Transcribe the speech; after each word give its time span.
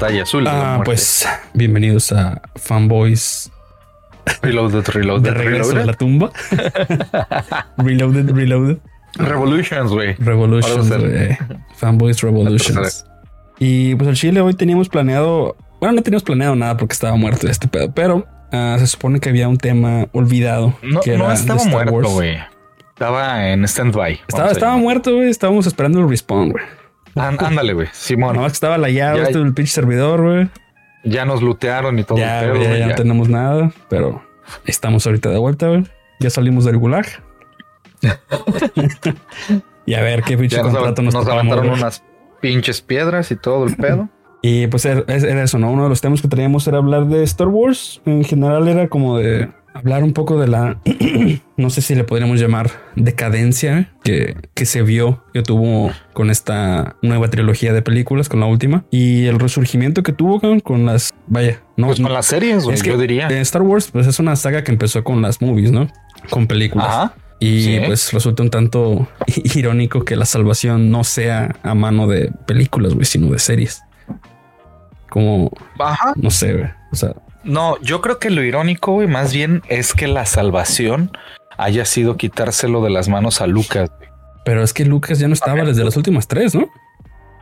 Pantalla 0.00 0.22
azul. 0.22 0.46
Ah, 0.48 0.80
pues 0.82 1.28
bienvenidos 1.52 2.10
a 2.10 2.40
Fanboys. 2.56 3.52
Reloaded, 4.40 4.88
Reloaded. 4.88 5.24
De 5.24 5.30
regreso 5.34 5.76
a 5.76 5.84
la 5.84 5.92
tumba. 5.92 6.32
reloaded, 7.76 8.30
Reloaded. 8.30 8.78
Revolutions, 9.16 9.90
güey. 9.92 10.14
Revolutions, 10.14 10.88
güey. 10.88 11.36
Fanboys 11.76 12.22
Revolutions. 12.22 13.04
Y 13.58 13.94
pues 13.96 14.08
al 14.08 14.14
Chile 14.14 14.40
hoy 14.40 14.54
teníamos 14.54 14.88
planeado. 14.88 15.54
Bueno, 15.80 15.96
no 15.96 16.02
teníamos 16.02 16.22
planeado 16.22 16.56
nada 16.56 16.78
porque 16.78 16.94
estaba 16.94 17.14
muerto 17.16 17.46
este 17.46 17.68
pedo, 17.68 17.92
pero 17.92 18.26
uh, 18.54 18.78
se 18.78 18.86
supone 18.86 19.20
que 19.20 19.28
había 19.28 19.48
un 19.48 19.58
tema 19.58 20.06
olvidado. 20.12 20.78
No, 20.82 21.02
que 21.02 21.18
no 21.18 21.26
era 21.26 21.34
estaba 21.34 21.62
muerto, 21.64 22.08
güey. 22.08 22.38
Estaba 22.88 23.50
en 23.50 23.64
stand-by. 23.64 24.20
Estaba, 24.26 24.50
estaba 24.50 24.76
muerto, 24.78 25.14
güey. 25.14 25.28
Estábamos 25.28 25.66
esperando 25.66 26.00
el 26.00 26.08
respawn, 26.08 26.52
güey. 26.52 26.64
Án- 27.14 27.36
Ándale, 27.44 27.72
güey. 27.74 27.88
Simón. 27.92 28.38
Que 28.38 28.46
estaba 28.46 28.78
la 28.78 28.88
llave, 28.90 29.18
Ya- 29.18 29.24
este 29.24 29.38
el 29.38 29.54
pinche 29.54 29.72
servidor, 29.72 30.22
güey. 30.22 30.48
Ya 31.04 31.24
nos 31.24 31.42
lootearon 31.42 31.98
y 31.98 32.04
todo. 32.04 32.18
Ya, 32.18 32.42
el 32.44 32.52
pedo, 32.52 32.62
ya, 32.62 32.68
güey, 32.68 32.78
ya 32.80 32.84
no 32.86 32.90
ya. 32.90 32.96
tenemos 32.96 33.28
nada, 33.28 33.72
pero 33.88 34.22
estamos 34.66 35.06
ahorita 35.06 35.30
de 35.30 35.38
vuelta, 35.38 35.68
güey. 35.68 35.84
Ya 36.20 36.28
salimos 36.30 36.64
del 36.64 36.76
gulag. 36.76 37.06
y 39.86 39.94
a 39.94 40.02
ver 40.02 40.22
qué 40.22 40.36
pinche 40.36 40.56
Ya 40.56 40.62
nos, 40.62 40.72
contrato 40.72 41.02
nos, 41.02 41.14
nos 41.14 41.26
levantaron 41.26 41.66
güey. 41.68 41.78
unas 41.80 42.02
pinches 42.40 42.80
piedras 42.82 43.30
y 43.30 43.36
todo 43.36 43.66
el 43.66 43.76
pedo. 43.76 44.08
Y 44.42 44.68
pues 44.68 44.86
era, 44.86 45.04
era 45.06 45.42
eso, 45.42 45.58
¿no? 45.58 45.70
Uno 45.70 45.82
de 45.82 45.90
los 45.90 46.00
temas 46.00 46.22
que 46.22 46.28
teníamos 46.28 46.66
era 46.66 46.78
hablar 46.78 47.04
de 47.08 47.22
Star 47.24 47.48
Wars. 47.48 48.00
En 48.06 48.24
general 48.24 48.68
era 48.68 48.88
como 48.88 49.18
de 49.18 49.50
hablar 49.74 50.02
un 50.04 50.12
poco 50.12 50.38
de 50.40 50.48
la, 50.48 50.78
no 51.56 51.70
sé 51.70 51.80
si 51.82 51.94
le 51.94 52.04
podríamos 52.04 52.40
llamar 52.40 52.70
decadencia 52.96 53.92
que, 54.02 54.36
que 54.54 54.66
se 54.66 54.82
vio, 54.82 55.22
que 55.32 55.42
tuvo 55.42 55.90
con 56.12 56.30
esta 56.30 56.96
nueva 57.02 57.28
trilogía 57.28 57.72
de 57.72 57.82
películas, 57.82 58.28
con 58.28 58.40
la 58.40 58.46
última. 58.46 58.84
Y 58.90 59.26
el 59.26 59.38
resurgimiento 59.38 60.02
que 60.02 60.12
tuvo 60.12 60.40
con, 60.40 60.60
con 60.60 60.86
las, 60.86 61.12
vaya, 61.26 61.60
no, 61.76 61.86
Pues 61.88 62.00
con 62.00 62.12
las 62.12 62.26
series, 62.26 62.66
es 62.68 62.82
que 62.82 62.90
yo 62.90 62.98
diría. 62.98 63.28
eh, 63.28 63.40
Star 63.40 63.62
Wars 63.62 63.90
pues 63.92 64.06
es 64.06 64.18
una 64.18 64.36
saga 64.36 64.64
que 64.64 64.72
empezó 64.72 65.02
con 65.04 65.22
las 65.22 65.40
movies, 65.40 65.70
¿no? 65.72 65.88
Con 66.30 66.46
películas. 66.46 66.88
Ajá. 66.88 67.14
Y 67.42 67.62
Sí. 67.62 67.80
pues 67.86 68.12
resulta 68.12 68.42
un 68.42 68.50
tanto 68.50 69.08
irónico 69.54 70.04
que 70.04 70.14
la 70.16 70.26
salvación 70.26 70.90
no 70.90 71.04
sea 71.04 71.56
a 71.62 71.74
mano 71.74 72.06
de 72.06 72.30
películas, 72.46 72.92
güey, 72.94 73.06
sino 73.06 73.28
de 73.30 73.38
series. 73.38 73.82
Como, 75.08 75.50
Ajá. 75.78 76.12
no 76.16 76.30
sé, 76.30 76.52
güey. 76.54 76.68
O 76.92 76.96
sea, 76.96 77.14
No, 77.44 77.80
yo 77.80 78.00
creo 78.00 78.18
que 78.18 78.30
lo 78.30 78.42
irónico, 78.42 78.92
güey, 78.92 79.08
más 79.08 79.32
bien 79.32 79.62
es 79.68 79.94
que 79.94 80.06
la 80.08 80.26
salvación 80.26 81.10
haya 81.56 81.84
sido 81.84 82.16
quitárselo 82.16 82.82
de 82.82 82.90
las 82.90 83.08
manos 83.08 83.40
a 83.40 83.46
Lucas. 83.46 83.90
güey. 83.96 84.08
pero 84.44 84.62
es 84.62 84.72
que 84.72 84.84
Lucas 84.86 85.18
ya 85.18 85.28
no 85.28 85.34
estaba 85.34 85.62
desde 85.64 85.84
las 85.84 85.96
últimas 85.96 86.26
tres, 86.26 86.54
¿no? 86.54 86.68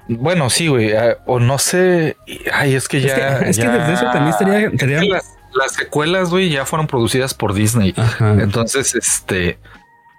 Bueno, 0.08 0.50
sí, 0.50 0.68
güey. 0.68 0.90
eh, 0.90 1.16
o 1.26 1.38
no 1.38 1.58
sé. 1.58 2.16
Ay, 2.52 2.74
es 2.74 2.88
que 2.88 2.98
Es 2.98 3.04
ya. 3.04 3.38
que- 3.40 3.50
es 3.50 3.58
que 3.58 3.68
desde 3.68 3.92
eso 3.92 4.04
también 4.06 4.28
estaría- 4.28 4.58
es 4.60 4.68
que 4.70 4.74
estaría- 4.76 5.02
las, 5.04 5.36
las 5.54 5.72
secuelas, 5.72 6.30
güey, 6.30 6.50
ya 6.50 6.64
fueron 6.66 6.86
producidas 6.86 7.34
por 7.34 7.54
Disney. 7.54 7.94
Ajá. 7.96 8.32
Entonces, 8.40 8.94
este. 8.94 9.58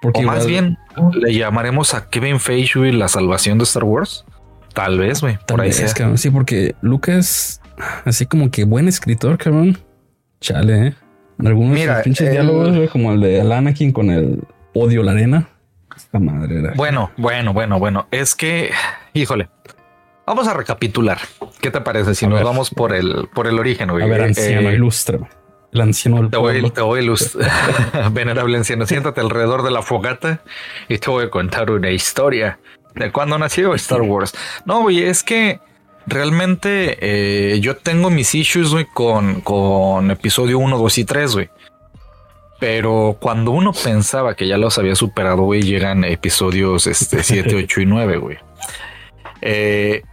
Porque 0.02 0.22
o 0.22 0.24
más 0.24 0.46
igual- 0.48 0.48
bien 0.48 0.78
le 1.22 1.34
llamaremos 1.34 1.94
a 1.94 2.10
Kevin 2.10 2.40
Feige, 2.40 2.80
güey, 2.80 2.92
la 2.92 3.08
salvación 3.10 3.58
de 3.58 3.64
Star 3.66 3.84
Wars. 3.84 4.26
Tal 4.74 4.98
vez, 5.00 5.22
güey. 5.22 5.38
Por 5.48 5.60
ahí 5.62 5.74
sea. 5.74 5.92
cabrón. 5.94 6.18
Sí, 6.18 6.30
porque 6.30 6.76
Lucas, 6.82 7.60
así 8.06 8.26
como 8.26 8.52
que 8.52 8.64
buen 8.66 8.88
escritor, 8.88 9.38
cabrón. 9.38 9.78
Chale, 10.42 10.88
¿eh? 10.88 10.94
Algunos 11.44 11.74
Mira, 11.74 12.02
pinches 12.04 12.28
el- 12.28 12.34
diálogos, 12.34 12.76
güey, 12.76 12.88
como 12.90 13.14
el 13.14 13.22
de 13.22 13.42
Anakin 13.42 13.92
con 13.92 14.10
el 14.12 14.42
odio 14.74 15.04
la 15.04 15.12
arena. 15.12 15.50
Esta 15.96 16.20
madre 16.20 16.60
era. 16.60 16.74
Bueno, 16.76 17.12
bueno, 17.18 17.54
bueno, 17.54 17.80
bueno. 17.80 18.08
Es 18.12 18.36
que, 18.36 18.72
híjole. 19.14 19.50
Vamos 20.26 20.48
a 20.48 20.54
recapitular. 20.54 21.18
¿Qué 21.60 21.72
te 21.72 21.82
parece 21.82 22.14
si 22.16 22.26
A 22.26 22.30
nos 22.30 22.40
ver. 22.40 22.46
vamos 22.46 22.70
por 22.70 22.94
el, 22.94 23.28
por 23.34 23.48
el 23.48 23.58
origen, 23.60 23.90
güey? 23.90 24.04
a 24.04 24.08
ver, 24.08 24.22
anciano, 24.22 24.70
Eh, 24.70 24.74
ilustre. 24.76 25.20
El 25.74 25.82
anciano 25.82 26.18
del 26.22 26.30
Te 26.30 26.38
voy, 26.38 26.54
pueblo. 26.54 26.72
te 26.72 26.82
voy 26.82 27.00
a 27.00 27.04
ilustrar. 27.04 27.50
Venerable 28.14 28.58
anciano, 28.58 28.86
siéntate 28.86 29.20
alrededor 29.22 29.64
de 29.64 29.72
la 29.72 29.82
fogata 29.82 30.42
y 30.88 30.98
te 31.00 31.10
voy 31.10 31.26
a 31.26 31.30
contar 31.30 31.70
una 31.72 31.90
historia 31.92 32.60
de 32.96 33.12
cuando 33.12 33.38
nació 33.40 33.74
Star 33.76 34.02
Wars. 34.02 34.34
No, 34.66 34.82
güey, 34.84 35.02
es 35.04 35.24
que 35.24 35.60
realmente 36.10 36.98
eh, 37.02 37.60
yo 37.60 37.78
tengo 37.78 38.10
mis 38.10 38.34
issues, 38.36 38.72
güey, 38.72 38.86
con, 38.86 39.42
con 39.42 40.12
episodio 40.12 40.60
1, 40.60 40.78
2 40.78 40.98
y 40.98 41.06
3, 41.06 41.34
güey. 41.34 41.50
Pero 42.60 43.18
cuando 43.20 43.52
uno 43.52 43.72
pensaba 43.72 44.36
que 44.36 44.48
ya 44.48 44.58
los 44.58 44.78
había 44.78 44.96
superado, 44.96 45.44
güey, 45.44 45.62
llegan 45.62 46.04
episodios 46.04 46.88
este, 46.88 47.24
7, 47.24 47.56
8 47.56 47.82
y 47.82 47.86
9, 47.86 48.18
güey. 48.18 48.38
Eh, 49.42 50.04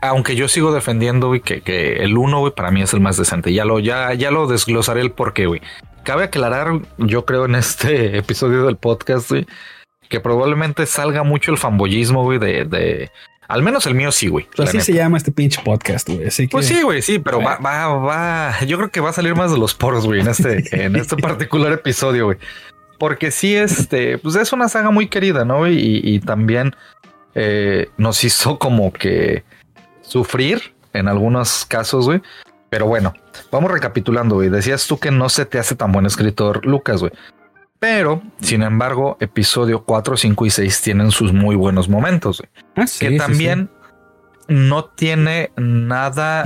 aunque 0.00 0.36
yo 0.36 0.46
sigo 0.46 0.72
defendiendo, 0.72 1.28
güey, 1.28 1.40
que, 1.40 1.60
que 1.62 2.04
el 2.04 2.16
1, 2.16 2.38
güey, 2.38 2.52
para 2.54 2.70
mí 2.70 2.82
es 2.82 2.92
el 2.92 3.00
más 3.00 3.16
decente. 3.16 3.52
Ya 3.52 3.64
lo, 3.64 3.80
ya, 3.80 4.14
ya 4.14 4.30
lo 4.30 4.46
desglosaré 4.46 5.00
el 5.00 5.10
porqué, 5.10 5.46
güey. 5.46 5.60
Cabe 6.04 6.24
aclarar, 6.24 6.80
yo 6.98 7.24
creo 7.24 7.46
en 7.46 7.56
este 7.56 8.16
episodio 8.18 8.64
del 8.64 8.76
podcast, 8.76 9.30
güey, 9.30 9.46
que 10.08 10.20
probablemente 10.20 10.86
salga 10.86 11.24
mucho 11.24 11.50
el 11.50 11.58
fanboyismo, 11.58 12.22
güey, 12.22 12.38
de, 12.38 12.64
de, 12.64 13.10
al 13.48 13.62
menos 13.62 13.86
el 13.86 13.94
mío 13.94 14.12
sí, 14.12 14.28
güey. 14.28 14.46
Pues 14.54 14.68
así 14.68 14.76
neta. 14.76 14.84
se 14.84 14.92
llama 14.92 15.16
este 15.16 15.32
pinche 15.32 15.60
podcast, 15.64 16.08
güey. 16.08 16.26
Así 16.26 16.46
que 16.46 16.52
Pues 16.52 16.66
sí, 16.66 16.82
güey, 16.82 17.00
sí, 17.00 17.18
pero 17.18 17.40
va, 17.40 17.56
va, 17.56 17.88
va. 17.94 18.64
Yo 18.66 18.76
creo 18.76 18.90
que 18.90 19.00
va 19.00 19.10
a 19.10 19.14
salir 19.14 19.34
más 19.34 19.50
de 19.50 19.58
los 19.58 19.74
poros, 19.74 20.06
güey, 20.06 20.20
en 20.20 20.28
este, 20.28 20.64
en 20.84 20.96
este 20.96 21.16
particular 21.16 21.72
episodio, 21.72 22.26
güey. 22.26 22.38
Porque 22.98 23.30
sí, 23.30 23.56
este, 23.56 24.18
pues 24.18 24.36
es 24.36 24.52
una 24.52 24.68
saga 24.68 24.90
muy 24.90 25.08
querida, 25.08 25.44
¿no? 25.46 25.58
güey? 25.58 25.78
Y, 25.78 26.14
y 26.14 26.20
también 26.20 26.76
eh, 27.34 27.88
nos 27.96 28.22
hizo 28.22 28.58
como 28.58 28.92
que 28.92 29.44
sufrir 30.02 30.74
en 30.92 31.08
algunos 31.08 31.64
casos, 31.64 32.04
güey. 32.04 32.20
Pero 32.68 32.86
bueno, 32.86 33.14
vamos 33.50 33.70
recapitulando, 33.70 34.34
güey. 34.34 34.50
Decías 34.50 34.86
tú 34.86 34.98
que 34.98 35.10
no 35.10 35.30
se 35.30 35.46
te 35.46 35.58
hace 35.58 35.74
tan 35.74 35.90
buen 35.90 36.04
escritor, 36.04 36.66
Lucas, 36.66 37.00
güey. 37.00 37.12
Pero, 37.78 38.22
sin 38.40 38.62
embargo, 38.62 39.16
episodio 39.20 39.84
4, 39.84 40.16
5 40.16 40.46
y 40.46 40.50
6 40.50 40.82
tienen 40.82 41.10
sus 41.10 41.32
muy 41.32 41.54
buenos 41.54 41.88
momentos, 41.88 42.42
Ah, 42.74 42.86
sí, 42.86 43.06
que 43.06 43.12
sí, 43.12 43.18
también 43.18 43.70
no 44.48 44.86
tiene 44.86 45.52
nada 45.56 46.44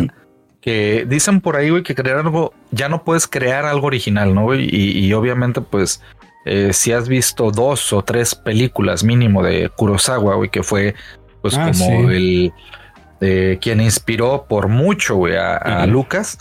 que 0.61 1.07
dicen 1.09 1.41
por 1.41 1.57
ahí, 1.57 1.71
güey, 1.71 1.83
que 1.83 1.95
crear 1.95 2.19
algo, 2.19 2.53
ya 2.71 2.89
no 2.89 3.03
puedes 3.03 3.27
crear 3.27 3.65
algo 3.65 3.87
original, 3.87 4.35
¿no? 4.35 4.43
güey? 4.45 4.69
Y, 4.71 4.99
y 4.99 5.13
obviamente, 5.13 5.61
pues, 5.61 6.03
eh, 6.45 6.71
si 6.73 6.93
has 6.93 7.09
visto 7.09 7.51
dos 7.51 7.93
o 7.93 8.03
tres 8.03 8.35
películas 8.35 9.03
mínimo 9.03 9.43
de 9.43 9.71
Kurosawa, 9.71 10.35
güey, 10.37 10.51
que 10.51 10.63
fue, 10.63 10.95
pues, 11.41 11.57
Ah, 11.57 11.73
como 11.73 12.11
el 12.11 12.53
eh, 13.21 13.59
quien 13.61 13.81
inspiró 13.81 14.47
por 14.49 14.69
mucho, 14.69 15.15
güey, 15.17 15.37
a. 15.37 15.87
Lucas. 15.87 16.39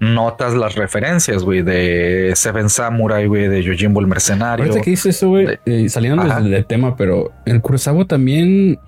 Notas 0.00 0.54
las 0.54 0.76
referencias, 0.76 1.42
güey, 1.42 1.62
de 1.62 2.32
Seven 2.36 2.68
Samurai, 2.68 3.26
güey, 3.26 3.48
de 3.48 3.62
Yojimbo 3.62 4.00
el 4.00 4.06
Mercenario. 4.06 4.66
Ahorita 4.66 4.82
que 4.82 4.90
dices 4.90 5.16
eso, 5.16 5.28
güey, 5.28 5.58
eh, 5.66 5.88
saliendo 5.88 6.22
del, 6.22 6.50
del 6.50 6.66
tema, 6.66 6.96
pero 6.96 7.32
el 7.46 7.60
Kurosawa 7.60 8.04
también 8.04 8.78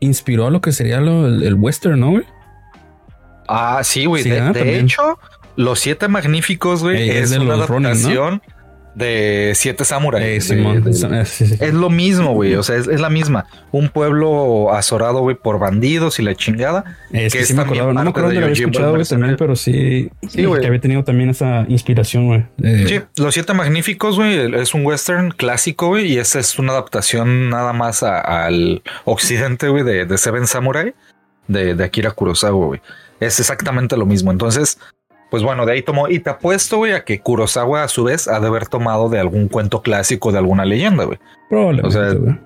inspiró 0.00 0.46
a 0.46 0.50
lo 0.50 0.60
que 0.60 0.72
sería 0.72 1.00
lo, 1.00 1.26
el, 1.26 1.42
el 1.42 1.54
western, 1.54 2.00
¿no, 2.00 2.10
güey? 2.10 2.24
Ah, 3.48 3.80
sí, 3.82 4.04
güey. 4.04 4.22
Sí, 4.22 4.30
de 4.30 4.40
ah, 4.40 4.52
hecho, 4.54 5.18
Los 5.56 5.80
Siete 5.80 6.08
Magníficos, 6.08 6.82
güey, 6.82 7.02
Ey, 7.02 7.10
es 7.10 7.16
es, 7.16 7.30
de 7.30 7.38
una 7.40 7.64
Ronin, 7.66 8.02
¿no? 8.14 8.40
De 8.94 9.52
Siete 9.54 9.84
Samurai. 9.84 10.22
Eh, 10.22 10.36
eh, 10.36 10.40
sí, 11.24 11.46
sí. 11.46 11.56
es 11.60 11.72
lo 11.74 11.88
mismo, 11.90 12.34
güey. 12.34 12.54
O 12.56 12.62
sea, 12.62 12.76
es, 12.76 12.88
es 12.88 13.00
la 13.00 13.08
misma. 13.08 13.46
Un 13.70 13.88
pueblo 13.88 14.72
azorado, 14.74 15.20
güey, 15.20 15.36
por 15.36 15.58
bandidos 15.58 16.18
y 16.18 16.22
la 16.22 16.34
chingada. 16.34 16.84
Es 17.10 17.32
que, 17.32 17.38
que 17.40 17.44
sí 17.46 17.54
me 17.54 17.62
acordaba, 17.62 17.92
no 17.92 18.02
me 18.04 18.10
acuerdo 18.10 18.28
de 18.28 18.34
lo 18.36 18.40
había 18.46 18.52
escuchado, 18.52 18.92
güey, 18.94 19.04
también, 19.04 19.36
pero 19.38 19.56
sí, 19.56 20.10
Sí, 20.28 20.44
güey. 20.44 20.60
que 20.60 20.66
había 20.66 20.80
tenido 20.80 21.04
también 21.04 21.30
esa 21.30 21.64
inspiración, 21.68 22.26
güey. 22.26 22.44
de- 22.58 22.86
Sí, 22.88 23.00
Los 23.16 23.34
Siete 23.34 23.54
Magníficos, 23.54 24.16
güey, 24.16 24.54
es 24.56 24.74
un 24.74 24.84
western 24.84 25.30
clásico, 25.30 25.88
güey, 25.88 26.12
y 26.12 26.18
esa 26.18 26.38
es 26.40 26.58
una 26.58 26.72
adaptación 26.72 27.48
nada 27.50 27.72
más 27.72 28.02
a- 28.02 28.20
al 28.46 28.82
occidente, 29.04 29.68
güey, 29.68 29.84
de, 29.84 30.04
de 30.04 30.18
Seven 30.18 30.46
Samurai, 30.46 30.94
de, 31.48 31.74
de 31.74 31.84
Akira 31.84 32.10
Kurosawa, 32.10 32.66
güey. 32.66 32.80
Es 33.20 33.38
exactamente 33.38 33.96
lo 33.96 34.04
mismo. 34.04 34.32
Entonces, 34.32 34.78
pues 35.32 35.42
bueno, 35.42 35.64
de 35.64 35.72
ahí 35.72 35.82
tomó. 35.82 36.08
Y 36.08 36.18
te 36.18 36.28
apuesto, 36.28 36.76
güey, 36.76 36.92
a 36.92 37.04
que 37.04 37.20
Kurosawa 37.20 37.84
a 37.84 37.88
su 37.88 38.04
vez 38.04 38.28
ha 38.28 38.38
de 38.38 38.48
haber 38.48 38.66
tomado 38.66 39.08
de 39.08 39.18
algún 39.18 39.48
cuento 39.48 39.80
clásico, 39.80 40.30
de 40.30 40.36
alguna 40.36 40.66
leyenda, 40.66 41.04
güey. 41.04 41.18
Probablemente, 41.48 41.88
o 41.88 41.90
sea, 41.90 42.12
güey. 42.12 42.38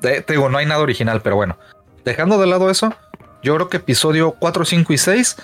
Te, 0.00 0.20
te 0.22 0.32
digo, 0.32 0.48
no 0.48 0.58
hay 0.58 0.66
nada 0.66 0.82
original, 0.82 1.20
pero 1.22 1.36
bueno. 1.36 1.56
Dejando 2.04 2.36
de 2.36 2.48
lado 2.48 2.68
eso, 2.68 2.92
yo 3.44 3.54
creo 3.54 3.68
que 3.68 3.76
episodio 3.76 4.32
4, 4.40 4.64
5 4.64 4.92
y 4.92 4.98
6 4.98 5.36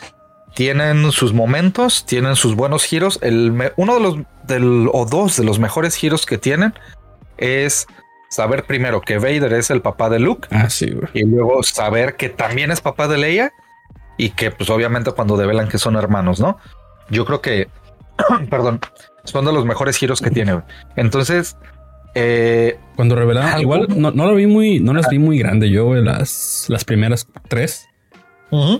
tienen 0.54 1.12
sus 1.12 1.32
momentos, 1.32 2.04
tienen 2.04 2.34
sus 2.34 2.56
buenos 2.56 2.82
giros. 2.84 3.20
El, 3.22 3.72
uno 3.76 3.94
de 3.94 4.00
los 4.00 4.16
del, 4.42 4.90
o 4.92 5.06
dos 5.06 5.36
de 5.36 5.44
los 5.44 5.60
mejores 5.60 5.94
giros 5.94 6.26
que 6.26 6.36
tienen 6.36 6.74
es 7.38 7.86
saber 8.28 8.64
primero 8.64 9.00
que 9.00 9.18
Vader 9.18 9.52
es 9.52 9.70
el 9.70 9.82
papá 9.82 10.10
de 10.10 10.18
Luke 10.18 10.48
Ah, 10.50 10.68
sí, 10.68 10.90
güey. 10.90 11.08
y 11.14 11.24
luego 11.24 11.62
saber 11.62 12.16
que 12.16 12.28
también 12.28 12.72
es 12.72 12.80
papá 12.80 13.06
de 13.06 13.18
Leia 13.18 13.52
y 14.24 14.30
que 14.30 14.50
pues 14.50 14.68
obviamente 14.70 15.10
cuando 15.12 15.36
develan 15.36 15.68
que 15.68 15.78
son 15.78 15.96
hermanos, 15.96 16.40
¿no? 16.40 16.58
Yo 17.08 17.24
creo 17.24 17.40
que, 17.40 17.68
perdón, 18.50 18.80
son 19.24 19.44
de 19.44 19.52
los 19.52 19.64
mejores 19.64 19.96
giros 19.96 20.20
que 20.20 20.30
tiene. 20.30 20.52
güey. 20.52 20.64
Entonces, 20.96 21.56
eh, 22.14 22.78
Cuando 22.96 23.14
revelaron, 23.14 23.50
Algo- 23.50 23.60
igual 23.62 23.86
no, 23.96 24.10
no 24.10 24.26
lo 24.26 24.34
vi 24.34 24.46
muy, 24.46 24.80
no 24.80 24.92
las 24.94 25.08
vi 25.08 25.18
muy 25.18 25.38
grande 25.38 25.70
yo, 25.70 25.84
güey, 25.86 26.02
las, 26.02 26.66
las 26.68 26.84
primeras 26.84 27.26
tres. 27.48 27.86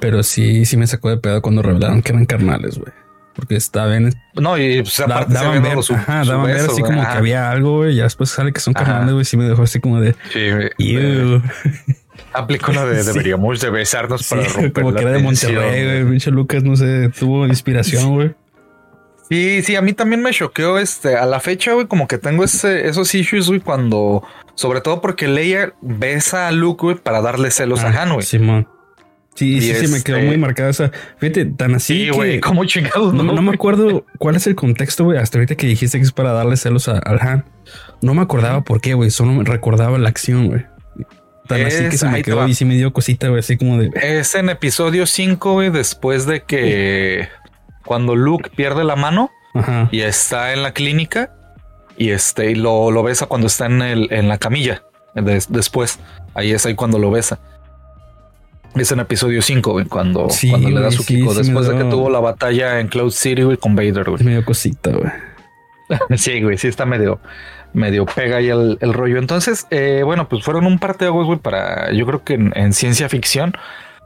Pero 0.00 0.24
sí, 0.24 0.64
sí 0.64 0.76
me 0.76 0.86
sacó 0.88 1.10
de 1.10 1.16
pedo 1.18 1.40
cuando 1.42 1.62
revelaron 1.62 2.02
que 2.02 2.10
eran 2.10 2.26
carnales, 2.26 2.76
güey. 2.78 2.92
Porque 3.34 3.54
estaban. 3.54 4.12
No, 4.34 4.58
y 4.58 4.82
pues, 4.82 4.98
aparte 4.98 5.32
daban 5.32 5.62
ver, 5.62 5.80
su, 5.84 5.94
ajá, 5.94 6.24
daban 6.24 6.46
ver 6.46 6.56
así 6.56 6.82
como 6.82 7.00
que 7.00 7.06
había 7.06 7.50
algo, 7.52 7.76
güey. 7.78 7.94
Ya 7.94 8.02
después 8.02 8.30
sale 8.30 8.52
que 8.52 8.58
son 8.58 8.74
carnales, 8.74 9.12
güey. 9.12 9.24
Sí 9.24 9.36
me 9.36 9.44
dejó 9.44 9.62
así 9.62 9.78
como 9.78 10.00
de. 10.00 10.16
Sí, 10.32 10.50
güey. 10.50 10.70
Aplicó 12.32 12.72
la 12.72 12.84
de 12.84 13.02
deberíamos 13.04 13.60
de 13.60 13.70
besarnos 13.70 14.28
para 14.28 14.44
romper 14.44 14.72
como 14.72 14.94
que 14.94 15.02
era 15.02 15.12
de 15.12 15.18
Monterrey, 15.18 15.84
güey. 15.84 16.10
Pinche 16.10 16.30
Lucas, 16.30 16.62
no 16.62 16.76
sé, 16.76 17.10
tuvo 17.18 17.46
inspiración, 17.46 18.14
güey. 18.14 18.34
Sí, 19.30 19.62
sí, 19.62 19.76
a 19.76 19.80
mí 19.80 19.92
también 19.92 20.22
me 20.22 20.32
choqueó 20.32 20.78
este. 20.78 21.16
A 21.16 21.24
la 21.24 21.38
fecha, 21.38 21.72
güey, 21.72 21.86
como 21.86 22.08
que 22.08 22.18
tengo 22.18 22.42
ese, 22.42 22.88
esos 22.88 23.14
issues, 23.14 23.46
güey, 23.46 23.60
cuando. 23.60 24.24
Sobre 24.54 24.80
todo 24.80 25.00
porque 25.00 25.28
Leia 25.28 25.72
besa 25.80 26.48
a 26.48 26.52
Luke, 26.52 26.82
güey, 26.82 26.96
para 26.96 27.22
darle 27.22 27.52
celos 27.52 27.80
a 27.80 27.88
ah, 27.88 28.02
Han, 28.02 28.14
güey. 28.14 28.26
Simón. 28.26 28.68
Sí, 29.36 29.60
sí, 29.60 29.74
sí, 29.74 29.88
me 29.88 30.02
quedó 30.02 30.18
muy 30.18 30.26
este 30.26 30.38
marcada 30.38 30.70
esa. 30.70 30.90
Fíjate, 31.18 31.46
tan 31.46 31.76
así. 31.76 32.06
Sí, 32.06 32.10
güey, 32.10 32.40
como 32.40 32.64
chingados. 32.64 33.14
No, 33.14 33.22
no, 33.22 33.40
me 33.40 33.54
acuerdo 33.54 34.04
cuál 34.18 34.34
es 34.34 34.46
el 34.48 34.56
contexto, 34.56 35.04
güey. 35.04 35.18
Hasta 35.18 35.38
ahorita 35.38 35.54
que 35.54 35.68
dijiste 35.68 35.98
que 35.98 36.04
es 36.04 36.12
para 36.12 36.32
darle 36.32 36.56
celos 36.56 36.88
a, 36.88 36.98
al 36.98 37.20
Han. 37.20 37.44
No 38.02 38.14
me 38.14 38.22
acordaba 38.22 38.64
por 38.64 38.80
qué, 38.80 38.94
güey. 38.94 39.10
Solo 39.10 39.32
me 39.32 39.44
recordaba 39.44 39.96
la 39.98 40.08
acción, 40.08 40.48
güey. 40.48 40.66
Tan 41.50 41.66
así 41.66 41.88
que 41.88 41.98
se 41.98 42.08
me 42.08 42.22
quedó 42.22 42.46
y 42.46 42.54
sí 42.54 42.64
me 42.64 42.76
dio 42.76 42.92
cosita, 42.92 43.28
güey. 43.28 43.40
Así 43.40 43.56
como 43.56 43.76
de. 43.76 43.90
Es 43.94 44.34
en 44.34 44.48
episodio 44.48 45.04
5, 45.04 45.52
güey, 45.52 45.70
después 45.70 46.26
de 46.26 46.42
que. 46.42 47.28
Cuando 47.84 48.14
Luke 48.14 48.50
pierde 48.54 48.84
la 48.84 48.94
mano 48.94 49.30
y 49.90 50.02
está 50.02 50.52
en 50.52 50.62
la 50.62 50.72
clínica 50.72 51.34
y 51.96 52.10
este 52.10 52.52
y 52.52 52.54
lo, 52.54 52.90
lo 52.92 53.02
besa 53.02 53.26
cuando 53.26 53.48
está 53.48 53.66
en, 53.66 53.82
el, 53.82 54.08
en 54.12 54.28
la 54.28 54.38
camilla. 54.38 54.84
después, 55.14 55.98
ahí 56.34 56.52
es 56.52 56.64
ahí 56.66 56.74
cuando 56.74 56.98
lo 56.98 57.10
besa. 57.10 57.40
Es 58.76 58.92
en 58.92 59.00
episodio 59.00 59.42
5, 59.42 59.84
cuando, 59.88 60.28
cuando 60.50 60.70
le 60.70 60.80
da 60.80 60.92
su 60.92 61.02
sí, 61.02 61.20
después 61.20 61.66
de 61.66 61.76
que 61.76 61.84
tuvo 61.84 62.08
la 62.08 62.20
batalla 62.20 62.78
en 62.78 62.86
Cloud 62.86 63.10
City, 63.10 63.42
güey, 63.42 63.56
con 63.56 63.74
Vader, 63.74 64.08
güey. 64.08 64.22
Medio 64.22 64.44
cosita, 64.44 64.92
güey. 64.92 65.10
sí, 66.16 66.40
güey, 66.40 66.56
sí 66.56 66.68
está 66.68 66.86
medio, 66.86 67.20
medio 67.72 68.06
pega 68.06 68.38
ahí 68.38 68.48
el, 68.48 68.78
rollo. 68.92 69.18
Entonces, 69.18 69.66
eh, 69.70 70.02
bueno, 70.04 70.28
pues 70.28 70.44
fueron 70.44 70.66
un 70.66 70.78
par 70.78 70.96
de 70.98 71.06
aguas, 71.06 71.26
güey, 71.26 71.38
para, 71.38 71.92
yo 71.92 72.06
creo 72.06 72.24
que 72.24 72.34
en, 72.34 72.72
ciencia 72.72 73.08
ficción. 73.08 73.54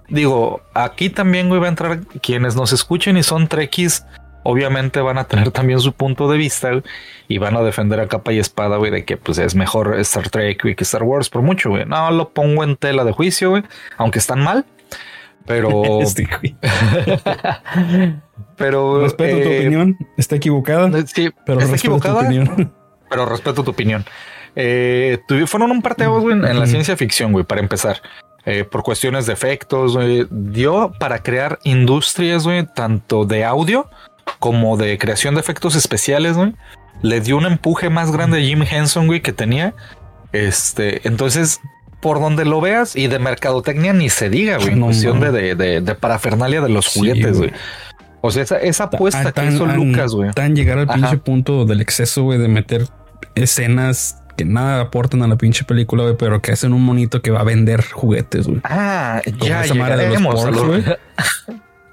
Digo, 0.09 0.63
aquí 0.75 1.11
también, 1.11 1.49
güey, 1.49 1.61
va 1.61 1.67
a 1.67 1.71
entrar 1.71 2.01
quienes 2.23 2.57
nos 2.57 2.73
escuchen 2.73 3.17
y 3.17 3.23
son 3.23 3.49
trekkies 3.49 4.05
obviamente 4.47 5.01
van 5.01 5.17
a 5.17 5.25
tener 5.25 5.51
también 5.51 5.81
su 5.81 5.93
punto 5.93 6.31
de 6.31 6.39
vista 6.39 6.71
y 7.29 7.39
van 7.39 7.57
a 7.57 7.63
defender 7.63 8.01
a 8.01 8.07
capa 8.07 8.33
y 8.33 8.39
espada, 8.39 8.77
güey, 8.77 8.91
de 8.91 9.05
que 9.05 9.17
pues 9.17 9.39
es 9.39 9.55
mejor 9.55 9.99
Star 10.01 10.29
Trek 10.29 10.77
que 10.77 10.85
Star 10.85 11.03
Wars 11.03 11.31
por 11.31 11.43
mucho, 11.43 11.71
güey. 11.71 11.87
No 11.87 12.11
lo 12.11 12.31
pongo 12.31 12.63
en 12.63 12.77
tela 12.77 13.05
de 13.05 13.13
juicio, 13.13 13.51
güey, 13.51 13.63
aunque 13.97 14.19
están 14.19 14.43
mal, 14.43 14.65
pero. 15.47 15.83
Pero. 18.57 19.01
Respeto 19.01 19.43
tu 19.43 19.49
eh, 19.49 19.61
opinión, 19.61 19.97
está 20.17 20.37
equivocada. 20.37 20.91
Sí, 21.07 21.31
pero 21.45 21.61
está 21.61 21.77
equivocada. 21.77 22.21
Tu 22.21 22.27
opinión. 22.27 22.73
Pero 23.15 23.27
respeto 23.27 23.63
tu 23.63 23.71
opinión. 23.71 24.05
Eh, 24.57 25.19
fueron 25.47 25.71
un 25.71 25.83
parte 25.83 26.07
güey, 26.07 26.35
en, 26.35 26.59
la 26.59 26.67
ciencia 26.67 26.97
ficción, 26.97 27.33
güey, 27.33 27.45
para 27.45 27.61
empezar. 27.61 28.03
Eh, 28.47 28.65
por 28.65 28.83
cuestiones 28.83 29.27
de 29.27 29.33
efectos, 29.33 29.97
güey, 29.97 30.27
dio 30.31 30.93
para 30.99 31.23
crear 31.23 31.59
industrias, 31.65 32.45
güey, 32.45 32.67
tanto 32.75 33.25
de 33.25 33.45
audio 33.45 33.89
como 34.39 34.77
de 34.77 34.99
creación 34.99 35.35
de 35.35 35.41
efectos 35.41 35.77
especiales, 35.77 36.37
güey, 36.37 36.53
le 37.03 37.21
dio 37.21 37.37
un 37.37 37.47
empuje 37.47 37.89
más 37.89 38.11
grande 38.11 38.39
a 38.39 38.41
Jim 38.41 38.63
Henson, 38.69 39.07
güey, 39.07 39.23
que 39.23 39.33
tenía. 39.33 39.75
Este, 40.33 41.07
entonces, 41.07 41.61
por 42.01 42.21
donde 42.21 42.45
lo 42.45 42.61
veas, 42.61 42.97
y 42.97 43.07
de 43.07 43.19
mercadotecnia 43.19 43.93
ni 43.93 44.11
se 44.11 44.29
diga, 44.29 44.59
güey, 44.59 44.73
en 44.73 44.81
cuestión 44.81 45.21
de, 45.21 45.55
de, 45.55 45.95
parafernalia 45.95 46.61
de 46.61 46.69
los 46.69 46.89
juguetes, 46.89 47.39
güey. 47.39 47.53
O 48.21 48.31
sea, 48.31 48.43
esa, 48.43 48.85
apuesta 48.85 49.33
que 49.33 49.47
hizo 49.47 49.67
Lucas, 49.67 50.13
güey. 50.13 50.33
Tan 50.33 50.57
llegar 50.57 50.79
al 50.79 50.87
pinche 50.89 51.19
punto 51.19 51.65
del 51.65 51.81
exceso, 51.81 52.25
güey, 52.25 52.39
de 52.39 52.49
meter 52.49 52.89
escenas 53.35 54.23
que 54.37 54.44
nada 54.44 54.81
aportan 54.81 55.23
a 55.23 55.29
la 55.29 55.37
pinche 55.37 55.65
película, 55.65 56.03
güey, 56.03 56.17
pero 56.17 56.43
que 56.43 56.53
hacen 56.53 56.73
un 56.73 56.85
monito 56.85 57.23
que 57.23 57.31
va 57.31 57.41
a 57.41 57.44
vender 57.44 57.85
juguetes, 57.85 58.47
güey. 58.47 58.61
Ah, 58.65 59.23
ya 59.41 59.65
llegaremos, 59.65 60.44
güey. 60.65 60.85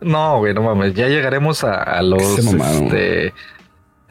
No, 0.01 0.39
güey, 0.39 0.53
no 0.53 0.63
mames. 0.63 0.95
Ya 0.95 1.07
llegaremos 1.07 1.63
a, 1.63 2.01
los. 2.01 2.39
Este, 2.39 3.33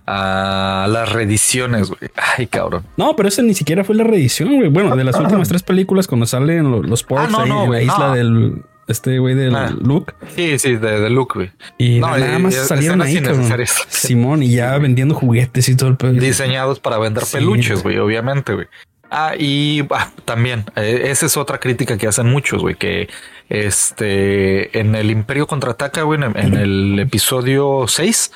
a 0.06 0.86
las 0.88 1.12
reediciones, 1.12 1.88
güey. 1.88 2.10
Ay, 2.14 2.46
cabrón. 2.46 2.84
No, 2.96 3.16
pero 3.16 3.28
ese 3.28 3.42
ni 3.42 3.54
siquiera 3.54 3.82
fue 3.82 3.96
la 3.96 4.04
reedición, 4.04 4.54
güey. 4.54 4.68
Bueno, 4.68 4.94
de 4.96 5.04
las 5.04 5.16
últimas 5.20 5.48
tres 5.48 5.62
películas, 5.62 6.06
cuando 6.06 6.26
salen 6.26 6.70
los, 6.70 6.86
los 6.86 7.04
ah, 7.10 7.28
ahí 7.38 7.50
en 7.50 7.70
la 7.70 7.82
isla 7.82 8.14
del. 8.14 8.62
Este 8.90 9.18
güey 9.18 9.36
del 9.36 9.54
ah. 9.54 9.70
Luke. 9.80 10.12
Sí, 10.34 10.58
sí, 10.58 10.74
de, 10.76 11.00
de 11.00 11.10
Luke, 11.10 11.34
güey. 11.34 11.50
Y 11.78 12.00
nada 12.00 12.38
más 12.38 12.54
salieron 12.54 13.00
ahí. 13.00 13.22
Simón, 13.88 14.42
y 14.42 14.50
ya 14.50 14.76
vendiendo 14.78 15.14
juguetes 15.14 15.68
y 15.68 15.76
todo 15.76 15.90
el 15.90 15.96
pedo. 15.96 16.12
Diseñados 16.12 16.80
para 16.80 16.98
vender 16.98 17.22
peluches, 17.30 17.82
güey, 17.82 17.98
obviamente, 17.98 18.54
güey. 18.54 18.66
Ah, 19.10 19.34
y 19.36 19.82
también, 20.24 20.64
eh, 20.76 21.02
esa 21.06 21.26
es 21.26 21.36
otra 21.36 21.58
crítica 21.58 21.98
que 21.98 22.06
hacen 22.06 22.26
muchos, 22.26 22.62
güey, 22.62 22.76
que 22.76 23.08
este 23.48 24.78
en 24.78 24.94
el 24.94 25.10
Imperio 25.10 25.48
contraataca, 25.48 26.02
güey, 26.02 26.20
en, 26.22 26.54
el 26.54 26.98
episodio 27.00 27.86
6, 27.88 28.32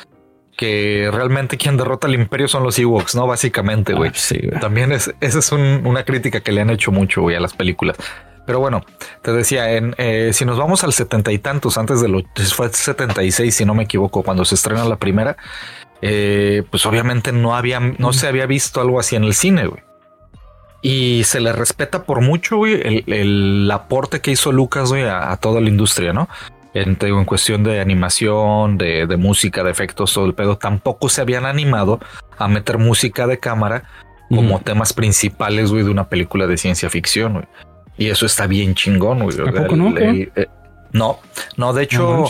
que 0.56 1.10
realmente 1.12 1.56
quien 1.58 1.76
derrota 1.76 2.08
al 2.08 2.14
Imperio 2.14 2.48
son 2.48 2.64
los 2.64 2.76
Ewoks, 2.76 3.14
¿no? 3.14 3.26
Básicamente, 3.28 3.94
güey. 3.94 4.10
Ah, 4.10 4.16
sí, 4.16 4.40
También 4.60 4.90
es, 4.90 5.14
esa 5.20 5.38
es 5.38 5.52
una 5.52 6.04
crítica 6.04 6.40
que 6.40 6.50
le 6.50 6.60
han 6.60 6.70
hecho 6.70 6.90
mucho, 6.90 7.22
güey, 7.22 7.36
a 7.36 7.40
las 7.40 7.54
películas. 7.54 7.96
Pero 8.46 8.61
bueno, 8.61 8.82
te 9.23 9.32
decía, 9.32 9.73
en, 9.73 9.94
eh, 9.96 10.31
si 10.32 10.44
nos 10.44 10.58
vamos 10.58 10.85
al 10.85 10.93
setenta 10.93 11.32
y 11.32 11.38
tantos, 11.38 11.79
antes 11.79 12.00
de 12.00 12.08
los, 12.08 12.25
fue 12.55 12.69
76, 12.69 13.55
si 13.55 13.64
no 13.64 13.75
me 13.75 13.85
equivoco, 13.85 14.23
cuando 14.23 14.44
se 14.44 14.55
estrena 14.55 14.85
la 14.85 14.96
primera, 14.96 15.37
eh, 16.02 16.62
pues 16.70 16.85
obviamente 16.85 17.32
no 17.32 17.56
había, 17.56 17.81
no 17.81 18.12
se 18.12 18.26
había 18.26 18.46
visto 18.46 18.81
algo 18.81 19.00
así 19.00 19.17
en 19.17 19.25
el 19.25 19.35
cine, 19.35 19.67
güey. 19.67 19.82
Y 20.82 21.25
se 21.25 21.41
le 21.41 21.50
respeta 21.55 22.02
por 22.02 22.20
mucho, 22.20 22.58
güey, 22.58 23.04
el, 23.07 23.71
aporte 23.73 24.21
que 24.21 24.33
hizo 24.33 24.52
Lucas, 24.52 24.90
güey, 24.90 25.04
a, 25.04 25.35
toda 25.38 25.62
la 25.62 25.71
industria, 25.71 26.12
¿no? 26.12 26.28
En, 26.75 26.99
en 27.00 27.25
cuestión 27.25 27.64
de 27.64 27.80
animación, 27.80 28.76
de, 28.76 29.16
música, 29.16 29.64
de 29.64 29.71
efectos, 29.71 30.12
todo 30.12 30.26
el 30.26 30.35
pedo. 30.35 30.59
Tampoco 30.59 31.09
se 31.09 31.23
habían 31.23 31.47
animado 31.47 32.00
a 32.37 32.49
meter 32.49 32.76
música 32.76 33.26
de 33.26 33.38
cámara 33.38 33.85
como 34.28 34.61
temas 34.61 34.92
principales, 34.92 35.71
güey, 35.71 35.85
de 35.85 35.90
una 35.90 36.11
película 36.11 36.47
de 36.47 36.59
ciencia 36.59 36.90
ficción, 36.90 37.33
güey. 37.33 37.47
Y 37.96 38.08
eso 38.08 38.26
está 38.26 38.46
bien 38.46 38.74
chingón, 38.74 39.22
güey. 39.22 39.36
no? 39.76 39.96
Eh, 39.96 40.48
no, 40.92 41.18
no, 41.56 41.72
de 41.72 41.82
hecho, 41.84 42.26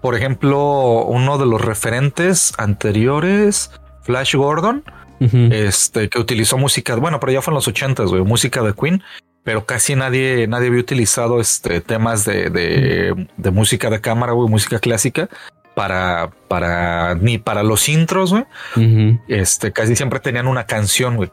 por 0.00 0.16
ejemplo, 0.16 1.04
uno 1.04 1.38
de 1.38 1.46
los 1.46 1.60
referentes 1.60 2.52
anteriores, 2.58 3.70
Flash 4.02 4.34
Gordon, 4.34 4.84
este, 5.20 6.08
que 6.08 6.18
utilizó 6.18 6.58
música, 6.58 6.96
bueno, 6.96 7.20
pero 7.20 7.32
ya 7.32 7.42
fue 7.42 7.52
en 7.52 7.56
los 7.56 7.68
ochentas, 7.68 8.10
güey, 8.10 8.22
música 8.22 8.60
de 8.62 8.74
Queen, 8.74 9.02
pero 9.44 9.66
casi 9.66 9.94
nadie, 9.94 10.46
nadie 10.48 10.68
había 10.68 10.80
utilizado 10.80 11.40
este 11.40 11.80
temas 11.80 12.24
de, 12.24 12.50
de, 12.50 13.50
música 13.50 13.90
de 13.90 14.00
cámara, 14.00 14.32
güey, 14.32 14.48
música 14.48 14.78
clásica 14.78 15.28
para, 15.74 16.30
para, 16.48 17.14
ni 17.14 17.38
para 17.38 17.62
los 17.62 17.88
intros, 17.88 18.32
güey. 18.32 19.18
Este, 19.28 19.72
casi 19.72 19.96
siempre 19.96 20.20
tenían 20.20 20.46
una 20.46 20.66
canción, 20.66 21.16
güey. 21.16 21.30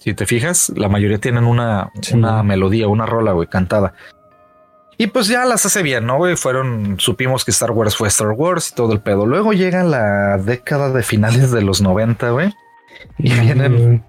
Si 0.00 0.14
te 0.14 0.24
fijas, 0.24 0.72
la 0.74 0.88
mayoría 0.88 1.18
tienen 1.18 1.44
una, 1.44 1.92
una 2.14 2.42
melodía, 2.42 2.88
una 2.88 3.04
rola, 3.04 3.32
güey, 3.32 3.46
cantada. 3.48 3.92
Y 4.96 5.08
pues 5.08 5.28
ya 5.28 5.44
las 5.44 5.64
hace 5.66 5.82
bien, 5.82 6.06
¿no? 6.06 6.16
Güey? 6.16 6.36
Fueron, 6.36 6.96
supimos 6.98 7.44
que 7.44 7.50
Star 7.50 7.70
Wars 7.70 7.96
fue 7.96 8.08
Star 8.08 8.30
Wars 8.30 8.70
y 8.70 8.74
todo 8.74 8.94
el 8.94 9.00
pedo. 9.00 9.26
Luego 9.26 9.52
llega 9.52 9.84
la 9.84 10.38
década 10.38 10.90
de 10.90 11.02
finales 11.02 11.50
de 11.50 11.60
los 11.60 11.82
90, 11.82 12.30
güey. 12.30 12.54
Y 13.18 13.32
vienen 13.34 14.02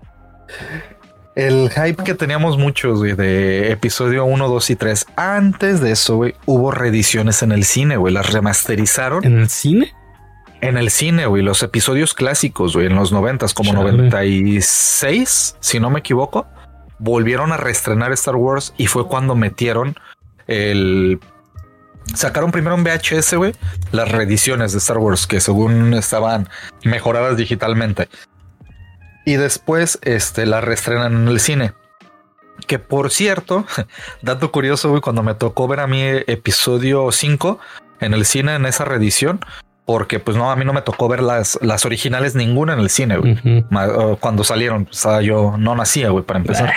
el 1.35 1.69
hype 1.69 2.03
que 2.03 2.13
teníamos 2.13 2.57
muchos, 2.57 2.99
güey, 2.99 3.13
de 3.13 3.71
episodio 3.71 4.23
1, 4.25 4.47
2 4.47 4.69
y 4.69 4.75
3. 4.77 5.05
Antes 5.17 5.81
de 5.81 5.91
eso, 5.91 6.15
güey, 6.17 6.35
hubo 6.45 6.71
reediciones 6.71 7.43
en 7.43 7.51
el 7.51 7.65
cine, 7.65 7.97
güey. 7.97 8.13
Las 8.13 8.31
remasterizaron. 8.31 9.25
¿En 9.25 9.39
el 9.39 9.49
cine? 9.49 9.93
En 10.61 10.77
el 10.77 10.91
cine, 10.91 11.25
güey. 11.25 11.43
Los 11.43 11.63
episodios 11.63 12.13
clásicos, 12.13 12.75
güey, 12.75 12.87
en 12.87 12.95
los 12.95 13.11
90, 13.11 13.47
como 13.55 13.73
96, 13.73 15.57
si 15.59 15.79
no 15.79 15.89
me 15.89 15.99
equivoco, 15.99 16.47
volvieron 16.99 17.51
a 17.51 17.57
reestrenar 17.57 18.11
Star 18.13 18.35
Wars 18.35 18.73
y 18.77 18.87
fue 18.87 19.07
cuando 19.07 19.35
metieron 19.35 19.95
el 20.47 21.19
sacaron 22.13 22.51
primero 22.51 22.75
en 22.75 22.83
VHS, 22.83 23.35
güey, 23.35 23.53
las 23.91 24.11
reediciones 24.11 24.71
de 24.71 24.79
Star 24.79 24.97
Wars 24.97 25.27
que 25.27 25.39
según 25.39 25.93
estaban 25.93 26.49
mejoradas 26.83 27.37
digitalmente 27.37 28.09
y 29.25 29.35
después 29.35 29.99
este, 30.01 30.45
la 30.45 30.61
reestrenan 30.61 31.13
en 31.13 31.27
el 31.27 31.39
cine. 31.39 31.73
Que 32.67 32.79
por 32.79 33.11
cierto, 33.11 33.65
dato 34.21 34.51
curioso, 34.51 34.89
güey, 34.89 35.01
cuando 35.01 35.23
me 35.23 35.35
tocó 35.35 35.67
ver 35.67 35.79
a 35.79 35.87
mi 35.87 36.01
episodio 36.01 37.11
5 37.11 37.59
en 37.99 38.13
el 38.13 38.25
cine 38.25 38.55
en 38.55 38.65
esa 38.65 38.85
reedición, 38.85 39.39
porque 39.85 40.19
pues 40.19 40.37
no, 40.37 40.51
a 40.51 40.55
mí 40.55 40.65
no 40.65 40.73
me 40.73 40.81
tocó 40.81 41.07
ver 41.07 41.21
las, 41.21 41.59
las 41.61 41.85
originales 41.85 42.35
ninguna 42.35 42.73
en 42.73 42.79
el 42.79 42.89
cine, 42.89 43.17
güey. 43.17 43.37
Cuando 44.19 44.43
salieron, 44.43 44.87
o 44.89 44.93
sea, 44.93 45.21
yo 45.21 45.55
no 45.57 45.75
nacía, 45.75 46.09
güey, 46.09 46.23
para 46.23 46.39
empezar. 46.39 46.73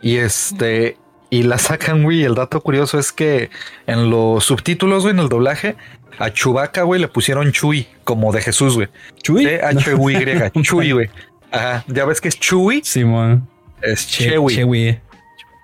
y 0.00 0.16
este, 0.16 0.96
y 1.30 1.42
la 1.42 1.58
sacan, 1.58 2.02
güey. 2.02 2.24
El 2.24 2.34
dato 2.34 2.60
curioso 2.60 2.98
es 2.98 3.12
que 3.12 3.50
en 3.86 4.10
los 4.10 4.44
subtítulos, 4.44 5.02
güey, 5.02 5.14
en 5.14 5.20
el 5.20 5.28
doblaje, 5.28 5.76
a 6.18 6.30
Chubaca, 6.30 6.82
güey, 6.82 7.00
le 7.00 7.08
pusieron 7.08 7.52
Chuy, 7.52 7.86
como 8.04 8.32
de 8.32 8.42
Jesús, 8.42 8.74
güey. 8.74 8.88
Chuy. 9.22 9.46
H-U-Y, 9.46 10.62
Chuy, 10.62 10.92
güey. 10.92 11.10
Ajá, 11.50 11.84
ya 11.88 12.04
ves 12.04 12.20
que 12.20 12.28
es 12.28 12.38
Chuy. 12.38 12.82
Simón. 12.84 13.48
Es 13.82 14.06
Chewy. 14.08 14.54
Chewy. 14.54 15.00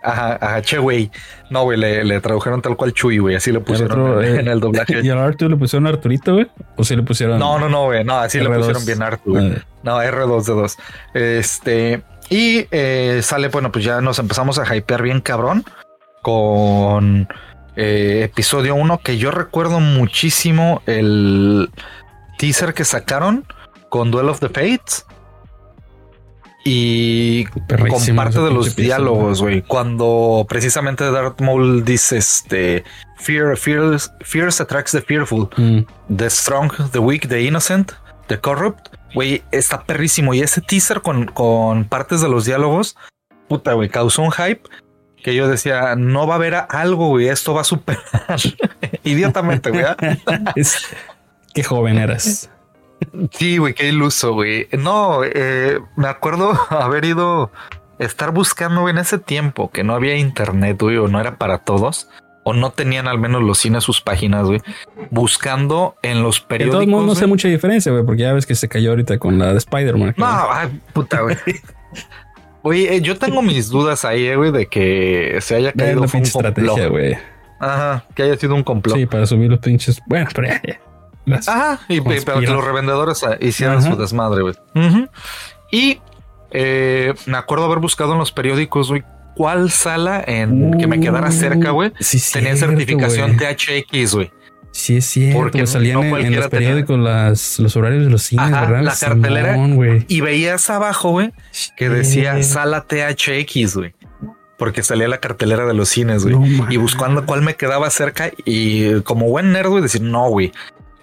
Ajá, 0.04 0.38
ajá, 0.40 0.62
Chewy. 0.62 1.10
No, 1.48 1.62
güey, 1.64 1.78
le, 1.78 2.04
le, 2.04 2.20
tradujeron 2.20 2.60
tal 2.60 2.76
cual 2.76 2.92
Chuy, 2.92 3.18
güey. 3.18 3.36
Así 3.36 3.50
le 3.50 3.60
pusieron 3.60 4.00
otro, 4.00 4.22
en, 4.22 4.36
eh, 4.36 4.40
en, 4.40 4.48
el 4.48 4.60
doblaje. 4.60 5.00
¿Y 5.02 5.08
al 5.08 5.18
Arthur 5.18 5.50
le 5.50 5.56
pusieron 5.56 5.86
Arturito, 5.86 6.34
güey? 6.34 6.46
¿O 6.76 6.84
sí 6.84 6.94
le 6.94 7.02
pusieron? 7.02 7.38
No, 7.38 7.58
no, 7.58 7.68
no, 7.68 7.86
güey. 7.86 8.04
No, 8.04 8.18
así 8.18 8.38
R2. 8.38 8.42
le 8.42 8.56
pusieron 8.56 8.86
bien 8.86 9.02
Arthur, 9.02 9.32
güey. 9.32 9.52
Ah. 9.56 9.64
No, 9.82 10.02
R2D2. 10.02 10.76
Este. 11.14 12.02
Y 12.28 12.66
eh, 12.70 13.20
sale, 13.22 13.48
bueno, 13.48 13.72
pues 13.72 13.84
ya 13.84 14.00
nos 14.00 14.18
empezamos 14.18 14.58
a 14.58 14.76
hypear 14.76 15.02
bien 15.02 15.20
cabrón 15.20 15.64
con 16.22 17.28
eh, 17.76 18.22
episodio 18.24 18.74
1, 18.74 18.98
que 18.98 19.18
yo 19.18 19.30
recuerdo 19.30 19.80
muchísimo 19.80 20.82
el 20.86 21.70
teaser 22.38 22.74
que 22.74 22.84
sacaron 22.84 23.46
con 23.88 24.10
Duel 24.10 24.28
of 24.28 24.40
the 24.40 24.48
Fates. 24.48 25.06
Y 26.64 27.44
con 27.44 28.16
parte 28.16 28.40
de 28.40 28.50
los 28.50 28.74
diálogos, 28.74 29.42
güey. 29.42 29.62
Cuando 29.62 30.46
precisamente 30.48 31.10
Darth 31.10 31.40
Maul 31.40 31.84
dice 31.84 32.16
este 32.16 32.84
Fear, 33.18 33.56
fear, 33.56 33.98
fears 34.22 34.60
attracts 34.60 34.92
the 34.92 35.00
fearful, 35.00 35.48
mm. 35.56 35.86
the 36.14 36.28
strong, 36.28 36.70
the 36.92 36.98
weak, 36.98 37.28
the 37.28 37.42
innocent, 37.42 37.92
the 38.28 38.38
corrupt. 38.40 38.88
Güey, 39.14 39.42
está 39.52 39.84
perrísimo. 39.84 40.34
Y 40.34 40.40
ese 40.40 40.60
teaser 40.60 41.00
con, 41.00 41.26
con 41.26 41.84
partes 41.84 42.20
de 42.20 42.28
los 42.28 42.44
diálogos, 42.44 42.96
puta, 43.48 43.74
güey, 43.74 43.88
causó 43.88 44.22
un 44.22 44.32
hype 44.32 44.62
que 45.22 45.34
yo 45.34 45.48
decía, 45.48 45.96
no 45.96 46.26
va 46.26 46.34
a 46.34 46.36
haber 46.36 46.54
algo, 46.68 47.08
güey, 47.08 47.28
esto 47.28 47.54
va 47.54 47.62
a 47.62 47.64
superar. 47.64 48.02
Idiotamente, 49.04 49.70
güey. 49.70 49.84
¿ah? 49.84 49.96
Qué 51.54 51.62
joven 51.62 51.98
eras. 51.98 52.50
Sí, 53.30 53.58
güey, 53.58 53.74
qué 53.74 53.88
iluso, 53.88 54.34
güey. 54.34 54.68
No, 54.72 55.20
eh, 55.24 55.80
me 55.96 56.08
acuerdo 56.08 56.58
haber 56.70 57.04
ido, 57.04 57.50
estar 57.98 58.32
buscando 58.32 58.88
en 58.88 58.98
ese 58.98 59.18
tiempo 59.18 59.70
que 59.70 59.84
no 59.84 59.94
había 59.94 60.16
internet, 60.16 60.80
güey, 60.80 60.96
o 60.96 61.08
no 61.08 61.20
era 61.20 61.36
para 61.36 61.58
todos, 61.58 62.08
o 62.44 62.52
no 62.52 62.70
tenían 62.70 63.08
al 63.08 63.18
menos 63.18 63.42
los 63.42 63.58
cines 63.58 63.84
sus 63.84 64.00
páginas, 64.00 64.46
güey, 64.46 64.60
buscando 65.10 65.96
en 66.02 66.22
los 66.22 66.40
periódicos. 66.40 66.86
De 66.86 66.92
todos 66.92 67.06
no 67.06 67.14
sé 67.14 67.26
mucha 67.26 67.48
diferencia, 67.48 67.92
güey, 67.92 68.04
porque 68.04 68.22
ya 68.22 68.32
ves 68.32 68.46
que 68.46 68.54
se 68.54 68.68
cayó 68.68 68.90
ahorita 68.90 69.18
con 69.18 69.38
la 69.38 69.52
de 69.52 69.58
Spider-Man. 69.58 70.14
No, 70.16 70.26
ay, 70.26 70.80
puta, 70.92 71.20
güey. 71.20 71.36
Oye, 72.62 72.96
eh, 72.96 73.00
yo 73.02 73.18
tengo 73.18 73.42
mis 73.42 73.68
dudas 73.68 74.04
ahí, 74.04 74.26
eh, 74.26 74.36
güey, 74.36 74.50
de 74.50 74.66
que 74.66 75.38
se 75.40 75.56
haya 75.56 75.72
caído 75.72 76.00
una 76.00 76.10
pinche 76.10 76.28
estrategia, 76.28 76.88
güey. 76.88 77.16
Ajá, 77.60 78.04
que 78.14 78.22
haya 78.22 78.36
sido 78.36 78.54
un 78.54 78.62
complot. 78.62 78.96
Sí, 78.96 79.06
para 79.06 79.26
subir 79.26 79.50
los 79.50 79.60
pinches. 79.60 80.00
Bueno, 80.06 80.28
pero 80.34 80.48
ya. 80.48 80.60
Ajá, 81.46 81.80
y 81.88 82.00
pero 82.00 82.40
que 82.40 82.46
los 82.46 82.64
revendedores 82.64 83.22
ah, 83.24 83.36
hicieran 83.40 83.82
su 83.82 83.96
desmadre, 83.96 84.42
güey. 84.42 84.54
Y 85.70 86.00
eh, 86.50 87.14
me 87.26 87.36
acuerdo 87.36 87.64
haber 87.64 87.78
buscado 87.78 88.12
en 88.12 88.18
los 88.18 88.30
periódicos, 88.30 88.88
güey, 88.88 89.02
cuál 89.34 89.70
sala 89.70 90.22
en 90.26 90.78
que 90.78 90.86
me 90.86 91.00
quedara 91.00 91.30
cerca, 91.30 91.70
güey, 91.70 91.92
sí, 92.00 92.20
tenía 92.32 92.56
certificación 92.56 93.36
THX, 93.36 94.14
güey. 94.14 94.30
Sí, 94.74 94.96
es 94.96 95.06
cierto. 95.06 95.38
Porque 95.38 95.66
salían 95.68 96.02
en, 96.02 96.34
los 96.34 96.48
periódicos 96.48 96.98
las, 96.98 97.60
los 97.60 97.76
horarios 97.76 98.04
de 98.04 98.10
los 98.10 98.22
cines, 98.22 98.50
¿verdad? 98.50 98.82
La 98.82 98.96
cartelera. 98.96 99.56
y 100.08 100.20
veías 100.20 100.68
abajo, 100.68 101.10
güey, 101.10 101.32
que 101.76 101.88
decía 101.88 102.42
sala 102.42 102.84
THX, 102.84 103.76
güey. 103.76 103.94
Porque 104.58 104.82
salía 104.82 105.08
la 105.08 105.18
cartelera 105.18 105.66
de 105.66 105.74
los 105.74 105.88
cines, 105.88 106.24
güey. 106.24 106.36
y 106.70 106.76
buscando 106.76 107.24
cuál 107.24 107.42
me 107.42 107.54
quedaba 107.54 107.88
cerca. 107.90 108.30
Y 108.44 109.00
como 109.02 109.28
buen 109.28 109.52
nerd, 109.52 109.68
güey, 109.68 109.82
decir, 109.82 110.02
no, 110.02 110.28
güey. 110.28 110.52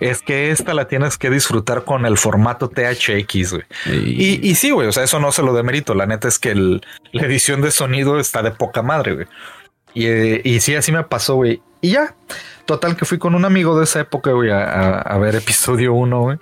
Es 0.01 0.23
que 0.23 0.49
esta 0.49 0.73
la 0.73 0.87
tienes 0.87 1.19
que 1.19 1.29
disfrutar 1.29 1.83
con 1.85 2.07
el 2.07 2.17
formato 2.17 2.69
THX, 2.69 3.51
güey. 3.51 3.63
Y, 3.85 4.49
y, 4.49 4.55
sí, 4.55 4.71
güey. 4.71 4.87
O 4.87 4.91
sea, 4.91 5.03
eso 5.03 5.19
no 5.19 5.31
se 5.31 5.43
lo 5.43 5.53
demerito. 5.53 5.93
La 5.93 6.07
neta 6.07 6.27
es 6.27 6.39
que 6.39 6.49
el, 6.49 6.81
la 7.11 7.21
edición 7.27 7.61
de 7.61 7.69
sonido 7.69 8.19
está 8.19 8.41
de 8.41 8.49
poca 8.49 8.81
madre, 8.81 9.13
güey. 9.13 9.27
Y, 9.93 10.07
eh, 10.07 10.41
y 10.43 10.59
sí, 10.59 10.73
así 10.73 10.91
me 10.91 11.03
pasó, 11.03 11.35
güey. 11.35 11.61
Y 11.81 11.91
ya, 11.91 12.15
total 12.65 12.95
que 12.95 13.05
fui 13.05 13.19
con 13.19 13.35
un 13.35 13.45
amigo 13.45 13.77
de 13.77 13.83
esa 13.83 13.99
época, 13.99 14.31
güey, 14.31 14.49
a, 14.51 15.17
ver 15.19 15.35
episodio 15.35 15.93
1, 15.93 16.19
güey. 16.19 16.37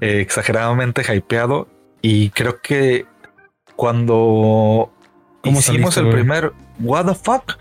Eh, 0.00 0.20
exageradamente 0.20 1.02
hypeado. 1.02 1.66
Y 2.02 2.30
creo 2.30 2.60
que 2.62 3.06
cuando 3.74 4.92
hicimos 5.42 5.96
el 5.96 6.08
primer 6.08 6.52
What 6.78 7.06
the 7.06 7.14
fuck 7.16 7.58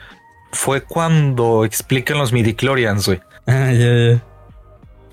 fue 0.51 0.81
cuando 0.81 1.65
explican 1.65 2.19
los 2.19 2.31
midichlorians, 2.31 3.07
güey. 3.07 3.21
Ah, 3.48 3.71
ya, 3.71 4.13
ya. 4.13 4.31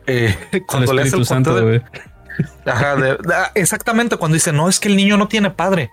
Eh, 0.09 0.37
cuando 0.67 0.93
el 0.93 1.25
Santo, 1.25 1.55
de, 1.55 1.83
Ajá, 2.67 2.97
ah, 3.33 3.51
exactamente 3.55 4.17
cuando 4.17 4.35
dice 4.35 4.53
no 4.53 4.69
es 4.69 4.81
que 4.81 4.89
el 4.89 4.97
niño 4.97 5.17
no 5.17 5.29
tiene 5.29 5.51
padre. 5.51 5.91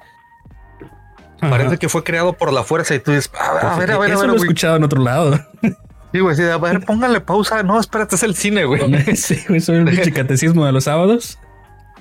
Parece 1.39 1.77
que 1.77 1.89
fue 1.89 2.03
creado 2.03 2.33
por 2.33 2.51
la 2.51 2.63
fuerza 2.63 2.95
y 2.95 2.99
tú 2.99 3.11
dices, 3.11 3.29
a, 3.39 3.59
pues, 3.59 3.77
ver, 3.77 3.91
a 3.91 3.97
ver, 3.99 4.13
a 4.13 4.17
ver. 4.17 4.27
lo 4.27 4.33
he 4.33 4.37
escuchado 4.37 4.77
en 4.77 4.83
otro 4.83 5.01
lado. 5.01 5.39
Sí, 6.11 6.21
güey, 6.21 6.33
sí, 6.33 6.43
a 6.43 6.57
ver, 6.57 6.79
póngale 6.79 7.19
pausa. 7.19 7.61
No, 7.61 7.77
espérate, 7.77 8.15
es 8.15 8.23
el 8.23 8.35
cine, 8.35 8.63
güey. 8.63 8.79
Sí, 9.17 9.37
güey, 9.49 9.59
soy 9.59 9.79
el 9.79 10.13
catecismo 10.13 10.65
de 10.65 10.71
los 10.71 10.85
sábados. 10.85 11.37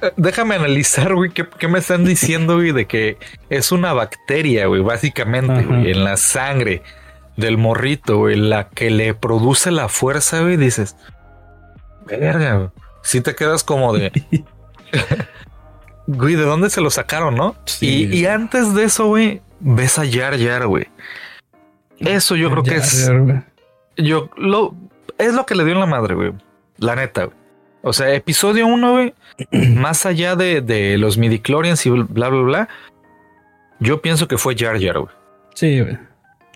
Eh, 0.01 0.13
déjame 0.17 0.55
analizar, 0.55 1.15
güey, 1.17 1.31
¿qué, 1.31 1.49
¿qué, 1.59 1.67
me 1.67 1.81
están 1.81 2.05
diciendo, 2.05 2.55
güey, 2.55 2.71
de 2.71 2.87
que 2.87 3.19
es 3.51 3.73
una 3.73 3.93
bacteria, 3.93 4.67
güey, 4.67 4.83
básicamente, 4.83 5.65
güey, 5.65 5.91
en 5.91 6.05
la 6.05 6.17
sangre 6.17 6.83
del 7.37 7.59
morrito, 7.59 8.19
güey, 8.19 8.37
la 8.37 8.69
que 8.69 8.89
le 8.91 9.15
produce 9.15 9.73
la 9.73 9.89
fuerza, 9.89 10.43
güey, 10.43 10.57
dices, 10.57 10.95
verga. 12.07 12.73
Si 13.03 13.21
te 13.21 13.35
quedas 13.35 13.65
como 13.65 13.93
de... 13.93 14.11
güey, 16.07 16.35
¿de 16.35 16.43
dónde 16.43 16.71
se 16.71 16.81
lo 16.81 16.91
sacaron, 16.91 17.35
no? 17.35 17.57
Y, 17.81 18.15
y, 18.15 18.27
antes 18.27 18.75
de 18.75 18.85
eso, 18.85 19.07
güey, 19.07 19.43
ves 19.61 19.99
a 19.99 20.05
Yar 20.05 20.37
Yar, 20.37 20.67
güey. 20.67 20.89
Eso 21.99 22.37
yo 22.37 22.51
creo 22.51 22.63
que 22.63 22.77
es... 22.77 23.11
Yo 23.97 24.29
lo 24.37 24.75
es 25.19 25.35
lo 25.35 25.47
que 25.47 25.55
le 25.55 25.65
dio 25.65 25.75
en 25.75 25.81
la 25.81 25.87
madre, 25.87 26.15
güey. 26.15 26.33
La 26.79 26.97
neta, 26.97 27.25
güey. 27.27 27.37
O 27.83 27.93
sea, 27.93 28.13
episodio 28.15 28.67
uno, 28.67 28.93
güey, 28.93 29.15
más 29.77 30.07
allá 30.07 30.37
de, 30.37 30.61
de 30.61 30.97
los 30.99 31.19
midichlorians 31.19 31.85
y 31.87 31.91
bla, 31.91 32.29
bla, 32.29 32.43
bla, 32.43 32.69
yo 33.79 34.01
pienso 34.01 34.27
que 34.27 34.39
fue 34.39 34.57
Jar 34.57 34.81
Jar, 34.81 34.99
güey. 34.99 35.15
Sí, 35.55 35.81
güey. 35.81 35.99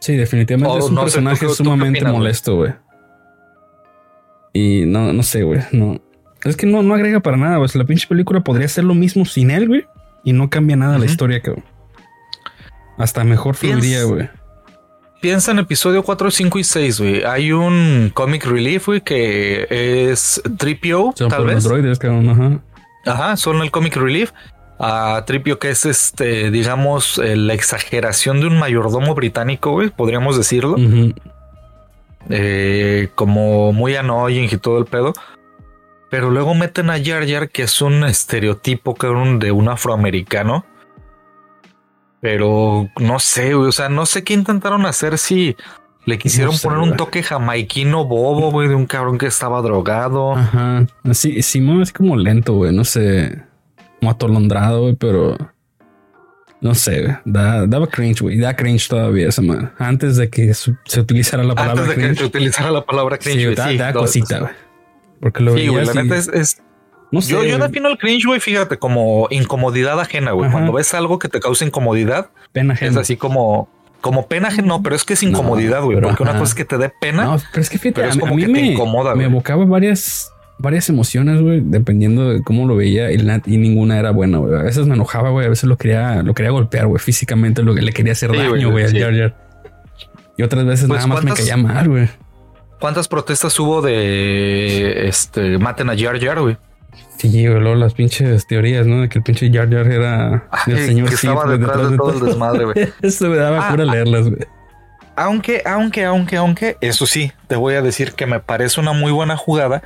Sí, 0.00 0.16
definitivamente 0.16 0.78
es 0.78 0.84
un 0.84 0.96
personaje 0.96 1.48
sumamente 1.50 2.04
molesto, 2.04 2.56
güey. 2.56 2.72
Y 4.58 4.86
no, 4.86 5.12
no 5.12 5.22
sé, 5.22 5.42
güey. 5.42 5.60
No. 5.72 6.00
Es 6.42 6.56
que 6.56 6.66
no, 6.66 6.82
no 6.82 6.94
agrega 6.94 7.20
para 7.20 7.36
nada, 7.36 7.58
güey. 7.58 7.70
La 7.74 7.84
pinche 7.84 8.08
película 8.08 8.40
podría 8.40 8.66
ser 8.68 8.84
lo 8.84 8.94
mismo 8.94 9.24
sin 9.24 9.50
él, 9.50 9.68
güey. 9.68 9.86
Y 10.24 10.32
no 10.32 10.50
cambia 10.50 10.76
nada 10.76 10.98
la 10.98 11.06
historia, 11.06 11.40
cabrón. 11.40 11.64
Hasta 12.96 13.22
mejor 13.22 13.54
fluiría, 13.54 14.02
güey. 14.02 14.28
Piensa 15.20 15.52
en 15.52 15.60
episodio 15.60 16.02
4, 16.02 16.30
5 16.30 16.58
y 16.58 16.64
6, 16.64 17.00
güey. 17.00 17.24
Hay 17.24 17.52
un 17.52 18.10
comic 18.14 18.44
relief, 18.44 18.86
güey, 18.86 19.00
que 19.00 19.66
es 20.10 20.42
Tripio, 20.58 21.14
tal 21.16 21.44
vez. 21.46 21.56
Los 21.56 21.64
droides, 21.64 21.98
ajá. 22.02 22.60
Ajá, 23.06 23.36
son 23.36 23.62
el 23.62 23.70
comic 23.70 23.96
relief. 23.96 24.32
A 24.80 25.24
Tripio, 25.26 25.58
que 25.58 25.70
es 25.70 25.86
este, 25.86 26.52
digamos, 26.52 27.18
eh, 27.18 27.34
la 27.34 27.54
exageración 27.54 28.40
de 28.40 28.46
un 28.46 28.58
mayordomo 28.58 29.14
británico, 29.16 29.72
güey, 29.72 29.90
podríamos 29.90 30.36
decirlo. 30.36 30.76
Eh, 32.28 33.08
como 33.14 33.72
muy 33.72 33.96
annoying 33.96 34.48
y 34.50 34.56
todo 34.58 34.78
el 34.78 34.84
pedo. 34.84 35.12
Pero 36.10 36.30
luego 36.30 36.54
meten 36.54 36.90
a 36.90 37.02
Jar 37.02 37.26
Jar, 37.28 37.50
que 37.50 37.64
es 37.64 37.82
un 37.82 38.04
estereotipo 38.04 38.96
de 39.38 39.52
un 39.52 39.68
afroamericano 39.68 40.64
pero 42.20 42.88
no 43.00 43.18
sé, 43.18 43.54
güey. 43.54 43.68
O 43.68 43.72
sea, 43.72 43.88
no 43.88 44.06
sé 44.06 44.24
qué 44.24 44.34
intentaron 44.34 44.86
hacer 44.86 45.18
si 45.18 45.56
le 46.04 46.18
quisieron 46.18 46.56
poner 46.58 46.78
un 46.78 46.96
toque 46.96 47.22
jamaiquino 47.22 48.04
bobo, 48.06 48.50
güey, 48.50 48.68
de 48.68 48.74
un 48.74 48.86
cabrón 48.86 49.18
que 49.18 49.26
estaba 49.26 49.60
drogado. 49.62 50.34
Ajá. 50.34 50.86
Así, 51.04 51.42
Simón 51.42 51.82
es 51.82 51.92
como 51.92 52.16
lento, 52.16 52.54
güey. 52.54 52.74
No 52.74 52.84
sé. 52.84 53.42
Como 54.00 54.10
atolondrado, 54.10 54.82
güey, 54.82 54.94
pero. 54.94 55.36
No 56.60 56.74
sé, 56.74 57.16
da, 57.24 57.66
daba 57.66 57.86
cringe, 57.86 58.20
güey. 58.20 58.38
Da 58.38 58.54
cringe 58.56 58.88
todavía 58.88 59.28
esa 59.28 59.42
man. 59.42 59.72
Antes 59.78 60.16
de 60.16 60.28
que 60.28 60.52
se 60.54 61.00
utilizara 61.00 61.44
la 61.44 61.54
palabra 61.54 61.82
Antes 61.82 61.96
de 61.96 62.08
que 62.08 62.14
se 62.16 62.24
utilizara 62.24 62.70
la 62.70 62.84
palabra 62.84 63.18
cringe. 63.18 63.56
Sí, 63.56 63.76
da, 63.76 63.92
cosita, 63.92 64.40
güey. 64.40 64.52
Porque 65.20 65.42
lo 65.42 65.56
sí, 65.56 65.68
güey, 65.68 65.84
la 65.84 65.94
neta 65.94 66.16
es 66.16 66.60
no 67.10 67.22
sé. 67.22 67.32
Yo, 67.32 67.44
yo 67.44 67.58
defino 67.58 67.88
el 67.88 67.98
cringe, 67.98 68.26
güey, 68.26 68.40
fíjate, 68.40 68.78
como 68.78 69.28
incomodidad 69.30 69.98
ajena, 70.00 70.32
güey. 70.32 70.50
Cuando 70.50 70.72
ves 70.72 70.92
algo 70.94 71.18
que 71.18 71.28
te 71.28 71.40
causa 71.40 71.64
incomodidad, 71.64 72.30
pena 72.52 72.74
ajena. 72.74 72.92
Es 72.92 72.96
así 72.96 73.16
como, 73.16 73.68
como 74.00 74.26
pena 74.26 74.48
ajena, 74.48 74.68
no, 74.68 74.82
pero 74.82 74.94
es 74.94 75.04
que 75.04 75.14
es 75.14 75.22
incomodidad, 75.22 75.82
güey. 75.82 76.00
porque 76.00 76.22
una 76.22 76.32
cosa 76.32 76.44
es 76.44 76.54
que 76.54 76.64
te 76.64 76.78
dé 76.78 76.92
pena. 77.00 77.24
No, 77.24 77.36
pero 77.50 77.62
es 77.62 77.70
que 77.70 77.78
fíjate, 77.78 78.08
es 78.08 78.16
como 78.16 78.32
a 78.32 78.36
mí 78.36 78.42
que 78.42 78.48
me, 78.48 78.60
te 78.60 78.66
incomoda, 78.66 79.14
Me 79.14 79.24
evocaba 79.24 79.64
varias, 79.64 80.30
varias 80.58 80.88
emociones, 80.88 81.40
güey, 81.40 81.60
dependiendo 81.64 82.30
de 82.30 82.42
cómo 82.42 82.66
lo 82.66 82.76
veía 82.76 83.10
y, 83.12 83.16
y 83.46 83.56
ninguna 83.58 83.98
era 83.98 84.10
buena, 84.10 84.38
güey. 84.38 84.54
A 84.58 84.62
veces 84.62 84.86
me 84.86 84.94
enojaba, 84.94 85.30
güey. 85.30 85.46
A 85.46 85.48
veces 85.48 85.64
lo 85.64 85.76
quería, 85.76 86.22
lo 86.22 86.34
quería 86.34 86.50
golpear, 86.50 86.86
güey, 86.86 87.00
físicamente, 87.00 87.62
lo 87.62 87.74
que 87.74 87.82
le 87.82 87.92
quería 87.92 88.12
hacer 88.12 88.30
daño, 88.36 88.70
güey, 88.70 88.84
a 88.84 88.88
Jar 88.90 89.14
Jar. 89.16 89.36
Y 90.36 90.42
otras 90.42 90.64
veces 90.66 90.86
Pues, 90.88 90.98
nada 90.98 91.06
más 91.08 91.24
me 91.24 91.30
¿cuántas- 91.30 91.44
caía 91.44 91.56
mal, 91.56 91.88
güey. 91.88 92.08
¿Cuántas 92.80 93.08
protestas 93.08 93.58
hubo 93.58 93.82
de 93.82 95.08
este 95.08 95.58
maten 95.58 95.90
a 95.90 95.96
Jar 95.98 96.20
Jar, 96.20 96.40
güey? 96.40 96.56
Sí, 97.16 97.28
güey, 97.46 97.60
luego 97.60 97.74
las 97.74 97.94
pinches 97.94 98.46
teorías, 98.46 98.86
¿no? 98.86 99.00
De 99.00 99.08
que 99.08 99.18
el 99.18 99.24
pinche 99.24 99.50
Jar 99.52 99.68
Jar 99.68 99.90
era 99.90 100.48
el 100.68 100.78
señor 100.86 101.08
que 101.08 101.16
estaba 101.16 101.44
detrás 101.50 101.90
de 101.90 101.96
todo 101.96 102.12
el 102.12 102.20
desmadre, 102.20 102.64
güey. 102.66 102.88
Eso 103.02 103.28
me 103.28 103.36
daba 103.36 103.66
Ah, 103.66 103.70
cura 103.72 103.84
ah. 103.88 103.92
leerlas, 103.92 104.28
güey. 104.28 104.42
Aunque, 105.16 105.62
aunque, 105.66 106.04
aunque, 106.04 106.36
aunque, 106.36 106.76
eso 106.80 107.04
sí, 107.04 107.32
te 107.48 107.56
voy 107.56 107.74
a 107.74 107.82
decir 107.82 108.12
que 108.12 108.26
me 108.26 108.38
parece 108.38 108.80
una 108.80 108.92
muy 108.92 109.10
buena 109.10 109.36
jugada 109.36 109.82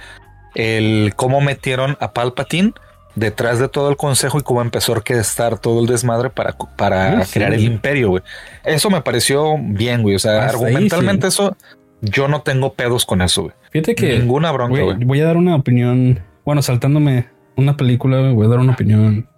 el 0.54 1.12
cómo 1.16 1.40
metieron 1.40 1.96
a 2.00 2.12
Palpatine 2.12 2.72
detrás 3.14 3.58
de 3.58 3.68
todo 3.68 3.90
el 3.90 3.96
consejo 3.96 4.38
y 4.38 4.42
cómo 4.42 4.62
empezó 4.62 4.92
a 4.92 4.96
orquestar 4.96 5.58
todo 5.58 5.80
el 5.80 5.86
desmadre 5.86 6.30
para, 6.30 6.56
para 6.76 7.24
sí. 7.24 7.34
crear 7.34 7.52
el 7.52 7.64
imperio, 7.64 8.10
güey. 8.10 8.22
Eso 8.64 8.90
me 8.90 9.02
pareció 9.02 9.56
bien, 9.58 10.02
güey. 10.02 10.14
O 10.14 10.18
sea, 10.18 10.46
Hasta 10.46 10.58
ahí, 10.58 10.74
argumentalmente 10.74 11.26
eso, 11.26 11.56
yo 12.00 12.28
no 12.28 12.42
tengo 12.42 12.74
pedos 12.74 13.04
con 13.04 13.22
eso, 13.22 13.42
güey. 13.42 13.54
Fíjate 13.70 13.94
que 13.94 14.18
Ninguna 14.18 14.50
bronca, 14.52 14.82
güey, 14.82 15.04
voy 15.04 15.20
a 15.20 15.26
dar 15.26 15.36
una 15.36 15.56
opinión. 15.56 16.20
Bueno, 16.44 16.62
saltándome 16.62 17.26
una 17.56 17.76
película, 17.76 18.18
güey, 18.18 18.32
voy 18.32 18.46
a 18.46 18.50
dar 18.50 18.58
una 18.58 18.72
opinión 18.72 19.28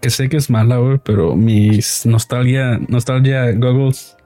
que 0.00 0.10
sé 0.10 0.28
que 0.28 0.36
es 0.36 0.48
mala, 0.50 0.76
güey, 0.78 0.98
pero 1.02 1.36
mis 1.36 2.06
nostalgia, 2.06 2.78
nostalgia 2.88 3.52
goggles 3.52 4.16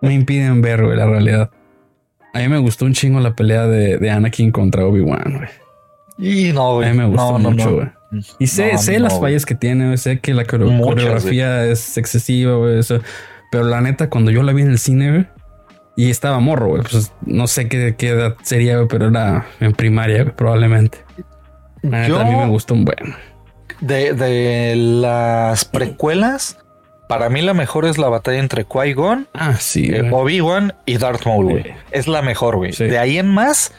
me 0.00 0.14
impiden 0.14 0.62
ver, 0.62 0.84
güey, 0.84 0.96
la 0.96 1.06
realidad. 1.06 1.50
A 2.32 2.38
mí 2.38 2.48
me 2.48 2.58
gustó 2.58 2.84
un 2.84 2.92
chingo 2.92 3.20
la 3.20 3.34
pelea 3.34 3.66
de, 3.66 3.98
de 3.98 4.10
Anakin 4.10 4.50
contra 4.52 4.84
Obi-Wan, 4.86 5.38
güey. 5.38 5.48
Y 6.18 6.52
no, 6.52 6.70
A 6.70 6.74
güey. 6.74 6.90
mí 6.90 6.98
me 6.98 7.06
gustó 7.06 7.32
no, 7.32 7.38
no, 7.38 7.50
mucho, 7.50 7.70
no. 7.70 7.76
güey. 7.76 7.88
Y 8.38 8.46
sé, 8.48 8.76
sé 8.78 8.98
las 8.98 9.18
fallas 9.20 9.46
que 9.46 9.54
tiene, 9.54 9.86
güey, 9.86 9.96
sé 9.98 10.18
que 10.20 10.34
la 10.34 10.42
Muchas, 10.42 10.80
coreografía 10.80 11.64
es 11.66 11.96
excesiva, 11.96 12.56
güey, 12.56 12.78
eso. 12.78 13.00
Pero 13.52 13.64
la 13.64 13.80
neta, 13.80 14.10
cuando 14.10 14.30
yo 14.30 14.42
la 14.42 14.52
vi 14.52 14.62
en 14.62 14.70
el 14.70 14.78
cine, 14.78 15.10
güey, 15.10 15.26
y 15.96 16.10
estaba 16.10 16.38
morro, 16.40 16.68
güey, 16.68 16.82
pues 16.82 17.12
no 17.24 17.46
sé 17.46 17.68
qué, 17.68 17.94
qué 17.96 18.08
edad 18.10 18.36
sería, 18.42 18.76
güey, 18.76 18.88
pero 18.88 19.08
era 19.08 19.46
en 19.60 19.72
primaria, 19.72 20.22
güey, 20.24 20.34
probablemente. 20.36 20.98
La 21.82 22.00
neta, 22.02 22.08
Yo- 22.08 22.18
a 22.20 22.24
mí 22.24 22.34
me 22.36 22.48
gustó 22.48 22.74
un 22.74 22.84
buen. 22.84 23.14
De, 23.80 24.12
de 24.12 24.74
las 24.76 25.64
precuelas, 25.64 26.58
para 27.10 27.28
mí 27.28 27.42
la 27.42 27.54
mejor 27.54 27.86
es 27.86 27.98
la 27.98 28.08
batalla 28.08 28.38
entre 28.38 28.64
Qui-Gon, 28.64 29.26
Ah, 29.34 29.54
sí, 29.58 29.90
eh. 29.92 30.08
Obi-Wan 30.12 30.74
y 30.86 30.96
Darth 30.96 31.26
Maul, 31.26 31.44
güey. 31.46 31.62
Sí. 31.64 31.70
Es 31.90 32.06
la 32.06 32.22
mejor, 32.22 32.54
güey. 32.54 32.72
Sí. 32.72 32.84
De 32.84 33.00
ahí 33.00 33.18
en 33.18 33.26
más, 33.26 33.72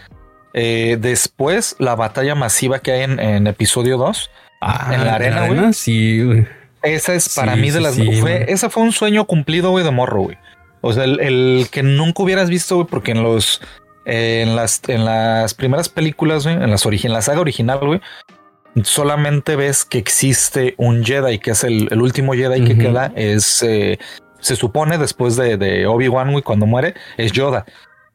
eh, 0.54 0.98
después 1.00 1.78
la 1.80 1.96
batalla 1.96 2.36
masiva 2.36 2.80
que 2.80 2.92
hay 2.92 3.04
en, 3.04 3.22
en 3.22 3.48
episodio 3.48 3.98
2. 3.98 4.30
Ah, 4.60 4.92
en 4.94 5.06
la 5.06 5.16
arena, 5.16 5.48
güey. 5.48 5.72
Sí, 5.72 6.22
güey. 6.22 6.46
Esa 6.84 7.14
es 7.14 7.34
para 7.34 7.56
mí 7.56 7.72
de 7.72 7.80
las... 7.80 7.96
fue, 8.20 8.52
ese 8.52 8.70
fue 8.70 8.84
un 8.84 8.92
sueño 8.92 9.24
cumplido, 9.26 9.72
güey, 9.72 9.86
de 9.86 9.92
morro, 9.92 10.24
güey. 10.24 10.38
O 10.82 10.92
sea, 10.92 11.06
el, 11.06 11.22
el 11.22 11.68
que 11.72 11.84
nunca 11.84 12.24
hubieras 12.24 12.50
visto, 12.50 12.76
güey, 12.76 12.88
porque 12.90 13.12
en 13.12 13.24
los... 13.24 13.62
eh, 14.04 14.42
en 14.46 14.58
las, 14.58 14.82
en 14.90 15.06
las 15.06 15.54
primeras 15.54 15.88
películas, 15.88 16.44
güey, 16.44 16.56
en 16.56 16.70
las 16.70 16.86
en 16.86 17.14
la 17.14 17.22
saga 17.22 17.40
original, 17.40 17.80
güey, 17.80 18.02
solamente 18.84 19.56
ves 19.56 19.86
que 19.86 19.98
existe 19.98 20.76
un 20.78 21.04
Jedi, 21.04 21.40
que 21.40 21.52
es 21.52 21.64
el, 21.64 21.88
el 21.92 22.02
último 22.02 22.34
Jedi 22.34 22.64
que 22.64 22.78
queda, 22.78 23.12
es, 23.16 23.62
eh, 23.64 24.00
se 24.40 24.56
supone 24.56 24.98
después 24.98 25.36
de, 25.36 25.58
de 25.58 25.86
Obi-Wan, 25.88 26.42
cuando 26.42 26.66
muere, 26.66 26.94
es 27.18 27.32
Yoda. 27.32 27.66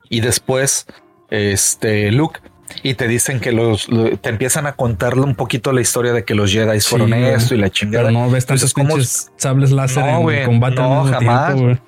Y 0.09 0.21
después, 0.21 0.87
este, 1.31 2.11
Luke. 2.13 2.41
Y 2.83 2.95
te 2.95 3.07
dicen 3.07 3.39
que 3.39 3.53
los, 3.53 3.89
lo- 3.89 4.17
te 4.19 4.29
empiezan 4.29 4.67
a 4.67 4.73
contarle 4.73 5.23
un 5.23 5.37
poquito 5.37 5.73
la 5.73 5.81
historia 5.81 6.13
de 6.13 6.25
que 6.25 6.35
los 6.35 6.51
Jedi 6.53 6.81
fueron 6.81 7.13
esto 7.15 7.55
y 7.55 7.59
la 7.59 7.71
chingada. 7.71 8.07
Pero 8.09 8.19
no 8.19 8.29
ves 8.31 8.45
tantos 8.45 8.71
Entonces, 8.71 8.75
¿cómo- 8.75 8.95
pinches 8.97 9.31
sables 9.37 9.71
láser 9.71 10.05
No, 10.05 10.17
en 10.17 10.23
güey, 10.23 10.45
combate 10.45 10.75
no, 10.77 11.05
jamás. 11.05 11.55
tiempo. 11.55 11.81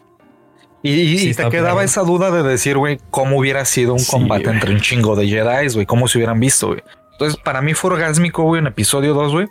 Y, 0.85 0.90
y- 0.92 1.18
Sí, 1.18 1.26
y 1.26 1.31
está 1.31 1.44
te 1.44 1.50
quedaba 1.50 1.83
esa 1.83 2.02
duda 2.02 2.31
de 2.31 2.44
decir, 2.44 2.76
güey, 2.78 3.00
cómo 3.11 3.38
hubiera 3.38 3.64
sido 3.64 3.92
un 3.94 3.98
Sí, 3.98 4.11
combate 4.11 4.48
entre 4.50 4.72
un 4.72 4.81
chingo 4.81 5.16
de 5.16 5.26
Jedi, 5.26 5.72
güey, 5.74 5.85
cómo 5.85 6.07
se 6.07 6.18
hubieran 6.18 6.38
visto, 6.38 6.68
güey. 6.68 6.83
Entonces, 7.18 7.40
para 7.42 7.61
mí 7.62 7.74
fue 7.74 7.90
orgásmico, 7.94 8.44
güey, 8.44 8.61
en 8.61 8.68
episodio 8.68 9.12
2, 9.12 9.33
güey, 9.33 9.48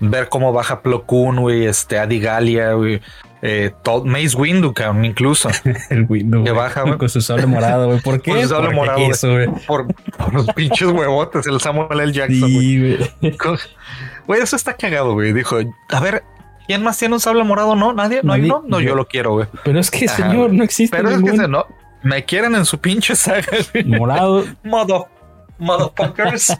ver 0.00 0.28
cómo 0.28 0.52
baja 0.52 0.82
Plo 0.82 1.06
Koon, 1.06 1.36
güey, 1.40 1.64
este, 1.64 1.98
Adi 1.98 2.20
Galia, 2.20 2.72
güey, 2.74 3.00
eh, 3.40 3.70
todo- 3.82 4.04
Mace 4.04 4.36
Windu, 4.36 4.74
cabrón, 4.74 5.06
incluso, 5.06 5.48
El 5.90 6.04
Windows. 6.06 6.44
Que 6.44 6.50
baja, 6.52 6.82
güey. 6.82 6.98
Con 6.98 7.08
su 7.08 7.22
sable 7.22 7.46
morado, 7.46 7.86
güey. 7.86 8.00
¿Por 8.00 8.20
qué? 8.22 8.32
Con 8.32 8.42
su 8.42 8.48
sable 8.48 8.74
morado, 8.74 8.98
güey. 9.00 9.48
por, 9.66 9.86
por 10.18 10.34
los 10.34 10.46
pinches 10.48 10.88
huevotes, 10.88 11.46
el 11.46 11.58
Samuel 11.60 11.98
L. 11.98 12.12
Jackson, 12.12 12.40
güey. 12.52 12.98
Sí, 13.22 14.42
eso 14.42 14.56
está 14.56 14.74
cagado, 14.74 15.14
güey. 15.14 15.32
Dijo, 15.32 15.56
a 15.90 16.00
ver, 16.00 16.22
¿quién 16.66 16.82
más 16.82 16.98
tiene 16.98 17.14
un 17.14 17.20
sable 17.20 17.42
morado? 17.44 17.74
No, 17.74 17.94
nadie, 17.94 18.20
no 18.22 18.34
hay 18.34 18.42
uno. 18.44 18.62
No, 18.66 18.80
yo 18.80 18.94
lo 18.94 19.06
quiero, 19.06 19.32
güey. 19.32 19.46
Pero 19.64 19.80
es 19.80 19.90
que, 19.90 20.04
Ajá, 20.06 20.28
señor, 20.28 20.52
no 20.52 20.62
existe 20.62 20.94
Pero 20.96 21.08
es 21.08 21.16
que 21.16 21.22
ningún 21.22 21.40
se, 21.40 21.48
no, 21.48 21.64
me 22.02 22.24
quieren 22.24 22.54
en 22.54 22.64
su 22.66 22.78
pinche 22.78 23.16
saga, 23.16 23.46
güey. 23.72 23.84
morado. 23.84 24.44
Modo, 24.62 25.08
motherfuckers. 25.58 26.56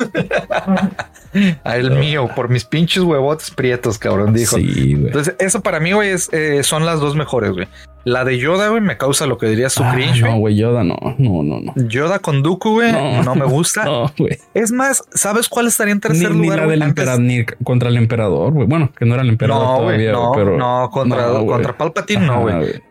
A 1.65 1.77
el 1.77 1.91
mío, 1.93 2.29
por 2.35 2.49
mis 2.49 2.65
pinches 2.65 3.03
huevotes 3.03 3.51
prietos, 3.51 3.99
cabrón, 3.99 4.33
dijo. 4.35 4.57
Sí, 4.57 4.95
güey. 4.95 5.07
Entonces, 5.07 5.35
eso 5.39 5.61
para 5.61 5.81
mí, 5.81 5.93
güey, 5.93 6.11
es, 6.11 6.29
eh, 6.33 6.63
son 6.63 6.85
las 6.87 7.01
dos 7.01 7.15
mejores, 7.17 7.53
güey. 7.53 7.69
La 8.05 8.25
de 8.25 8.39
Yoda, 8.39 8.69
güey, 8.69 8.81
me 8.81 8.97
causa 8.97 9.27
lo 9.27 9.37
que 9.37 9.47
dirías 9.47 9.75
tu 9.75 9.83
Ah, 9.85 9.93
cringe, 9.93 10.23
no, 10.23 10.39
güey. 10.39 10.57
Yoda, 10.57 10.83
no, 10.83 10.97
no, 11.19 11.43
no, 11.43 11.61
no. 11.61 11.75
Yoda 11.89 12.21
con 12.21 12.43
Dooku, 12.43 12.71
güey, 12.75 12.91
no, 12.93 13.23
No. 13.23 13.35
me 13.35 13.45
gusta. 13.45 13.85
No, 13.89 14.11
güey. 14.19 14.39
Es 14.55 14.73
más, 14.73 15.03
¿sabes 15.13 15.49
cuál 15.49 15.67
estaría 15.67 15.93
en 15.93 15.99
Ni, 15.99 16.01
tercer 16.01 16.31
ni 16.31 16.43
lugar? 16.45 16.59
la 16.61 16.65
güey? 16.65 16.77
del 16.79 16.83
Antes- 16.83 17.03
emperador, 17.03 17.21
ni 17.21 17.45
contra 17.65 17.89
el 17.91 17.97
emperador, 17.99 18.53
güey. 18.55 18.67
Bueno, 18.67 18.91
que 18.97 19.05
no 19.05 19.15
era 19.15 19.23
el 19.23 19.29
emperador 19.29 19.63
No, 19.63 19.75
güey, 19.83 19.85
todavía, 19.97 20.13
no, 20.13 20.29
güey, 20.29 20.45
pero. 20.45 20.57
no, 20.57 20.91
contra, 20.91 21.27
contra 21.29 21.77
Palpatine, 21.77 22.27
no, 22.27 22.41
güey. 22.43 22.83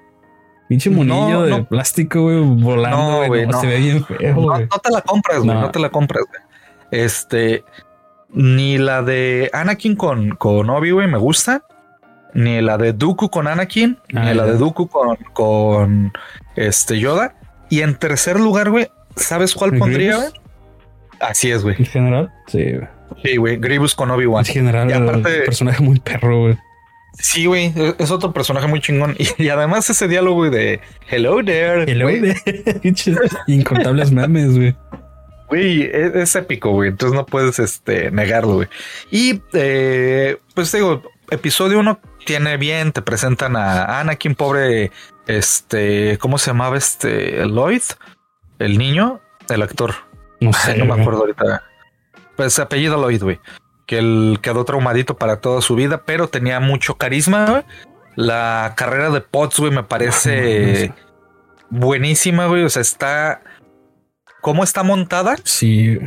Pinche 0.67 0.89
monillo 0.89 1.29
No, 1.29 1.41
de 1.43 1.49
no. 1.51 1.65
plástico, 1.65 2.23
güey, 2.23 2.39
volando, 2.41 3.21
No, 3.21 3.27
güey. 3.27 3.47
Se 3.61 3.67
ve 3.67 3.77
bien 3.77 4.03
feo, 4.03 4.35
No, 4.35 4.67
te 4.83 4.91
la 4.91 5.01
compras, 5.01 5.39
güey. 5.39 5.57
No. 5.57 5.71
Te 5.71 5.79
la 5.79 5.89
compras, 5.89 6.23
güey. 6.27 6.41
Este, 7.03 7.63
ni 8.29 8.77
la 8.77 9.01
de 9.01 9.49
Anakin 9.53 9.95
con, 9.95 10.31
con 10.31 10.69
Obi, 10.69 10.91
güey, 10.91 11.07
me 11.07 11.17
gusta. 11.17 11.63
Ni 12.33 12.61
la 12.61 12.77
de 12.77 12.93
Dooku 12.93 13.29
con 13.29 13.47
Anakin, 13.47 13.97
Ah, 14.13 14.25
ni 14.25 14.33
la 14.33 14.45
ya. 14.45 14.51
de 14.51 14.57
Dooku 14.57 14.87
con, 14.89 15.15
con 15.33 16.13
este 16.55 16.99
Yoda. 16.99 17.35
Y 17.69 17.81
en 17.81 17.95
tercer 17.95 18.39
lugar, 18.39 18.69
güey, 18.69 18.89
¿sabes 19.15 19.55
cuál 19.55 19.73
¿El 19.73 19.79
pondría, 19.79 20.17
güey? 20.17 20.27
Así 21.19 21.49
es, 21.49 21.63
güey. 21.63 21.75
¿En 21.79 21.85
general? 21.85 22.31
Sí, 22.47 22.63
güey. 22.73 22.87
Sí, 23.23 23.37
güey. 23.37 23.57
Grievous 23.57 23.95
con 23.95 24.11
Obi-Wan. 24.11 24.45
En 24.45 24.53
general, 24.53 24.89
Y 24.89 24.93
el 24.93 25.03
aparte- 25.09 25.41
personaje 25.45 25.81
muy 25.81 25.99
perro, 25.99 26.41
güey. 26.41 26.57
Sí, 27.19 27.45
güey. 27.45 27.73
es- 27.75 27.95
Es 27.99 28.11
otro 28.11 28.31
personaje 28.33 28.67
muy 28.67 28.79
chingón. 28.81 29.15
Y, 29.17 29.27
y 29.43 29.49
además 29.49 29.89
ese 29.89 30.07
diálogo 30.07 30.49
de 30.49 30.79
Hello 31.09 31.43
there. 31.43 31.83
Hello, 31.91 32.07
pinches 32.81 33.17
incontables 33.47 34.11
memes, 34.11 34.55
güey. 34.55 34.75
Güey, 35.49 35.83
es, 35.83 36.13
es 36.15 36.35
épico, 36.35 36.71
güey. 36.71 36.89
Entonces 36.89 37.15
no 37.15 37.25
puedes 37.25 37.57
este, 37.59 38.11
negarlo, 38.11 38.55
güey. 38.55 38.67
Y 39.11 39.41
eh, 39.53 40.37
pues 40.53 40.71
digo, 40.71 41.01
episodio 41.31 41.79
uno 41.79 41.99
tiene 42.25 42.57
bien, 42.57 42.91
te 42.91 43.01
presentan 43.01 43.55
a 43.55 43.99
Anakin, 44.01 44.35
pobre, 44.35 44.91
este, 45.27 46.17
¿cómo 46.19 46.37
se 46.37 46.51
llamaba 46.51 46.77
este 46.77 47.45
Lloyd? 47.45 47.81
El 48.59 48.77
niño, 48.77 49.21
el 49.49 49.61
actor. 49.61 49.93
No 50.41 50.51
Ay, 50.65 50.73
sé. 50.73 50.77
no 50.77 50.85
me 50.93 51.01
acuerdo 51.01 51.21
ahorita. 51.21 51.63
Pues 52.35 52.59
apellido 52.59 52.97
Lloyd, 53.01 53.23
güey. 53.23 53.39
Que 53.87 53.97
él 53.97 54.37
quedó 54.43 54.63
traumadito 54.65 55.17
para 55.17 55.39
toda 55.41 55.61
su 55.61 55.73
vida, 55.75 56.03
pero 56.05 56.27
tenía 56.27 56.59
mucho 56.59 56.95
carisma. 56.95 57.63
La 58.15 58.73
carrera 58.77 59.09
de 59.09 59.21
Potts, 59.21 59.59
güey, 59.59 59.71
me 59.71 59.83
parece 59.83 60.93
buenísima, 61.69 62.45
güey. 62.47 62.63
O 62.63 62.69
sea, 62.69 62.81
está. 62.81 63.41
¿Cómo 64.41 64.63
está 64.63 64.83
montada? 64.83 65.35
Sí, 65.43 65.97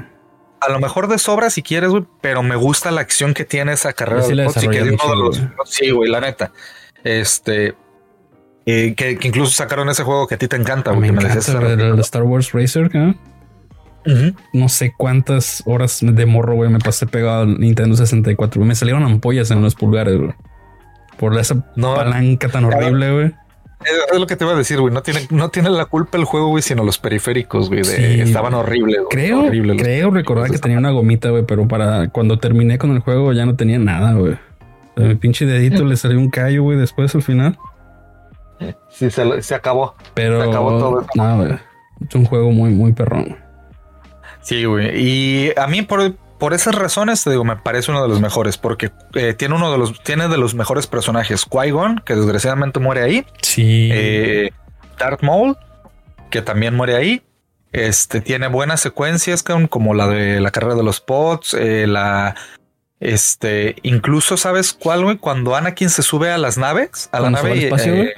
A 0.61 0.71
lo 0.71 0.79
mejor 0.79 1.09
de 1.09 1.19
sobra 1.19 1.51
si 1.51 1.63
quieres, 1.63 1.91
güey, 1.91 2.05
pero 2.21 2.43
me 2.43 2.55
gusta 2.57 2.91
la 2.91 3.01
acción 3.01 3.33
que 3.35 3.45
tiene 3.45 3.73
esa 3.73 3.93
carrera 3.93 4.23
Sí 4.23 4.35
de 4.35 4.45
Potts 4.45 4.63
y 4.63 4.69
que 4.69 4.79
es 4.79 4.85
desarrollaron 4.85 5.17
uno 5.17 5.31
de 5.33 5.39
chido, 5.39 5.53
los- 5.57 5.71
Sí, 5.71 5.91
güey, 5.91 6.11
la 6.11 6.21
neta. 6.21 6.53
Este. 7.03 7.75
eh, 8.67 8.95
que, 8.95 9.19
que 9.19 9.29
incluso 9.29 9.53
sacaron 9.53 9.89
ese 9.89 10.03
juego 10.05 10.27
que 10.27 10.35
a 10.35 10.39
ti 10.39 10.49
te 10.49 10.57
encanta, 10.57 10.91
güey. 10.93 11.11
me 11.13 11.19
que 11.19 11.25
me 11.27 11.31
encanta 11.31 11.73
el, 11.73 11.81
el 11.81 11.99
Star 12.01 12.23
Wars 12.25 12.53
Racer, 12.53 12.95
¿no? 12.95 13.15
No 14.53 14.69
sé 14.69 14.93
cuántas 14.97 15.63
horas 15.67 15.99
de 16.03 16.27
morro, 16.27 16.55
güey, 16.55 16.71
me 16.71 16.79
pasé 16.79 17.07
pegado 17.07 17.43
al 17.43 17.59
Nintendo 17.61 17.97
64. 17.97 18.59
güey. 18.61 18.69
Me 18.69 18.75
salieron 18.75 19.03
ampollas 19.05 19.51
en 19.51 19.63
los 19.63 19.75
pulgares, 19.75 20.17
güey. 20.19 20.33
Por 21.19 21.37
esa 21.39 21.65
No. 21.77 21.95
palanca 21.95 22.49
tan 22.49 22.65
horrible, 22.65 23.13
güey. 23.13 23.33
Es, 24.13 24.19
lo 24.19 24.27
que 24.27 24.37
te 24.37 24.45
iba 24.45 24.53
a 24.53 24.57
decir, 24.57 24.79
güey. 24.81 24.93
No 24.93 25.03
tiene, 25.03 25.21
no 25.31 25.49
tiene 25.49 25.71
la 25.71 25.87
culpa 25.87 26.19
el 26.19 26.25
juego, 26.25 26.49
güey, 26.49 26.63
sino 26.63 26.85
los 26.85 26.99
periféricos, 26.99 27.69
güey. 27.69 27.85
Sí. 27.85 28.21
estaban 28.21 28.53
horribles. 28.55 28.97
güey, 28.97 29.09
Creo, 29.11 29.45
horribles 29.45 29.77
los- 29.77 29.83
creo 29.83 30.11
recordar 30.11 30.51
que 30.51 30.59
tenía 30.59 30.79
una 30.79 30.91
gomita, 30.91 31.31
güey, 31.31 31.45
pero 31.47 31.67
para 31.69 32.09
cuando 32.09 32.39
terminé 32.39 32.79
con 32.79 32.91
el 32.93 33.01
juego 33.01 33.33
ya 33.33 33.47
no 33.47 33.57
tenía 33.57 33.79
nada, 33.79 34.13
güey. 34.15 34.35
A 34.97 35.01
mi 35.01 35.15
pinche 35.15 35.47
dedito 35.47 35.85
le 35.85 35.97
salió 35.97 36.19
un 36.19 36.29
callo, 36.31 36.63
güey, 36.63 36.77
después 36.79 37.15
al 37.15 37.23
final. 37.23 37.59
Sí, 38.91 39.11
se, 39.11 39.43
se 39.43 39.55
acabó. 39.55 39.95
Pero 40.13 40.43
Se 40.43 40.49
acabó 40.51 40.79
todo 40.79 41.07
no, 41.15 41.37
güey. 41.39 41.53
Es 42.07 42.15
un 42.15 42.25
juego 42.27 42.51
muy, 42.51 42.71
muy 42.71 42.93
perrón. 42.93 43.37
Sí, 44.51 44.65
güey. 44.65 45.01
Y 45.01 45.53
a 45.57 45.69
mí 45.69 45.83
por, 45.83 46.17
por 46.17 46.55
esas 46.55 46.75
razones 46.75 47.23
te 47.23 47.31
digo, 47.31 47.45
me 47.45 47.55
parece 47.55 47.93
uno 47.93 48.03
de 48.03 48.09
los 48.09 48.21
mejores 48.21 48.59
porque 48.59 48.91
eh, 49.15 49.33
tiene 49.33 49.55
uno 49.55 49.71
de 49.71 49.79
los 49.79 50.03
tiene 50.03 50.27
de 50.27 50.39
los 50.39 50.57
mejores 50.57 50.89
personajes. 50.89 51.49
Qui-Gon, 51.49 52.03
que 52.05 52.17
desgraciadamente 52.17 52.81
muere 52.81 53.05
ahí. 53.05 53.25
Sí. 53.43 53.91
Eh, 53.93 54.51
Darth 54.99 55.23
Maul, 55.23 55.57
que 56.31 56.43
también 56.43 56.75
muere 56.75 56.97
ahí. 56.97 57.23
Este 57.71 58.21
tiene 58.21 58.49
buenas 58.49 58.81
secuencias 58.81 59.45
como 59.45 59.95
la 59.95 60.09
de 60.09 60.41
la 60.41 60.51
carrera 60.51 60.75
de 60.75 60.83
los 60.83 61.01
pods, 61.01 61.55
eh, 61.55 61.87
la 61.87 62.35
este, 62.99 63.77
incluso 63.83 64.37
sabes 64.37 64.73
cuál, 64.73 65.05
güey, 65.05 65.17
cuando 65.19 65.55
Anakin 65.55 65.91
se 65.91 66.03
sube 66.03 66.33
a 66.33 66.39
las 66.39 66.59
naves, 66.59 67.09
a 67.13 67.21
la 67.21 67.31
nave, 67.31 67.69
eh, 67.69 68.15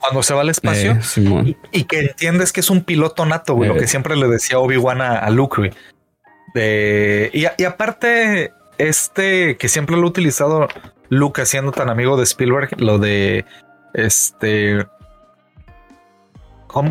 cuando 0.00 0.22
se 0.22 0.34
va 0.34 0.40
al 0.40 0.48
espacio 0.48 0.92
eh, 0.92 1.56
y, 1.72 1.84
que 1.84 2.00
entiendes 2.00 2.52
que 2.52 2.60
es 2.60 2.70
un 2.70 2.82
piloto 2.82 3.26
nato, 3.26 3.54
güey, 3.54 3.68
lo 3.68 3.76
que 3.76 3.86
siempre 3.86 4.16
le 4.16 4.28
decía 4.28 4.58
Obi-Wan 4.58 5.00
a, 5.00 5.28
Luke, 5.30 5.56
güey. 5.58 5.70
y, 7.32 7.44
y, 7.58 7.64
aparte, 7.64 8.52
este 8.78 9.56
que 9.56 9.68
siempre 9.68 9.96
lo 9.96 10.02
ha 10.04 10.06
utilizado 10.06 10.68
Luke 11.10 11.44
siendo 11.44 11.72
tan 11.72 11.90
amigo 11.90 12.16
de 12.16 12.24
Spielberg, 12.24 12.80
lo 12.80 12.98
de 12.98 13.44
este 13.94 14.86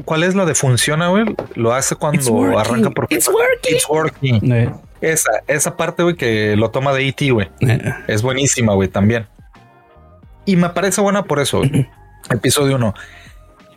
¿Cuál 0.06 0.24
es 0.24 0.36
lo 0.36 0.46
de 0.46 0.56
funciona, 0.56 1.08
güey? 1.08 1.26
Lo 1.56 1.74
hace 1.74 1.96
cuando 1.96 2.58
arranca 2.58 2.90
por 2.90 3.08
It's 3.10 3.28
working. 3.28 3.76
It's 3.76 3.90
working. 3.90 4.52
Eh. 4.52 4.70
Esa, 5.02 5.32
esa 5.48 5.78
parte, 5.78 6.04
güey, 6.04 6.16
que 6.16 6.56
lo 6.58 6.70
toma 6.72 6.92
de 6.94 7.08
E.T., 7.08 7.32
güey. 7.32 7.50
Eh. 7.62 7.94
Es 8.08 8.22
buenísima, 8.22 8.74
güey, 8.74 8.90
también. 8.90 9.28
Y 10.46 10.58
me 10.58 10.70
parece 10.70 11.00
buena 11.00 11.24
por 11.24 11.40
eso. 11.40 11.62
Episodio 12.30 12.76
1. 12.76 12.94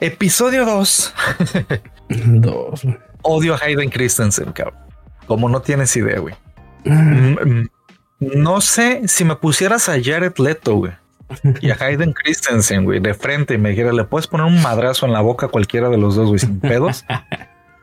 Episodio 0.00 0.64
2. 0.64 1.14
Dos. 2.26 2.82
Odio 3.22 3.54
a 3.54 3.58
Hayden 3.58 3.90
Christensen, 3.90 4.52
cabrón. 4.52 4.78
Como 5.26 5.48
no 5.48 5.62
tienes 5.62 5.96
idea, 5.96 6.18
güey. 6.18 6.34
Mm, 6.84 7.36
mm, 7.40 7.70
no 8.18 8.60
sé 8.60 9.06
si 9.06 9.24
me 9.24 9.36
pusieras 9.36 9.88
a 9.88 9.94
Jared 10.02 10.36
Leto, 10.38 10.74
güey 10.74 10.92
y 11.60 11.70
a 11.70 11.76
Hayden 11.78 12.12
Christensen, 12.12 12.84
güey, 12.84 13.00
de 13.00 13.14
frente 13.14 13.54
y 13.54 13.58
me 13.58 13.70
dijera, 13.70 13.92
¿le 13.92 14.04
puedes 14.04 14.26
poner 14.26 14.46
un 14.46 14.60
madrazo 14.62 15.06
en 15.06 15.12
la 15.12 15.20
boca 15.20 15.46
a 15.46 15.48
cualquiera 15.48 15.88
de 15.88 15.98
los 15.98 16.16
dos, 16.16 16.28
güey, 16.28 16.38
sin 16.38 16.60
pedos? 16.60 17.04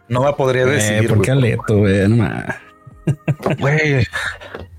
No 0.07 0.23
me 0.23 0.33
podría 0.33 0.63
eh, 0.63 0.65
decir. 0.65 1.07
¿Por 1.07 1.21
qué 1.21 1.29
a 1.29 1.35
Leto, 1.35 1.77
güey? 1.77 1.99
Güey, 3.59 4.05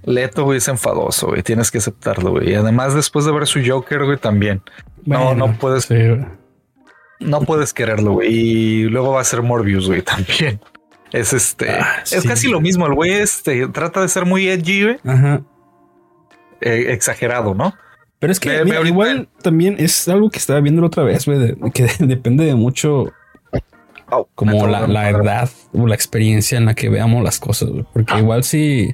Leto, 0.05 0.45
güey, 0.45 0.59
es 0.59 0.69
enfadoso, 0.69 1.29
güey. 1.29 1.43
Tienes 1.43 1.71
que 1.71 1.79
aceptarlo, 1.79 2.33
güey. 2.33 2.51
Y 2.51 2.55
además, 2.55 2.95
después 2.95 3.25
de 3.25 3.33
ver 3.33 3.47
su 3.47 3.61
Joker, 3.65 4.05
güey, 4.05 4.19
también. 4.19 4.63
no, 5.05 5.35
no 5.35 5.53
puedes. 5.59 5.89
no 7.21 7.41
puedes 7.43 7.73
quererlo, 7.73 8.13
güey. 8.13 8.29
Y 8.33 8.83
luego 8.85 9.13
va 9.13 9.21
a 9.21 9.25
ser 9.25 9.43
Morbius, 9.43 9.89
güey, 9.89 10.03
también. 10.03 10.61
Es 11.13 11.33
este. 11.33 11.71
Ah, 11.71 12.03
es 12.11 12.25
casi 12.25 12.49
lo 12.49 12.61
mismo. 12.61 12.87
El 12.87 12.95
güey 12.95 13.13
este 13.13 13.67
trata 13.69 14.01
de 14.03 14.09
ser 14.09 14.27
muy 14.27 14.49
edgy, 14.49 14.85
güey. 14.85 14.97
Ajá. 15.05 15.43
Eh, 16.61 16.93
exagerado, 16.93 17.55
¿no? 17.55 17.75
Pero 18.21 18.33
es 18.33 18.39
que 18.39 18.63
igual 18.85 19.29
también 19.43 19.77
es 19.79 20.07
algo 20.09 20.31
que 20.31 20.39
estaba 20.39 20.61
viendo 20.61 20.85
otra 20.85 21.03
vez, 21.03 21.25
güey, 21.25 21.57
que 21.73 21.89
depende 22.01 22.45
de 22.45 22.55
mucho 22.55 23.13
oh, 24.11 24.29
como 24.35 24.67
la, 24.67 24.87
la, 24.87 25.11
edad 25.11 25.51
o 25.73 25.87
la 25.87 25.95
experiencia 25.95 26.59
en 26.59 26.67
la 26.67 26.75
que 26.75 26.89
veamos 26.89 27.23
las 27.23 27.39
cosas, 27.39 27.71
porque 27.93 28.19
igual 28.19 28.45
si 28.45 28.91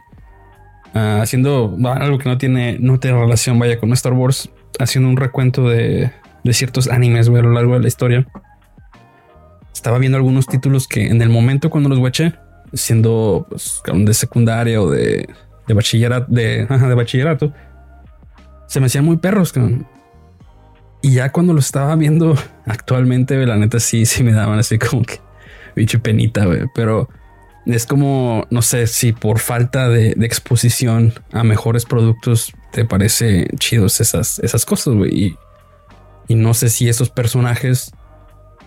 ah, 0.95 1.21
haciendo 1.23 1.77
algo 1.85 2.19
que 2.19 2.29
no 2.29 2.39
tiene, 2.39 2.79
no 2.79 2.99
tiene 2.99 3.19
relación, 3.19 3.59
vaya, 3.59 3.79
con 3.79 3.93
Star 3.93 4.13
Wars, 4.13 4.51
haciendo 4.79 5.09
un 5.09 5.17
recuento 5.17 5.69
de, 5.69 6.11
de 6.45 6.53
ciertos 6.53 6.89
animes, 6.89 7.29
güey, 7.29 7.41
a 7.41 7.45
lo 7.45 7.53
largo 7.53 7.75
de 7.75 7.81
la 7.81 7.89
historia, 7.89 8.27
estaba 9.73 9.99
viendo 9.99 10.17
algunos 10.17 10.47
títulos 10.47 10.89
que 10.89 11.07
en 11.07 11.21
el 11.23 11.29
momento 11.29 11.71
cuando 11.71 11.89
los 11.89 11.99
guaché, 11.99 12.35
siendo 12.73 13.47
pues, 13.49 13.83
de 13.95 14.15
secundaria 14.15 14.81
o 14.81 14.91
de, 14.91 15.29
de 15.67 15.75
bachillerato, 15.75 16.27
de, 16.33 16.67
de 16.67 16.95
bachillerato, 16.95 17.53
se 18.67 18.81
me 18.81 18.87
hacían 18.87 19.05
muy 19.05 19.19
perros. 19.19 19.53
Y 21.07 21.13
ya 21.13 21.31
cuando 21.31 21.53
lo 21.53 21.61
estaba 21.61 21.95
viendo 21.95 22.35
actualmente, 22.67 23.47
la 23.47 23.57
neta 23.57 23.79
sí, 23.79 24.07
sí 24.07 24.25
me 24.25 24.33
daban 24.33 24.59
así 24.59 24.77
como 24.77 25.05
que 25.05 25.21
bicho 25.77 26.01
penita, 26.01 26.45
Pero 26.75 27.09
es 27.65 27.87
como, 27.87 28.45
no 28.51 28.61
sé 28.61 28.89
si 28.89 29.13
por 29.13 29.39
falta 29.39 29.89
de, 29.89 30.17
exposición 30.23 31.15
a 31.31 31.45
mejores 31.45 31.85
productos 31.85 32.53
te 32.73 32.85
parece 32.85 33.47
chidos 33.61 34.01
esas, 34.01 34.41
esas 34.41 34.65
cosas, 34.65 34.95
güey. 34.95 35.37
Y, 36.29 36.35
no 36.35 36.55
sé 36.55 36.71
si 36.71 36.89
esos 36.89 37.09
personajes 37.09 37.93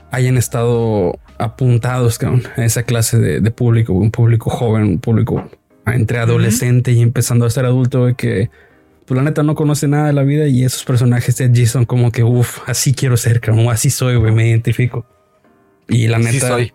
hayan 0.10 0.38
estado 0.38 1.20
apuntados 1.40 2.20
a 2.56 2.64
esa 2.64 2.84
clase 2.84 3.20
de, 3.20 3.52
público, 3.52 3.92
un 3.92 4.12
público 4.12 4.50
joven, 4.50 4.84
un 4.84 5.00
público 5.00 5.50
entre 5.86 6.20
adolescente 6.20 6.94
y 6.94 7.02
empezando 7.02 7.46
a 7.46 7.50
ser 7.50 7.66
adulto, 7.66 8.16
que 8.16 8.50
pues 9.10 9.18
la 9.18 9.24
neta 9.24 9.42
no 9.42 9.56
conoce 9.56 9.88
nada 9.88 10.06
de 10.06 10.14
la 10.14 10.22
vida 10.22 10.46
y 10.46 10.64
esos 10.64 10.84
personajes 10.84 11.36
de 11.36 11.52
G 11.52 11.66
son 11.66 11.86
como 11.86 12.12
que, 12.12 12.24
uff, 12.24 12.60
así 12.68 12.94
quiero 12.94 13.18
ser, 13.18 13.42
como 13.42 13.72
así 13.72 13.90
soy, 13.90 14.18
güey, 14.18 14.32
me 14.32 14.48
identifico. 14.48 15.04
Y 15.88 16.08
la 16.08 16.20
neta... 16.20 16.48
soy. 16.48 16.74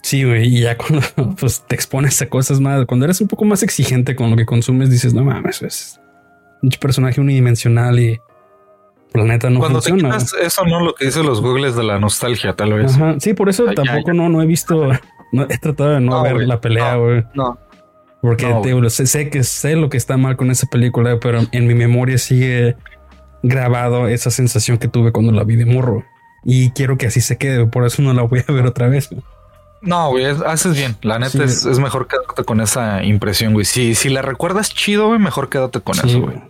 Sí, 0.00 0.22
güey, 0.22 0.46
y 0.46 0.60
ya 0.60 0.76
cuando 0.78 1.00
pues, 1.40 1.64
te 1.66 1.74
expones 1.74 2.22
a 2.22 2.28
cosas 2.28 2.60
más, 2.60 2.86
cuando 2.86 3.04
eres 3.04 3.20
un 3.20 3.26
poco 3.26 3.44
más 3.44 3.64
exigente 3.64 4.14
con 4.14 4.30
lo 4.30 4.36
que 4.36 4.46
consumes, 4.46 4.90
dices, 4.90 5.12
no 5.12 5.24
mames, 5.24 5.60
es 5.62 6.00
un 6.62 6.70
personaje 6.70 7.20
unidimensional 7.20 7.98
y 7.98 8.20
pues, 9.10 9.24
la 9.24 9.32
neta 9.32 9.50
no 9.50 9.58
Cuando 9.58 9.82
funciona. 9.82 10.18
eso 10.18 10.64
no 10.64 10.84
lo 10.84 10.94
que 10.94 11.06
dicen 11.06 11.26
los 11.26 11.40
googles 11.40 11.74
de 11.74 11.82
la 11.82 11.98
nostalgia, 11.98 12.54
tal 12.54 12.74
vez. 12.74 12.96
Sí, 13.18 13.34
por 13.34 13.48
eso 13.48 13.64
tampoco 13.74 14.12
no, 14.12 14.28
no 14.28 14.40
he 14.40 14.46
visto, 14.46 14.88
no 15.32 15.42
he 15.50 15.58
tratado 15.58 15.94
de 15.94 16.00
no, 16.00 16.22
ver 16.22 16.46
la 16.46 16.60
pelea, 16.60 16.94
güey. 16.94 17.24
no. 17.34 17.58
Porque 18.22 18.46
sé, 18.88 19.30
que 19.30 19.42
sé 19.42 19.74
lo 19.74 19.88
que 19.90 19.96
está 19.96 20.16
mal 20.16 20.36
con 20.36 20.52
esa 20.52 20.68
película, 20.68 21.18
pero 21.20 21.40
en 21.50 21.66
mi 21.66 21.74
memoria 21.74 22.18
sigue 22.18 22.76
grabado 23.42 24.06
esa 24.06 24.30
sensación 24.30 24.78
que 24.78 24.86
tuve 24.86 25.10
cuando 25.10 25.32
la 25.32 25.42
vi 25.42 25.56
de 25.56 25.66
morro. 25.66 26.04
Y 26.44 26.70
quiero 26.70 26.96
que 26.96 27.08
así 27.08 27.20
se 27.20 27.36
quede, 27.36 27.66
por 27.66 27.84
eso 27.84 28.00
no 28.00 28.14
la 28.14 28.22
voy 28.22 28.44
a 28.46 28.52
ver 28.52 28.64
otra 28.64 28.88
vez. 28.88 29.10
No, 29.80 30.10
güey, 30.10 30.24
haces 30.24 30.76
bien. 30.76 30.96
La 31.02 31.18
neta 31.18 31.42
es, 31.42 31.66
mejor 31.80 32.06
quedarte 32.06 32.44
con 32.44 32.60
esa 32.60 33.02
impresión, 33.02 33.54
güey. 33.54 33.64
Si, 33.64 33.96
si 33.96 34.08
la 34.08 34.22
recuerdas 34.22 34.72
chido, 34.72 35.08
güey, 35.08 35.18
mejor 35.18 35.48
quédate 35.48 35.80
con 35.80 35.96
eso, 35.98 36.20
güey. 36.20 36.40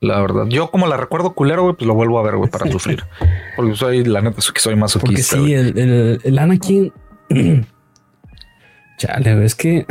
La 0.00 0.20
verdad. 0.20 0.44
Yo 0.48 0.70
como 0.70 0.86
la 0.86 0.98
recuerdo 0.98 1.32
culero, 1.32 1.62
güey, 1.62 1.76
pues 1.76 1.86
lo 1.86 1.94
vuelvo 1.94 2.18
a 2.18 2.22
ver, 2.22 2.36
güey, 2.36 2.50
para 2.50 2.70
sufrir. 2.70 3.04
Porque 3.56 3.74
soy, 3.74 4.04
la 4.04 4.20
neta, 4.20 4.42
soy 4.42 4.76
más 4.76 4.92
Porque 4.98 5.22
sí, 5.22 5.54
el, 5.54 5.78
el, 5.78 6.20
el 6.22 6.38
Anakin... 6.38 6.92
Chale, 8.98 9.44
es 9.44 9.54
que 9.54 9.86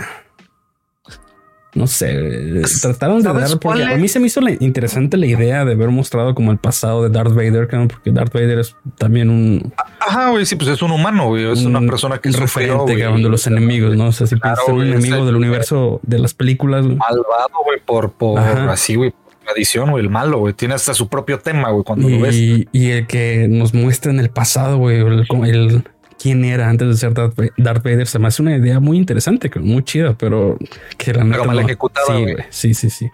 no 1.76 1.88
sé, 1.88 2.62
trataron 2.82 3.22
de 3.22 3.34
dar, 3.34 3.60
porque 3.60 3.84
a 3.84 3.98
mí 3.98 4.08
se 4.08 4.20
me 4.22 4.28
hizo 4.28 4.40
interesante 4.62 5.18
la 5.18 5.26
idea 5.26 5.66
de 5.66 5.74
haber 5.74 5.90
mostrado 5.90 6.34
como 6.34 6.54
el 6.54 6.58
pasado 6.58 7.04
de 7.04 7.10
Darth 7.10 7.34
Vader, 7.34 7.68
porque 7.68 8.12
Darth 8.12 8.34
Vader 8.34 8.60
es 8.60 8.76
también 8.98 9.30
un... 9.30 9.74
Ajá, 10.00 10.30
güey, 10.32 10.46
sí, 10.46 10.56
pues 10.56 10.70
es 10.70 10.82
un 10.82 10.92
humano, 10.92 11.28
güey, 11.28 11.52
es 11.52 11.64
una 11.64 11.82
persona 11.82 12.18
que 12.20 12.30
es 12.30 12.40
referente 12.40 12.96
de 12.96 13.20
los 13.20 13.46
enemigos, 13.48 13.96
¿no? 13.98 14.08
O 14.08 14.12
sea, 14.14 14.26
si 14.26 14.38
puede 14.38 14.56
ser 14.56 14.74
un 14.74 14.84
enemigo 14.84 15.26
del 15.26 15.36
universo 15.36 16.00
de 16.04 16.20
las 16.20 16.34
películas. 16.34 16.86
Malvado, 16.86 17.50
güey, 17.66 17.82
por, 17.86 18.14
por 18.14 18.40
así, 18.40 18.96
güey, 18.96 19.14
tradición, 19.46 19.92
güey, 19.92 20.04
el 20.04 20.10
malo, 20.10 20.40
güey, 20.40 20.54
tiene 20.54 20.76
hasta 20.76 20.94
su 20.94 21.10
propio 21.10 21.40
tema, 21.40 21.72
güey, 21.72 21.84
cuando 21.84 22.10
lo 22.10 22.22
ves. 22.22 22.36
Y 22.36 22.92
el 22.92 23.06
que 23.06 23.48
nos 23.50 23.74
muestra 23.74 24.12
en 24.12 24.20
el 24.20 24.30
pasado, 24.30 24.78
güey, 24.78 25.00
el, 25.00 25.26
el 25.46 25.84
quién 26.26 26.44
era 26.44 26.70
antes 26.70 26.88
de 26.88 26.96
ser 26.96 27.14
Darth 27.14 27.84
Vader. 27.84 28.08
Se 28.08 28.18
me 28.18 28.30
hace 28.30 28.42
una 28.42 28.58
idea 28.58 28.80
muy 28.80 28.98
interesante, 28.98 29.52
muy 29.60 29.84
chida, 29.84 30.16
pero 30.18 30.58
que 30.98 31.14
la 31.14 31.24
pero 31.24 31.46
mal 31.46 31.60
ejecutaba. 31.60 32.18
Sí, 32.50 32.74
sí, 32.74 32.74
sí, 32.74 32.90
sí. 32.90 33.12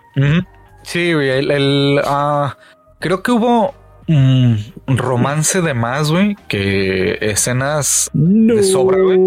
Sí, 0.84 1.13
güey. 1.13 1.30
El, 1.30 2.00
ah, 2.06 2.58
creo 3.00 3.21
que 3.21 3.34
hubo 3.34 3.76
un 4.08 4.74
romance 4.88 5.62
de 5.62 5.74
más, 5.74 6.10
güey, 6.10 6.38
que 6.47 7.17
escenas 7.19 8.10
de 8.13 8.63
sobra, 8.63 8.97
güey. 9.00 9.19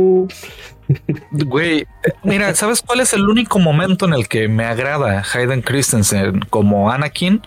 Güey, 1.32 1.86
mira, 2.22 2.54
¿sabes 2.54 2.80
cuál 2.80 3.00
es 3.00 3.12
el 3.12 3.28
único 3.28 3.58
momento 3.58 4.06
en 4.06 4.14
el 4.14 4.28
que 4.28 4.48
me 4.48 4.64
agrada 4.64 5.22
Hayden 5.34 5.60
Christensen 5.60 6.40
como 6.48 6.90
Anakin? 6.90 7.42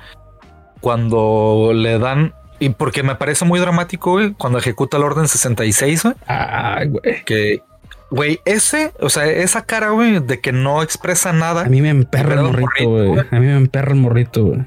Cuando 0.81 1.71
le 1.73 1.97
dan 1.97 2.35
y 2.59 2.69
porque 2.69 3.03
me 3.03 3.15
parece 3.15 3.45
muy 3.45 3.59
dramático, 3.59 4.11
güey, 4.11 4.33
cuando 4.33 4.59
ejecuta 4.59 4.97
el 4.97 5.03
orden 5.03 5.27
66, 5.27 6.03
güey. 6.03 6.15
Ay, 6.27 6.87
güey. 6.87 7.23
Que, 7.25 7.61
güey, 8.09 8.39
ese, 8.45 8.93
o 8.99 9.09
sea, 9.09 9.25
esa 9.25 9.65
cara, 9.65 9.89
güey, 9.89 10.19
de 10.19 10.39
que 10.39 10.51
no 10.51 10.81
expresa 10.81 11.33
nada. 11.33 11.61
A 11.61 11.69
mí 11.69 11.81
me 11.81 11.89
emperra 11.89 12.35
el 12.35 12.41
morrito, 12.41 12.89
güey. 12.89 13.19
A 13.19 13.39
mí 13.39 13.45
me 13.45 13.57
emperra 13.57 13.91
el 13.91 13.99
morrito, 13.99 14.45
güey. 14.45 14.65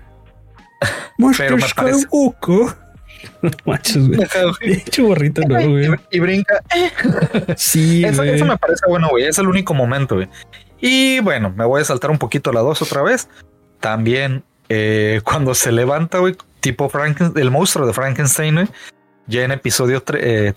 Pero 1.37 1.57
me 1.57 1.67
parece... 1.75 2.07
No 3.43 3.51
machos, 3.67 4.09
güey. 4.09 4.83
Borrito, 4.99 5.43
no, 5.43 5.55
güey. 5.55 5.91
Y, 6.11 6.21
brinca. 6.21 6.63
Sí, 7.57 8.03
eso, 8.05 8.23
eso 8.23 8.47
me 8.47 8.57
parece 8.57 8.87
bueno, 8.89 9.09
güey. 9.11 9.25
Es 9.25 9.39
el 9.39 9.47
único 9.47 9.75
momento, 9.75 10.15
güey. 10.15 10.29
Y 10.81 11.21
bueno, 11.21 11.53
me 11.55 11.67
voy 11.67 11.83
a 11.83 11.85
saltar 11.85 12.11
un 12.11 12.19
poquito 12.19 12.53
la 12.53 12.61
dos 12.61 12.81
otra 12.81 13.03
vez. 13.03 13.29
También 13.79 14.43
eh, 14.71 15.21
cuando 15.25 15.55
se 15.55 15.73
levanta, 15.73 16.19
güey, 16.19 16.37
tipo 16.61 16.89
Frankenstein, 16.89 17.43
el 17.43 17.51
monstruo 17.51 17.87
de 17.87 17.93
Frankenstein, 17.93 18.69
ya 19.27 19.45
en 19.45 19.53
episodio 19.53 20.03
3, 20.03 20.21
eh, 20.23 20.53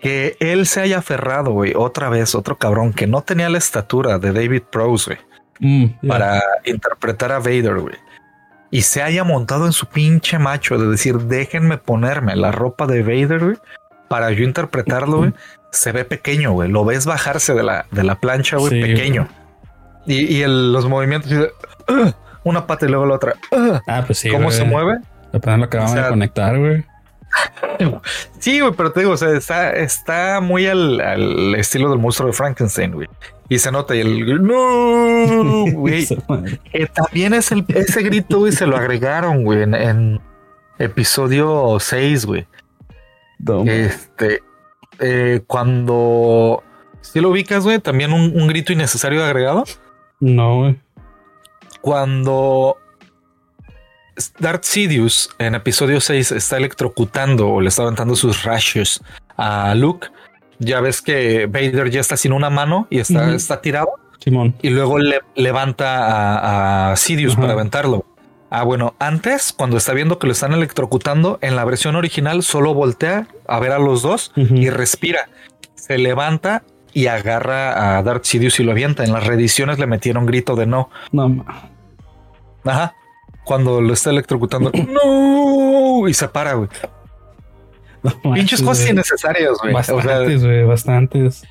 que 0.00 0.36
él 0.40 0.66
se 0.66 0.80
haya 0.80 0.98
aferrado, 0.98 1.52
güey, 1.52 1.72
otra 1.74 2.08
vez, 2.08 2.34
otro 2.34 2.56
cabrón 2.58 2.92
que 2.92 3.06
no 3.06 3.22
tenía 3.22 3.48
la 3.48 3.58
estatura 3.58 4.18
de 4.18 4.32
David 4.32 4.62
Prowse, 4.70 5.14
güey, 5.14 5.18
mm, 5.60 6.06
para 6.08 6.42
interpretar 6.64 7.32
a 7.32 7.38
Vader, 7.38 7.80
güey. 7.80 7.96
Y 8.70 8.82
se 8.82 9.02
haya 9.02 9.24
montado 9.24 9.66
en 9.66 9.72
su 9.72 9.86
pinche 9.86 10.38
macho 10.38 10.76
de 10.76 10.88
decir, 10.88 11.16
déjenme 11.18 11.78
ponerme 11.78 12.36
la 12.36 12.52
ropa 12.52 12.86
de 12.86 13.02
Vader, 13.02 13.44
güey. 13.44 13.56
para 14.08 14.30
yo 14.30 14.44
interpretarlo, 14.44 15.16
güey, 15.18 15.32
se 15.72 15.90
ve 15.90 16.04
pequeño, 16.04 16.52
güey. 16.52 16.70
Lo 16.70 16.84
ves 16.84 17.06
bajarse 17.06 17.54
de 17.54 17.64
la, 17.64 17.86
de 17.90 18.04
la 18.04 18.20
plancha, 18.20 18.56
güey, 18.56 18.80
pequeño. 18.80 19.26
Y, 20.06 20.36
y 20.36 20.44
los 20.46 20.86
movimientos, 20.88 21.32
una 22.46 22.66
pata 22.66 22.86
y 22.86 22.88
luego 22.88 23.06
la 23.06 23.14
otra. 23.16 23.34
ah, 23.86 24.04
pues 24.06 24.18
sí. 24.18 24.30
¿Cómo 24.30 24.50
se 24.50 24.64
mueve? 24.64 24.98
Apenas 25.32 25.58
lo 25.58 25.64
acabamos 25.64 25.94
de 25.94 26.08
conectar, 26.08 26.58
güey. 26.58 26.84
Sí, 28.38 28.60
güey, 28.60 28.72
pero 28.74 28.92
te 28.92 29.00
digo, 29.00 29.12
o 29.12 29.16
sea, 29.16 29.30
está, 29.32 29.72
está 29.72 30.40
muy 30.40 30.66
al, 30.66 31.54
estilo 31.56 31.90
del 31.90 31.98
monstruo 31.98 32.28
de 32.28 32.32
Frankenstein, 32.32 32.92
güey. 32.92 33.08
Y 33.48 33.58
se 33.58 33.70
nota 33.70 33.94
y 33.94 34.00
el 34.00 34.42
no, 34.42 35.66
güey. 35.72 36.06
también 36.94 37.34
es 37.34 37.52
el, 37.52 37.64
ese 37.68 38.02
grito, 38.02 38.38
güey, 38.38 38.52
se 38.52 38.66
lo 38.66 38.76
agregaron, 38.76 39.44
güey, 39.44 39.62
en, 39.64 40.20
episodio 40.78 41.76
6, 41.78 42.24
güey. 42.24 42.46
Este, 43.66 44.42
eh, 45.00 45.42
cuando 45.46 46.62
si 47.02 47.20
lo 47.20 47.30
ubicas, 47.30 47.64
güey, 47.64 47.80
también 47.80 48.12
un, 48.12 48.40
un 48.40 48.46
grito 48.46 48.72
innecesario 48.72 49.22
agregado. 49.22 49.64
No, 50.20 50.60
güey. 50.60 50.85
Cuando 51.86 52.78
Darth 54.40 54.64
Sidious 54.64 55.30
en 55.38 55.54
episodio 55.54 56.00
6 56.00 56.32
está 56.32 56.56
electrocutando 56.56 57.48
o 57.48 57.60
le 57.60 57.68
está 57.68 57.84
aventando 57.84 58.16
sus 58.16 58.42
rayos 58.42 59.04
a 59.36 59.72
Luke. 59.76 60.08
Ya 60.58 60.80
ves 60.80 61.00
que 61.00 61.46
Vader 61.46 61.88
ya 61.90 62.00
está 62.00 62.16
sin 62.16 62.32
una 62.32 62.50
mano 62.50 62.88
y 62.90 62.98
está, 62.98 63.32
está 63.32 63.60
tirado. 63.60 63.90
Simón. 64.18 64.56
Y 64.62 64.70
luego 64.70 64.98
le 64.98 65.20
levanta 65.36 66.90
a, 66.90 66.96
Sidious 66.96 67.36
para 67.36 67.52
aventarlo. 67.52 68.04
Ah, 68.50 68.64
bueno, 68.64 68.96
antes, 68.98 69.52
cuando 69.52 69.76
está 69.76 69.92
viendo 69.92 70.18
que 70.18 70.26
lo 70.26 70.32
están 70.32 70.54
electrocutando, 70.54 71.38
en 71.40 71.54
la 71.54 71.64
versión 71.64 71.94
original 71.94 72.42
solo 72.42 72.74
voltea 72.74 73.28
a 73.46 73.60
ver 73.60 73.70
a 73.70 73.78
los 73.78 74.02
dos 74.02 74.32
y 74.36 74.70
respira. 74.70 75.28
Se 75.76 75.98
levanta 75.98 76.64
y 76.92 77.06
agarra 77.06 77.96
a 77.96 78.02
Darth 78.02 78.24
Sidious 78.24 78.58
y 78.58 78.64
lo 78.64 78.72
avienta. 78.72 79.04
En 79.04 79.12
las 79.12 79.24
reediciones 79.24 79.78
le 79.78 79.86
metieron 79.86 80.26
grito 80.26 80.56
de 80.56 80.66
no. 80.66 80.90
No. 81.12 81.44
Ajá 82.66 82.94
cuando 83.46 83.80
lo 83.80 83.94
está 83.94 84.10
electrocutando. 84.10 84.70
no, 84.88 86.06
y 86.06 86.12
se 86.12 86.28
para, 86.28 86.54
güey. 86.54 86.68
Pinches 88.34 88.60
cosas 88.60 88.90
innecesarias, 88.90 89.52
güey. 89.62 89.72
Bastantes, 89.72 90.44
güey, 90.44 90.64
bastantes. 90.64 91.44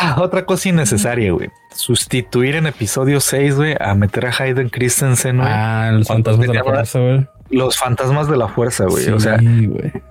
Ah, 0.00 0.16
otra 0.20 0.44
cosa 0.44 0.68
innecesaria, 0.68 1.32
güey. 1.32 1.50
Sustituir 1.74 2.56
en 2.56 2.66
episodio 2.66 3.20
6, 3.20 3.56
güey, 3.56 3.76
a 3.80 3.94
meter 3.94 4.26
a 4.26 4.34
Hayden 4.38 4.68
Christensen, 4.68 5.38
güey. 5.38 5.48
Ah, 5.50 5.90
los 5.92 6.08
fantasmas 6.08 6.46
de 6.46 6.54
la 6.54 6.62
fuerza, 6.62 7.00
güey. 7.00 7.26
Los 7.50 7.78
fantasmas 7.78 8.28
de 8.28 8.36
la 8.36 8.48
fuerza, 8.48 8.84
güey. 8.84 9.08
o 9.08 9.18
sea, 9.18 9.40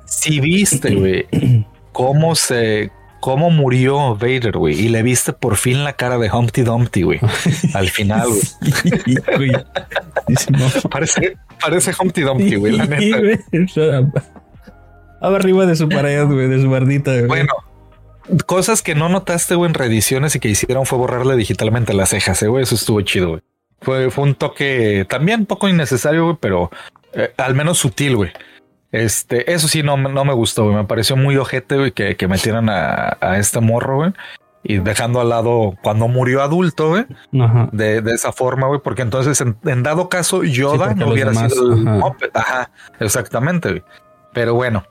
si 0.05 0.39
viste, 0.39 0.95
güey, 0.95 1.27
cómo 1.91 2.35
se, 2.35 2.91
cómo 3.19 3.49
murió 3.49 4.15
Vader, 4.15 4.57
güey, 4.57 4.79
y 4.79 4.89
le 4.89 5.03
viste 5.03 5.33
por 5.33 5.55
fin 5.57 5.83
la 5.83 5.93
cara 5.93 6.17
de 6.17 6.31
Humpty 6.31 6.61
Dumpty, 6.61 7.03
güey. 7.03 7.19
Al 7.73 7.89
final, 7.89 8.29
güey. 9.37 9.51
parece, 10.89 11.37
parece 11.61 11.91
Humpty 11.99 12.21
Dumpty, 12.21 12.55
güey, 12.55 12.77
la 12.77 12.85
neta. 12.85 13.17
Arriba 15.21 15.65
de 15.65 15.75
su 15.75 15.89
pared, 15.89 16.25
güey, 16.25 16.47
de 16.47 16.61
su 16.61 16.69
bardita, 16.69 17.11
güey. 17.11 17.27
Bueno, 17.27 17.53
cosas 18.45 18.81
que 18.81 18.95
no 18.95 19.09
notaste, 19.09 19.55
güey, 19.55 19.69
en 19.69 19.73
reediciones 19.73 20.35
y 20.35 20.39
que 20.39 20.49
hicieron 20.49 20.85
fue 20.85 20.97
borrarle 20.97 21.35
digitalmente 21.35 21.93
las 21.93 22.09
cejas, 22.09 22.41
eh, 22.43 22.47
güey. 22.47 22.63
Eso 22.63 22.75
estuvo 22.75 23.01
chido, 23.01 23.29
güey. 23.29 23.41
Fue, 23.81 24.11
fue 24.11 24.25
un 24.25 24.35
toque 24.35 25.05
también 25.09 25.45
poco 25.45 25.69
innecesario, 25.69 26.25
güey, 26.25 26.37
pero 26.39 26.69
eh, 27.13 27.33
al 27.37 27.55
menos 27.55 27.77
sutil, 27.77 28.15
güey. 28.15 28.31
Este, 28.91 29.53
eso 29.53 29.67
sí, 29.67 29.83
no, 29.83 29.97
no 29.97 30.25
me 30.25 30.33
gustó, 30.33 30.65
Me 30.65 30.83
pareció 30.83 31.15
muy 31.15 31.37
ojete, 31.37 31.77
güey, 31.77 31.91
que, 31.91 32.15
que 32.15 32.27
metieran 32.27 32.69
a, 32.69 33.17
a 33.21 33.37
este 33.37 33.59
morro, 33.59 33.97
güey. 33.97 34.13
Y 34.61 34.79
dejando 34.79 35.21
al 35.21 35.29
lado 35.29 35.75
cuando 35.81 36.07
murió 36.07 36.41
adulto, 36.41 36.89
güey. 36.89 37.05
De, 37.71 38.01
de, 38.01 38.13
esa 38.13 38.33
forma, 38.33 38.67
güey. 38.67 38.81
Porque 38.81 39.03
entonces, 39.03 39.41
en, 39.41 39.83
dado 39.83 40.09
caso, 40.09 40.43
Yoda 40.43 40.95
no 40.95 41.09
hubiera 41.09 41.33
sido 41.33 42.15
ajá. 42.33 42.69
exactamente, 42.99 43.69
güey. 43.69 43.83
Pero 44.33 44.55
bueno, 44.55 44.83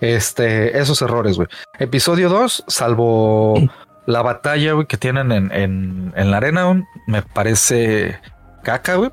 este, 0.00 0.78
esos 0.78 1.00
errores, 1.00 1.36
güey. 1.36 1.48
Episodio 1.78 2.28
2, 2.28 2.64
salvo 2.66 3.54
la 4.06 4.22
batalla, 4.22 4.72
güey, 4.74 4.86
que 4.86 4.98
tienen 4.98 5.32
en, 5.32 5.50
en, 5.52 6.12
en 6.14 6.30
la 6.30 6.36
arena, 6.36 6.84
me 7.06 7.22
parece 7.22 8.20
caca, 8.62 8.96
güey. 8.96 9.10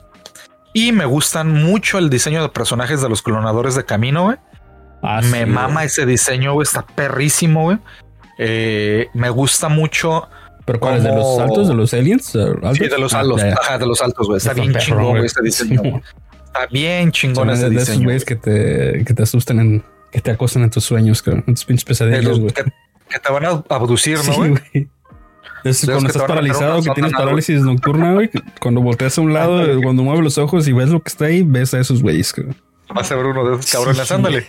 Y 0.73 0.91
me 0.91 1.05
gustan 1.05 1.51
mucho 1.51 1.97
el 1.97 2.09
diseño 2.09 2.41
de 2.41 2.49
personajes 2.49 3.01
de 3.01 3.09
los 3.09 3.21
clonadores 3.21 3.75
de 3.75 3.85
camino, 3.85 4.25
güey. 4.25 4.37
Ah, 5.01 5.21
me 5.21 5.45
mama 5.45 5.83
ese 5.83 6.05
diseño, 6.05 6.53
güey. 6.53 6.63
Está 6.63 6.83
perrísimo, 6.83 7.63
güey. 7.63 7.77
Eh, 8.37 9.07
me 9.13 9.29
gusta 9.29 9.67
mucho. 9.67 10.29
¿Pero 10.65 10.79
cuál 10.79 10.97
es? 10.97 11.03
¿De 11.03 11.09
los 11.09 11.39
altos? 11.39 11.67
¿De 11.67 11.73
los 11.73 11.93
aliens? 11.93 12.25
Sí, 12.25 12.87
de 12.87 12.97
los 12.97 13.13
altos. 13.13 13.41
Ah, 13.43 13.55
Ajá, 13.61 13.77
de 13.77 13.85
los 13.85 14.01
altos, 14.01 14.27
güey. 14.27 14.37
Está 14.37 14.53
bien 14.53 14.73
chingón, 14.75 15.09
güey, 15.09 15.25
ese 15.25 15.41
diseño. 15.41 16.01
Está 16.45 16.67
bien 16.71 17.11
chingón 17.11 17.49
ese 17.49 17.69
diseño. 17.69 17.77
De 17.77 17.83
esos 17.83 18.03
güeyes 18.03 18.25
que 18.25 18.35
te, 18.35 19.03
que 19.05 19.13
te 19.13 19.23
asustan 19.23 19.59
en, 19.59 19.83
que 20.11 20.21
te 20.21 20.31
acosan 20.31 20.63
en 20.63 20.69
tus 20.69 20.85
sueños, 20.85 21.23
en 21.25 21.43
tus 21.43 21.65
pinches 21.65 21.85
pesadillas, 21.85 22.39
güey. 22.39 22.53
Que, 22.53 22.63
que, 23.09 23.19
te 23.19 23.31
van 23.31 23.45
a 23.45 23.63
abducir, 23.69 24.19
¿no, 24.25 24.35
güey? 24.35 24.87
Es 25.63 25.85
cuando 25.85 26.07
estás 26.07 26.23
paralizado, 26.23 26.81
que 26.81 26.89
tienes 26.91 27.11
parálisis 27.13 27.61
nocturna, 27.61 28.13
güey. 28.13 28.29
Cuando 28.59 28.81
volteas 28.81 29.17
a 29.17 29.21
un 29.21 29.33
lado, 29.33 29.63
cuando 29.81 30.03
mueves 30.03 30.23
los 30.23 30.37
ojos 30.37 30.67
y 30.67 30.73
ves 30.73 30.89
lo 30.89 31.01
que 31.01 31.09
está 31.09 31.25
ahí, 31.25 31.43
ves 31.43 31.73
a 31.73 31.79
esos 31.79 32.01
güeyes. 32.01 32.33
Vas 32.93 33.11
a 33.11 33.15
ver 33.15 33.25
uno 33.27 33.47
de 33.47 33.55
esos 33.55 33.71
cabrones, 33.71 34.11
ándale. 34.11 34.47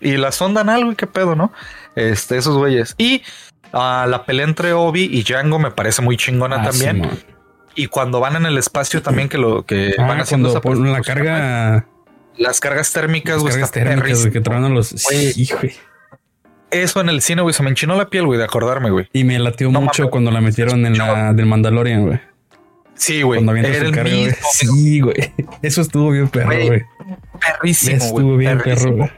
Y 0.00 0.16
la 0.16 0.32
sondan 0.32 0.68
algo 0.68 0.92
y 0.92 0.96
qué 0.96 1.06
pedo, 1.06 1.34
¿no? 1.34 1.52
Este, 1.96 2.36
esos 2.36 2.56
güeyes. 2.56 2.94
Y 2.98 3.22
uh, 3.72 4.06
la 4.06 4.24
pelea 4.24 4.46
entre 4.46 4.72
Obi 4.72 5.08
y 5.10 5.22
Django 5.22 5.58
me 5.58 5.70
parece 5.70 6.02
muy 6.02 6.16
chingona 6.16 6.62
ah, 6.62 6.70
también. 6.70 7.08
y 7.74 7.86
cuando 7.86 8.20
van 8.20 8.36
en 8.36 8.46
el 8.46 8.58
espacio 8.58 9.02
también 9.02 9.28
que 9.28 9.38
lo 9.38 9.64
que 9.64 9.94
ah, 9.98 10.06
van 10.06 10.20
haciendo 10.20 10.50
esa 10.50 10.60
la 10.68 11.00
carga 11.02 11.86
las 12.36 12.60
cargas 12.60 12.92
térmicas, 12.92 13.42
las 13.42 13.52
cargas 13.52 13.72
térmicas 13.72 14.26
que 14.26 14.40
traen 14.40 14.72
los 14.74 14.94
hijo 15.36 15.58
eso 16.70 17.00
en 17.00 17.08
el 17.08 17.20
cine, 17.22 17.42
güey, 17.42 17.54
se 17.54 17.62
me 17.62 17.70
enchinó 17.70 17.96
la 17.96 18.08
piel, 18.08 18.26
güey, 18.26 18.38
de 18.38 18.44
acordarme, 18.44 18.90
güey. 18.90 19.08
Y 19.12 19.24
me 19.24 19.38
latió 19.38 19.70
mucho 19.70 20.10
cuando 20.10 20.30
la 20.30 20.40
metieron 20.40 20.86
en 20.86 20.98
la 20.98 21.32
del 21.32 21.46
Mandalorian, 21.46 22.06
güey. 22.06 22.20
Sí, 22.94 23.22
güey. 23.22 23.42
Cuando 23.42 23.56
era 23.56 23.68
el 23.68 23.94
carga, 23.94 24.10
mismo, 24.10 24.36
Sí, 24.52 25.00
güey. 25.00 25.32
Eso 25.62 25.80
estuvo 25.80 26.10
bien 26.10 26.28
perro, 26.28 26.50
güey. 26.66 26.82
Perrísimo, 27.40 27.96
Estuvo 27.96 28.36
bien 28.36 28.58
perro, 28.58 28.92
güey. 28.92 29.10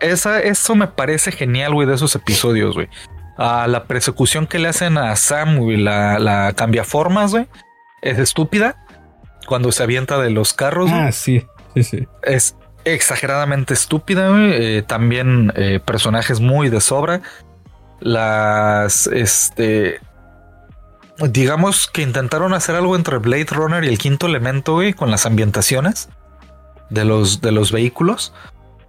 Esa, 0.00 0.40
eso 0.40 0.74
me 0.74 0.86
parece 0.86 1.30
genial, 1.30 1.74
güey, 1.74 1.86
de 1.86 1.94
esos 1.94 2.14
episodios, 2.16 2.74
güey. 2.74 2.88
A 3.36 3.66
la 3.66 3.84
persecución 3.84 4.46
que 4.46 4.58
le 4.58 4.68
hacen 4.68 4.96
a 4.96 5.14
Sam, 5.16 5.58
güey, 5.58 5.76
la, 5.76 6.18
la 6.18 6.54
formas, 6.84 7.32
güey, 7.32 7.46
es 8.00 8.18
estúpida. 8.18 8.86
Cuando 9.46 9.72
se 9.72 9.82
avienta 9.82 10.18
de 10.18 10.30
los 10.30 10.54
carros. 10.54 10.90
Ah, 10.90 11.12
sí, 11.12 11.44
sí, 11.74 11.82
sí. 11.82 12.08
Es 12.22 12.56
exageradamente 12.84 13.74
estúpida. 13.74 14.30
Eh, 14.34 14.82
también 14.86 15.52
eh, 15.56 15.80
personajes 15.84 16.40
muy 16.40 16.68
de 16.68 16.80
sobra. 16.80 17.22
Las, 18.00 19.06
este, 19.08 20.00
digamos 21.18 21.88
que 21.88 22.02
intentaron 22.02 22.54
hacer 22.54 22.76
algo 22.76 22.96
entre 22.96 23.18
Blade 23.18 23.48
Runner 23.50 23.84
y 23.84 23.88
el 23.88 23.98
quinto 23.98 24.26
elemento, 24.26 24.74
güey, 24.74 24.92
con 24.92 25.10
las 25.10 25.26
ambientaciones 25.26 26.08
de 26.88 27.04
los, 27.04 27.40
de 27.40 27.52
los 27.52 27.72
vehículos. 27.72 28.32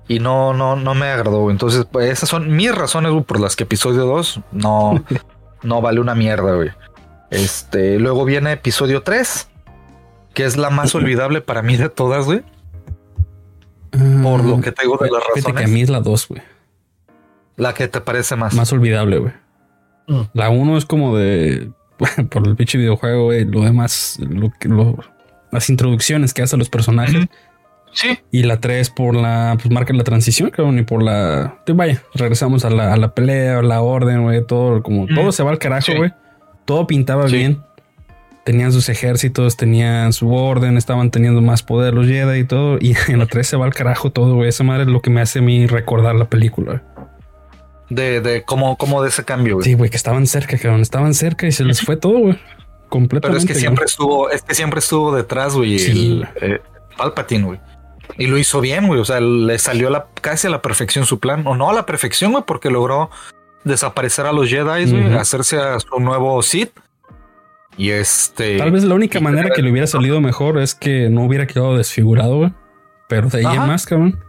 Y 0.08 0.19
no, 0.19 0.54
no, 0.54 0.75
no 0.75 0.93
me 0.93 1.08
agradó. 1.08 1.51
Entonces, 1.51 1.86
pues, 1.89 2.10
esas 2.10 2.30
son 2.30 2.56
mis 2.56 2.73
razones 2.73 3.12
por 3.25 3.39
las 3.39 3.56
que 3.56 3.63
episodio 3.63 4.06
2 4.06 4.41
no, 4.51 5.04
no 5.63 5.82
vale 5.82 5.99
una 5.99 6.15
mierda, 6.15 6.56
güey. 6.56 6.71
Este, 7.30 7.97
luego 7.97 8.25
viene 8.25 8.54
episodio 8.54 9.04
3, 9.04 9.47
que 10.34 10.45
es 10.45 10.58
la 10.58 10.69
más 10.69 10.95
olvidable 10.95 11.41
para 11.41 11.62
mí 11.62 11.77
de 11.77 11.89
todas, 11.89 12.25
güey 12.25 12.43
por 13.91 14.43
lo 14.43 14.62
que 14.62 14.71
te 14.71 14.84
digo 14.84 14.97
de 14.97 15.12
las 15.12 15.23
razones. 15.23 15.58
que 15.58 15.63
a 15.65 15.67
mí 15.67 15.82
es 15.82 15.89
la 15.89 15.99
2, 15.99 16.27
güey. 16.30 16.41
La 17.58 17.73
que 17.73 17.88
te 17.88 18.01
parece 18.01 18.36
más. 18.36 18.54
Más 18.54 18.71
olvidable, 18.71 19.17
güey. 19.17 19.34
Mm. 20.08 20.21
La 20.34 20.49
1 20.49 20.77
es 20.77 20.86
como 20.86 21.15
de... 21.17 21.71
por 22.30 22.47
el 22.47 22.56
pinche 22.56 22.77
videojuego, 22.77 23.25
güey. 23.25 23.45
Lo 23.45 23.62
demás, 23.62 24.17
lo, 24.19 24.51
lo, 24.63 24.97
las 25.51 25.69
introducciones 25.69 26.34
que 26.34 26.41
hacen 26.41 26.60
los 26.60 26.69
personajes. 26.69 27.27
Sí. 27.93 28.17
Y 28.32 28.43
la 28.43 28.60
3 28.60 28.89
por 28.91 29.15
la... 29.15 29.58
Pues 29.62 29.69
marca 29.71 29.93
la 29.93 30.04
transición, 30.04 30.49
creo. 30.49 30.71
Ni 30.71 30.84
por 30.84 31.04
la... 31.04 31.62
Vaya, 31.67 32.01
regresamos 32.13 32.63
a 32.63 32.69
la, 32.69 32.93
a 32.93 32.97
la 32.97 33.13
pelea, 33.13 33.62
la 33.62 33.82
orden, 33.82 34.23
güey. 34.23 34.45
Todo 34.45 34.82
como... 34.82 35.06
Todo 35.08 35.32
se 35.32 35.43
va 35.43 35.51
al 35.51 35.60
carajo, 35.60 35.91
güey. 35.95 36.13
Todo 36.65 36.88
pintaba 36.88 37.25
bien 37.25 37.62
tenían 38.43 38.71
sus 38.71 38.89
ejércitos, 38.89 39.58
tenían 39.58 40.13
su 40.13 40.34
orden, 40.34 40.77
estaban 40.77 41.12
teniendo 41.12 41.41
más 41.41 41.63
poder 41.63 41.93
los 41.93 42.08
Jedi 42.08 42.39
y 42.39 42.43
todo. 42.45 42.77
Y 42.80 42.95
en 43.08 43.19
la 43.19 43.25
3 43.25 43.47
se 43.47 43.58
va 43.58 43.65
al 43.65 43.73
carajo 43.73 44.12
todo, 44.12 44.36
güey. 44.36 44.49
Esa 44.49 44.63
madre 44.63 44.84
es 44.84 44.89
lo 44.89 45.01
que 45.01 45.10
me 45.10 45.21
hace 45.21 45.39
a 45.39 45.41
mí 45.41 45.67
recordar 45.67 46.15
la 46.15 46.30
película. 46.30 46.84
De, 47.89 48.21
de 48.21 48.43
cómo, 48.43 48.77
cómo 48.77 49.01
de 49.04 49.10
ese 49.10 49.25
cambio, 49.25 49.56
güey. 49.56 49.65
Sí, 49.65 49.73
güey, 49.73 49.89
que 49.89 49.97
estaban 49.97 50.25
cerca, 50.25 50.58
que 50.58 50.82
estaban 50.82 51.13
cerca 51.13 51.45
y 51.45 51.51
se 51.51 51.65
les 51.65 51.82
fue 51.82 51.97
todo, 51.97 52.19
güey. 52.19 52.39
Completamente. 52.88 53.27
Pero 53.27 53.38
es 53.38 53.45
que 53.45 53.56
siempre 53.56 53.86
estuvo, 53.86 54.30
es 54.30 54.41
que 54.41 54.56
siempre 54.56 54.80
estuvo 54.80 55.15
detrás, 55.15 55.54
güey, 55.56 55.75
el 55.75 56.27
eh, 56.41 56.62
Palpatine, 56.97 57.45
güey. 57.45 57.60
Y 58.17 58.27
lo 58.27 58.38
hizo 58.38 58.62
bien, 58.62 58.88
güey. 58.88 58.99
O 58.99 59.06
sea, 59.06 59.19
le 59.19 59.58
salió 59.60 59.89
la, 59.89 60.08
casi 60.21 60.47
a 60.47 60.49
la 60.49 60.62
perfección 60.62 61.06
su 61.06 61.19
plan. 61.19 61.45
O 61.47 61.56
no 61.56 61.69
a 61.69 61.73
la 61.73 61.86
perfección, 61.86 62.32
güey, 62.32 62.43
porque 62.45 62.69
logró 62.69 63.10
desaparecer 63.63 64.25
a 64.25 64.32
los 64.32 64.49
Jedi, 64.49 64.91
güey, 64.91 65.13
hacerse 65.15 65.58
a 65.58 65.80
su 65.80 65.99
nuevo 65.99 66.41
Sith. 66.41 66.71
Y 67.82 67.89
este. 67.89 68.60
Tal 68.60 68.72
vez 68.72 68.84
la 68.84 68.94
única 68.94 69.20
manera 69.20 69.50
que 69.50 69.63
le 69.63 69.72
hubiera 69.72 69.88
salido 69.88 70.22
mejor 70.22 70.60
es 70.60 70.76
que 70.76 71.10
no 71.10 71.24
hubiera 71.24 71.48
quedado 71.48 71.76
desfigurado, 71.76 72.38
güey. 72.38 72.54
Pero 73.10 73.28
de 73.28 73.39
ahí 73.39 73.56
en 73.56 73.65
más, 73.65 73.88
cabrón. 73.88 74.20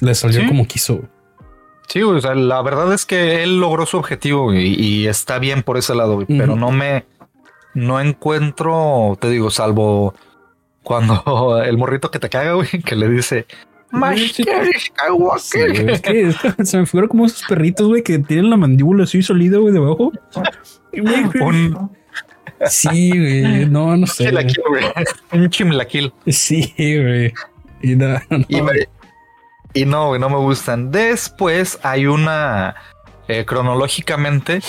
Le 0.00 0.14
salió 0.14 0.46
como 0.46 0.66
quiso. 0.66 1.08
Sí, 1.88 2.02
o 2.02 2.20
sea, 2.20 2.34
la 2.34 2.60
verdad 2.60 2.92
es 2.92 3.06
que 3.06 3.42
él 3.42 3.58
logró 3.58 3.86
su 3.86 3.96
objetivo 3.96 4.52
y, 4.52 5.06
está 5.06 5.38
bien 5.38 5.62
por 5.62 5.78
ese 5.78 5.94
lado, 5.94 6.16
güey, 6.16 6.26
pero 6.26 6.56
no 6.56 6.70
me. 6.70 7.06
No 7.72 8.02
encuentro, 8.02 9.16
te 9.18 9.30
digo, 9.30 9.50
salvo 9.50 10.12
cuando 10.82 11.58
el 11.64 11.78
morrito 11.78 12.10
que 12.10 12.18
te 12.18 12.28
caga, 12.28 12.52
güey, 12.52 12.68
que 12.84 12.96
le 12.96 13.08
dice. 13.08 13.46
Skywalker. 13.90 15.90
es 15.90 16.02
que 16.02 16.34
se 16.66 16.76
me 16.76 16.84
figura 16.84 17.08
como 17.08 17.24
esos 17.24 17.44
perritos, 17.48 17.88
güey, 17.88 18.02
que 18.02 18.18
tienen 18.18 18.50
la 18.50 18.58
mandíbula 18.58 19.04
así 19.04 19.22
sólida, 19.22 19.56
güey, 19.56 19.72
debajo. 19.72 20.12
Un, 20.92 21.96
Sí, 22.66 23.10
güey. 23.10 23.66
No, 23.66 23.96
no 23.96 24.06
sé. 24.06 24.32
Un 25.32 25.50
chimlaquil. 25.50 26.12
Sí, 26.26 26.72
güey. 26.76 27.32
Y 27.82 27.94
no, 27.94 28.18
Y, 29.74 29.84
no, 29.84 30.08
güey, 30.08 30.20
no 30.20 30.28
me 30.28 30.36
gustan. 30.36 30.90
Después 30.90 31.78
hay 31.82 32.06
una 32.06 32.74
eh, 33.28 33.44
cronológicamente. 33.44 34.60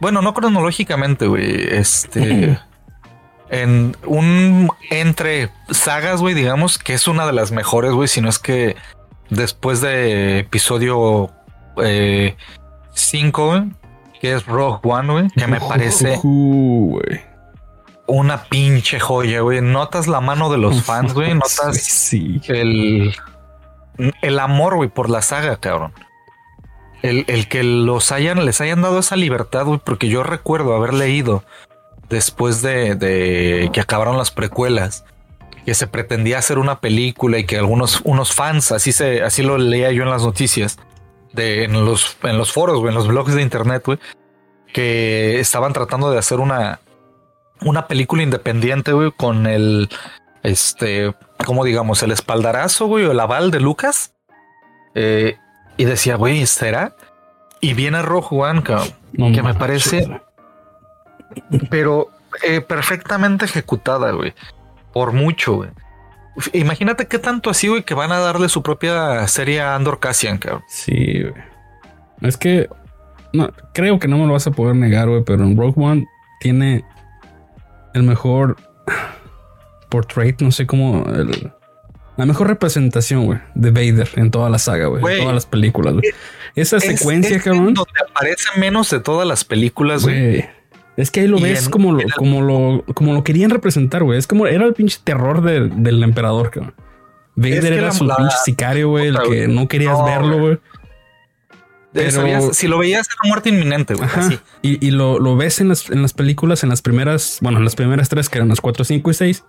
Bueno, 0.00 0.20
no 0.20 0.34
cronológicamente, 0.34 1.26
güey. 1.26 1.74
Este. 1.74 2.58
en 3.50 3.96
un 4.04 4.70
entre 4.90 5.50
sagas, 5.70 6.20
güey, 6.20 6.34
digamos 6.34 6.78
que 6.78 6.94
es 6.94 7.08
una 7.08 7.26
de 7.26 7.32
las 7.32 7.52
mejores, 7.52 7.92
güey. 7.92 8.08
Si 8.08 8.20
no 8.20 8.28
es 8.28 8.38
que 8.38 8.76
después 9.30 9.80
de 9.80 10.40
episodio 10.40 11.30
5, 11.76 13.54
eh, 13.56 13.70
que 14.20 14.34
es 14.34 14.46
Rogue 14.46 14.80
One, 14.82 15.12
güey, 15.12 15.28
que 15.30 15.46
me 15.46 15.60
parece 15.60 16.18
una 18.06 18.44
pinche 18.44 19.00
joya, 19.00 19.40
güey. 19.40 19.60
Notas 19.60 20.06
la 20.06 20.20
mano 20.20 20.50
de 20.50 20.58
los 20.58 20.82
fans, 20.82 21.12
güey. 21.14 21.34
Notas 21.34 22.12
el, 22.12 23.14
el 24.22 24.38
amor, 24.38 24.76
güey, 24.76 24.88
por 24.88 25.10
la 25.10 25.22
saga, 25.22 25.56
cabrón. 25.56 25.92
El, 27.02 27.24
el, 27.28 27.48
que 27.48 27.62
los 27.62 28.10
hayan, 28.10 28.44
les 28.44 28.60
hayan 28.60 28.82
dado 28.82 28.98
esa 28.98 29.16
libertad, 29.16 29.64
güey, 29.64 29.80
porque 29.84 30.08
yo 30.08 30.22
recuerdo 30.22 30.74
haber 30.74 30.94
leído 30.94 31.44
después 32.08 32.62
de, 32.62 32.94
de, 32.94 33.70
que 33.72 33.80
acabaron 33.80 34.16
las 34.16 34.30
precuelas 34.30 35.04
que 35.64 35.74
se 35.74 35.88
pretendía 35.88 36.38
hacer 36.38 36.58
una 36.58 36.80
película 36.80 37.38
y 37.38 37.44
que 37.44 37.58
algunos 37.58 38.00
unos 38.04 38.32
fans, 38.32 38.70
así 38.70 38.92
se, 38.92 39.22
así 39.22 39.42
lo 39.42 39.58
leía 39.58 39.90
yo 39.90 40.04
en 40.04 40.10
las 40.10 40.22
noticias, 40.22 40.78
de, 41.32 41.64
en, 41.64 41.84
los, 41.84 42.16
en 42.22 42.38
los 42.38 42.52
foros, 42.52 42.86
en 42.88 42.94
los 42.94 43.08
blogs 43.08 43.34
de 43.34 43.42
internet, 43.42 43.82
güey, 43.84 43.98
que 44.72 45.40
estaban 45.40 45.72
tratando 45.72 46.10
de 46.10 46.18
hacer 46.18 46.40
una, 46.40 46.80
una 47.62 47.86
película 47.86 48.22
independiente, 48.22 48.92
güey, 48.92 49.12
con 49.12 49.46
el, 49.46 49.88
este, 50.42 51.14
como 51.44 51.64
digamos, 51.64 52.02
el 52.02 52.12
espaldarazo, 52.12 52.86
güey, 52.86 53.04
o 53.04 53.12
el 53.12 53.20
aval 53.20 53.50
de 53.50 53.60
Lucas. 53.60 54.12
Eh, 54.94 55.36
y 55.76 55.84
decía, 55.84 56.16
güey, 56.16 56.46
¿será? 56.46 56.96
Y 57.60 57.74
viene 57.74 58.02
Rojo 58.02 58.36
One, 58.36 58.62
que 58.62 59.42
me 59.42 59.54
parece, 59.54 60.20
pero 61.70 62.08
eh, 62.42 62.60
perfectamente 62.60 63.44
ejecutada, 63.44 64.12
güey. 64.12 64.34
Por 64.92 65.12
mucho, 65.12 65.54
güey. 65.56 65.70
Imagínate 66.52 67.06
qué 67.06 67.18
tanto 67.18 67.50
así, 67.50 67.68
güey, 67.68 67.82
que 67.82 67.94
van 67.94 68.12
a 68.12 68.18
darle 68.18 68.48
su 68.48 68.62
propia 68.62 69.26
serie 69.28 69.60
a 69.60 69.74
Andor 69.74 70.00
Cassian, 70.00 70.38
cabrón. 70.38 70.62
Sí, 70.68 71.22
güey. 71.22 71.34
Es 72.22 72.36
que 72.36 72.68
no, 73.32 73.50
creo 73.74 73.98
que 73.98 74.08
no 74.08 74.18
me 74.18 74.26
lo 74.26 74.32
vas 74.32 74.46
a 74.46 74.50
poder 74.50 74.76
negar, 74.76 75.08
güey, 75.08 75.22
pero 75.24 75.44
en 75.44 75.56
Rogue 75.56 75.74
One 75.76 76.06
tiene 76.40 76.84
el 77.94 78.02
mejor 78.02 78.56
portrait, 79.88 80.40
no 80.40 80.50
sé 80.52 80.66
cómo, 80.66 81.04
la 82.16 82.24
mejor 82.24 82.48
representación, 82.48 83.26
güey, 83.26 83.38
de 83.54 83.70
Vader 83.70 84.08
en 84.16 84.30
toda 84.30 84.48
la 84.48 84.58
saga, 84.58 84.86
güey, 84.86 85.04
en 85.04 85.20
todas 85.20 85.34
las 85.34 85.46
películas, 85.46 85.94
güey. 85.94 86.04
Esa 86.54 86.80
secuencia, 86.80 87.38
cabrón. 87.40 87.74
Donde 87.74 88.00
aparece 88.08 88.48
menos 88.58 88.90
de 88.90 89.00
todas 89.00 89.28
las 89.28 89.44
películas, 89.44 90.04
güey. 90.04 90.48
Es 90.96 91.10
que 91.10 91.20
ahí 91.20 91.26
lo 91.26 91.38
ves 91.38 91.68
como, 91.68 91.92
lo, 91.92 92.02
como, 92.16 92.40
lo, 92.40 92.84
como 92.94 93.12
lo 93.12 93.22
querían 93.22 93.50
representar, 93.50 94.02
güey. 94.02 94.18
Es 94.18 94.26
como 94.26 94.46
era 94.46 94.64
el 94.64 94.72
pinche 94.72 94.98
terror 95.02 95.42
del 95.42 96.02
emperador, 96.02 96.50
cabrón. 96.50 96.74
Vader 97.34 97.72
era 97.74 97.92
su 97.92 98.06
pinche 98.06 98.36
sicario, 98.44 98.88
güey, 98.88 99.08
el 99.08 99.18
que 99.18 99.46
no 99.46 99.68
querías 99.68 100.02
verlo, 100.04 100.38
güey. 100.40 100.58
si 102.52 102.66
lo 102.66 102.78
veías 102.78 103.06
era 103.06 103.28
muerte 103.28 103.50
inminente, 103.50 103.94
güey. 103.94 104.08
Y, 104.62 104.90
lo, 104.90 105.36
ves 105.36 105.60
en 105.60 105.68
las, 105.68 105.90
en 105.90 106.00
las 106.00 106.14
películas, 106.14 106.62
en 106.62 106.70
las 106.70 106.80
primeras, 106.80 107.38
bueno, 107.42 107.58
en 107.58 107.64
las 107.64 107.76
primeras 107.76 108.08
tres, 108.08 108.30
que 108.30 108.38
eran 108.38 108.48
las 108.48 108.62
cuatro, 108.62 108.84
cinco 108.84 109.10
y 109.10 109.14
seis. 109.14 109.44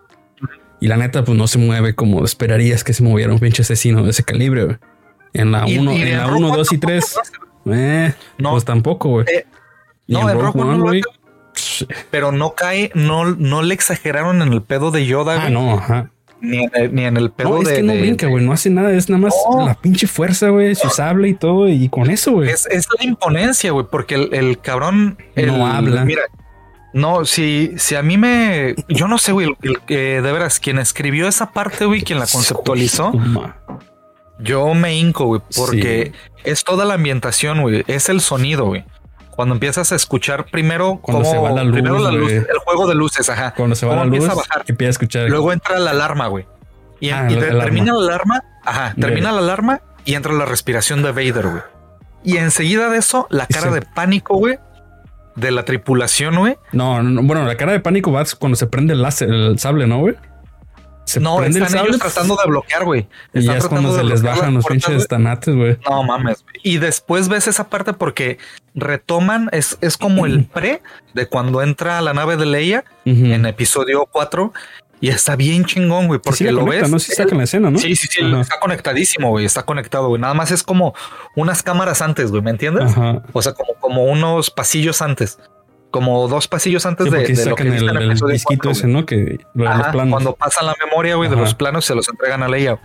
Y 0.79 0.87
la 0.87 0.97
neta, 0.97 1.23
pues 1.23 1.37
no 1.37 1.47
se 1.47 1.57
mueve 1.57 1.95
como 1.95 2.23
esperarías 2.23 2.83
que 2.83 2.93
se 2.93 3.03
moviera 3.03 3.33
un 3.33 3.39
pinche 3.39 3.63
asesino 3.63 4.03
de 4.03 4.11
ese 4.11 4.23
calibre, 4.23 4.65
güey. 4.65 4.77
En 5.33 5.51
la 5.51 5.65
1, 5.65 5.91
en 5.91 6.17
la 6.17 6.27
1, 6.27 6.55
2 6.55 6.73
y 6.73 6.77
3. 6.77 7.15
Eh, 7.69 8.13
no, 8.37 8.51
pues 8.51 8.65
tampoco, 8.65 9.09
güey. 9.09 9.25
Eh, 9.27 9.45
no, 10.07 10.29
en 10.29 10.39
Rogue 10.39 10.61
One, 10.61 10.79
güey. 10.79 11.01
Pero 12.11 12.31
no 12.31 12.53
cae, 12.55 12.91
no, 12.93 13.25
no 13.25 13.61
le 13.61 13.73
exageraron 13.73 14.41
en 14.41 14.53
el 14.53 14.61
pedo 14.61 14.91
de 14.91 15.05
Yoda, 15.05 15.45
Ah, 15.45 15.49
no, 15.49 15.73
ajá. 15.73 16.11
Ni 16.39 16.63
en, 16.63 16.71
el, 16.73 16.93
ni 16.93 17.03
en 17.03 17.17
el 17.17 17.31
pedo 17.31 17.49
no, 17.49 17.61
es 17.61 17.69
que 17.69 17.83
no 17.83 17.93
brinca, 17.93 18.27
güey. 18.27 18.45
No 18.45 18.53
hace 18.53 18.69
nada. 18.69 18.91
Es 18.91 19.09
nada 19.09 19.21
más 19.21 19.33
la 19.65 19.73
pinche 19.73 20.05
fuerza, 20.07 20.49
güey. 20.49 20.75
Su 20.75 20.89
sable 20.89 21.29
y 21.29 21.33
todo. 21.33 21.67
Y 21.67 21.89
con 21.89 22.09
eso, 22.11 22.31
güey. 22.33 22.49
Es, 22.49 22.67
es 22.67 22.87
la 22.97 23.05
imponencia, 23.05 23.71
güey. 23.71 23.85
Porque 23.89 24.15
el, 24.15 24.33
el 24.33 24.59
cabrón. 24.59 25.17
no 25.35 25.65
habla. 25.65 26.05
Mira, 26.05 26.23
no, 26.93 27.25
si, 27.25 27.73
si 27.77 27.95
a 27.95 28.03
mí 28.03 28.17
me. 28.17 28.75
Yo 28.87 29.07
no 29.07 29.17
sé, 29.17 29.31
güey. 29.31 29.49
de 29.87 30.21
veras, 30.21 30.59
quien 30.59 30.77
escribió 30.77 31.27
esa 31.27 31.51
parte, 31.51 31.85
güey, 31.85 32.03
quien 32.03 32.19
la 32.19 32.27
conceptualizó. 32.27 33.13
Yo 34.39 34.73
me 34.75 34.95
hinco, 34.95 35.25
güey. 35.25 35.41
Porque 35.55 36.11
es 36.43 36.63
toda 36.63 36.85
la 36.85 36.93
ambientación, 36.93 37.61
güey. 37.61 37.83
Es 37.87 38.09
el 38.09 38.21
sonido, 38.21 38.65
güey 38.65 38.85
cuando 39.37 39.53
empiezas 39.53 39.91
a 39.91 39.95
escuchar 39.95 40.47
primero 40.47 40.99
cómo 40.99 41.23
se 41.23 41.37
va 41.37 41.51
la 41.51 41.63
luz, 41.63 41.73
primero 41.73 41.99
la 41.99 42.11
luz, 42.11 42.31
el 42.31 42.57
juego 42.65 42.87
de 42.87 42.95
luces, 42.95 43.29
ajá. 43.29 43.53
Cuando 43.55 43.75
se 43.75 43.85
va 43.85 43.95
la 43.95 44.05
luz, 44.05 44.27
a 44.27 44.33
bajar. 44.33 44.63
empieza 44.67 44.89
a 44.89 44.91
escuchar. 44.91 45.29
Luego 45.29 45.53
entra 45.53 45.77
la 45.77 45.91
alarma, 45.91 46.25
güey. 46.25 46.47
Y, 46.99 47.11
ah, 47.11 47.27
termina 47.29 47.93
la 47.93 47.99
alarma, 47.99 48.43
ajá, 48.65 48.95
termina 48.99 49.31
la 49.31 49.37
alarma 49.37 49.81
y 50.05 50.15
entra 50.15 50.33
la 50.33 50.45
respiración 50.45 51.03
de 51.03 51.11
Vader, 51.11 51.47
güey. 51.47 51.61
Y 52.23 52.37
enseguida 52.37 52.89
de 52.89 52.97
eso, 52.97 53.27
la 53.29 53.45
cara 53.45 53.69
de 53.69 53.83
pánico, 53.83 54.35
güey, 54.37 54.57
de 55.35 55.51
la 55.51 55.65
tripulación, 55.65 56.35
güey. 56.37 56.57
No, 56.71 57.03
no, 57.03 57.21
bueno, 57.21 57.45
la 57.45 57.57
cara 57.57 57.73
de 57.73 57.79
pánico 57.79 58.11
va 58.11 58.23
cuando 58.39 58.55
se 58.55 58.65
prende 58.65 58.95
el 58.95 59.03
láser, 59.03 59.29
el 59.29 59.59
sable, 59.59 59.85
¿no, 59.85 59.99
güey? 59.99 60.15
No, 61.19 61.43
están 61.43 61.85
ellos 61.85 61.99
tratando 61.99 62.35
de 62.35 62.49
bloquear, 62.49 62.83
güey. 62.83 63.07
Y 63.33 63.41
ya 63.41 63.57
es 63.57 63.67
cuando 63.67 63.95
se 63.95 64.03
les 64.03 64.21
bajan 64.21 64.53
los 64.53 64.65
pinches 64.65 65.07
tanates, 65.07 65.55
güey. 65.55 65.77
No 65.89 66.03
mames. 66.03 66.43
Y 66.63 66.77
después 66.77 67.29
ves 67.29 67.47
esa 67.47 67.69
parte 67.69 67.93
porque 67.93 68.37
retoman, 68.75 69.49
es, 69.51 69.77
es 69.81 69.97
como 69.97 70.25
el 70.25 70.45
pre 70.53 70.81
de 71.13 71.27
cuando 71.27 71.61
entra 71.61 72.01
la 72.01 72.13
nave 72.13 72.37
de 72.37 72.45
Leia 72.45 72.83
en 73.05 73.45
episodio 73.45 74.07
4. 74.11 74.53
Y 74.99 75.09
está 75.09 75.35
bien 75.35 75.63
chingón, 75.65 76.07
güey, 76.07 76.19
porque 76.19 76.51
lo 76.51 76.65
ves. 76.65 76.89
No 76.89 76.97
sé 76.97 77.23
la 77.25 77.43
escena, 77.43 77.69
¿no? 77.69 77.77
Sí, 77.77 77.95
sí, 77.95 78.07
sí, 78.09 78.21
está 78.41 78.59
conectadísimo, 78.59 79.29
güey, 79.29 79.45
está 79.45 79.63
conectado, 79.63 80.07
güey. 80.07 80.19
Nada 80.19 80.33
más 80.33 80.49
es 80.49 80.63
como 80.63 80.95
unas 81.35 81.61
cámaras 81.61 82.01
antes, 82.01 82.31
güey, 82.31 82.41
¿me 82.41 82.49
entiendes? 82.49 82.93
O 83.31 83.41
sea, 83.41 83.53
como, 83.53 83.75
como 83.75 84.05
unos 84.05 84.49
pasillos 84.49 85.01
antes 85.01 85.37
como 85.97 86.27
dos 86.27 86.47
pasillos 86.47 86.85
antes 86.85 87.09
de, 87.09 87.25
de 87.25 87.45
lo 87.47 87.55
que 87.55 87.63
el, 87.63 87.89
el, 87.89 88.11
el 88.11 88.19
disquito 88.31 88.69
ese, 88.69 88.85
¿no? 88.85 89.07
Que 89.07 89.39
los 89.55 89.87
planos. 89.87 90.11
Cuando 90.11 90.35
pasan 90.35 90.67
la 90.67 90.75
memoria, 90.85 91.15
güey, 91.15 91.27
de 91.27 91.35
los 91.35 91.55
planos 91.55 91.85
se 91.85 91.95
los 91.95 92.07
entregan 92.07 92.43
a 92.43 92.47
Leia. 92.47 92.79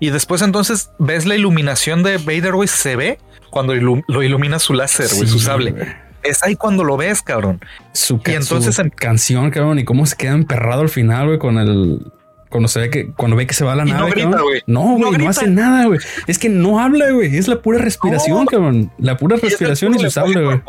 Y 0.00 0.10
después 0.10 0.42
entonces 0.42 0.90
ves 0.98 1.24
la 1.24 1.36
iluminación 1.36 2.02
de 2.02 2.18
Vader, 2.18 2.54
güey, 2.54 2.66
se 2.66 2.96
ve 2.96 3.20
cuando 3.50 3.74
lo 3.76 4.22
ilumina 4.24 4.58
su 4.58 4.74
láser, 4.74 5.06
güey, 5.14 5.28
su 5.28 5.38
sable. 5.38 5.96
Es 6.24 6.42
ahí 6.42 6.56
cuando 6.56 6.82
lo 6.82 6.96
ves, 6.96 7.22
cabrón. 7.22 7.60
Su, 7.92 8.20
y 8.26 8.32
entonces 8.32 8.76
en... 8.80 8.90
canción, 8.90 9.52
cabrón, 9.52 9.78
y 9.78 9.84
cómo 9.84 10.04
se 10.04 10.16
queda 10.16 10.32
emperrado 10.32 10.82
al 10.82 10.88
final, 10.88 11.26
güey, 11.28 11.38
con 11.38 11.58
el 11.58 12.10
cuando 12.48 12.68
se 12.68 12.80
ve 12.80 12.90
que 12.90 13.12
cuando 13.12 13.36
ve 13.36 13.46
que 13.46 13.54
se 13.54 13.64
va 13.64 13.76
la 13.76 13.84
nave. 13.84 14.00
No 14.00 14.08
grita, 14.08 14.40
güey. 14.40 14.62
No, 14.66 14.96
güey, 14.96 15.12
no, 15.18 15.28
hace 15.28 15.46
nada, 15.46 15.86
güey. 15.86 16.00
Es 16.26 16.38
que 16.40 16.48
no 16.48 16.80
habla, 16.80 17.10
güey. 17.12 17.36
Es 17.36 17.46
la 17.46 17.60
pura 17.60 17.78
respiración, 17.78 18.46
cabrón. 18.46 18.90
La 18.98 19.16
pura 19.16 19.36
respiración 19.36 19.94
y, 19.94 20.10
su 20.10 20.20
habla, 20.20 20.40
güey. 20.40 20.60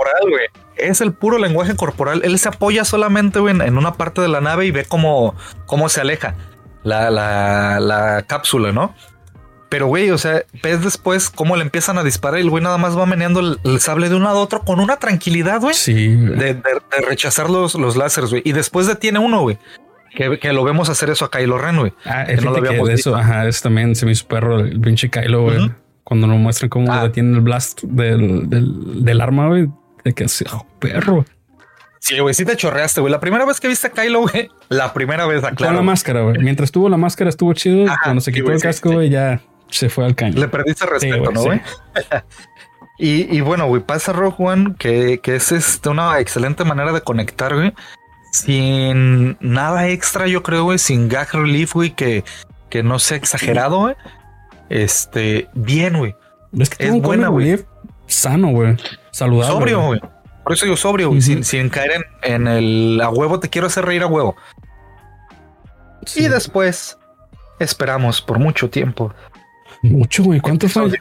Es 0.79 1.01
el 1.01 1.13
puro 1.13 1.37
lenguaje 1.37 1.75
corporal. 1.75 2.21
Él 2.23 2.37
se 2.39 2.49
apoya 2.49 2.85
solamente, 2.85 3.39
güey, 3.39 3.55
en 3.61 3.77
una 3.77 3.93
parte 3.93 4.21
de 4.21 4.27
la 4.27 4.41
nave 4.41 4.65
y 4.65 4.71
ve 4.71 4.85
cómo, 4.85 5.35
cómo 5.65 5.89
se 5.89 6.01
aleja 6.01 6.35
la, 6.83 7.09
la, 7.09 7.79
la 7.79 8.23
cápsula, 8.23 8.71
¿no? 8.71 8.93
Pero, 9.69 9.85
güey, 9.85 10.09
o 10.09 10.17
sea, 10.17 10.43
ves 10.63 10.83
después 10.83 11.29
cómo 11.29 11.55
le 11.55 11.61
empiezan 11.61 11.99
a 11.99 12.03
disparar 12.03 12.39
y 12.39 12.43
el 12.43 12.49
güey 12.49 12.63
nada 12.63 12.79
más 12.79 12.97
va 12.97 13.05
meneando 13.05 13.57
el, 13.63 13.79
sable 13.79 14.09
de 14.09 14.15
un 14.15 14.23
lado 14.23 14.39
a 14.39 14.41
otro 14.41 14.63
con 14.63 14.79
una 14.79 14.97
tranquilidad, 14.97 15.61
güey. 15.61 15.75
Sí. 15.75 16.07
De, 16.07 16.55
de, 16.55 16.61
rechazar 17.07 17.51
los, 17.51 17.75
los 17.75 17.95
láseres, 17.95 18.31
güey. 18.31 18.41
Y 18.43 18.53
después 18.53 18.87
detiene 18.87 19.19
uno, 19.19 19.41
güey 19.41 19.59
Que, 20.15 20.53
lo 20.53 20.63
vemos 20.63 20.89
hacer 20.89 21.11
eso 21.11 21.25
a 21.25 21.29
Kylo 21.29 21.59
Ren, 21.59 21.77
güey. 21.77 21.93
Ah, 22.03 22.25
que 22.25 22.37
no 22.37 22.49
lo 22.49 22.57
habíamos 22.57 22.89
eso, 22.89 23.15
ajá, 23.15 23.47
eso 23.47 23.61
también 23.61 23.95
se 23.95 24.07
me 24.07 24.11
hizo 24.11 24.27
perro 24.27 24.59
el 24.59 24.81
pinche 24.81 25.09
Kylo, 25.09 25.43
güey. 25.43 25.71
Cuando 26.03 26.25
nos 26.25 26.39
muestran 26.39 26.69
cómo 26.69 26.91
ah. 26.91 27.03
detiene 27.03 27.35
el 27.35 27.41
blast 27.41 27.83
del, 27.83 28.49
del, 28.49 29.05
del 29.05 29.21
arma, 29.21 29.49
güey. 29.49 29.69
De 30.03 30.13
que 30.13 30.25
así, 30.25 30.45
oh, 30.51 30.65
perro. 30.79 31.25
Sí, 31.99 32.17
güey, 32.19 32.33
sí 32.33 32.45
te 32.45 32.55
chorreaste, 32.55 33.01
güey. 33.01 33.11
La 33.11 33.19
primera 33.19 33.45
vez 33.45 33.59
que 33.59 33.67
viste 33.67 33.87
a 33.87 33.89
Kylo, 33.91 34.21
güey, 34.21 34.49
la 34.69 34.93
primera 34.93 35.25
vez, 35.25 35.43
aclaro. 35.43 35.75
Con 35.75 35.75
la 35.75 35.81
máscara, 35.81 36.21
güey. 36.21 36.37
Mientras 36.39 36.71
tuvo 36.71 36.89
la 36.89 36.97
máscara 36.97 37.29
estuvo 37.29 37.53
chido. 37.53 37.85
Cuando 38.03 38.21
se 38.21 38.31
quitó 38.31 38.51
el 38.51 38.61
casco, 38.61 38.91
güey, 38.91 39.09
ya 39.09 39.41
se 39.69 39.89
fue 39.89 40.05
al 40.05 40.15
caño. 40.15 40.39
Le 40.39 40.47
perdiste 40.47 40.85
respeto, 40.85 41.31
¿no, 41.31 41.43
güey? 41.43 41.61
y, 42.97 43.35
y, 43.35 43.41
bueno, 43.41 43.67
güey, 43.67 43.81
pasa 43.81 44.13
Rogue 44.13 44.35
One, 44.39 44.75
que, 44.79 45.19
que 45.21 45.35
es 45.35 45.51
este, 45.51 45.89
una 45.89 46.19
excelente 46.19 46.63
manera 46.63 46.93
de 46.93 47.01
conectar, 47.01 47.53
güey. 47.53 47.73
Sin 48.31 49.37
nada 49.41 49.89
extra, 49.89 50.27
yo 50.27 50.41
creo, 50.43 50.63
güey, 50.63 50.77
sin 50.77 51.09
gag 51.09 51.33
relief, 51.33 51.73
güey, 51.73 51.91
que, 51.91 52.23
que 52.69 52.81
no 52.81 52.99
sea 52.99 53.17
exagerado, 53.17 53.79
güey. 53.79 53.95
Este, 54.69 55.49
bien, 55.53 55.97
güey. 55.97 56.15
Es 56.57 56.69
que 56.69 56.87
es 56.87 57.01
buena, 57.01 57.27
güey. 57.27 57.59
Sano, 58.09 58.49
güey. 58.49 58.75
Saludable. 59.11 59.53
Sobrio, 59.53 59.81
güey. 59.81 60.01
Por 60.43 60.53
eso 60.53 60.65
digo 60.65 60.77
sobrio, 60.77 61.09
güey. 61.09 61.21
sin, 61.21 61.43
sin, 61.43 61.69
caer 61.69 62.05
en, 62.23 62.47
el 62.47 62.99
a 63.01 63.09
huevo, 63.09 63.39
te 63.39 63.49
quiero 63.49 63.67
hacer 63.67 63.85
reír 63.85 64.03
a 64.03 64.07
huevo. 64.07 64.35
Y 66.15 66.27
después 66.27 66.97
esperamos 67.59 68.21
por 68.21 68.39
mucho 68.39 68.69
tiempo. 68.69 69.13
Mucho, 69.81 70.23
güey. 70.23 70.39
¿Cuánto 70.39 70.67
fue? 70.67 70.91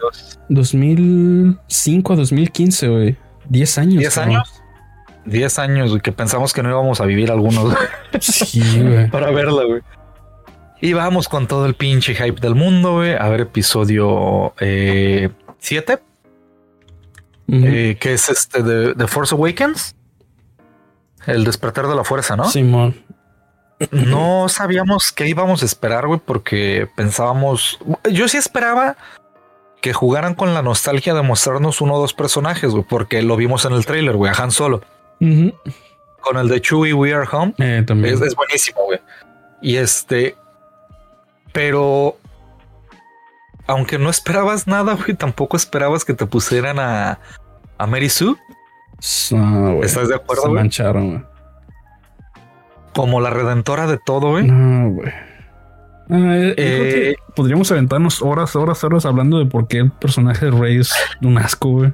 2005 0.48 2.12
a 2.12 2.16
2015, 2.16 2.88
güey. 2.88 3.16
10 3.48 3.78
años. 3.78 3.98
10 3.98 4.18
años. 4.18 4.62
10 5.24 5.58
años, 5.58 5.90
güey, 5.90 6.00
que 6.00 6.12
pensamos 6.12 6.52
que 6.52 6.62
no 6.62 6.70
íbamos 6.70 7.00
a 7.00 7.04
vivir 7.04 7.30
algunos. 7.30 7.74
sí, 8.20 8.62
güey. 8.82 9.10
Para 9.10 9.30
verla, 9.30 9.64
güey. 9.64 9.80
Y 10.80 10.92
vamos 10.92 11.28
con 11.28 11.48
todo 11.48 11.66
el 11.66 11.74
pinche 11.74 12.14
hype 12.14 12.40
del 12.40 12.54
mundo, 12.54 12.94
güey. 12.96 13.14
A 13.14 13.28
ver, 13.28 13.40
episodio 13.40 14.54
7. 14.58 14.60
Eh, 14.60 15.98
eh, 17.50 17.96
que 17.98 18.12
es 18.12 18.28
este 18.28 18.62
de 18.62 18.94
The 18.94 19.06
Force 19.06 19.34
Awakens. 19.34 19.94
El 21.26 21.44
despertar 21.44 21.88
de 21.88 21.94
la 21.94 22.04
fuerza, 22.04 22.36
¿no? 22.36 22.48
Simón. 22.48 23.02
No 23.90 24.48
sabíamos 24.48 25.12
qué 25.12 25.28
íbamos 25.28 25.62
a 25.62 25.66
esperar, 25.66 26.06
güey, 26.06 26.20
porque 26.24 26.88
pensábamos. 26.96 27.78
Yo 28.10 28.28
sí 28.28 28.36
esperaba 28.36 28.96
que 29.80 29.92
jugaran 29.92 30.34
con 30.34 30.52
la 30.52 30.62
nostalgia 30.62 31.14
de 31.14 31.22
mostrarnos 31.22 31.80
uno 31.80 31.94
o 31.94 32.00
dos 32.00 32.12
personajes, 32.12 32.72
güey, 32.72 32.84
porque 32.88 33.22
lo 33.22 33.36
vimos 33.36 33.64
en 33.64 33.72
el 33.72 33.86
trailer, 33.86 34.16
güey, 34.16 34.32
a 34.32 34.42
Han 34.42 34.50
Solo. 34.50 34.82
Con 35.18 36.36
el 36.36 36.48
de 36.48 36.60
Chewie 36.60 36.92
We 36.92 37.14
Are 37.14 37.28
Home. 37.30 37.54
Eh, 37.58 37.84
también. 37.86 38.14
Es, 38.14 38.20
es 38.20 38.34
buenísimo, 38.34 38.84
güey. 38.84 39.00
Y 39.62 39.76
este. 39.76 40.36
Pero 41.52 42.16
aunque 43.68 43.98
no 43.98 44.10
esperabas 44.10 44.66
nada, 44.66 44.94
güey, 44.94 45.14
tampoco 45.14 45.56
esperabas 45.56 46.04
que 46.04 46.14
te 46.14 46.26
pusieran 46.26 46.78
a, 46.80 47.20
a 47.78 47.86
Mary 47.86 48.08
Sue. 48.08 48.36
¿Estás 49.00 50.08
de 50.08 50.14
acuerdo? 50.14 50.42
Se 50.42 50.48
mancharon, 50.48 51.10
güey. 51.10 51.22
Como 52.94 53.20
la 53.20 53.30
redentora 53.30 53.86
de 53.86 53.98
todo, 53.98 54.30
güey. 54.30 54.46
No, 54.46 54.90
güey. 54.90 55.08
Ah, 56.10 56.36
eh, 56.36 56.54
eh, 56.56 57.14
podríamos 57.36 57.70
aventarnos 57.70 58.22
horas, 58.22 58.56
horas, 58.56 58.82
horas 58.82 59.04
hablando 59.04 59.38
de 59.38 59.46
por 59.46 59.68
qué 59.68 59.78
el 59.78 59.90
personaje 59.90 60.46
de 60.46 60.52
Rey 60.52 60.78
es 60.78 60.92
un 61.22 61.38
asco, 61.38 61.68
güey. 61.70 61.92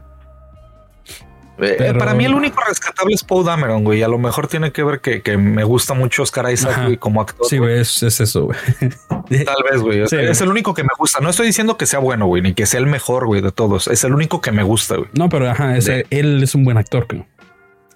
Eh, 1.58 1.94
para 1.96 2.14
mí 2.14 2.24
el 2.24 2.34
único 2.34 2.60
rescatable 2.66 3.14
es 3.14 3.22
Paul 3.22 3.44
Dameron, 3.44 3.84
güey. 3.84 4.02
A 4.02 4.08
lo 4.08 4.18
mejor 4.18 4.48
tiene 4.48 4.72
que 4.72 4.82
ver 4.82 5.00
que, 5.00 5.36
me 5.36 5.64
gusta 5.64 5.94
mucho 5.94 6.22
Oscar 6.22 6.50
Isaac, 6.52 6.84
güey, 6.84 6.96
como 6.96 7.20
actor. 7.20 7.46
Sí, 7.46 7.58
güey, 7.58 7.78
es, 7.78 8.02
eso, 8.02 8.46
güey. 8.46 8.58
Tal 9.44 9.62
vez, 9.70 9.80
güey. 9.80 10.00
es 10.00 10.40
el 10.40 10.48
único 10.48 10.74
que 10.74 10.82
me 10.82 10.90
gusta. 10.98 11.20
No 11.20 11.30
estoy 11.30 11.46
diciendo 11.46 11.76
que 11.76 11.86
sea 11.86 12.00
bueno, 12.00 12.26
güey, 12.26 12.42
ni 12.42 12.54
que 12.54 12.66
sea 12.66 12.80
el 12.80 12.86
mejor, 12.86 13.26
güey, 13.26 13.40
de 13.40 13.52
todos. 13.52 13.88
Es 13.88 14.02
el 14.04 14.14
único 14.14 14.40
que 14.40 14.50
me 14.52 14.62
gusta, 14.62 14.96
güey. 14.96 15.08
No, 15.12 15.28
pero 15.28 15.48
ajá, 15.50 15.76
él 15.76 16.42
es 16.42 16.54
un 16.54 16.64
buen 16.64 16.76
actor, 16.76 17.06
creo. 17.06 17.26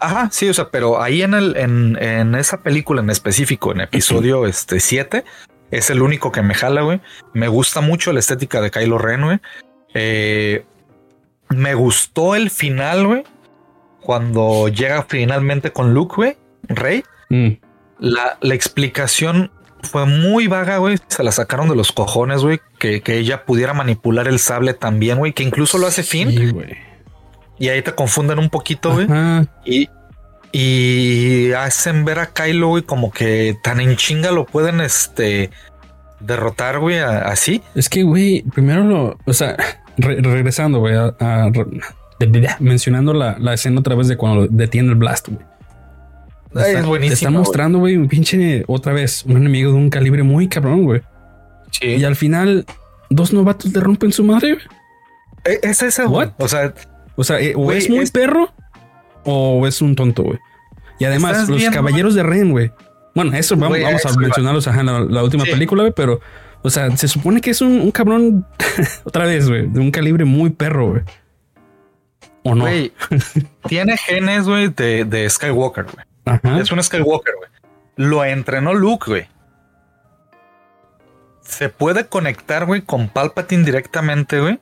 Ajá, 0.00 0.28
sí, 0.30 0.48
o 0.48 0.54
sea, 0.54 0.68
pero 0.68 1.02
ahí 1.02 1.22
en 1.22 1.34
el, 1.34 1.56
en, 1.56 2.00
en 2.00 2.36
esa 2.36 2.62
película 2.62 3.02
en 3.02 3.10
específico, 3.10 3.72
en 3.72 3.80
episodio 3.80 4.46
este 4.46 4.78
7, 4.78 5.24
es 5.72 5.90
el 5.90 6.02
único 6.02 6.30
que 6.30 6.42
me 6.42 6.54
jala, 6.54 6.82
güey. 6.82 7.00
Me 7.34 7.48
gusta 7.48 7.80
mucho 7.80 8.12
la 8.12 8.20
estética 8.20 8.60
de 8.60 8.70
Kylo 8.70 8.98
Ren, 8.98 9.24
güey. 9.24 9.38
Eh, 9.94 10.64
me 11.48 11.74
gustó 11.74 12.36
el 12.36 12.50
final, 12.50 13.06
güey 13.06 13.24
cuando 14.08 14.68
llega 14.68 15.04
finalmente 15.06 15.70
con 15.70 15.92
Luke, 15.92 16.14
güey, 16.16 16.36
Rey, 16.62 17.04
mm. 17.28 17.48
la, 17.98 18.38
la, 18.40 18.54
explicación 18.54 19.50
fue 19.82 20.06
muy 20.06 20.46
vaga, 20.46 20.78
güey. 20.78 20.96
Se 21.08 21.22
la 21.22 21.30
sacaron 21.30 21.68
de 21.68 21.76
los 21.76 21.92
cojones, 21.92 22.40
güey. 22.40 22.58
Que, 22.78 23.02
ella 23.06 23.44
pudiera 23.44 23.74
manipular 23.74 24.26
el 24.26 24.38
sable 24.38 24.72
también, 24.72 25.18
güey. 25.18 25.34
Que 25.34 25.42
incluso 25.42 25.76
lo 25.76 25.86
hace 25.86 26.02
fin. 26.02 26.30
y 27.58 27.68
ahí 27.68 27.82
te 27.82 27.94
confunden 27.94 28.38
un 28.38 28.48
poquito, 28.48 28.94
güey. 28.94 29.06
Y, 29.66 29.90
y 30.52 31.52
hacen 31.52 32.06
ver 32.06 32.20
a 32.20 32.32
Kylo, 32.32 32.68
güey, 32.68 32.84
como 32.84 33.10
que 33.10 33.58
tan 33.62 33.78
en 33.78 33.94
chinga 33.96 34.30
lo 34.30 34.46
pueden, 34.46 34.80
este, 34.80 35.50
derrotar, 36.18 36.78
güey, 36.78 36.98
así. 36.98 37.60
Es 37.74 37.90
que, 37.90 38.04
güey, 38.04 38.40
primero 38.54 38.84
lo, 38.84 39.18
o 39.26 39.32
sea, 39.34 39.54
regresando, 39.98 40.78
güey, 40.78 40.94
a 40.96 41.50
mencionando 42.60 43.14
la, 43.14 43.54
escena 43.54 43.80
otra 43.80 43.94
vez 43.94 44.08
de 44.08 44.16
cuando 44.16 44.46
detiene 44.48 44.88
el 44.88 44.94
blast, 44.96 45.28
güey. 45.28 45.40
es 46.54 46.84
buenísimo. 46.84 47.08
Te 47.08 47.14
está 47.14 47.30
mostrando, 47.30 47.78
güey, 47.78 47.96
un 47.96 48.08
pinche 48.08 48.64
otra 48.66 48.92
vez, 48.92 49.24
un 49.24 49.36
enemigo 49.36 49.70
de 49.70 49.76
un 49.76 49.90
calibre 49.90 50.22
muy 50.22 50.48
cabrón, 50.48 50.84
güey. 50.84 51.02
Sí. 51.70 51.86
Y 51.86 52.04
al 52.04 52.16
final, 52.16 52.64
dos 53.10 53.32
novatos 53.32 53.72
le 53.72 53.80
rompen 53.80 54.12
su 54.12 54.24
madre, 54.24 54.54
güey. 54.54 54.64
E, 55.44 55.60
es 55.62 55.82
ese, 55.82 56.04
güey. 56.04 56.30
O 56.38 56.48
sea, 56.48 56.74
o 57.16 57.24
sea, 57.24 57.40
eh, 57.40 57.54
es 57.74 57.90
muy 57.90 58.06
perro 58.06 58.52
o 59.24 59.66
es 59.66 59.82
un 59.82 59.94
tonto, 59.94 60.22
güey. 60.22 60.38
Y 60.98 61.04
además, 61.04 61.48
los 61.48 61.62
caballeros 61.64 62.14
de 62.14 62.22
Ren, 62.22 62.50
güey. 62.50 62.72
Bueno, 63.14 63.36
eso 63.36 63.56
vamos, 63.56 63.78
a 64.04 64.18
mencionarlos 64.18 64.66
en 64.66 64.86
la, 65.12 65.22
última 65.22 65.44
película, 65.44 65.82
güey, 65.82 65.92
pero, 65.94 66.20
o 66.62 66.70
sea, 66.70 66.96
se 66.96 67.08
supone 67.08 67.40
que 67.40 67.50
es 67.50 67.60
un, 67.60 67.80
un 67.80 67.90
cabrón, 67.90 68.46
otra 69.04 69.24
vez, 69.24 69.48
güey, 69.48 69.66
de 69.66 69.80
un 69.80 69.90
calibre 69.90 70.24
muy 70.24 70.50
perro, 70.50 70.90
güey. 70.90 71.02
¿O 72.44 72.54
no? 72.54 72.66
tiene 73.68 73.96
genes, 73.96 74.44
güey, 74.44 74.68
de, 74.68 75.26
Skywalker, 75.28 75.86
güey. 75.86 76.60
Es 76.60 76.70
un 76.72 76.82
Skywalker, 76.82 77.34
güey. 77.36 77.50
Lo 77.96 78.24
entrenó 78.24 78.74
Luke, 78.74 79.10
güey. 79.10 79.26
Se 81.42 81.68
puede 81.68 82.06
conectar, 82.06 82.66
güey, 82.66 82.82
con 82.82 83.08
Palpatine 83.08 83.64
directamente, 83.64 84.40
güey. 84.40 84.60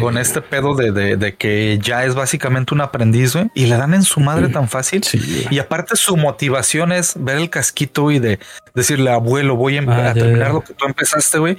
Con 0.00 0.16
este 0.16 0.40
pedo 0.40 0.74
de, 0.74 1.34
que 1.36 1.78
ya 1.82 2.04
es 2.04 2.14
básicamente 2.14 2.74
un 2.74 2.80
aprendiz, 2.80 3.34
güey. 3.34 3.50
Y 3.54 3.66
le 3.66 3.76
dan 3.76 3.94
en 3.94 4.02
su 4.02 4.20
madre 4.20 4.48
tan 4.48 4.68
fácil. 4.68 5.02
y 5.50 5.58
aparte 5.58 5.96
su 5.96 6.16
motivación 6.16 6.92
es 6.92 7.14
ver 7.16 7.36
el 7.36 7.50
casquito 7.50 8.10
y 8.10 8.18
de 8.18 8.38
decirle, 8.74 9.10
abuelo, 9.10 9.56
voy 9.56 9.78
a, 9.78 9.82
ah, 9.82 10.14
terminar 10.14 10.52
lo 10.52 10.62
que 10.62 10.74
tú 10.74 10.86
empezaste, 10.86 11.38
güey. 11.38 11.58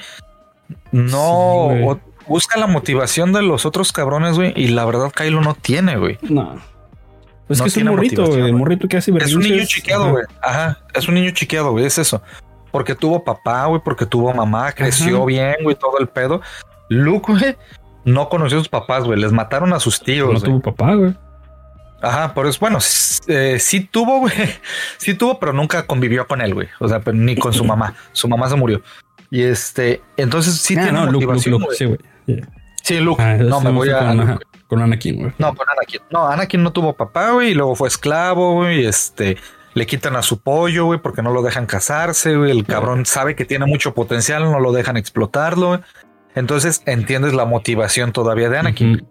No, 0.91 1.99
busca 2.27 2.59
la 2.59 2.67
motivación 2.67 3.33
de 3.33 3.41
los 3.41 3.65
otros 3.65 3.91
cabrones, 3.91 4.35
güey. 4.35 4.53
Y 4.55 4.67
la 4.67 4.85
verdad, 4.85 5.11
Kylo 5.11 5.41
no 5.41 5.55
tiene, 5.55 5.97
güey. 5.97 6.17
No. 6.21 6.55
Es 7.49 7.61
que 7.61 7.67
es 7.67 7.77
un 7.77 7.85
morrito, 7.85 8.25
güey. 8.25 8.51
morrito 8.51 8.87
que 8.87 8.97
hace 8.97 9.11
Es 9.17 9.33
un 9.33 9.43
niño 9.43 9.63
chiqueado, 9.65 10.11
güey. 10.11 10.23
Ajá. 10.41 10.79
Es 10.93 11.07
un 11.07 11.15
niño 11.15 11.31
chiqueado, 11.31 11.71
güey. 11.71 11.85
Es 11.85 11.97
eso. 11.97 12.21
Porque 12.71 12.95
tuvo 12.95 13.23
papá, 13.23 13.65
güey. 13.65 13.81
Porque 13.83 14.05
tuvo 14.05 14.33
mamá. 14.33 14.71
Creció 14.71 15.25
bien, 15.25 15.55
güey. 15.63 15.75
Todo 15.75 15.99
el 15.99 16.07
pedo. 16.07 16.41
Luke, 16.89 17.33
güey. 17.33 17.55
No 18.05 18.29
conoció 18.29 18.57
a 18.57 18.61
sus 18.61 18.69
papás, 18.69 19.03
güey. 19.03 19.19
Les 19.19 19.31
mataron 19.31 19.73
a 19.73 19.79
sus 19.79 20.01
tíos. 20.01 20.33
No 20.33 20.41
tuvo 20.41 20.59
papá, 20.59 20.95
güey. 20.95 21.13
Ajá, 22.03 22.33
pero 22.33 22.49
es 22.49 22.59
bueno, 22.59 22.79
eh, 23.27 23.57
sí 23.61 23.79
tuvo, 23.79 24.19
güey, 24.19 24.33
sí 24.97 25.13
tuvo, 25.13 25.39
pero 25.39 25.53
nunca 25.53 25.87
convivió 25.87 26.27
con 26.27 26.41
él, 26.41 26.53
güey. 26.53 26.67
O 26.81 26.87
sea, 26.89 26.99
pues, 26.99 27.15
ni 27.15 27.37
con 27.37 27.53
su 27.53 27.63
mamá. 27.63 27.95
Su 28.11 28.27
mamá 28.27 28.49
se 28.49 28.57
murió. 28.57 28.81
Y 29.31 29.41
este, 29.41 30.01
entonces 30.17 30.55
sí 30.55 30.75
ah, 30.77 30.83
tiene 30.83 30.99
no, 30.99 31.09
motivación. 31.09 31.53
Luke, 31.53 31.63
Luke, 31.63 31.75
sí, 31.77 31.85
güey. 31.85 31.99
Sí, 32.81 32.99
Luke. 32.99 33.21
Ah, 33.21 33.37
no, 33.37 33.61
me 33.61 33.71
voy 33.71 33.89
a. 33.89 34.39
Con, 34.67 34.81
Anakin, 34.81 35.15
güey. 35.17 35.33
No, 35.37 35.53
con 35.53 35.67
Anakin. 35.69 36.01
No, 36.09 36.27
Anakin 36.27 36.63
no 36.63 36.73
tuvo 36.73 36.93
papá, 36.93 37.31
güey, 37.31 37.51
y 37.51 37.53
luego 37.53 37.75
fue 37.75 37.87
esclavo, 37.87 38.55
güey, 38.55 38.85
este. 38.85 39.37
Le 39.75 39.87
quitan 39.87 40.15
a 40.15 40.21
su 40.21 40.39
pollo, 40.39 40.85
güey, 40.85 40.99
porque 40.99 41.21
no 41.21 41.31
lo 41.31 41.41
dejan 41.41 41.65
casarse, 41.65 42.35
güey. 42.35 42.51
El 42.51 42.65
cabrón 42.65 43.05
sabe 43.05 43.35
que 43.35 43.45
tiene 43.45 43.65
mucho 43.65 43.93
potencial, 43.93 44.43
no 44.43 44.59
lo 44.59 44.71
dejan 44.71 44.97
explotarlo, 44.97 45.69
güey. 45.69 45.79
Entonces 46.35 46.83
entiendes 46.85 47.33
la 47.33 47.45
motivación 47.45 48.11
todavía 48.11 48.49
de 48.49 48.57
Anakin. 48.57 49.07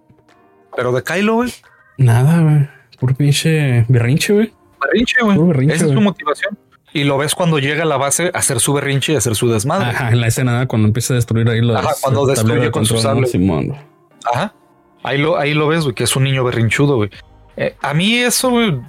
Pero 0.76 0.92
de 0.92 1.02
Kylo, 1.02 1.34
güey. 1.34 1.52
Nada, 1.98 2.40
güey. 2.40 2.68
Puro 2.98 3.14
pinche 3.14 3.84
berrinche, 3.88 4.32
güey. 4.32 4.52
Berrinche, 4.80 5.16
güey. 5.22 5.70
Esa 5.70 5.86
es 5.86 5.92
su 5.92 6.00
motivación. 6.00 6.58
Y 6.95 7.05
lo 7.05 7.16
ves 7.16 7.34
cuando 7.34 7.59
llega 7.59 7.84
a 7.84 7.86
la 7.86 7.97
base 7.97 8.30
a 8.34 8.38
hacer 8.38 8.61
su 8.61 8.74
berrinche 8.74 9.12
y 9.12 9.14
a 9.14 9.18
hacer 9.18 9.34
su 9.34 9.49
desmadre. 9.49 9.90
Ajá, 9.90 10.11
en 10.11 10.20
la 10.20 10.26
escena 10.26 10.66
cuando 10.68 10.88
empieza 10.88 11.14
a 11.14 11.16
destruir 11.16 11.49
ahí 11.49 11.61
los. 11.61 11.76
Ajá, 11.76 11.95
cuando 12.01 12.26
destruye 12.26 12.70
con 12.70 12.84
su 12.84 12.99
sable. 12.99 13.28
Ajá. 14.32 14.55
Ahí 15.03 15.18
lo, 15.18 15.36
ahí 15.36 15.55
lo 15.55 15.68
ves, 15.68 15.84
güey, 15.84 15.95
que 15.95 16.05
es 16.05 16.14
un 16.14 16.24
niño 16.24 16.45
berrinchudo, 16.45 16.97
güey. 16.97 17.11
Eh, 17.57 17.74
a 17.82 17.93
mí 17.93 18.16
eso, 18.16 18.51
güey, 18.51 18.80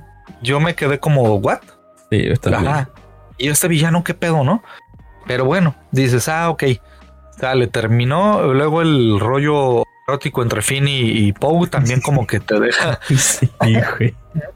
yo 0.41 0.59
me 0.59 0.75
quedé 0.75 0.99
como, 0.99 1.35
¿what? 1.35 1.61
Sí, 2.09 2.27
está 2.27 2.57
Ajá. 2.57 2.89
y 3.37 3.49
este 3.49 3.67
villano, 3.67 4.03
qué 4.03 4.13
pedo, 4.13 4.43
¿no? 4.43 4.63
Pero 5.25 5.45
bueno, 5.45 5.75
dices, 5.91 6.27
ah, 6.29 6.49
ok, 6.49 6.63
dale, 7.39 7.67
terminó. 7.67 8.53
Luego 8.53 8.81
el 8.81 9.19
rollo 9.19 9.83
erótico 10.07 10.43
entre 10.43 10.61
Finn 10.61 10.85
y, 10.87 11.31
Poe 11.33 11.67
también 11.67 12.01
como 12.01 12.27
que 12.27 12.39
te 12.39 12.59
deja. 12.59 12.99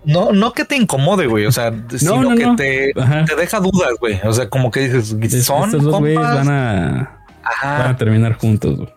No, 0.04 0.32
no 0.32 0.54
que 0.54 0.66
te 0.66 0.76
incomode, 0.76 1.28
güey. 1.28 1.46
O 1.46 1.52
sea, 1.52 1.72
sino 1.96 2.36
que 2.36 2.48
te, 2.58 2.94
te, 2.94 3.36
deja 3.36 3.60
dudas, 3.60 3.92
güey. 4.00 4.20
O 4.24 4.34
sea, 4.34 4.50
como 4.50 4.72
que 4.72 4.80
dices, 4.90 5.46
son. 5.46 5.66
Estos 5.66 5.84
dos 5.84 6.00
güeyes 6.00 6.20
van 6.20 6.50
a, 6.50 7.20
van 7.62 7.92
a 7.92 7.96
terminar 7.96 8.38
juntos, 8.38 8.76
güey. 8.76 8.90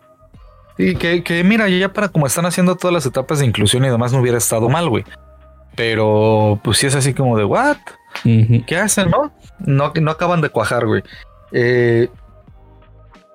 Y 0.78 0.94
que, 0.94 1.22
que 1.22 1.44
mira, 1.44 1.68
ya 1.68 1.92
para 1.92 2.08
como 2.08 2.26
están 2.26 2.46
haciendo 2.46 2.76
todas 2.76 2.94
las 2.94 3.04
etapas 3.04 3.40
de 3.40 3.46
inclusión 3.46 3.84
y 3.84 3.90
demás, 3.90 4.14
no 4.14 4.20
hubiera 4.20 4.38
estado 4.38 4.70
mal, 4.70 4.88
güey. 4.88 5.04
Pero 5.76 6.58
pues 6.64 6.78
sí 6.78 6.86
es 6.86 6.94
así 6.94 7.12
como 7.12 7.36
de 7.36 7.44
what? 7.44 7.76
¿Qué 8.24 8.76
hacen, 8.78 9.10
no? 9.10 9.30
No, 9.58 9.92
no 9.94 10.10
acaban 10.10 10.40
de 10.40 10.48
cuajar, 10.48 10.86
güey. 10.86 11.02
Eh, 11.52 12.08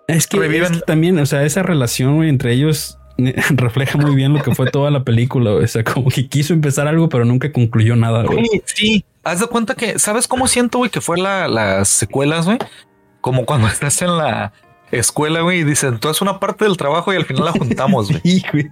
es, 0.07 0.26
que, 0.26 0.38
reviven... 0.38 0.82
también, 0.88 1.20
o 1.20 1.26
sea, 1.28 1.43
esa 1.43 1.61
relación 1.61 2.16
güey, 2.16 2.30
entre 2.30 2.53
ellos 2.53 2.97
refleja 3.49 3.97
muy 3.97 4.16
bien 4.16 4.34
lo 4.34 4.43
que 4.43 4.53
fue 4.53 4.70
toda 4.70 4.91
la 4.91 5.03
película. 5.03 5.51
O 5.51 5.68
sea, 5.68 5.84
como 5.84 6.09
que 6.09 6.28
quiso 6.28 6.53
empezar 6.53 6.88
algo, 6.88 7.09
pero 7.09 7.26
nunca 7.26 7.51
concluyó 7.51 7.95
nada. 7.95 8.24
Güey. 8.24 8.45
Sí, 8.45 8.61
sí. 8.66 9.05
Haz 9.24 9.39
de 9.39 9.47
cuenta 9.47 9.76
que, 9.76 9.97
¿sabes 9.99 10.28
cómo 10.28 10.47
siento, 10.47 10.80
güey, 10.80 10.91
que 10.91 11.01
fue 11.01 11.18
la, 11.18 11.47
las 11.47 11.88
secuelas, 11.88 12.45
güey? 12.45 12.59
Como 13.22 13.45
cuando 13.45 13.68
estás 13.70 14.01
en 14.01 14.18
la 14.18 14.53
escuela, 14.91 15.41
güey, 15.41 15.59
y 15.59 15.63
dicen, 15.63 15.99
tú 15.99 16.09
es 16.09 16.22
una 16.22 16.39
parte 16.39 16.66
del 16.66 16.78
trabajo 16.78 17.13
y 17.13 17.16
al 17.16 17.26
final 17.26 17.45
la 17.45 17.51
juntamos, 17.53 18.11
güey. 18.11 18.72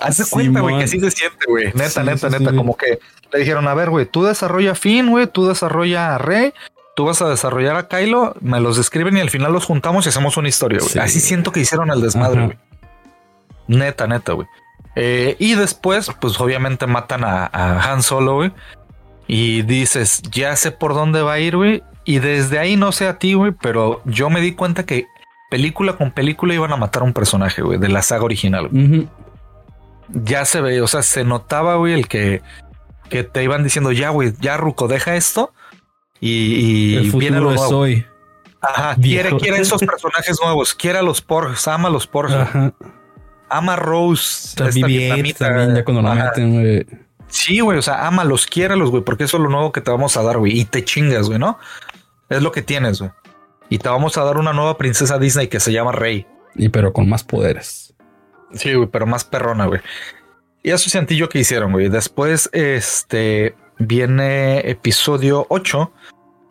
Haz 0.00 0.18
de 0.18 0.24
cuenta, 0.30 0.60
güey, 0.60 0.78
que 0.78 0.84
así 0.84 1.00
se 1.00 1.10
siente, 1.10 1.46
güey. 1.48 1.72
Neta, 1.74 2.02
neta, 2.02 2.30
neta. 2.30 2.54
Como 2.54 2.76
que 2.76 2.98
le 3.32 3.38
dijeron, 3.38 3.66
a 3.68 3.74
ver, 3.74 3.90
güey, 3.90 4.06
tú 4.06 4.24
desarrolla 4.24 4.74
Finn, 4.74 5.10
güey, 5.10 5.26
tú 5.26 5.46
desarrolla 5.46 6.14
a 6.14 6.18
Rey, 6.18 6.52
tú 6.94 7.04
vas 7.04 7.20
a 7.20 7.28
desarrollar 7.28 7.76
a 7.76 7.88
Kylo, 7.88 8.34
me 8.40 8.60
los 8.60 8.76
describen 8.76 9.16
y 9.16 9.20
al 9.20 9.30
final 9.30 9.52
los 9.52 9.64
juntamos 9.64 10.06
y 10.06 10.08
hacemos 10.08 10.36
una 10.36 10.48
historia, 10.48 10.78
güey. 10.80 11.04
Así 11.04 11.20
siento 11.20 11.52
que 11.52 11.60
hicieron 11.60 11.90
el 11.90 12.00
desmadre, 12.00 12.46
güey. 12.46 12.58
Neta, 13.68 14.06
neta, 14.06 14.32
güey. 14.32 14.48
Eh, 14.96 15.36
y 15.38 15.54
después, 15.54 16.10
pues 16.20 16.40
obviamente 16.40 16.86
matan 16.86 17.22
a, 17.22 17.48
a 17.52 17.92
Han 17.92 18.02
Solo, 18.02 18.34
güey. 18.34 18.52
Y 19.28 19.62
dices, 19.62 20.22
ya 20.32 20.56
sé 20.56 20.72
por 20.72 20.94
dónde 20.94 21.22
va 21.22 21.34
a 21.34 21.38
ir, 21.38 21.56
güey. 21.56 21.82
Y 22.04 22.20
desde 22.20 22.58
ahí 22.58 22.76
no 22.76 22.90
sé 22.90 23.06
a 23.06 23.18
ti, 23.18 23.34
güey, 23.34 23.52
pero 23.52 24.00
yo 24.06 24.30
me 24.30 24.40
di 24.40 24.52
cuenta 24.52 24.86
que 24.86 25.06
película 25.50 25.92
con 25.98 26.10
película 26.10 26.54
iban 26.54 26.72
a 26.72 26.76
matar 26.76 27.02
a 27.02 27.04
un 27.04 27.12
personaje, 27.12 27.60
güey, 27.60 27.78
de 27.78 27.88
la 27.88 28.00
saga 28.00 28.24
original. 28.24 28.70
Ya 30.08 30.46
se 30.46 30.62
ve, 30.62 30.80
o 30.80 30.86
sea, 30.86 31.02
se 31.02 31.24
notaba, 31.24 31.76
güey, 31.76 31.92
el 31.92 32.08
que, 32.08 32.40
que 33.10 33.24
te 33.24 33.44
iban 33.44 33.62
diciendo, 33.62 33.92
ya, 33.92 34.08
güey, 34.08 34.32
ya, 34.40 34.56
Ruco, 34.56 34.88
deja 34.88 35.16
esto. 35.16 35.52
Y, 36.18 36.96
el 36.96 37.12
viene 37.12 37.40
lo 37.40 37.52
nuevo. 37.52 37.68
Soy. 37.68 38.06
Ajá, 38.60 38.96
quiere, 38.96 39.36
quiere 39.36 39.58
esos 39.60 39.80
personajes 39.80 40.38
nuevos, 40.42 40.74
quiere 40.74 40.98
a 40.98 41.02
los 41.02 41.20
Porgs, 41.20 41.68
ama 41.68 41.88
a 41.88 41.92
los 41.92 42.06
Porgs. 42.06 42.34
Ama 43.50 43.74
a 43.74 43.76
Rose. 43.76 44.56
también 44.56 45.34
ya 45.74 45.84
cuando 45.84 46.02
la 46.02 46.14
meten, 46.14 46.52
güey. 46.54 46.86
Sí, 47.28 47.60
güey, 47.60 47.78
o 47.78 47.82
sea, 47.82 48.06
ama 48.06 48.24
los, 48.24 48.46
quiéralos, 48.46 48.90
güey, 48.90 49.04
porque 49.04 49.24
eso 49.24 49.36
es 49.36 49.42
lo 49.42 49.50
nuevo 49.50 49.70
que 49.70 49.82
te 49.82 49.90
vamos 49.90 50.16
a 50.16 50.22
dar, 50.22 50.38
güey. 50.38 50.58
Y 50.58 50.64
te 50.64 50.82
chingas, 50.82 51.26
güey, 51.26 51.38
¿no? 51.38 51.58
Es 52.30 52.42
lo 52.42 52.52
que 52.52 52.62
tienes, 52.62 53.00
güey 53.00 53.10
y 53.68 53.78
te 53.78 53.88
vamos 53.88 54.16
a 54.16 54.24
dar 54.24 54.38
una 54.38 54.52
nueva 54.52 54.78
princesa 54.78 55.18
Disney 55.18 55.48
que 55.48 55.60
se 55.60 55.72
llama 55.72 55.92
Rey. 55.92 56.26
Y 56.54 56.68
pero 56.68 56.92
con 56.92 57.08
más 57.08 57.24
poderes. 57.24 57.94
Sí, 58.52 58.74
güey, 58.74 58.88
pero 58.88 59.06
más 59.06 59.24
perrona, 59.24 59.66
güey. 59.66 59.80
Y 60.62 60.70
eso 60.70 60.88
sencillo 60.90 61.28
que 61.28 61.40
hicieron, 61.40 61.72
güey. 61.72 61.88
Después, 61.88 62.48
este, 62.52 63.54
viene 63.78 64.58
episodio 64.70 65.46
8, 65.50 65.92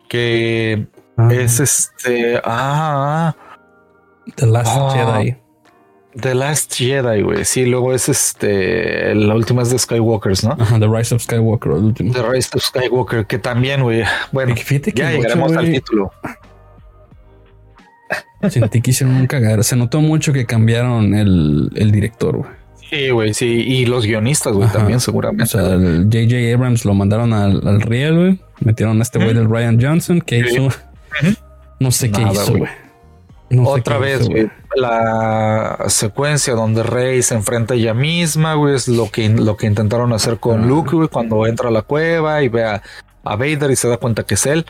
que 0.08 0.86
ah. 1.16 1.28
es 1.32 1.60
este, 1.60 2.40
ah, 2.44 3.34
The 4.36 4.46
Last 4.46 4.70
ah. 4.72 4.90
Jedi. 4.94 5.36
The 6.20 6.34
Last 6.34 6.74
Jedi, 6.74 7.22
güey. 7.22 7.44
Sí, 7.44 7.66
luego 7.66 7.92
es 7.92 8.08
este, 8.08 9.14
la 9.14 9.34
última 9.34 9.62
es 9.62 9.70
de 9.70 9.78
Skywalkers, 9.78 10.44
¿no? 10.44 10.56
The 10.56 10.86
Rise 10.88 11.14
of 11.14 11.22
Skywalker, 11.22 11.72
el 11.72 11.84
último. 11.84 12.12
The 12.12 12.22
Rise 12.22 12.50
of 12.54 12.62
Skywalker, 12.62 13.26
que 13.26 13.38
también, 13.38 13.82
güey. 13.82 14.02
Bueno, 14.32 14.54
ya 14.94 15.12
llegaremos 15.12 15.52
al 15.52 15.70
título. 15.70 16.12
Sentí 18.48 18.80
que 18.80 18.90
hicieron 18.92 19.16
un 19.16 19.26
cagar. 19.26 19.62
Se 19.64 19.76
notó 19.76 20.00
mucho 20.00 20.32
que 20.32 20.46
cambiaron 20.46 21.14
el, 21.14 21.70
el 21.74 21.90
director, 21.90 22.38
güey. 22.38 22.50
Sí, 22.88 23.10
güey, 23.10 23.34
sí. 23.34 23.46
Y 23.46 23.84
los 23.84 24.06
guionistas, 24.06 24.54
güey, 24.54 24.68
también 24.70 25.00
seguramente. 25.00 25.44
O 25.44 25.46
sea, 25.46 25.74
el 25.74 26.04
J.J. 26.04 26.54
Abrams 26.54 26.84
lo 26.84 26.94
mandaron 26.94 27.34
al, 27.34 27.66
al 27.66 27.82
Riel, 27.82 28.16
güey. 28.16 28.38
Metieron 28.60 28.98
a 29.00 29.02
este 29.02 29.18
güey 29.18 29.34
del 29.34 29.48
Ryan 29.48 29.78
Johnson, 29.80 30.20
que 30.20 30.38
hizo... 30.38 30.68
No 31.80 31.90
sé 31.90 32.10
qué 32.10 32.22
hizo, 32.22 32.56
güey. 32.56 32.70
Otra 33.64 33.98
vez, 33.98 34.28
güey. 34.28 34.50
La 34.76 35.84
secuencia 35.88 36.54
donde 36.54 36.82
Rey 36.82 37.22
se 37.22 37.34
enfrenta 37.34 37.74
a 37.74 37.76
ella 37.76 37.94
misma, 37.94 38.54
güey, 38.54 38.74
es 38.74 38.88
lo 38.88 39.10
que, 39.10 39.28
lo 39.28 39.56
que 39.56 39.66
intentaron 39.66 40.12
hacer 40.12 40.38
con 40.38 40.68
Luke, 40.68 40.94
güey, 40.94 41.08
cuando 41.08 41.46
entra 41.46 41.68
a 41.68 41.72
la 41.72 41.82
cueva 41.82 42.42
y 42.42 42.48
ve 42.48 42.64
a, 42.64 42.82
a 43.24 43.36
Vader 43.36 43.70
y 43.70 43.76
se 43.76 43.88
da 43.88 43.96
cuenta 43.96 44.24
que 44.24 44.34
es 44.34 44.46
él. 44.46 44.66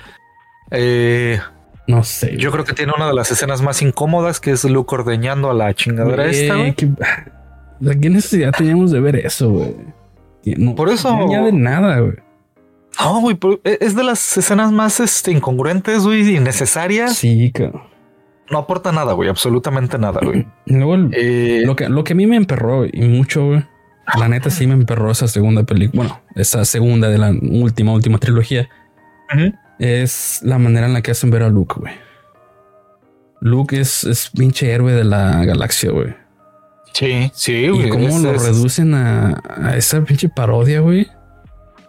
Eh, 0.70 1.40
no 1.86 2.04
sé. 2.04 2.36
Yo 2.36 2.52
creo 2.52 2.64
que 2.64 2.74
tiene 2.74 2.92
una 2.94 3.08
de 3.08 3.14
las 3.14 3.30
escenas 3.30 3.62
más 3.62 3.82
incómodas 3.82 4.40
que 4.40 4.52
es 4.52 4.64
Luke 4.64 4.94
ordeñando 4.94 5.50
a 5.50 5.54
la 5.54 5.74
chingadera 5.74 6.26
esta. 6.26 6.54
Güey. 6.54 6.74
¿Qué 6.74 8.10
necesidad 8.10 8.52
teníamos 8.56 8.92
de 8.92 9.00
ver 9.00 9.16
eso, 9.16 9.50
güey? 9.50 9.74
Por 10.74 10.88
eso. 10.88 11.10
No 11.16 11.24
añade 11.24 11.52
nada, 11.52 12.00
güey. 12.00 12.14
No, 13.00 13.20
güey, 13.20 13.38
e, 13.64 13.78
es 13.80 13.94
de 13.94 14.04
las 14.04 14.36
escenas 14.36 14.72
más 14.72 15.00
este, 15.00 15.30
incongruentes, 15.30 16.02
güey, 16.02 16.36
innecesarias. 16.36 17.16
Sí, 17.16 17.52
claro. 17.54 17.88
No 18.50 18.58
aporta 18.58 18.92
nada, 18.92 19.12
güey, 19.12 19.28
absolutamente 19.28 19.98
nada, 19.98 20.20
güey. 20.22 20.46
Luego, 20.66 20.96
eh, 21.12 21.62
lo, 21.64 21.76
que, 21.76 21.88
lo 21.88 22.04
que 22.04 22.12
a 22.14 22.16
mí 22.16 22.26
me 22.26 22.36
emperró 22.36 22.86
y 22.86 23.02
mucho, 23.02 23.46
güey, 23.46 23.64
la 24.18 24.28
neta 24.28 24.50
sí 24.50 24.66
me 24.66 24.74
emperró 24.74 25.10
esa 25.10 25.28
segunda 25.28 25.64
película. 25.64 26.02
Bueno, 26.02 26.20
esa 26.34 26.64
segunda 26.64 27.08
de 27.08 27.18
la 27.18 27.30
última, 27.30 27.92
última 27.92 28.18
trilogía 28.18 28.68
es 29.78 30.40
la 30.42 30.58
manera 30.58 30.86
en 30.86 30.94
la 30.94 31.02
que 31.02 31.10
hacen 31.10 31.30
ver 31.30 31.42
a 31.42 31.48
Luke, 31.48 31.76
güey. 31.78 31.92
Luke 33.40 33.78
es, 33.78 34.04
es 34.04 34.30
pinche 34.30 34.70
héroe 34.70 34.92
de 34.92 35.04
la 35.04 35.44
galaxia, 35.44 35.90
güey. 35.90 36.14
Sí, 36.92 37.30
sí, 37.34 37.68
güey. 37.68 37.86
Y 37.86 37.90
cómo 37.90 38.18
lo 38.18 38.32
reducen 38.32 38.94
a, 38.94 39.40
a, 39.48 39.76
esa 39.76 40.00
pinche 40.04 40.28
parodia, 40.28 40.80
güey. 40.80 41.06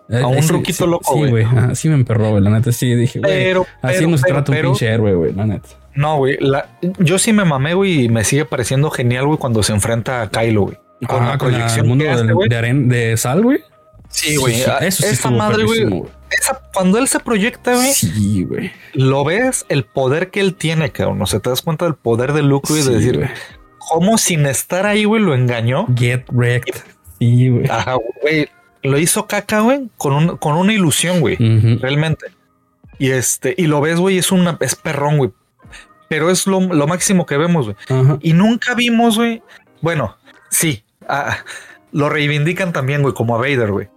A 0.09 0.27
un 0.27 0.47
ruquito 0.47 0.87
loco, 0.87 1.13
sí, 1.13 1.29
güey. 1.29 1.45
Así 1.45 1.87
me 1.87 1.95
emperró, 1.95 2.31
güey. 2.31 2.43
La 2.43 2.49
neta 2.49 2.71
sí 2.71 2.93
dije, 2.95 3.19
güey. 3.19 3.31
Pero, 3.31 3.65
así 3.81 4.05
nos 4.05 4.21
trata 4.21 4.51
un 4.51 4.61
pinche 4.61 4.87
héroe, 4.87 5.13
güey. 5.13 5.33
La 5.33 5.45
neta. 5.45 5.69
No, 5.95 6.17
güey. 6.17 6.37
Yo 6.99 7.19
sí 7.19 7.33
me 7.33 7.45
mamé, 7.45 7.73
güey, 7.73 8.05
y 8.05 8.09
me 8.09 8.23
sigue 8.23 8.45
pareciendo 8.45 8.89
genial, 8.89 9.25
güey, 9.25 9.37
cuando 9.37 9.63
se 9.63 9.73
enfrenta 9.73 10.21
a 10.21 10.29
Kylo, 10.29 10.61
güey. 10.63 10.77
Con 11.07 11.23
ah, 11.23 11.29
la 11.29 11.37
proyección 11.37 11.87
mundo 11.87 12.03
de, 12.03 12.73
de, 12.73 13.17
sal, 13.17 13.41
güey. 13.41 13.63
Sí, 14.09 14.35
güey. 14.35 14.61
eso 14.81 15.03
sí 15.03 15.09
Esa 15.09 15.31
madre, 15.31 15.63
güey 15.63 16.03
cuando 16.73 16.97
él 16.97 17.07
se 17.07 17.19
proyecta, 17.19 17.75
güey, 17.75 17.93
sí, 17.93 18.43
güey. 18.43 18.71
Lo 18.93 19.23
ves 19.23 19.65
el 19.69 19.83
poder 19.83 20.29
que 20.29 20.39
él 20.39 20.55
tiene, 20.55 20.91
cabrón. 20.91 21.21
O 21.21 21.25
sea, 21.25 21.39
te 21.39 21.49
das 21.49 21.61
cuenta 21.61 21.85
del 21.85 21.95
poder 21.95 22.33
de 22.33 22.43
Luke, 22.43 22.71
y 22.71 22.81
de 22.81 22.95
decir, 22.95 23.29
cómo 23.77 24.17
sin 24.17 24.45
estar 24.45 24.85
ahí, 24.85 25.05
güey, 25.05 25.21
lo 25.21 25.33
engañó. 25.33 25.87
Get 25.95 26.25
wrecked. 26.31 26.75
Sí, 27.19 27.49
güey. 27.49 27.69
Ajá, 27.69 27.95
güey. 28.21 28.47
Lo 28.81 28.97
hizo 28.97 29.27
caca, 29.27 29.59
güey, 29.61 29.89
con, 29.97 30.37
con 30.37 30.55
una 30.55 30.73
ilusión, 30.73 31.19
güey. 31.19 31.35
Realmente. 31.35 32.27
Y 32.97 33.11
este, 33.11 33.55
y 33.57 33.67
lo 33.67 33.81
ves, 33.81 33.97
güey, 33.99 34.17
es 34.17 34.31
una, 34.31 34.57
es 34.59 34.75
perrón, 34.75 35.17
güey. 35.17 35.31
Pero 36.09 36.29
es 36.29 36.47
lo, 36.47 36.59
máximo 36.59 37.25
que 37.25 37.37
vemos, 37.37 37.65
güey. 37.65 38.17
Y 38.21 38.33
nunca 38.33 38.73
vimos, 38.75 39.17
güey. 39.17 39.43
Bueno, 39.81 40.17
sí. 40.49 40.83
Ah, 41.07 41.37
lo 41.91 42.09
reivindican 42.09 42.73
también, 42.73 43.01
güey, 43.01 43.13
como 43.13 43.35
a 43.35 43.37
Vader, 43.37 43.71
güey. 43.71 43.89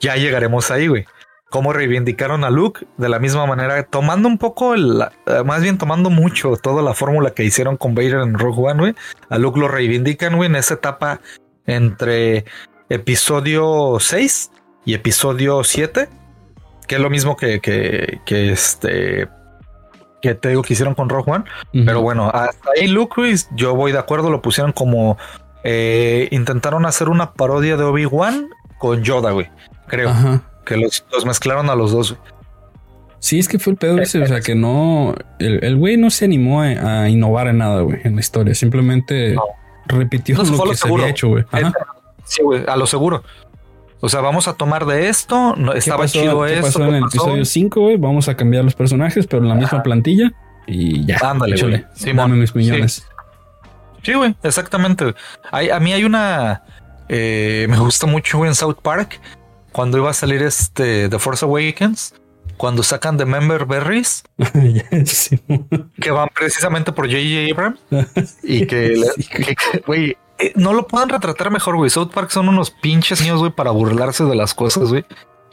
Ya 0.00 0.16
llegaremos 0.16 0.70
ahí, 0.70 0.86
güey 0.86 1.04
cómo 1.52 1.74
reivindicaron 1.74 2.44
a 2.44 2.50
Luke 2.50 2.86
de 2.96 3.10
la 3.10 3.18
misma 3.18 3.44
manera, 3.44 3.84
tomando 3.84 4.26
un 4.26 4.38
poco, 4.38 4.72
el, 4.72 5.04
eh, 5.26 5.42
más 5.44 5.62
bien 5.62 5.76
tomando 5.76 6.08
mucho 6.08 6.56
toda 6.56 6.82
la 6.82 6.94
fórmula 6.94 7.34
que 7.34 7.44
hicieron 7.44 7.76
con 7.76 7.94
Vader 7.94 8.22
en 8.22 8.38
Rogue 8.38 8.70
One, 8.70 8.80
güey. 8.80 8.94
A 9.28 9.36
Luke 9.36 9.60
lo 9.60 9.68
reivindican, 9.68 10.34
güey, 10.34 10.48
en 10.48 10.56
esa 10.56 10.74
etapa 10.74 11.20
entre 11.66 12.46
episodio 12.88 13.98
6 14.00 14.50
y 14.86 14.94
episodio 14.94 15.62
7, 15.62 16.08
que 16.88 16.94
es 16.94 17.00
lo 17.00 17.10
mismo 17.10 17.36
que, 17.36 17.60
que, 17.60 18.20
que 18.24 18.50
este 18.50 19.28
que 20.22 20.34
te 20.34 20.48
digo 20.48 20.62
que 20.62 20.72
hicieron 20.72 20.94
con 20.94 21.10
Rogue 21.10 21.30
One. 21.30 21.44
Pero 21.84 22.00
bueno, 22.00 22.30
hasta 22.32 22.70
ahí 22.76 22.86
Luke, 22.86 23.14
güey, 23.16 23.34
yo 23.54 23.74
voy 23.74 23.92
de 23.92 23.98
acuerdo, 23.98 24.30
lo 24.30 24.40
pusieron 24.40 24.72
como 24.72 25.18
eh, 25.64 26.28
intentaron 26.30 26.86
hacer 26.86 27.10
una 27.10 27.32
parodia 27.32 27.76
de 27.76 27.84
Obi-Wan 27.84 28.48
con 28.78 29.02
Yoda, 29.02 29.32
güey, 29.32 29.50
creo. 29.88 30.08
Ajá 30.08 30.42
que 30.64 30.76
los, 30.76 31.26
mezclaron 31.26 31.70
a 31.70 31.74
los 31.74 31.92
dos. 31.92 32.16
Sí, 33.18 33.38
es 33.38 33.48
que 33.48 33.58
fue 33.58 33.72
el 33.72 33.78
pedo 33.78 33.98
ese, 33.98 34.20
o 34.20 34.26
sea, 34.26 34.40
que 34.40 34.54
no, 34.54 35.14
el 35.38 35.76
güey 35.76 35.96
no 35.96 36.10
se 36.10 36.24
animó 36.24 36.62
a, 36.62 37.08
innovar 37.08 37.46
en 37.48 37.58
nada, 37.58 37.82
güey, 37.82 38.00
en 38.02 38.16
la 38.16 38.20
historia, 38.20 38.54
simplemente 38.54 39.36
repitió 39.86 40.42
lo 40.42 40.64
que 40.64 40.76
se 40.76 40.88
había 40.88 41.08
hecho, 41.08 41.28
güey. 41.28 41.44
Sí, 42.24 42.42
güey, 42.42 42.64
a 42.66 42.76
lo 42.76 42.86
seguro. 42.86 43.22
O 44.04 44.08
sea, 44.08 44.20
vamos 44.20 44.48
a 44.48 44.54
tomar 44.54 44.84
de 44.84 45.08
esto, 45.08 45.54
no, 45.56 45.72
estaba 45.74 46.02
pasó, 46.02 46.20
chido 46.20 46.42
¿qué 46.44 46.54
esto. 46.54 46.66
pasó 46.66 46.78
¿qué 46.80 46.84
en 46.88 46.94
el 46.96 47.00
pasó? 47.02 47.16
episodio 47.18 47.44
5, 47.44 47.80
güey? 47.80 47.96
Vamos 47.96 48.28
a 48.28 48.36
cambiar 48.36 48.64
los 48.64 48.74
personajes, 48.74 49.26
pero 49.28 49.42
en 49.44 49.48
la 49.48 49.54
misma 49.54 49.82
plantilla. 49.82 50.32
Y 50.66 51.04
ya. 51.06 51.18
Ándale, 51.22 51.54
échale. 51.54 51.86
Simón, 51.94 52.16
Dame 52.30 52.36
mis 52.40 52.54
millones. 52.54 53.06
Sí, 54.02 54.12
güey, 54.14 54.34
exactamente. 54.42 55.14
Hay- 55.52 55.70
a 55.70 55.78
mí 55.80 55.92
hay 55.92 56.02
una. 56.04 56.62
eh, 57.08 57.66
me 57.70 57.78
gusta 57.78 58.06
mucho 58.06 58.44
en 58.44 58.54
South 58.56 58.78
Park. 58.82 59.20
Cuando 59.70 59.98
iba 59.98 60.10
a 60.10 60.14
salir 60.14 60.42
este 60.42 61.08
The 61.08 61.18
Force 61.20 61.44
Awakens. 61.44 62.14
Cuando 62.56 62.82
sacan 62.82 63.16
The 63.16 63.24
Member 63.24 63.64
Berries. 63.66 64.24
Sí. 65.06 65.38
Que 66.00 66.10
van 66.10 66.28
precisamente 66.34 66.90
por 66.92 67.06
J.J. 67.06 67.52
Abrams. 67.52 67.80
Y 68.42 68.66
que, 68.66 68.88
le- 68.90 69.24
que- 69.44 69.54
que, 69.54 69.78
güey, 69.86 70.16
eh, 70.42 70.52
no 70.56 70.72
lo 70.72 70.86
pueden 70.86 71.08
retratar 71.08 71.50
mejor, 71.50 71.76
güey. 71.76 71.90
South 71.90 72.10
Park 72.12 72.30
son 72.30 72.48
unos 72.48 72.70
pinches 72.70 73.20
niños, 73.20 73.38
güey, 73.38 73.52
para 73.52 73.70
burlarse 73.70 74.24
de 74.24 74.34
las 74.34 74.54
cosas, 74.54 74.90
güey. 74.90 75.04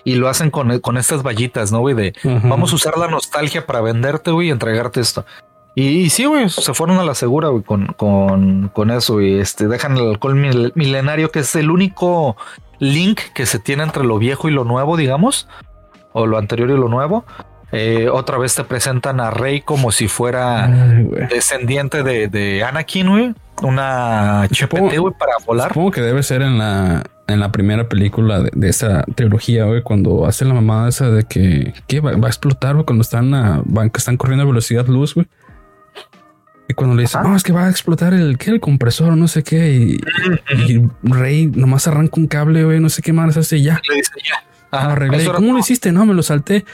Y 0.03 0.15
lo 0.15 0.29
hacen 0.29 0.49
con, 0.49 0.79
con 0.79 0.97
estas 0.97 1.23
vallitas, 1.23 1.71
¿no, 1.71 1.79
güey? 1.79 1.93
De 1.95 2.13
vamos 2.43 2.71
a 2.71 2.75
usar 2.75 2.97
la 2.97 3.07
nostalgia 3.07 3.65
para 3.65 3.81
venderte, 3.81 4.31
güey, 4.31 4.47
y 4.47 4.51
entregarte 4.51 5.01
esto. 5.01 5.25
Y, 5.75 5.87
y 5.87 6.09
sí, 6.09 6.25
güey, 6.25 6.49
se 6.49 6.73
fueron 6.73 6.97
a 6.99 7.03
la 7.03 7.13
segura, 7.15 7.49
güey, 7.49 7.63
con, 7.63 7.87
con, 7.87 8.69
con 8.73 8.91
eso. 8.91 9.21
Y 9.21 9.39
este, 9.39 9.67
dejan 9.67 9.97
el 9.97 10.09
alcohol 10.09 10.35
mil- 10.35 10.71
milenario, 10.75 11.31
que 11.31 11.39
es 11.39 11.55
el 11.55 11.69
único 11.69 12.37
link 12.79 13.19
que 13.33 13.45
se 13.45 13.59
tiene 13.59 13.83
entre 13.83 14.03
lo 14.03 14.17
viejo 14.17 14.47
y 14.49 14.51
lo 14.51 14.63
nuevo, 14.63 14.97
digamos. 14.97 15.47
O 16.13 16.25
lo 16.25 16.37
anterior 16.37 16.69
y 16.69 16.73
lo 16.73 16.87
nuevo. 16.89 17.23
Eh, 17.71 18.09
otra 18.11 18.39
vez 18.39 18.55
te 18.55 18.63
presentan 18.63 19.19
a 19.19 19.29
Rey 19.29 19.61
como 19.61 19.91
si 19.91 20.07
fuera 20.07 20.65
Ay, 20.65 21.07
descendiente 21.29 22.01
de, 22.01 22.27
de 22.27 22.63
Anakin, 22.63 23.09
güey. 23.09 23.35
Una 23.61 24.47
Supongo- 24.51 24.99
güey, 24.99 25.13
para 25.17 25.33
volar. 25.45 25.69
Supongo 25.69 25.91
que 25.91 26.01
debe 26.01 26.23
ser 26.23 26.41
en 26.41 26.57
la, 26.57 27.03
en 27.27 27.39
la 27.39 27.51
primera 27.51 27.89
película 27.89 28.41
de, 28.41 28.51
de 28.53 28.69
esa 28.69 29.03
trilogía, 29.15 29.65
güey, 29.65 29.83
cuando 29.83 30.25
hace 30.25 30.45
la 30.45 30.53
mamada 30.53 30.89
esa 30.89 31.09
de 31.09 31.23
que, 31.23 31.73
que 31.87 31.99
va, 31.99 32.15
va 32.15 32.27
a 32.27 32.29
explotar, 32.29 32.73
güey, 32.75 32.85
cuando 32.85 33.01
están, 33.01 33.33
a, 33.33 33.61
van, 33.65 33.91
están 33.95 34.17
corriendo 34.17 34.43
a 34.43 34.47
velocidad 34.47 34.87
luz, 34.87 35.15
güey. 35.15 35.27
Y 36.67 36.75
cuando 36.75 36.95
le 36.95 37.01
dicen, 37.01 37.23
no, 37.23 37.35
es 37.35 37.41
que 37.41 37.51
va 37.51 37.65
a 37.65 37.69
explotar 37.69 38.13
el, 38.13 38.37
¿qué? 38.37 38.51
el 38.51 38.59
compresor, 38.59 39.17
no 39.17 39.27
sé 39.27 39.41
qué. 39.41 39.71
Y, 39.73 40.01
y 40.71 40.87
Rey 41.01 41.47
nomás 41.47 41.87
arranca 41.87 42.13
un 42.17 42.27
cable, 42.27 42.63
güey, 42.63 42.79
no 42.79 42.89
sé 42.89 43.01
qué 43.01 43.11
más 43.11 43.35
hace 43.37 43.59
ya. 43.61 43.81
Le 43.89 43.95
dice 43.95 44.11
ya. 44.23 44.35
Ajá, 44.69 44.91
arreglé. 44.91 45.25
¿Cómo 45.25 45.53
lo 45.53 45.59
hiciste? 45.59 45.91
No, 45.91 46.05
me 46.05 46.13
lo 46.13 46.21
salté. 46.21 46.65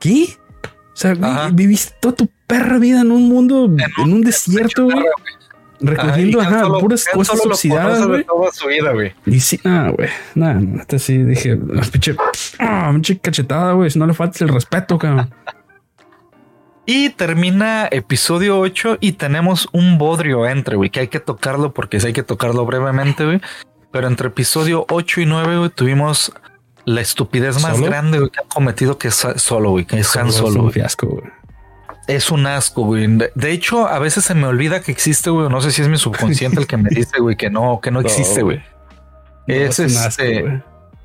¿Qué? 0.00 0.36
O 0.64 0.96
sea, 0.96 1.14
güey, 1.14 1.52
viviste 1.52 1.94
toda 2.00 2.16
tu 2.16 2.28
perra 2.48 2.78
vida 2.78 3.00
en 3.02 3.12
un 3.12 3.28
mundo, 3.28 3.64
en 3.98 4.12
un, 4.12 4.22
desierto, 4.22 4.84
güey. 4.84 5.04
Recogiendo 5.86 6.40
Ajá, 6.40 6.60
Solo- 6.60 6.78
puras 6.80 7.04
cosas 7.12 7.40
de 7.42 8.06
güey. 8.06 8.24
Toda 8.24 8.52
su 8.52 8.66
vida, 8.68 8.92
güey. 8.92 9.12
Y 9.26 9.40
sí, 9.40 9.60
nada, 9.64 9.90
güey. 9.90 10.08
Nada, 10.34 10.54
neta 10.54 10.98
sí 10.98 11.18
dije, 11.18 11.58
"Ah, 11.76 11.82
pinche, 11.92 12.16
ah, 12.58 12.90
pinche 12.92 13.18
cachetada, 13.18 13.72
güey. 13.72 13.90
Si 13.90 13.98
no 13.98 14.06
le 14.06 14.14
falta 14.14 14.44
el 14.44 14.50
respeto, 14.50 14.98
cabrón. 14.98 15.30
Y 16.86 17.08
termina 17.10 17.88
episodio 17.90 18.58
8 18.60 18.98
y 19.00 19.12
tenemos 19.12 19.68
un 19.72 19.96
bodrio 19.96 20.46
entre, 20.46 20.76
güey, 20.76 20.90
que 20.90 21.00
hay 21.00 21.08
que 21.08 21.18
tocarlo 21.18 21.72
porque 21.72 21.98
sí 21.98 22.08
hay 22.08 22.12
que 22.12 22.22
tocarlo 22.22 22.66
brevemente, 22.66 23.24
güey. 23.24 23.40
Pero 23.90 24.06
entre 24.06 24.28
episodio 24.28 24.84
8 24.90 25.22
y 25.22 25.26
9, 25.26 25.56
güey, 25.56 25.70
tuvimos 25.70 26.32
la 26.84 27.00
estupidez 27.00 27.62
más 27.62 27.76
¿Solo? 27.76 27.86
grande 27.86 28.18
güey, 28.18 28.30
que 28.30 28.40
ha 28.40 28.48
cometido 28.54 28.98
que 28.98 29.08
es 29.08 29.26
solo, 29.36 29.70
güey, 29.70 29.86
que 29.86 29.98
es 29.98 30.14
Han 30.14 30.28
Es 30.28 30.34
Solo. 30.34 30.56
un 30.56 30.60
güey. 30.62 30.72
fiasco, 30.74 31.06
güey. 31.06 31.24
Es 32.06 32.30
un 32.30 32.46
asco, 32.46 32.84
güey. 32.84 33.06
De, 33.34 33.50
hecho, 33.52 33.86
a 33.86 33.98
veces 33.98 34.24
se 34.24 34.34
me 34.34 34.46
olvida 34.46 34.80
que 34.80 34.92
existe, 34.92 35.30
güey. 35.30 35.48
No 35.48 35.60
sé 35.60 35.70
si 35.70 35.82
es 35.82 35.88
mi 35.88 35.96
subconsciente 35.96 36.60
el 36.60 36.66
que 36.66 36.76
me 36.76 36.90
dice, 36.90 37.18
güey, 37.20 37.36
que 37.36 37.50
no, 37.50 37.80
que 37.82 37.90
no 37.90 38.00
existe, 38.02 38.42
güey. 38.42 38.62
No, 39.46 39.54
Es, 39.54 39.80
asco, 39.80 40.08
este, 40.08 40.42
güey. 40.42 40.62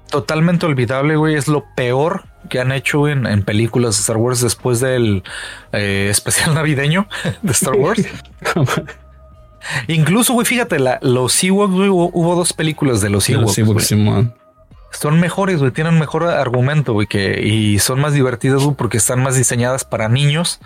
totalmente 0.10 0.66
olvidable, 0.66 1.16
güey. 1.16 1.36
Es 1.36 1.48
lo 1.48 1.66
peor 1.76 2.24
que 2.50 2.60
han 2.60 2.72
hecho 2.72 3.08
en, 3.08 3.26
en 3.26 3.44
películas 3.44 3.96
de 3.96 4.02
Star 4.02 4.18
Wars 4.18 4.42
después 4.42 4.80
del 4.80 5.24
eh, 5.72 6.08
especial 6.10 6.54
navideño 6.56 7.08
de 7.42 7.52
Star 7.52 7.76
Wars. 7.76 8.06
Incluso, 9.88 10.34
güey, 10.34 10.46
fíjate, 10.46 10.80
la, 10.80 11.00
los 11.02 11.42
Ewoks, 11.44 11.74
güey, 11.74 11.90
hubo, 11.90 12.10
hubo 12.14 12.36
dos 12.36 12.54
películas 12.54 13.02
de 13.02 13.10
los 13.10 13.30
Ewoks. 13.30 13.60
porque 13.66 13.84
Simón. 13.84 14.34
Son 14.92 15.20
mejores, 15.20 15.60
güey, 15.60 15.72
tienen 15.72 16.00
mejor 16.00 16.24
argumento, 16.26 16.94
güey, 16.94 17.08
que 17.08 17.42
y 17.46 17.78
son 17.80 18.00
más 18.00 18.14
divertidas, 18.14 18.64
güey, 18.64 18.76
porque 18.76 18.98
están 18.98 19.22
más 19.22 19.36
diseñadas 19.36 19.86
para 19.86 20.10
niños 20.10 20.60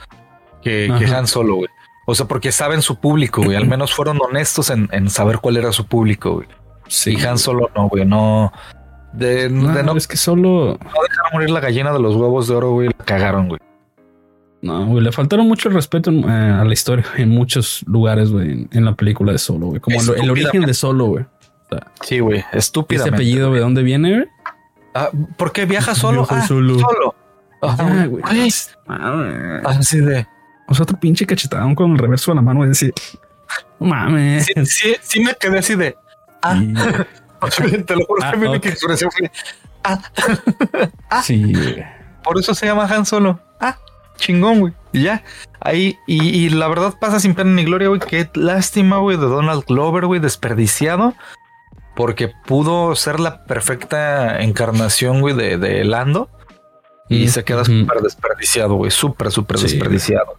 que. 0.64 0.91
Han 1.16 1.28
Solo, 1.28 1.55
güey. 1.55 1.70
O 2.05 2.16
sea, 2.16 2.26
porque 2.28 2.51
saben 2.51 2.82
su 2.82 2.97
público, 2.99 3.41
güey. 3.43 3.55
Al 3.57 3.68
menos 3.68 3.93
fueron 3.93 4.20
honestos 4.22 4.70
en, 4.70 4.89
en 4.91 5.09
saber 5.09 5.38
cuál 5.39 5.57
era 5.57 5.72
su 5.72 5.86
público, 5.86 6.34
güey. 6.36 6.47
Sí. 6.88 7.16
Y 7.18 7.26
Han 7.26 7.38
Solo 7.38 7.70
no, 7.76 7.88
güey, 7.89 8.05
no. 8.05 8.51
De 9.14 9.49
No, 9.49 9.74
de 9.74 9.84
no, 9.84 9.95
es 9.95 10.07
que 10.07 10.18
solo. 10.18 10.78
no 10.84 11.01
dejar 11.07 11.34
morir 11.34 11.49
la 11.51 11.59
gallina 11.59 11.91
de 11.93 11.99
los 11.99 12.16
huevos 12.16 12.47
de 12.47 12.55
oro, 12.55 12.72
güey, 12.72 12.88
la 12.88 13.05
cagaron, 13.05 13.47
güey. 13.47 13.59
No, 14.61 14.86
güey, 14.88 15.03
le 15.03 15.11
faltaron 15.11 15.47
mucho 15.47 15.70
respeto 15.70 16.09
eh, 16.09 16.26
a 16.26 16.64
la 16.64 16.74
historia 16.74 17.05
en 17.18 17.30
muchos 17.30 17.84
lugares, 17.86 18.32
güey, 18.32 18.51
en, 18.51 18.70
en 18.72 18.86
la 18.86 18.95
película 18.95 19.32
de 19.34 19.38
Solo, 19.38 19.68
güey. 19.68 19.82
Como 19.82 19.99
el, 20.01 20.30
origen 20.32 20.61
de 20.66 20.74
Solo, 20.74 21.05
güey. 21.05 21.26
Sí, 22.01 22.20
güey, 22.20 22.39
Ese 22.39 22.57
estúpidamente. 22.59 23.16
apellido, 23.18 23.51
¿de 23.53 23.59
dónde 23.59 23.84
viene, 23.84 24.14
güey? 24.14 24.26
Ah, 24.95 25.09
¿Por 25.38 25.51
qué 25.51 25.66
viaja 25.66 25.95
solo? 25.95 26.26
Viaja 26.26 26.43
Ah, 26.43 26.47
solo. 26.47 26.78
güey. 28.09 28.24
Ah, 28.88 29.61
Así 29.66 29.99
de. 29.99 30.26
O 30.68 30.74
sea, 30.74 30.84
otro 30.84 30.99
pinche 30.99 31.26
cachetadón 31.26 31.76
con 31.76 31.91
el 31.91 31.97
reverso 31.97 32.32
de 32.32 32.36
la 32.36 32.41
mano 32.41 32.64
y 32.66 32.70
decir, 32.70 32.93
no 33.80 33.88
mames. 33.88 34.45
Sí, 34.45 34.53
sí, 34.66 34.95
sí 35.01 35.20
me 35.24 35.34
quedé 35.36 35.59
así 35.59 35.76
de. 35.76 35.95
Ah, 36.41 36.59
Sí, 37.51 37.84
te 37.86 37.95
lo 37.95 38.05
juro 38.05 38.24
Ah, 38.24 38.32
que 38.32 38.38
mi 38.38 38.45
ok. 38.45 38.51
única 38.51 38.70
expresión 38.70 39.11
fue. 39.11 39.30
Ah, 39.84 39.99
sí, 41.24 41.53
por 42.24 42.39
eso 42.39 42.53
se 42.55 42.66
llama 42.66 42.86
Han 42.86 43.05
Solo. 43.05 43.39
Ah, 43.59 43.78
chingón, 44.18 44.59
güey. 44.61 44.74
Y 44.93 45.03
ya. 45.03 45.24
Ahí, 45.59 45.97
y, 46.07 46.24
y 46.28 46.49
la 46.49 46.68
verdad 46.68 46.93
pasa 46.99 47.20
sin 47.20 47.36
pena 47.36 47.51
ni 47.51 47.66
gloria, 47.66 47.89
güey. 47.89 47.99
Qué 47.99 48.30
lástima, 48.36 48.97
güey, 48.97 49.18
de 49.18 49.26
Donald 49.26 49.64
Glover, 49.68 50.05
güey, 50.05 50.20
desperdiciado. 50.22 51.14
Porque 51.95 52.32
pudo 52.45 52.95
ser 52.95 53.20
la 53.20 53.43
perfecta 53.45 54.41
encarnación, 54.41 55.22
güey, 55.22 55.36
de, 55.36 55.57
de 55.57 55.84
Lando. 55.84 56.30
Y 57.09 57.26
Mm, 57.26 57.30
se 57.30 57.43
queda 57.43 57.61
ujú. 57.64 57.80
súper 57.82 58.01
desperdiciado, 58.01 58.76
güey. 58.76 58.89
Súper, 58.91 59.32
súper 59.32 59.57
Sí, 59.57 59.64
desperdiciado. 59.68 60.38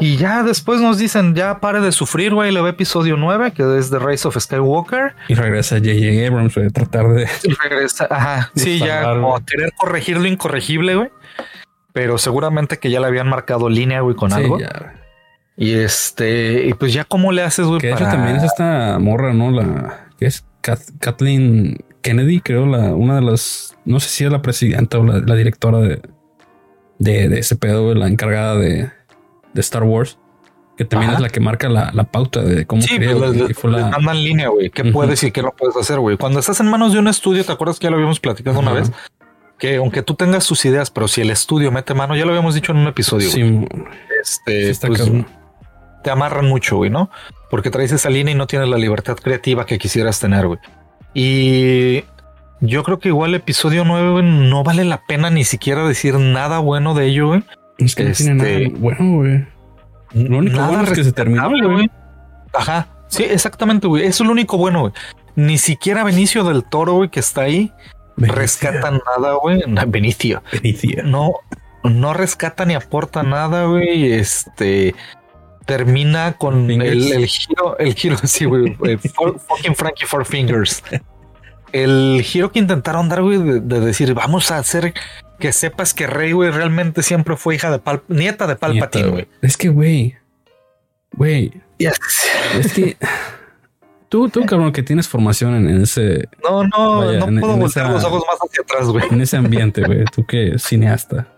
Y 0.00 0.16
ya 0.16 0.42
después 0.42 0.80
nos 0.80 0.98
dicen, 0.98 1.34
ya 1.34 1.60
pare 1.60 1.80
de 1.80 1.92
sufrir, 1.92 2.34
güey. 2.34 2.50
Le 2.52 2.60
ve 2.60 2.70
episodio 2.70 3.16
9, 3.16 3.52
que 3.52 3.78
es 3.78 3.90
The 3.90 3.98
Rise 3.98 4.26
of 4.28 4.36
Skywalker. 4.38 5.14
Y 5.28 5.34
regresa 5.34 5.76
J.J. 5.76 6.26
Abrams, 6.26 6.54
güey, 6.54 6.66
a 6.66 6.70
tratar 6.70 7.08
de. 7.08 7.28
Y 7.44 7.52
regresa, 7.54 8.06
ajá, 8.10 8.50
De 8.54 8.60
sí, 8.62 8.78
ya 8.78 9.04
como 9.04 9.38
querer 9.44 9.72
corregir 9.76 10.16
lo 10.18 10.26
incorregible, 10.26 10.94
güey. 10.96 11.10
Pero 11.92 12.18
seguramente 12.18 12.78
que 12.78 12.90
ya 12.90 13.00
le 13.00 13.06
habían 13.06 13.28
marcado 13.28 13.68
línea, 13.68 14.00
güey, 14.00 14.16
con 14.16 14.30
Sí, 14.30 14.36
algo. 14.36 14.58
ya. 14.58 14.94
Y 15.56 15.72
este, 15.74 16.64
y 16.66 16.72
pues 16.74 16.92
ya 16.94 17.04
cómo 17.04 17.30
le 17.30 17.42
haces, 17.42 17.66
güey, 17.66 17.80
Que 17.80 17.88
de 17.88 17.92
hecho 17.92 18.04
para... 18.04 18.12
también 18.16 18.36
es 18.38 18.44
esta 18.44 18.98
morra, 18.98 19.34
¿no? 19.34 19.50
La 19.50 20.08
que 20.18 20.24
es 20.26 20.44
Kath- 20.62 20.92
Kathleen 20.98 21.84
Kennedy, 22.00 22.40
creo, 22.40 22.64
la, 22.66 22.94
una 22.94 23.16
de 23.16 23.20
las, 23.20 23.76
no 23.84 24.00
sé 24.00 24.08
si 24.08 24.24
es 24.24 24.32
la 24.32 24.40
presidenta 24.40 24.98
o 24.98 25.04
la, 25.04 25.18
la 25.18 25.34
directora 25.36 25.78
de, 25.78 26.00
de, 26.98 27.28
de 27.28 27.38
ese 27.38 27.54
pedo, 27.56 27.84
güey, 27.84 27.96
la 27.96 28.06
encargada 28.08 28.56
de, 28.56 28.90
de 29.52 29.60
Star 29.60 29.82
Wars, 29.82 30.18
que 30.76 30.84
también 30.84 31.10
Ajá. 31.10 31.18
es 31.18 31.22
la 31.22 31.28
que 31.28 31.40
marca 31.40 31.68
la, 31.68 31.90
la 31.92 32.04
pauta 32.04 32.42
de 32.42 32.66
cómo 32.66 32.82
Sí, 32.82 32.96
creo, 32.96 33.18
pues 33.18 33.30
güey, 33.30 33.38
les, 33.40 33.48
que 33.48 33.54
fue 33.54 33.70
les 33.70 33.80
la, 33.82 33.90
mandan 33.90 34.22
línea, 34.22 34.48
güey. 34.48 34.70
¿Qué 34.70 34.84
puedes 34.84 35.22
y 35.22 35.30
qué 35.30 35.42
no 35.42 35.52
puedes 35.56 35.76
hacer, 35.76 36.00
güey? 36.00 36.16
Cuando 36.16 36.40
estás 36.40 36.60
en 36.60 36.68
manos 36.68 36.92
de 36.92 36.98
un 36.98 37.08
estudio, 37.08 37.44
¿te 37.44 37.52
acuerdas 37.52 37.78
que 37.78 37.84
ya 37.84 37.90
lo 37.90 37.96
habíamos 37.96 38.20
platicado 38.20 38.58
una 38.58 38.72
vez? 38.72 38.90
Que 39.58 39.76
aunque 39.76 40.02
tú 40.02 40.14
tengas 40.14 40.44
sus 40.44 40.64
ideas, 40.64 40.90
pero 40.90 41.08
si 41.08 41.20
el 41.20 41.30
estudio 41.30 41.70
mete 41.70 41.94
mano, 41.94 42.16
ya 42.16 42.24
lo 42.24 42.30
habíamos 42.30 42.54
dicho 42.54 42.72
en 42.72 42.78
un 42.78 42.86
episodio, 42.88 43.28
Sí, 43.30 43.66
este, 44.20 44.74
sí 44.74 44.86
pues, 44.86 45.10
te 46.02 46.10
amarran 46.10 46.46
mucho, 46.46 46.78
güey, 46.78 46.90
¿no? 46.90 47.10
Porque 47.50 47.70
traes 47.70 47.92
esa 47.92 48.10
línea 48.10 48.34
y 48.34 48.36
no 48.36 48.46
tienes 48.46 48.68
la 48.68 48.78
libertad 48.78 49.16
creativa 49.16 49.66
que 49.66 49.78
quisieras 49.78 50.18
tener, 50.18 50.46
güey. 50.46 50.58
Y 51.14 52.04
yo 52.60 52.82
creo 52.82 52.98
que 52.98 53.08
igual 53.08 53.30
el 53.30 53.36
episodio 53.36 53.84
9, 53.84 54.10
güey, 54.10 54.24
no 54.24 54.64
vale 54.64 54.84
la 54.84 55.04
pena 55.04 55.30
ni 55.30 55.44
siquiera 55.44 55.86
decir 55.86 56.14
nada 56.18 56.58
bueno 56.58 56.94
de 56.94 57.06
ello, 57.06 57.28
güey. 57.28 57.44
Es 57.84 57.94
que 57.94 58.04
no 58.04 58.12
tiene 58.12 58.32
este- 58.32 58.68
nada 58.68 58.78
bueno, 58.78 59.16
güey. 59.16 59.46
Lo 60.14 60.38
único 60.38 60.56
Nada 60.56 60.68
bueno 60.68 60.84
es 60.84 60.90
que 60.92 61.04
se 61.04 61.12
terminó, 61.12 61.48
güey. 61.48 61.90
Ajá. 62.52 62.86
Sí, 63.08 63.24
exactamente, 63.24 63.86
güey. 63.86 64.04
Eso 64.04 64.22
es 64.24 64.26
lo 64.26 64.32
único 64.32 64.58
bueno, 64.58 64.80
güey. 64.80 64.92
Ni 65.36 65.56
siquiera 65.58 66.04
Benicio 66.04 66.44
del 66.44 66.64
Toro, 66.64 66.94
güey, 66.94 67.08
que 67.08 67.20
está 67.20 67.42
ahí, 67.42 67.72
rescata 68.16 68.90
nada, 68.90 69.34
güey. 69.40 69.62
No, 69.68 69.82
Benicio. 69.86 70.42
Benicio. 70.52 71.02
No, 71.04 71.32
no 71.82 72.12
rescata 72.12 72.64
ni 72.66 72.74
aporta 72.74 73.22
nada, 73.22 73.64
güey. 73.66 74.12
Este 74.12 74.94
termina 75.64 76.32
con 76.34 76.70
el, 76.70 77.12
el 77.12 77.26
giro, 77.26 77.78
el 77.78 77.94
giro, 77.94 78.16
sí, 78.24 78.44
güey. 78.44 78.76
eh, 78.84 78.98
fucking 78.98 79.74
Frankie 79.74 80.04
Four 80.06 80.24
Fingers. 80.26 80.82
El 81.72 82.20
giro 82.22 82.52
que 82.52 82.58
intentaron 82.58 83.08
dar, 83.08 83.22
güey, 83.22 83.38
de, 83.38 83.60
de 83.60 83.80
decir, 83.80 84.12
vamos 84.12 84.50
a 84.50 84.58
hacer 84.58 84.92
que 85.38 85.52
sepas 85.52 85.94
que 85.94 86.06
Rey, 86.06 86.32
güey, 86.32 86.50
realmente 86.50 87.02
siempre 87.02 87.36
fue 87.36 87.56
hija 87.56 87.70
de 87.70 87.78
Pal 87.78 88.02
nieta 88.08 88.46
de 88.46 88.56
Palpatine, 88.56 89.08
güey. 89.08 89.28
Es 89.40 89.56
que, 89.56 89.68
güey, 89.68 90.16
güey, 91.12 91.52
Y 91.78 91.86
es- 91.86 91.98
que 92.74 92.96
Tú, 94.12 94.28
tú, 94.28 94.44
cabrón, 94.44 94.72
que 94.72 94.82
tienes 94.82 95.08
formación 95.08 95.54
en, 95.54 95.80
ese. 95.80 96.28
No, 96.44 96.64
no, 96.64 97.30
no 97.30 97.40
puedo 97.40 97.56
voltear 97.56 97.90
los 97.90 98.04
ojos 98.04 98.22
más 98.26 98.36
hacia 98.46 98.62
atrás, 98.62 98.86
güey. 98.88 99.06
En 99.10 99.22
ese 99.22 99.38
ambiente, 99.38 99.80
güey. 99.80 100.04
Tú 100.04 100.26
que 100.26 100.58
cineasta. 100.58 101.32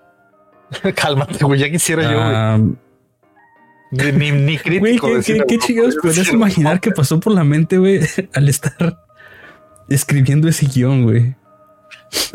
Cálmate, 0.97 1.45
güey. 1.45 1.61
Ya 1.61 1.70
quisiera 1.70 2.03
yo, 2.03 2.09
güey. 2.09 2.34
Ah, 2.34 2.59
ni, 3.92 4.32
ni, 4.32 4.59
crítico. 4.59 5.07
Güey, 5.07 5.22
¿qué, 5.22 5.45
qué, 5.47 5.59
chingados 5.59 5.97
puedes 6.03 6.32
imaginar 6.32 6.80
que 6.80 6.90
pasó 6.90 7.20
por 7.20 7.32
la 7.32 7.45
mente, 7.45 7.78
güey, 7.78 8.01
al 8.34 8.49
estar 8.49 8.99
escribiendo 9.88 10.49
ese 10.49 10.66
guion, 10.66 11.05
güey? 11.05 11.36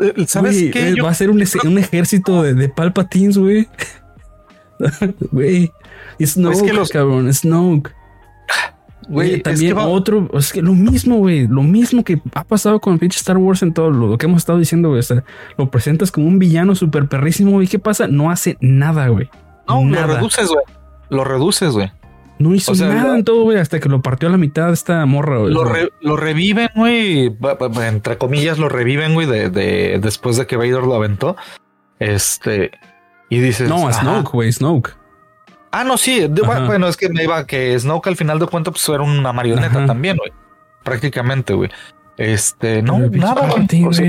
Eh, 0.00 0.26
¿Sabes 0.26 0.56
qué? 0.72 0.94
Va 1.02 1.10
a 1.10 1.14
ser 1.14 1.30
un, 1.30 1.42
un 1.64 1.78
ejército 1.78 2.42
de, 2.42 2.54
de 2.54 2.68
Palpatines, 2.68 3.38
güey. 3.38 3.68
Güey. 5.30 5.70
Snoke, 6.24 6.54
es 6.54 6.62
que 6.62 6.72
los... 6.72 6.88
cabrón. 6.88 7.32
Snoke. 7.32 7.92
Güey, 9.08 9.42
también 9.42 9.76
otro, 9.76 10.30
es 10.34 10.52
que 10.52 10.62
lo 10.62 10.72
mismo, 10.72 11.16
güey, 11.16 11.48
lo 11.48 11.62
mismo 11.62 12.04
que 12.04 12.22
ha 12.32 12.44
pasado 12.44 12.80
con 12.80 12.96
pinche 12.98 13.18
Star 13.18 13.36
Wars 13.38 13.60
en 13.62 13.74
todo 13.74 13.90
lo, 13.90 14.16
que 14.16 14.26
hemos 14.26 14.38
estado 14.38 14.58
diciendo, 14.58 14.90
güey. 14.90 15.00
O 15.00 15.02
sea, 15.02 15.24
lo 15.58 15.68
presentas 15.68 16.12
como 16.12 16.28
un 16.28 16.38
villano 16.38 16.76
súper 16.76 17.08
perrísimo, 17.08 17.60
y 17.60 17.66
¿qué 17.66 17.80
pasa? 17.80 18.06
No 18.06 18.30
hace 18.30 18.56
nada, 18.60 19.08
güey. 19.08 19.28
No, 19.66 19.84
lo 19.84 20.06
reduces, 20.06 20.48
güey. 20.48 20.64
Lo 21.08 21.24
reduces, 21.24 21.72
güey. 21.72 21.90
No 22.40 22.54
hizo 22.54 22.74
nada 22.74 23.16
en 23.16 23.22
todo, 23.22 23.42
güey, 23.42 23.58
hasta 23.58 23.80
que 23.80 23.90
lo 23.90 24.00
partió 24.00 24.26
a 24.30 24.32
la 24.32 24.38
mitad 24.38 24.72
esta 24.72 25.04
morra, 25.04 25.36
güey. 25.36 25.52
Lo, 25.52 26.16
reviven, 26.16 26.70
güey. 26.74 27.36
Entre 27.86 28.16
comillas, 28.16 28.58
lo 28.58 28.70
reviven, 28.70 29.12
güey, 29.12 29.26
de, 29.26 29.50
de, 29.50 29.98
después 30.00 30.38
de 30.38 30.46
que 30.46 30.56
Vader 30.56 30.82
lo 30.82 30.94
aventó. 30.94 31.36
Este. 31.98 32.70
Y 33.28 33.40
dices. 33.40 33.68
No, 33.68 33.92
Snoke, 33.92 34.30
güey, 34.32 34.50
Snoke. 34.50 34.96
Ah, 35.70 35.84
no, 35.84 35.98
sí. 35.98 36.26
bueno, 36.28 36.88
es 36.88 36.96
que 36.96 37.10
me 37.10 37.24
iba 37.24 37.46
que 37.46 37.78
Snoke 37.78 38.08
al 38.08 38.16
final 38.16 38.38
de 38.38 38.46
cuentas 38.46 38.72
pues, 38.72 38.88
era 38.88 39.02
una 39.02 39.34
marioneta 39.34 39.84
también, 39.84 40.16
güey. 40.16 40.32
Prácticamente, 40.82 41.52
güey. 41.52 41.68
Este, 42.16 42.80
no, 42.80 43.00
nada, 43.00 43.50
güey. 43.50 43.66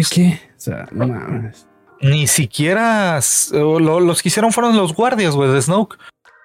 ¿Qué? 0.09 0.39
O 0.55 0.59
sea, 0.59 0.87
no 0.93 1.05
mames. 1.05 1.67
Ni 1.99 2.27
siquiera 2.27 3.19
los 3.51 4.21
que 4.21 4.29
hicieron 4.29 4.53
fueron 4.53 4.77
los 4.77 4.95
guardias, 4.95 5.35
güey, 5.35 5.51
de 5.51 5.61
Snoke. 5.61 5.97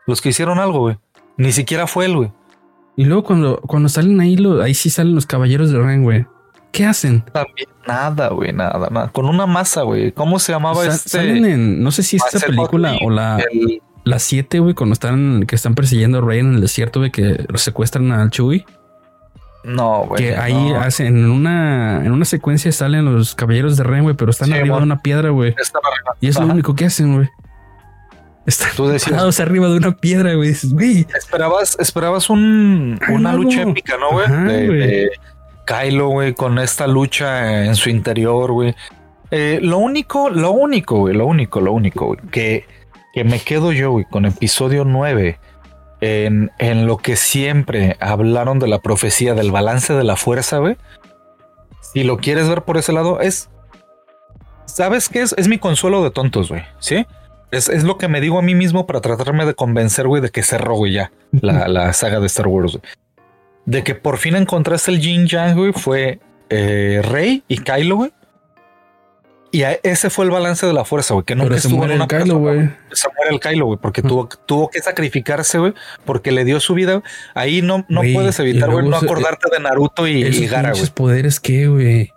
Los 0.09 0.21
que 0.21 0.31
hicieron 0.31 0.59
algo, 0.59 0.81
güey. 0.81 0.99
Ni 1.37 1.53
siquiera 1.53 1.87
fue 1.87 2.07
él, 2.07 2.17
güey. 2.17 2.33
Y 2.97 3.05
luego 3.05 3.25
cuando, 3.25 3.61
cuando 3.61 3.89
salen 3.89 4.21
ahí, 4.21 4.39
ahí 4.63 4.75
sí 4.75 4.89
salen 4.89 5.15
los 5.15 5.27
caballeros 5.27 5.71
de 5.71 5.79
Ren, 5.79 6.03
güey. 6.03 6.27
¿Qué 6.73 6.85
hacen? 6.85 7.23
También 7.33 7.69
nada, 7.87 8.29
güey, 8.29 8.53
nada, 8.53 8.89
nada. 8.91 9.09
Con 9.09 9.27
una 9.27 9.47
masa, 9.47 9.83
güey. 9.83 10.13
¿Cómo 10.13 10.39
se 10.39 10.53
llamaba 10.53 10.85
este? 10.87 11.11
Salen 11.11 11.45
en, 11.45 11.83
no 11.83 11.91
sé 11.91 12.03
si 12.03 12.17
es 12.17 12.23
esta 12.25 12.47
película 12.47 12.97
o 13.03 13.11
la, 13.11 13.43
la 14.05 14.19
7, 14.19 14.61
güey, 14.61 14.75
cuando 14.75 14.95
están, 14.95 15.45
que 15.47 15.55
están 15.55 15.75
persiguiendo 15.75 16.19
a 16.19 16.21
Rey 16.23 16.41
en 16.41 16.55
el 16.55 16.61
desierto, 16.61 17.01
güey, 17.01 17.11
que 17.11 17.47
secuestran 17.55 18.13
al 18.13 18.31
Chewie. 18.31 18.65
No, 19.65 20.05
güey. 20.07 20.23
Que 20.23 20.37
ahí 20.37 20.73
hacen, 20.73 21.09
en 21.09 21.31
una, 21.31 22.05
en 22.05 22.13
una 22.13 22.25
secuencia 22.25 22.71
salen 22.73 23.05
los 23.05 23.35
caballeros 23.35 23.77
de 23.77 23.85
Ren, 23.85 24.05
güey, 24.05 24.15
pero 24.15 24.31
están 24.31 24.53
arriba 24.53 24.77
de 24.77 24.83
una 24.85 25.01
piedra, 25.01 25.31
güey. 25.31 25.55
Y 26.21 26.29
es 26.29 26.39
lo 26.39 26.47
único 26.47 26.75
que 26.75 26.87
hacen, 26.87 27.15
güey. 27.15 27.29
Están 28.47 28.71
Tú 28.77 28.87
decías, 28.87 29.41
arriba 29.41 29.69
de 29.69 29.77
una 29.77 29.97
piedra, 29.97 30.35
güey. 30.35 30.55
güey. 30.71 31.07
Esperabas, 31.17 31.77
esperabas 31.81 32.31
un, 32.31 32.99
una 33.09 33.33
lucha 33.33 33.63
épica, 33.63 33.97
¿no, 33.99 34.13
güey? 34.13 34.29
De, 34.29 34.69
de, 34.69 35.11
Kylo, 35.67 36.09
güey, 36.09 36.33
con 36.33 36.59
esta 36.59 36.87
lucha 36.87 37.65
en 37.65 37.75
su 37.75 37.91
interior, 37.91 38.53
güey. 38.53 38.75
Eh, 39.33 39.59
lo 39.61 39.79
único, 39.79 40.31
lo 40.31 40.53
único, 40.53 40.99
güey, 40.99 41.15
lo 41.15 41.27
único, 41.27 41.61
lo 41.61 41.73
único, 41.73 42.07
güey, 42.07 42.21
que 42.31 42.65
que 43.17 43.25
me 43.25 43.41
quedo 43.41 43.73
yo, 43.73 43.93
güey, 43.93 44.05
con 44.05 44.27
episodio 44.27 44.85
9, 44.85 45.39
en, 46.03 46.51
en 46.59 46.87
lo 46.87 46.99
que 46.99 47.17
siempre 47.17 47.97
hablaron 47.99 48.59
de 48.59 48.69
la 48.69 48.81
profecía 48.81 49.33
del 49.33 49.51
balance 49.51 49.95
de 49.95 50.05
la 50.05 50.17
fuerza, 50.17 50.59
güey. 50.59 50.77
Si 51.81 52.05
lo 52.05 52.19
quieres 52.19 52.47
ver 52.47 52.65
por 52.65 52.77
ese 52.77 52.93
lado, 52.93 53.21
es. 53.21 53.49
¿Sabes 54.67 55.09
qué 55.09 55.23
es? 55.23 55.35
Es 55.39 55.49
mi 55.49 55.57
consuelo 55.57 56.05
de 56.05 56.11
tontos, 56.11 56.51
güey. 56.51 56.65
¿Sí? 56.79 57.07
Es, 57.51 57.69
es, 57.69 57.85
lo 57.85 57.97
que 57.97 58.09
me 58.09 58.21
digo 58.21 58.39
a 58.39 58.43
mí 58.43 58.55
mismo 58.55 58.87
para 58.87 59.01
tratarme 59.01 59.47
de 59.47 59.55
convencer, 59.55 60.07
güey, 60.07 60.21
de 60.21 60.31
que 60.31 60.43
cerró, 60.43 60.75
güey, 60.77 60.95
ya 60.95 61.13
la, 61.31 61.69
la 61.69 61.93
saga 61.93 62.21
de 62.21 62.27
Star 62.27 62.49
Wars, 62.49 62.73
güey. 62.73 62.83
De 63.65 63.83
que 63.83 63.95
por 63.95 64.19
fin 64.19 64.37
encontraste 64.37 64.91
el 64.91 65.01
Jin 65.01 65.27
Yang, 65.27 65.57
güey, 65.57 65.73
fue 65.73 66.21
eh, 66.51 67.03
Rey 67.05 67.43
y 67.49 67.59
Kylo, 67.59 67.97
güey. 67.97 68.13
Y 69.53 69.63
ese 69.85 70.11
fue 70.11 70.25
el 70.25 70.31
balance 70.31 70.67
de 70.67 70.73
la 70.73 70.85
fuerza, 70.85 71.15
güey, 71.15 71.25
que 71.25 71.35
nunca 71.35 71.49
Pero 71.49 71.57
estuvo 71.57 71.85
en 71.85 71.93
una 71.93 72.05
el 72.05 72.09
Kylo, 72.09 72.39
güey. 72.39 72.71
Se 72.93 73.09
muere 73.17 73.33
el 73.33 73.41
Kylo, 73.41 73.67
güey, 73.67 73.79
porque 73.81 74.03
tuvo, 74.03 74.29
tuvo 74.45 74.69
que 74.69 74.81
sacrificarse, 74.81 75.59
güey, 75.59 75.73
porque 76.05 76.33
le 76.33 76.45
dio 76.45 76.61
su 76.61 76.75
vida. 76.75 77.03
Ahí 77.35 77.63
no, 77.63 77.87
no 77.89 78.03
puedes 78.13 78.39
evitar, 78.41 78.71
güey, 78.71 78.89
no 78.89 78.97
acordarte 78.97 79.49
de 79.51 79.61
Naruto 79.61 80.07
y, 80.07 80.25
y 80.25 80.47
Gara, 80.47 80.73
güey. 80.73 80.87
poderes 80.91 81.41
qué, 81.41 81.69
güey? 81.69 82.13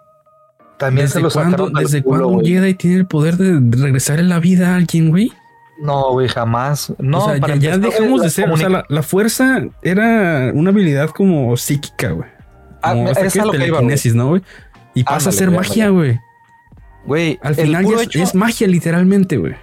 También 0.79 1.07
¿Desde 1.07 1.15
se 1.15 1.21
los 1.21 1.33
cuándo, 1.33 1.69
¿Desde 1.69 2.01
cuándo 2.01 2.29
un 2.29 2.43
Jedi 2.43 2.73
tiene 2.73 2.95
el 2.95 3.05
poder 3.05 3.35
de 3.35 3.77
regresar 3.77 4.19
en 4.19 4.29
la 4.29 4.39
vida 4.39 4.71
a 4.71 4.75
alguien, 4.75 5.09
güey? 5.09 5.33
No, 5.77 6.13
güey, 6.13 6.29
jamás. 6.29 6.93
No, 6.97 7.25
o 7.25 7.35
sea, 7.35 7.55
ya, 7.57 7.77
dejamos 7.77 8.21
de 8.21 8.29
ser. 8.29 8.49
O 8.49 8.55
sea, 8.55 8.85
la, 8.87 9.03
fuerza 9.03 9.65
era 9.81 10.51
una 10.53 10.69
habilidad 10.69 11.09
como 11.09 11.55
psíquica, 11.57 12.11
güey. 12.11 12.29
Ah, 12.81 12.95
que 12.95 13.27
es 13.27 13.33
telequinesis, 13.33 14.15
¿no, 14.15 14.29
güey? 14.29 14.41
Y 14.93 15.03
pasa 15.03 15.29
a 15.29 15.33
ser 15.33 15.51
magia, 15.51 15.89
güey. 15.89 16.17
Güey, 17.05 17.39
al 17.41 17.55
final 17.55 17.85
es, 18.13 18.33
magia, 18.33 18.67
literalmente, 18.67 19.35
güey. 19.35 19.55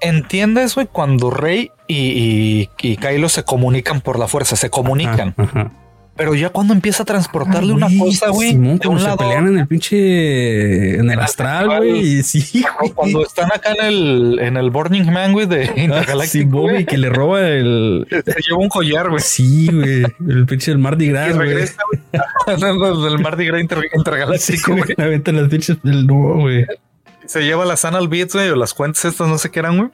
¿Entiendes, 0.00 0.74
güey? 0.74 0.88
Cuando 0.90 1.30
Rey 1.30 1.70
y, 1.86 2.68
y, 2.80 2.96
Kylo 2.96 3.28
se 3.28 3.44
comunican 3.44 4.00
por 4.00 4.18
la 4.18 4.26
fuerza, 4.26 4.56
se 4.56 4.70
comunican. 4.70 5.34
Pero 6.16 6.34
ya 6.34 6.50
cuando 6.50 6.74
empieza 6.74 7.02
a 7.02 7.06
transportarle 7.06 7.72
una 7.72 7.88
cosa, 7.98 8.30
güey. 8.30 8.50
Simón, 8.50 8.78
cuando 8.78 9.10
se 9.10 9.16
pelean 9.16 9.48
en 9.48 9.58
el 9.58 9.66
pinche. 9.66 10.96
En 10.96 11.10
el 11.10 11.18
astral, 11.18 11.66
güey. 11.66 12.22
Sí, 12.22 12.64
Cuando 12.94 13.24
están 13.24 13.50
acá 13.52 13.72
en 13.72 13.84
el, 13.84 14.38
en 14.40 14.56
el 14.56 14.70
Burning 14.70 15.10
Man, 15.10 15.32
güey, 15.32 15.46
de 15.46 15.64
ah, 15.64 15.72
Intergaláctico. 15.76 16.60
güey, 16.62 16.84
que 16.84 16.98
le 16.98 17.08
roba 17.08 17.40
el. 17.48 18.06
Se 18.10 18.40
lleva 18.46 18.58
un 18.58 18.68
collar, 18.68 19.10
güey. 19.10 19.20
Sí, 19.20 19.68
güey. 19.72 20.04
El 20.28 20.46
pinche 20.46 20.70
del 20.70 20.78
Mardi 20.78 21.08
Gras, 21.08 21.34
güey. 21.34 21.50
el 22.46 23.18
Mardi 23.18 23.46
Gras 23.46 23.60
Intergaláctico, 23.60 24.76
güey. 24.76 24.94
Sí, 24.96 25.32
las 25.32 25.48
pinches 25.48 25.82
del 25.82 26.06
nuevo, 26.06 26.40
güey 26.42 26.64
se 27.26 27.42
lleva 27.42 27.64
las 27.64 27.84
Anal 27.84 28.08
Beats, 28.08 28.34
güey, 28.34 28.50
o 28.50 28.56
las 28.56 28.74
cuentas 28.74 29.04
estas, 29.04 29.28
no 29.28 29.38
sé 29.38 29.50
qué 29.50 29.60
eran, 29.60 29.78
güey. 29.78 29.90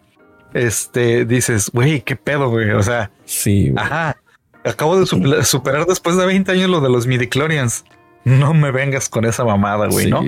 Este, 0.52 1.24
dices, 1.24 1.70
güey, 1.72 2.00
qué 2.02 2.16
pedo, 2.16 2.50
güey. 2.50 2.70
O 2.70 2.82
sea, 2.82 3.10
sí. 3.24 3.72
Ajá. 3.76 4.16
Acabo 4.64 4.98
de 4.98 5.06
superar 5.44 5.86
después 5.86 6.16
de 6.16 6.26
20 6.26 6.52
años 6.52 6.68
lo 6.68 6.80
de 6.80 6.90
los 6.90 7.06
midichlorians. 7.06 7.84
No 8.24 8.52
me 8.52 8.70
vengas 8.70 9.08
con 9.08 9.24
esa 9.24 9.44
mamada, 9.44 9.86
güey, 9.86 10.10
¿no? 10.10 10.22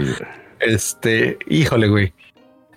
Este, 0.61 1.39
híjole, 1.49 1.89
güey. 1.89 2.14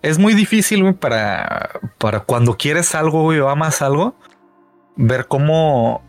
Es 0.02 0.20
muy 0.20 0.34
difícil, 0.34 0.84
güey, 0.84 0.94
para, 0.94 1.80
para 1.98 2.20
cuando 2.20 2.58
quieres 2.58 2.94
algo, 2.94 3.24
güey, 3.24 3.40
o 3.40 3.50
amas 3.50 3.82
algo, 3.82 4.16
ver 4.98 5.28
cómo, 5.28 6.04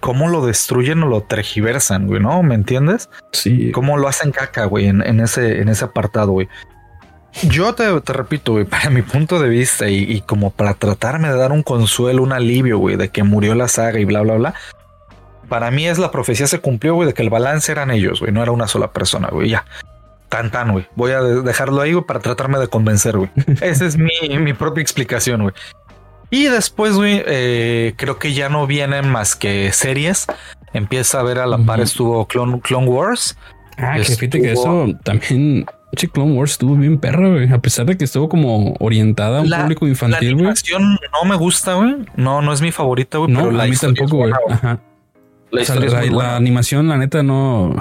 cómo 0.00 0.28
lo 0.28 0.44
destruyen 0.44 1.02
o 1.02 1.06
lo 1.06 1.22
tergiversan, 1.22 2.06
güey, 2.06 2.20
¿no? 2.20 2.42
¿Me 2.42 2.54
entiendes? 2.54 3.08
Sí. 3.32 3.72
Cómo 3.72 3.96
lo 3.96 4.06
hacen 4.06 4.30
caca, 4.30 4.66
güey, 4.66 4.86
en, 4.86 5.02
en, 5.02 5.20
ese, 5.20 5.60
en 5.60 5.68
ese 5.68 5.86
apartado, 5.86 6.32
güey. 6.32 6.48
Yo 7.42 7.74
te, 7.74 7.90
repito, 8.12 8.52
güey, 8.52 8.64
para 8.64 8.90
mi 8.90 9.02
punto 9.02 9.40
de 9.40 9.48
vista 9.48 9.88
y, 9.88 10.20
como 10.22 10.50
para 10.50 10.74
tratarme 10.74 11.28
de 11.28 11.36
dar 11.36 11.52
un 11.52 11.62
consuelo, 11.62 12.22
un 12.22 12.32
alivio, 12.32 12.78
güey, 12.78 12.96
de 12.96 13.08
que 13.08 13.22
murió 13.24 13.54
la 13.54 13.68
saga 13.68 13.98
y 13.98 14.04
bla, 14.04 14.20
bla, 14.22 14.34
bla. 14.34 14.54
Para 15.54 15.70
mí 15.70 15.86
es 15.86 15.98
la 15.98 16.10
profecía 16.10 16.48
se 16.48 16.58
cumplió, 16.58 16.96
güey, 16.96 17.06
de 17.06 17.14
que 17.14 17.22
el 17.22 17.30
balance 17.30 17.70
eran 17.70 17.92
ellos, 17.92 18.18
güey, 18.18 18.32
no 18.32 18.42
era 18.42 18.50
una 18.50 18.66
sola 18.66 18.90
persona, 18.90 19.28
güey, 19.30 19.50
ya. 19.50 19.64
Tan, 20.28 20.50
tan, 20.50 20.72
güey. 20.72 20.88
Voy 20.96 21.12
a 21.12 21.22
dejarlo 21.22 21.80
ahí, 21.80 21.92
güey, 21.92 22.04
para 22.04 22.18
tratarme 22.18 22.58
de 22.58 22.66
convencer, 22.66 23.16
güey. 23.16 23.30
Esa 23.60 23.84
es 23.84 23.96
mi, 23.96 24.10
mi 24.40 24.52
propia 24.52 24.82
explicación, 24.82 25.42
güey. 25.42 25.54
Y 26.30 26.46
después, 26.46 26.96
güey, 26.96 27.22
eh, 27.24 27.94
creo 27.96 28.18
que 28.18 28.34
ya 28.34 28.48
no 28.48 28.66
vienen 28.66 29.08
más 29.08 29.36
que 29.36 29.70
series. 29.72 30.26
Empieza 30.72 31.20
a 31.20 31.22
ver 31.22 31.38
a 31.38 31.46
la 31.46 31.58
par, 31.58 31.78
estuvo 31.78 32.26
Clone, 32.26 32.60
Clone 32.60 32.88
Wars. 32.88 33.38
Ah, 33.78 33.94
que 33.96 34.02
fíjate 34.02 34.42
que 34.42 34.52
eso 34.54 34.88
también 35.04 35.66
Che, 35.94 36.08
Clone 36.08 36.32
Wars 36.32 36.50
estuvo 36.50 36.74
bien 36.74 36.98
perra, 36.98 37.28
güey. 37.28 37.52
A 37.52 37.58
pesar 37.58 37.86
de 37.86 37.96
que 37.96 38.02
estuvo 38.02 38.28
como 38.28 38.74
orientada 38.80 39.38
a 39.38 39.42
un 39.42 39.50
público 39.50 39.86
infantil, 39.86 40.34
güey. 40.34 40.46
La 40.46 40.50
animación 40.50 40.98
no 41.12 41.28
me 41.28 41.36
gusta, 41.36 41.74
güey. 41.74 41.94
No, 42.16 42.42
no 42.42 42.52
es 42.52 42.60
mi 42.60 42.72
favorita, 42.72 43.18
güey. 43.18 43.30
No, 43.30 43.38
pero 43.38 43.52
la 43.52 43.62
a 43.62 43.66
mí 43.68 43.76
tampoco, 43.76 44.16
güey. 44.16 44.32
Ajá. 44.50 44.80
La, 45.54 45.62
historia 45.62 46.02
la, 46.10 46.36
animación, 46.36 46.88
la 46.88 46.96
neta, 46.96 47.22
no, 47.22 47.74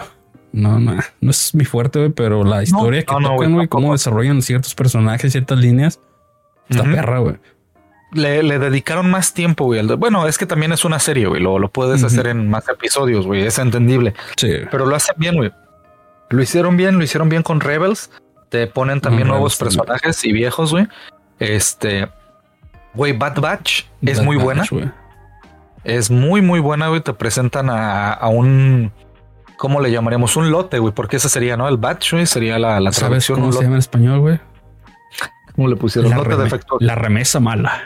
no, 0.51 0.79
no, 0.79 0.97
no 1.21 1.31
es 1.31 1.55
mi 1.55 1.65
fuerte, 1.65 1.99
güey. 1.99 2.11
Pero 2.11 2.43
la 2.43 2.63
historia 2.63 3.01
que 3.01 3.07
tocan, 3.07 3.53
güey, 3.53 3.67
cómo 3.67 3.91
desarrollan 3.93 4.41
ciertos 4.41 4.75
personajes, 4.75 5.31
ciertas 5.31 5.57
líneas, 5.59 5.99
está 6.69 6.83
perra, 6.83 7.19
güey. 7.19 7.35
Le, 8.13 8.43
le, 8.43 8.59
dedicaron 8.59 9.09
más 9.09 9.33
tiempo, 9.33 9.65
güey. 9.65 9.83
Bueno, 9.97 10.27
es 10.27 10.37
que 10.37 10.45
también 10.45 10.71
es 10.71 10.85
una 10.85 10.99
serie, 10.99 11.25
güey. 11.25 11.41
Lo, 11.41 11.57
lo 11.57 11.71
puedes 11.71 12.03
hacer 12.03 12.27
en 12.27 12.47
más 12.47 12.69
episodios, 12.69 13.25
güey. 13.25 13.41
Es 13.41 13.57
entendible. 13.57 14.13
Sí. 14.37 14.51
Pero 14.69 14.85
lo 14.85 14.95
hacen 14.95 15.15
bien, 15.17 15.35
güey. 15.35 15.51
Lo 16.29 16.41
hicieron 16.41 16.77
bien, 16.77 16.97
lo 16.97 17.03
hicieron 17.03 17.29
bien 17.29 17.41
con 17.41 17.59
Rebels. 17.59 18.11
Te 18.49 18.67
ponen 18.67 19.01
también 19.01 19.27
nuevos 19.27 19.55
personajes 19.55 20.23
y 20.25 20.31
viejos, 20.31 20.71
güey. 20.71 20.87
Este, 21.39 22.07
güey, 22.93 23.13
Bad 23.13 23.39
Batch 23.39 23.85
es 24.03 24.21
muy 24.21 24.37
buena. 24.37 24.63
Es 25.83 26.09
muy, 26.11 26.41
muy 26.41 26.59
buena, 26.59 26.87
güey. 26.87 27.01
Te 27.01 27.13
presentan 27.13 27.69
a, 27.69 28.17
un 28.29 28.91
¿cómo 29.57 29.81
le 29.81 29.91
llamaríamos? 29.91 30.35
Un 30.35 30.51
lote, 30.51 30.79
güey, 30.79 30.93
porque 30.93 31.17
ese 31.17 31.29
sería, 31.29 31.57
¿no? 31.57 31.67
El 31.67 31.77
batch, 31.77 32.13
güey, 32.13 32.25
sería 32.25 32.57
la, 32.59 32.79
la 32.79 32.91
¿Sabes 32.91 33.27
cómo 33.27 33.51
se 33.51 33.61
llama 33.63 33.75
en 33.75 33.79
español, 33.79 34.19
güey? 34.19 34.39
¿Cómo 35.55 35.67
le 35.67 35.75
pusieron? 35.75 36.09
La, 36.11 36.17
lote 36.17 36.29
reme- 36.31 36.43
defectuoso. 36.43 36.83
la 36.83 36.95
remesa 36.95 37.39
mala. 37.39 37.83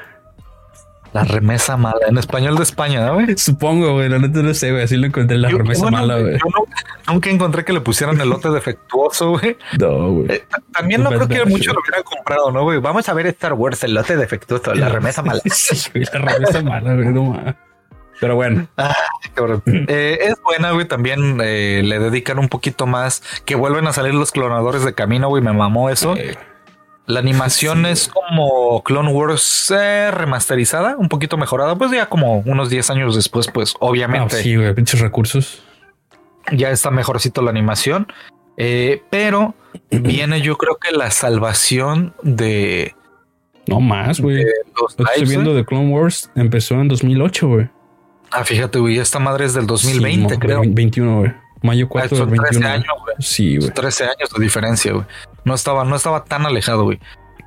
La 1.14 1.24
remesa 1.24 1.78
mala. 1.78 1.98
En 2.08 2.18
español 2.18 2.56
de 2.58 2.64
España, 2.64 3.06
¿no, 3.06 3.16
güey? 3.16 3.38
Supongo, 3.38 3.94
güey. 3.94 4.08
La 4.10 4.20
neta 4.20 4.42
no 4.44 4.54
sé, 4.54 4.72
güey. 4.72 4.84
Así 4.84 4.98
lo 4.98 5.08
encontré 5.08 5.38
la 5.38 5.50
Yo- 5.50 5.58
remesa 5.58 5.82
bueno, 5.84 5.98
mala, 5.98 6.20
güey. 6.20 6.34
yo 6.34 7.12
nunca 7.14 7.30
encontré 7.30 7.66
que 7.66 7.74
le 7.74 7.82
pusieran 7.82 8.20
el 8.22 8.30
lote 8.30 8.50
defectuoso, 8.50 9.32
güey. 9.32 9.58
No, 9.80 10.12
güey. 10.12 10.32
Eh, 10.32 10.46
También 10.74 11.02
no 11.04 11.10
creo 11.10 11.28
que 11.28 11.36
verga, 11.40 11.50
mucho 11.50 11.64
sí. 11.72 11.76
lo 11.76 11.82
hubieran 11.82 12.04
comprado, 12.04 12.52
¿no, 12.52 12.64
güey? 12.64 12.80
Vamos 12.80 13.08
a 13.10 13.14
ver 13.14 13.26
Star 13.28 13.54
Wars, 13.54 13.84
el 13.84 13.94
lote 13.96 14.16
defectuoso, 14.16 14.74
la 14.76 14.90
remesa 14.98 15.24
mala. 15.24 15.42
sí, 15.46 15.90
güey. 15.94 16.06
La 16.14 16.20
remesa 16.20 16.62
mala, 16.62 16.94
güey. 16.94 17.08
No. 17.08 17.42
Pero 18.20 18.36
bueno. 18.36 18.68
Cabrón. 19.34 19.62
Eh, 19.88 20.20
es 20.22 20.36
buena, 20.44 20.72
güey. 20.72 20.88
También 20.88 21.40
eh, 21.44 21.82
le 21.84 22.00
dedican 22.00 22.40
un 22.40 22.50
poquito 22.50 22.88
más. 22.88 23.22
Que 23.46 23.56
vuelven 23.56 23.88
a 23.88 23.94
salir 23.94 24.14
los 24.14 24.32
clonadores 24.32 24.84
de 24.84 24.94
camino, 24.94 25.30
güey. 25.30 25.44
Me 25.44 25.54
mamó 25.54 25.90
eso. 25.90 26.16
La 27.06 27.20
animación 27.20 27.86
Sí. 27.86 27.92
es 27.92 28.08
como 28.10 28.84
Clone 28.84 29.12
Wars 29.14 29.72
eh, 29.74 30.12
remasterizada, 30.12 30.98
un 30.98 31.08
poquito 31.08 31.38
mejorada. 31.38 31.76
Pues 31.78 31.92
ya 31.92 32.08
como 32.08 32.40
unos 32.40 32.70
10 32.70 32.90
años 32.90 33.16
después, 33.16 33.48
pues 33.48 33.76
obviamente 33.80 34.42
sí, 34.42 34.56
güey. 34.58 34.74
Pinches 34.74 35.00
recursos. 35.00 35.64
ya 36.52 36.70
está 36.70 36.92
mejorcito 36.92 37.42
la 37.42 37.52
animación. 37.52 38.08
Eh, 38.58 39.04
pero 39.10 39.54
viene, 39.92 40.42
yo 40.42 40.58
creo 40.58 40.76
que 40.78 40.92
la 40.92 41.10
salvación 41.12 42.14
de 42.24 42.94
No 43.68 43.80
más, 43.80 44.20
güey. 44.20 44.44
los 44.76 44.98
Lo 45.00 45.06
que 45.06 45.12
estoy 45.14 45.30
viendo 45.30 45.54
de 45.54 45.64
Clone 45.64 45.90
Wars 45.94 46.30
empezó 46.36 46.76
en 46.82 46.90
2008, 46.90 47.48
güey. 47.48 47.70
Ah, 48.32 48.44
fíjate, 48.44 48.80
güey, 48.80 49.00
esta 49.00 49.20
madre 49.20 49.46
es 49.46 49.54
del 49.54 49.68
2020, 49.68 50.34
Sí, 50.36 50.40
creo. 50.40 50.62
21, 50.66 51.20
güey. 51.20 51.34
Mayo 51.62 51.86
Ah, 51.86 51.90
4 51.92 52.10
del 52.10 52.18
Son 52.20 52.30
13 52.30 52.42
21. 52.60 52.68
güey. 52.68 52.74
años, 52.76 53.02
güey. 53.04 53.16
Sí, 53.20 53.58
güey. 53.58 53.72
13 53.72 54.04
años 54.06 54.30
de 54.36 54.44
diferencia, 54.44 54.92
güey. 54.94 55.06
No 55.46 55.54
estaba, 55.56 55.84
no 55.86 55.96
estaba 55.96 56.24
tan 56.26 56.46
alejado, 56.46 56.84
güey. 56.84 57.00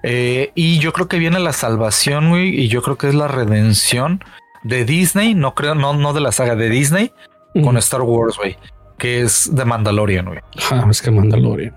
Eh, 0.02 0.50
y 0.54 0.78
yo 0.78 0.92
creo 0.92 1.08
que 1.08 1.18
viene 1.18 1.38
la 1.38 1.52
salvación, 1.52 2.30
güey, 2.30 2.58
y 2.58 2.68
yo 2.68 2.80
creo 2.82 2.96
que 2.96 3.08
es 3.08 3.14
la 3.14 3.28
redención 3.28 4.24
de 4.62 4.84
Disney, 4.84 5.34
no 5.34 5.54
creo, 5.54 5.74
no, 5.74 5.92
no 5.92 6.12
de 6.14 6.20
la 6.20 6.32
saga 6.32 6.56
de 6.56 6.70
Disney, 6.70 7.12
con. 7.62 7.76
Star 7.76 8.00
Wars, 8.02 8.36
güey, 8.38 8.56
que 8.98 9.20
es 9.20 9.50
The 9.54 9.64
Mandalorian, 9.66 10.26
güey. 10.26 10.40
Ah, 10.70 10.86
es 10.90 11.02
que 11.02 11.10
Mandalorian. 11.10 11.74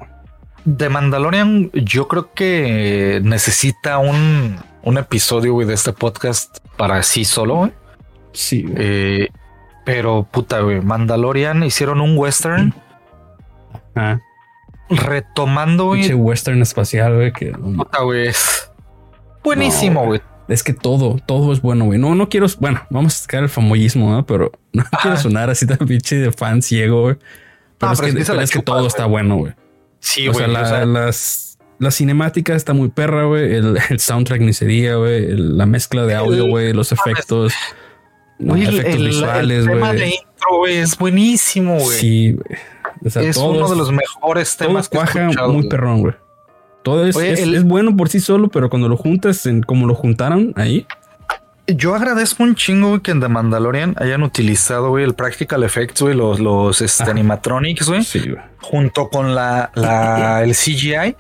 The 0.78 0.88
Mandalorian, 0.88 1.70
yo 1.74 2.08
creo 2.08 2.34
que 2.34 3.20
necesita 3.24 3.98
un, 3.98 4.58
un 4.84 4.98
episodio, 4.98 5.52
güey, 5.54 5.68
de 5.68 5.74
este 5.74 5.92
podcast 5.92 6.58
para 6.78 7.04
sí 7.04 7.26
solo, 7.26 7.56
güey. 7.58 7.72
Sí, 8.34 8.64
güey. 8.64 8.76
Eh, 8.78 9.30
pero 9.86 10.28
puta, 10.30 10.60
güey, 10.62 10.82
Mandalorian 10.82 11.64
hicieron 11.64 12.02
un 12.02 12.18
western 12.18 12.74
Ah, 13.96 14.20
retomando, 14.90 15.86
güey. 15.86 16.02
pinche 16.02 16.16
western 16.16 16.62
espacial, 16.62 17.16
güey. 17.16 17.32
Que. 17.34 17.52
Puta, 17.52 18.02
güey. 18.04 18.28
es 18.28 18.70
Buenísimo, 19.44 20.02
No, 20.02 20.08
güey. 20.08 20.22
Es 20.48 20.64
que 20.64 20.74
todo, 20.74 21.18
todo 21.26 21.54
es 21.54 21.62
bueno, 21.62 21.86
güey. 21.86 22.00
No, 22.00 22.16
no 22.16 22.28
quiero, 22.30 22.48
bueno, 22.60 22.82
vamos 22.90 23.16
a 23.16 23.22
sacar 23.22 23.44
el 23.44 23.50
famoyismo, 23.50 24.12
¿no? 24.12 24.26
Pero 24.26 24.52
no 24.74 24.84
quiero 25.02 25.18
sonar 25.18 25.50
así 25.50 25.66
tan 25.66 25.78
pinche 25.80 26.18
de 26.18 26.32
fan 26.32 26.62
ciego, 26.62 27.02
güey. 27.04 27.16
Pero 27.78 27.90
No, 27.90 27.94
es 27.94 28.00
pero 28.02 28.14
que, 28.14 28.44
es 28.44 28.52
que 28.52 28.60
pero 28.60 28.64
todo 28.64 28.76
güey. 28.78 28.88
está 28.88 29.06
bueno, 29.06 29.38
güey. 29.38 29.54
Sí, 30.00 30.28
o 30.28 30.34
güey. 30.34 30.46
sea, 30.46 30.54
la, 30.54 30.62
o 30.62 30.66
sea, 30.66 30.86
las, 30.86 31.58
la 31.80 31.92
cinemática 31.92 32.56
está 32.56 32.74
muy 32.74 32.90
perra, 32.90 33.26
güey. 33.26 33.54
El, 33.56 33.78
el 33.90 34.00
soundtrack 34.00 34.42
ni 34.42 34.54
se 34.54 34.66
diga, 34.66 34.96
güey. 34.96 35.26
El- 35.26 35.58
La 35.58 35.66
mezcla 35.66 36.06
de 36.06 36.16
audio, 36.16 36.46
El- 36.46 36.50
güey. 36.50 36.74
Los 36.74 36.92
efectos. 36.92 37.54
El, 38.40 38.62
efectos 38.80 38.86
el- 38.86 39.02
el 39.02 39.08
visuales, 39.08 39.66
tema 39.66 39.94
de 39.94 40.08
intro, 40.08 40.58
güey, 40.58 40.78
es 40.78 40.98
buenísimo, 40.98 41.78
güey. 41.80 41.98
Sí, 41.98 42.32
güey. 42.34 42.60
O 43.06 43.10
sea, 43.10 43.22
es 43.22 43.38
uno 43.38 43.68
de 43.70 43.76
los 43.76 43.92
mejores 43.92 44.56
temas 44.58 44.88
que 44.90 44.98
he 44.98 45.00
cuaja 45.00 45.22
escuchado, 45.24 45.54
muy 45.54 45.68
perrón, 45.68 46.02
güey. 46.02 46.14
Todo 46.84 47.06
es, 47.06 47.16
Oye, 47.16 47.32
es, 47.34 47.40
el- 47.40 47.56
es 47.56 47.64
bueno 47.64 47.96
por 47.96 48.10
sí 48.10 48.20
solo, 48.20 48.50
pero 48.50 48.70
cuando 48.70 48.90
lo 48.90 48.98
juntas 48.98 49.46
en 49.46 49.62
como 49.64 49.88
lo 49.88 49.96
juntaron 49.96 50.54
ahí, 50.56 50.86
Yo 51.66 51.96
agradezco 51.96 52.44
un 52.44 52.56
chingo, 52.56 52.90
güey, 52.90 53.00
que 53.02 53.12
en 53.12 53.22
The 53.22 53.30
Mandalorian 53.30 53.96
hayan 53.98 54.22
utilizado, 54.24 54.90
güey, 54.90 55.06
el 55.06 55.14
Practical 55.14 55.64
Effects, 55.64 56.02
güey, 56.02 56.14
los, 56.14 56.42
los 56.42 56.82
este, 56.82 57.04
animatronics, 57.10 57.88
güey, 57.88 58.04
sí, 58.04 58.20
güey. 58.20 58.42
junto 58.62 59.08
con 59.08 59.34
la, 59.34 59.72
la, 59.76 60.44
el 60.44 60.52
CGI. 60.56 61.16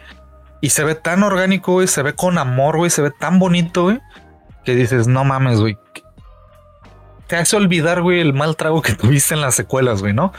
Y 0.60 0.70
se 0.70 0.84
ve 0.84 0.96
tan 0.96 1.24
orgánico, 1.24 1.72
güey, 1.74 1.88
se 1.88 2.02
ve 2.04 2.14
con 2.14 2.38
amor, 2.38 2.76
güey, 2.76 2.90
se 2.90 3.02
ve 3.02 3.12
tan 3.18 3.40
bonito, 3.40 3.84
güey, 3.84 4.00
que 4.66 4.76
dices, 4.76 5.08
no 5.08 5.24
mames, 5.24 5.62
güey. 5.62 5.78
Te 7.34 7.40
hace 7.40 7.56
olvidar, 7.56 8.04
güey, 8.04 8.20
el 8.20 8.32
mal 8.32 8.56
trago 8.56 8.84
que 8.84 8.94
tuviste 8.94 9.34
en 9.34 9.42
las 9.42 9.56
secuelas, 9.56 10.02
güey, 10.02 10.14
¿no? 10.14 10.34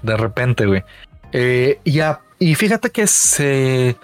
De 0.00 0.16
repente, 0.16 0.64
güey. 0.64 0.82
Eh, 1.30 1.78
y, 1.84 2.00
a- 2.00 2.20
y 2.38 2.54
fíjate 2.54 2.88
que 2.88 3.06
se 3.06 3.98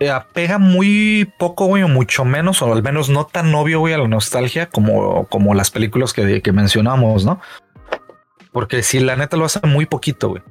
eh, 0.00 0.10
apega 0.10 0.58
muy 0.58 1.32
poco, 1.38 1.66
güey, 1.66 1.84
o 1.84 1.88
mucho 1.88 2.24
menos, 2.24 2.60
o 2.60 2.72
al 2.72 2.82
menos 2.82 3.08
no 3.08 3.24
tan 3.24 3.54
obvio, 3.54 3.78
güey, 3.78 3.94
a 3.94 3.98
la 3.98 4.08
nostalgia 4.08 4.68
como, 4.68 5.28
como 5.28 5.54
las 5.54 5.70
películas 5.70 6.12
que, 6.12 6.42
que 6.42 6.50
mencionamos, 6.50 7.24
¿no? 7.24 7.40
Porque 8.50 8.82
si 8.82 8.98
la 8.98 9.14
neta 9.14 9.36
lo 9.36 9.44
hace 9.44 9.60
muy 9.64 9.86
poquito, 9.86 10.30
güey. 10.30 10.42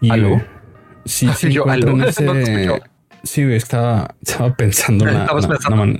Y, 0.00 0.12
¿Aló? 0.12 0.40
Sí, 1.06 1.28
sí, 1.34 1.50
Yo, 1.52 1.68
¿aló? 1.68 2.04
ese-. 2.06 2.91
Sí, 3.24 3.44
güey, 3.44 3.56
estaba, 3.56 4.14
estaba 4.20 4.54
pensando 4.54 5.06
en 5.08 5.14
la, 5.14 5.20
Estabas 5.22 5.44
la- 5.44 5.48
pensando. 5.50 5.86
la 5.86 5.98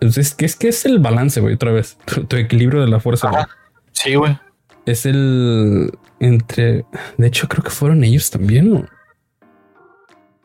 Es, 0.00 0.34
que 0.34 0.44
es 0.46 0.56
que 0.56 0.68
es 0.68 0.84
el 0.86 0.98
balance, 0.98 1.40
güey, 1.40 1.54
otra 1.54 1.72
vez. 1.72 1.98
Tu, 2.06 2.24
tu 2.24 2.36
equilibrio 2.36 2.80
de 2.80 2.88
la 2.88 3.00
fuerza, 3.00 3.30
güey. 3.30 3.44
Sí, 3.92 4.14
güey. 4.14 4.38
Es 4.86 5.06
el 5.06 5.92
entre. 6.18 6.84
De 7.18 7.26
hecho, 7.26 7.46
creo 7.48 7.62
que 7.62 7.70
fueron 7.70 8.02
ellos 8.04 8.30
también. 8.30 8.72
¿no? 8.72 8.86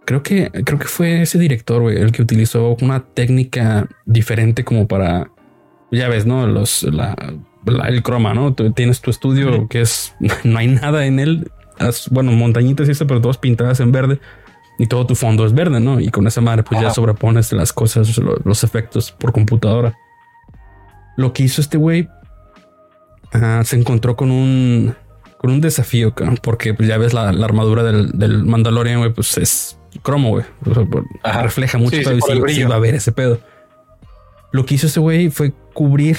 Creo 0.06 0.24
que 0.24 0.50
creo 0.64 0.80
que 0.80 0.88
fue 0.88 1.22
ese 1.24 1.38
director, 1.38 1.82
güey, 1.82 1.98
el 1.98 2.12
que 2.12 2.22
utilizó 2.22 2.78
una 2.82 3.04
técnica 3.04 3.88
diferente 4.06 4.64
como 4.64 4.88
para. 4.88 5.32
Ya 5.92 6.08
ves, 6.10 6.26
no 6.26 6.46
los 6.48 6.84
la, 6.84 7.16
el 7.88 8.04
croma, 8.04 8.34
no 8.34 8.54
Tú 8.54 8.72
tienes 8.74 9.02
tu 9.02 9.10
estudio 9.10 9.68
que 9.70 9.82
es 9.82 10.14
no 10.44 10.60
hay 10.60 10.68
nada 10.68 11.06
en 11.06 11.20
él. 11.20 11.52
Bueno, 12.12 12.32
montañitas 12.32 12.88
y 12.88 12.92
eso, 12.92 13.06
pero 13.08 13.22
todas 13.22 13.38
pintadas 13.38 13.80
en 13.80 13.92
verde 13.92 14.20
y 14.80 14.88
todo 14.88 15.06
tu 15.08 15.16
fondo 15.16 15.46
es 15.46 15.54
verde, 15.54 15.80
no? 15.80 16.00
Y 16.00 16.10
con 16.10 16.28
esa 16.28 16.42
madre, 16.42 16.64
pues 16.64 16.80
ya 16.80 16.88
Ajá. 16.88 16.96
sobrepones 16.96 17.52
las 17.54 17.74
cosas, 17.74 18.18
lo- 18.18 18.38
los 18.44 18.64
efectos 18.64 19.12
por 19.12 19.32
computadora. 19.32 19.98
Lo 21.16 21.34
que 21.34 21.44
hizo 21.44 21.62
este 21.62 21.78
güey 21.78 22.08
ah, 23.34 23.62
se 23.66 23.76
encontró 23.76 24.16
con 24.16 24.32
un 24.32 24.96
con 25.38 25.52
un 25.52 25.62
desafío, 25.62 26.16
cabrón, 26.16 26.40
porque 26.42 26.74
pues, 26.74 26.90
ya 26.90 26.98
ves 26.98 27.14
la, 27.14 27.32
la 27.32 27.46
armadura 27.46 27.84
del, 27.84 28.10
del 28.18 28.44
Mandalorian, 28.44 28.98
güey, 29.00 29.14
pues 29.14 29.38
es 29.38 29.78
cromo, 30.02 30.30
güey. 30.30 30.46
O 30.66 30.74
sea, 30.74 31.42
refleja 31.44 31.78
mucho 31.78 31.96
Sí, 31.98 32.04
sí, 32.04 32.40
brillo. 32.40 32.48
sí 32.48 32.64
va 32.64 32.76
a 32.76 32.80
ver 32.80 32.96
ese 32.96 33.12
pedo. 33.12 33.40
Lo 34.52 34.66
que 34.66 34.74
hizo 34.76 34.88
ese 34.88 35.00
güey 35.00 35.30
fue 35.30 35.54
cubrir 35.74 36.18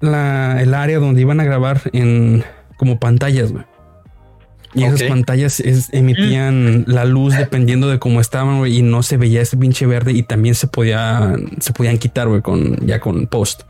la, 0.00 0.60
el 0.60 0.74
área 0.74 0.98
donde 0.98 1.20
iban 1.20 1.38
a 1.38 1.44
grabar 1.44 1.80
en 1.92 2.42
como 2.76 2.98
pantallas, 2.98 3.52
güey. 3.52 3.64
Y 4.74 4.84
esas 4.84 5.02
pantallas 5.04 5.60
es- 5.60 5.88
emitían 5.92 6.84
la 6.86 7.04
luz 7.04 7.36
dependiendo 7.36 7.88
de 7.88 7.98
cómo 7.98 8.20
estaban, 8.20 8.58
güey, 8.58 8.78
y 8.78 8.82
no 8.82 9.02
se 9.02 9.16
veía 9.16 9.40
ese 9.40 9.56
pinche 9.56 9.86
verde 9.86 10.12
y 10.12 10.22
también 10.22 10.54
se 10.54 10.66
podía, 10.66 11.34
se 11.60 11.72
podían 11.72 11.98
quitar, 11.98 12.28
güey, 12.28 12.42
con 12.42 12.76
ya 12.86 13.00
con 13.00 13.26
post. 13.26 13.62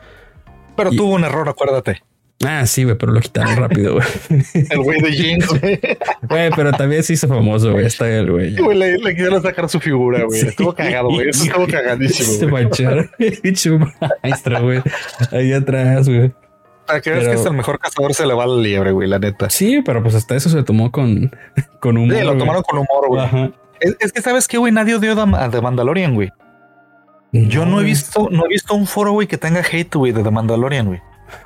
Pero 0.77 0.93
Y- 0.93 0.97
tuvo 0.97 1.15
un 1.15 1.25
error, 1.25 1.49
acuérdate. 1.49 2.03
Ah, 2.45 2.67
sí, 2.67 2.85
güey, 2.85 2.99
pero 2.99 3.13
lo 3.13 3.21
quitaron 3.21 3.57
rápido, 3.57 3.95
güey. 3.95 4.07
El 4.69 4.79
güey 4.81 5.01
de 5.01 5.11
jeans, 5.13 5.47
güey. 5.49 5.81
Güey, 6.29 6.51
pero 6.55 6.71
también 6.73 7.03
se 7.03 7.15
hizo 7.15 7.29
famoso, 7.29 7.73
güey. 7.73 7.87
Está 7.87 8.11
el 8.15 8.31
güey. 8.31 8.51
Le, 8.51 8.99
le 8.99 9.15
quisieron 9.15 9.43
sacar 9.43 9.69
su 9.71 9.81
figura, 9.81 10.23
güey. 10.25 10.41
Sí. 10.41 10.49
Estuvo 10.49 10.75
cagado, 10.75 11.09
güey. 11.09 11.31
Eso 11.31 11.45
estuvo 11.45 11.67
cagadísimo, 11.71 12.29
Se 12.39 12.47
mancharon. 12.47 13.11
Pinche 13.43 13.71
maestro, 14.23 14.63
güey. 14.63 14.83
Ahí 15.33 15.53
atrás, 15.55 16.09
güey. 16.11 16.31
Para 16.87 17.01
que 17.01 17.11
veas 17.11 17.23
Pero- 17.25 17.35
que 17.35 17.41
es 17.41 17.47
el 17.47 17.53
mejor 17.55 17.79
cazador, 17.79 18.15
se 18.15 18.27
le 18.27 18.35
va 18.35 18.47
la 18.47 18.57
liebre, 18.63 18.93
güey, 18.93 19.09
la 19.09 19.19
neta. 19.19 19.51
Sí, 19.51 19.83
pero 19.85 20.03
pues 20.03 20.15
hasta 20.15 20.37
eso 20.37 20.49
se 20.49 20.63
tomó 20.63 20.91
con, 20.93 21.31
con 21.81 21.97
humor. 21.97 22.15
Sí, 22.17 22.21
lo 22.23 22.29
güey. 22.29 22.39
tomaron 22.39 22.63
con 22.63 22.79
humor, 22.79 23.09
güey. 23.09 23.25
Ajá. 23.25 23.51
Es, 23.81 23.97
es 24.01 24.13
que 24.13 24.23
sabes 24.23 24.47
que, 24.49 24.57
güey, 24.59 24.73
nadie 24.73 24.95
odió 24.95 25.13
a 25.21 25.51
The 25.51 25.61
Mandalorian, 25.61 26.15
güey. 26.15 26.33
Yo 27.33 27.67
no 27.67 27.81
he 27.81 27.85
visto, 27.85 28.29
no 28.31 28.47
he 28.47 28.49
visto 28.49 28.75
un 28.75 28.87
foro, 28.87 29.13
güey, 29.13 29.27
que 29.27 29.37
tenga 29.37 29.61
hate, 29.61 29.95
güey, 29.97 30.13
de 30.13 30.23
The 30.23 30.31
Mandalorian, 30.31 30.87
güey. 30.87 31.01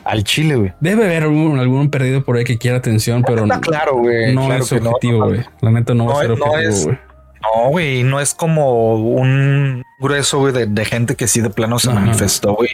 Al 0.04 0.22
chile, 0.24 0.54
güey. 0.56 0.72
Debe 0.80 1.04
haber 1.06 1.22
algún, 1.24 1.58
algún 1.58 1.90
perdido 1.90 2.22
por 2.22 2.36
ahí 2.36 2.44
que 2.44 2.58
quiera 2.58 2.76
atención, 2.76 3.24
pero 3.26 3.44
Está 3.44 3.60
claro, 3.60 3.96
güey. 3.96 4.34
no 4.34 4.46
claro 4.46 4.62
es 4.62 4.70
no, 4.72 4.90
objetivo, 4.90 5.18
no, 5.20 5.26
güey. 5.28 5.40
La 5.62 5.70
neta 5.70 5.94
no, 5.94 6.06
va 6.06 6.12
No 6.12 6.18
a 6.18 6.22
ser 6.22 6.38
no 6.38 6.44
objetivo, 6.44 6.84
güey. 6.84 6.98
No, 7.42 7.70
güey, 7.70 8.02
no 8.04 8.20
es 8.20 8.34
como 8.34 8.94
un 9.14 9.82
grueso, 9.98 10.38
güey, 10.40 10.52
de, 10.52 10.66
de 10.66 10.84
gente 10.84 11.16
que 11.16 11.26
sí 11.26 11.40
de 11.40 11.48
plano 11.48 11.78
se 11.78 11.90
Ajá. 11.90 11.98
manifestó, 11.98 12.54
güey. 12.54 12.68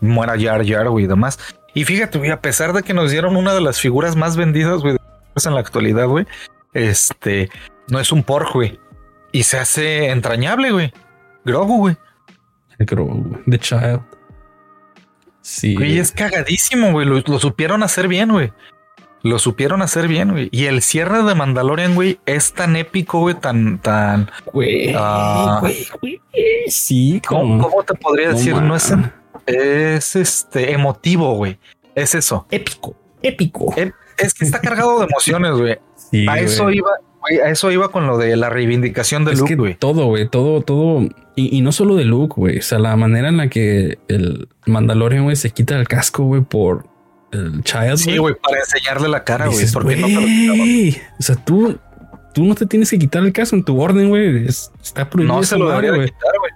Muera 0.00 0.34
Jar 0.38 0.64
Jar, 0.64 0.88
güey, 0.88 1.04
y 1.06 1.08
demás. 1.08 1.38
Y 1.76 1.84
fíjate, 1.84 2.16
güey, 2.16 2.30
a 2.30 2.40
pesar 2.40 2.72
de 2.72 2.82
que 2.82 2.94
nos 2.94 3.10
dieron 3.10 3.36
una 3.36 3.52
de 3.52 3.60
las 3.60 3.78
figuras 3.78 4.16
más 4.16 4.34
vendidas, 4.38 4.80
güey, 4.80 4.96
en 5.44 5.54
la 5.54 5.60
actualidad, 5.60 6.06
güey, 6.06 6.26
este, 6.72 7.50
no 7.88 8.00
es 8.00 8.10
un 8.12 8.22
pork, 8.22 8.54
güey. 8.54 8.80
Y 9.30 9.42
se 9.42 9.58
hace 9.58 10.08
entrañable, 10.08 10.72
güey. 10.72 10.94
Grogu, 11.44 11.76
güey. 11.76 11.96
Güey. 12.78 13.42
The 13.46 13.58
Child. 13.58 14.00
Sí. 15.42 15.74
Güey, 15.74 15.98
es 15.98 16.12
cagadísimo, 16.12 16.92
güey. 16.92 17.06
Lo, 17.06 17.20
lo 17.20 17.38
supieron 17.38 17.82
hacer 17.82 18.08
bien, 18.08 18.30
güey. 18.32 18.54
Lo 19.22 19.38
supieron 19.38 19.82
hacer 19.82 20.08
bien, 20.08 20.30
güey. 20.32 20.48
Y 20.52 20.64
el 20.64 20.80
cierre 20.80 21.22
de 21.24 21.34
Mandalorian, 21.34 21.94
güey, 21.94 22.20
es 22.24 22.54
tan 22.54 22.74
épico, 22.76 23.20
güey, 23.20 23.34
tan, 23.34 23.78
tan. 23.80 24.30
Güey, 24.50 24.94
Ah. 24.96 25.58
güey, 25.60 25.86
güey. 26.00 26.20
Sí, 26.68 27.20
¿Cómo, 27.28 27.68
cómo 27.68 27.82
te 27.82 27.92
podría 27.94 28.28
No 28.30 28.34
decir? 28.34 28.54
No 28.54 28.74
es, 28.74 28.90
ma. 28.96 29.12
Es 29.46 30.16
este 30.16 30.72
emotivo, 30.72 31.34
güey. 31.36 31.58
Es 31.94 32.14
eso. 32.14 32.46
épico, 32.50 32.96
épico. 33.22 33.72
Eh, 33.76 33.92
Es 34.18 34.34
que 34.34 34.44
está 34.44 34.60
cargado 34.60 34.98
de 35.00 35.06
emociones, 35.06 35.52
güey. 35.52 35.78
Sí, 36.10 36.26
A 36.28 36.38
eso 36.38 36.70
iba, 36.70 36.90
güey, 37.20 37.40
a 37.40 37.50
eso 37.50 37.70
iba 37.70 37.90
con 37.90 38.06
lo 38.06 38.16
de 38.18 38.36
la 38.36 38.48
reivindicación 38.50 39.24
de 39.24 39.32
es 39.32 39.38
Luke, 39.40 39.50
que 39.50 39.56
güey. 39.56 39.74
todo, 39.76 40.06
güey, 40.06 40.28
todo, 40.28 40.60
todo. 40.62 41.00
Y, 41.36 41.56
y 41.56 41.60
no 41.60 41.72
solo 41.72 41.96
de 41.96 42.04
Luke, 42.04 42.34
güey. 42.36 42.58
O 42.58 42.62
sea, 42.62 42.78
la 42.78 42.96
manera 42.96 43.28
en 43.28 43.36
la 43.36 43.48
que 43.48 43.98
el 44.08 44.48
Mandalorian, 44.66 45.24
güey, 45.24 45.36
se 45.36 45.50
quita 45.50 45.76
el 45.76 45.86
casco, 45.88 46.24
güey, 46.24 46.42
por 46.42 46.86
el 47.32 47.62
Child. 47.62 47.96
Sí, 47.98 48.16
güey, 48.18 48.34
para 48.42 48.58
enseñarle 48.58 49.08
la 49.08 49.24
cara, 49.24 49.48
güey. 49.48 49.66
Porque 49.72 49.96
no 49.96 50.06
te 50.06 50.12
lo 50.14 50.20
quitaba. 50.20 50.56
güey, 50.58 50.96
O 51.18 51.22
sea, 51.22 51.36
tú, 51.36 51.78
tú 52.34 52.44
no 52.44 52.54
te 52.54 52.64
tienes 52.66 52.88
que 52.90 52.98
quitar 52.98 53.22
el 53.22 53.32
casco 53.32 53.56
en 53.56 53.64
tu 53.64 53.78
orden, 53.80 54.08
güey. 54.08 54.46
Es- 54.46 54.70
Está 54.82 55.08
prohibido. 55.10 55.34
No 55.34 55.40
esa 55.42 55.56
se 55.56 55.58
lo 55.58 55.66
madre, 55.66 55.86
debería 55.90 55.92
de 55.92 55.98
güey. 55.98 56.08
quitar, 56.10 56.32
güey. 56.38 56.52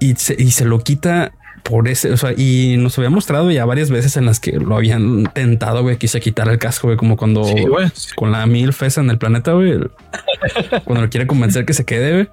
Y 0.00 0.14
se, 0.16 0.34
y 0.38 0.50
se 0.50 0.64
lo 0.64 0.78
quita 0.80 1.32
por 1.62 1.88
ese, 1.88 2.10
o 2.12 2.16
sea, 2.16 2.32
y 2.36 2.76
nos 2.78 2.96
había 2.98 3.10
mostrado 3.10 3.50
ya 3.50 3.64
varias 3.64 3.90
veces 3.90 4.16
en 4.16 4.26
las 4.26 4.40
que 4.40 4.52
lo 4.52 4.76
habían 4.76 5.24
tentado, 5.32 5.82
güey, 5.82 5.96
quise 5.96 6.20
quitar 6.20 6.48
el 6.48 6.58
casco, 6.58 6.88
güey, 6.88 6.96
como 6.96 7.16
cuando 7.16 7.44
Sí, 7.44 7.62
güey. 7.64 7.88
con 8.16 8.32
la 8.32 8.46
mil 8.46 8.72
fesa 8.72 9.00
en 9.00 9.10
el 9.10 9.18
planeta, 9.18 9.52
güey, 9.52 9.78
cuando 10.84 11.02
lo 11.04 11.10
quiere 11.10 11.26
convencer 11.26 11.64
que 11.64 11.72
se 11.72 11.84
quede, 11.84 12.12
güey. 12.12 12.28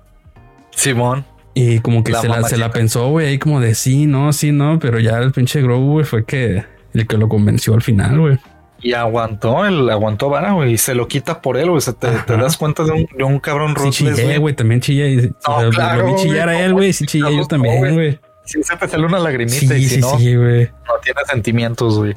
Simón. 0.71 1.25
Y 1.53 1.79
como 1.79 2.03
que 2.03 2.11
La 2.11 2.21
se, 2.21 2.27
la, 2.27 2.33
se 2.35 2.39
mamacita. 2.41 2.59
la 2.59 2.71
pensó, 2.71 3.09
güey, 3.09 3.27
ahí 3.27 3.39
como 3.39 3.59
de 3.59 3.73
sí, 3.73 4.05
no, 4.05 4.31
sí, 4.33 4.51
no, 4.51 4.77
pero 4.79 4.99
ya 4.99 5.17
el 5.17 5.31
pinche 5.31 5.61
Grogu, 5.61 5.93
güey, 5.93 6.05
fue 6.05 6.23
que 6.23 6.63
el 6.93 7.07
que 7.07 7.17
lo 7.17 7.27
convenció 7.27 7.73
al 7.73 7.81
final, 7.81 8.19
güey. 8.19 8.37
Y 8.79 8.93
aguantó, 8.93 9.65
el 9.65 9.89
aguantó 9.89 10.29
vara, 10.29 10.51
güey. 10.51 10.73
Y 10.73 10.77
se 10.77 10.93
lo 10.93 11.07
quita 11.07 11.41
por 11.41 11.57
él, 11.57 11.65
güey. 11.65 11.77
O 11.79 11.81
sea, 11.81 11.93
te, 11.93 12.11
das 12.37 12.57
cuenta 12.57 12.83
de 12.83 12.91
un, 12.91 13.07
de 13.17 13.23
un 13.23 13.39
cabrón 13.39 13.73
Sí 13.75 13.89
chillé, 13.89 14.37
güey. 14.37 14.53
también 14.55 14.81
chillé. 14.81 15.09
y- 15.13 15.17
No, 15.47 15.69
claro, 15.71 16.03
lo 16.07 16.13
vi 16.15 16.21
chillar 16.21 16.45
güey, 16.49 16.57
a 16.61 16.65
él, 16.65 16.73
güey, 16.73 16.93
sí 16.93 17.07
chillé 17.07 17.35
yo 17.35 17.45
también, 17.47 17.93
güey. 17.95 18.19
Güey. 18.53 18.63
Si 18.63 18.63
se 18.63 18.77
te 18.77 18.87
sale 18.87 19.05
una 19.05 19.19
lagrimita 19.19 19.57
Sí, 19.75 19.81
y 19.81 19.83
si 19.87 19.95
sí, 19.95 20.01
no, 20.01 20.17
sí, 20.17 20.35
güey. 20.35 20.65
no 20.65 20.93
tiene 21.03 21.19
sentimientos, 21.29 21.97
güey. 21.97 22.15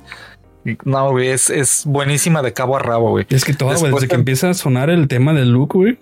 No, 0.85 1.11
güey, 1.11 1.29
es, 1.29 1.49
es 1.51 1.85
buenísima 1.87 2.43
de 2.43 2.53
cabo 2.53 2.77
a 2.77 2.81
rabo, 2.81 3.11
güey. 3.11 3.27
Es 3.31 3.45
que 3.45 3.55
todo, 3.55 3.75
güey, 3.79 3.93
desde 3.93 4.09
que 4.09 4.15
empieza 4.15 4.51
a 4.51 4.55
sonar 4.55 4.91
el 4.91 5.09
tema 5.09 5.33
de 5.33 5.45
Luke, 5.47 5.77
güey. 5.79 5.99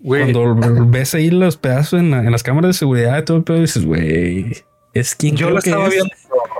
Güey, 0.00 0.32
Cuando 0.32 0.86
ves 0.86 1.14
ahí 1.14 1.30
los 1.30 1.56
pedazos 1.58 2.00
en, 2.00 2.10
la- 2.10 2.20
en 2.20 2.30
las 2.32 2.42
cámaras 2.42 2.70
de 2.70 2.72
seguridad 2.78 3.18
y 3.18 3.24
todo 3.24 3.36
el 3.36 3.42
pedo, 3.44 3.58
dices, 3.60 3.84
güey, 3.84 4.52
es 4.94 5.14
quien 5.14 5.36
yo 5.36 5.50
lo 5.50 5.58
estaba 5.58 5.88
es. 5.88 5.90
viendo, 5.94 6.10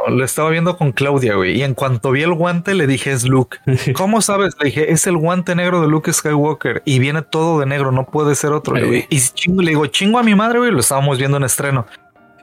lo 0.08 0.24
estaba 0.24 0.50
viendo 0.50 0.76
con 0.76 0.92
Claudia, 0.92 1.36
güey. 1.36 1.56
Y 1.56 1.62
en 1.62 1.72
cuanto 1.72 2.10
vi 2.10 2.22
el 2.22 2.34
guante, 2.34 2.74
le 2.74 2.86
dije, 2.86 3.12
es 3.12 3.24
Luke. 3.26 3.56
¿Cómo 3.94 4.20
sabes? 4.20 4.54
Le 4.60 4.66
dije, 4.66 4.92
es 4.92 5.06
el 5.06 5.16
guante 5.16 5.54
negro 5.54 5.80
de 5.80 5.88
Luke 5.88 6.12
Skywalker. 6.12 6.82
Y 6.84 6.98
viene 6.98 7.22
todo 7.22 7.60
de 7.60 7.66
negro, 7.66 7.92
no 7.92 8.04
puede 8.04 8.34
ser 8.34 8.52
otro. 8.52 8.74
Le 8.74 8.82
digo, 8.82 8.92
Ey. 8.92 9.06
y 9.08 9.20
chingo, 9.20 9.62
le 9.62 9.70
digo, 9.70 9.86
chingo 9.86 10.18
a 10.18 10.22
mi 10.22 10.34
madre, 10.34 10.58
güey. 10.58 10.70
Lo 10.70 10.80
estábamos 10.80 11.16
viendo 11.18 11.38
en 11.38 11.44
estreno. 11.44 11.86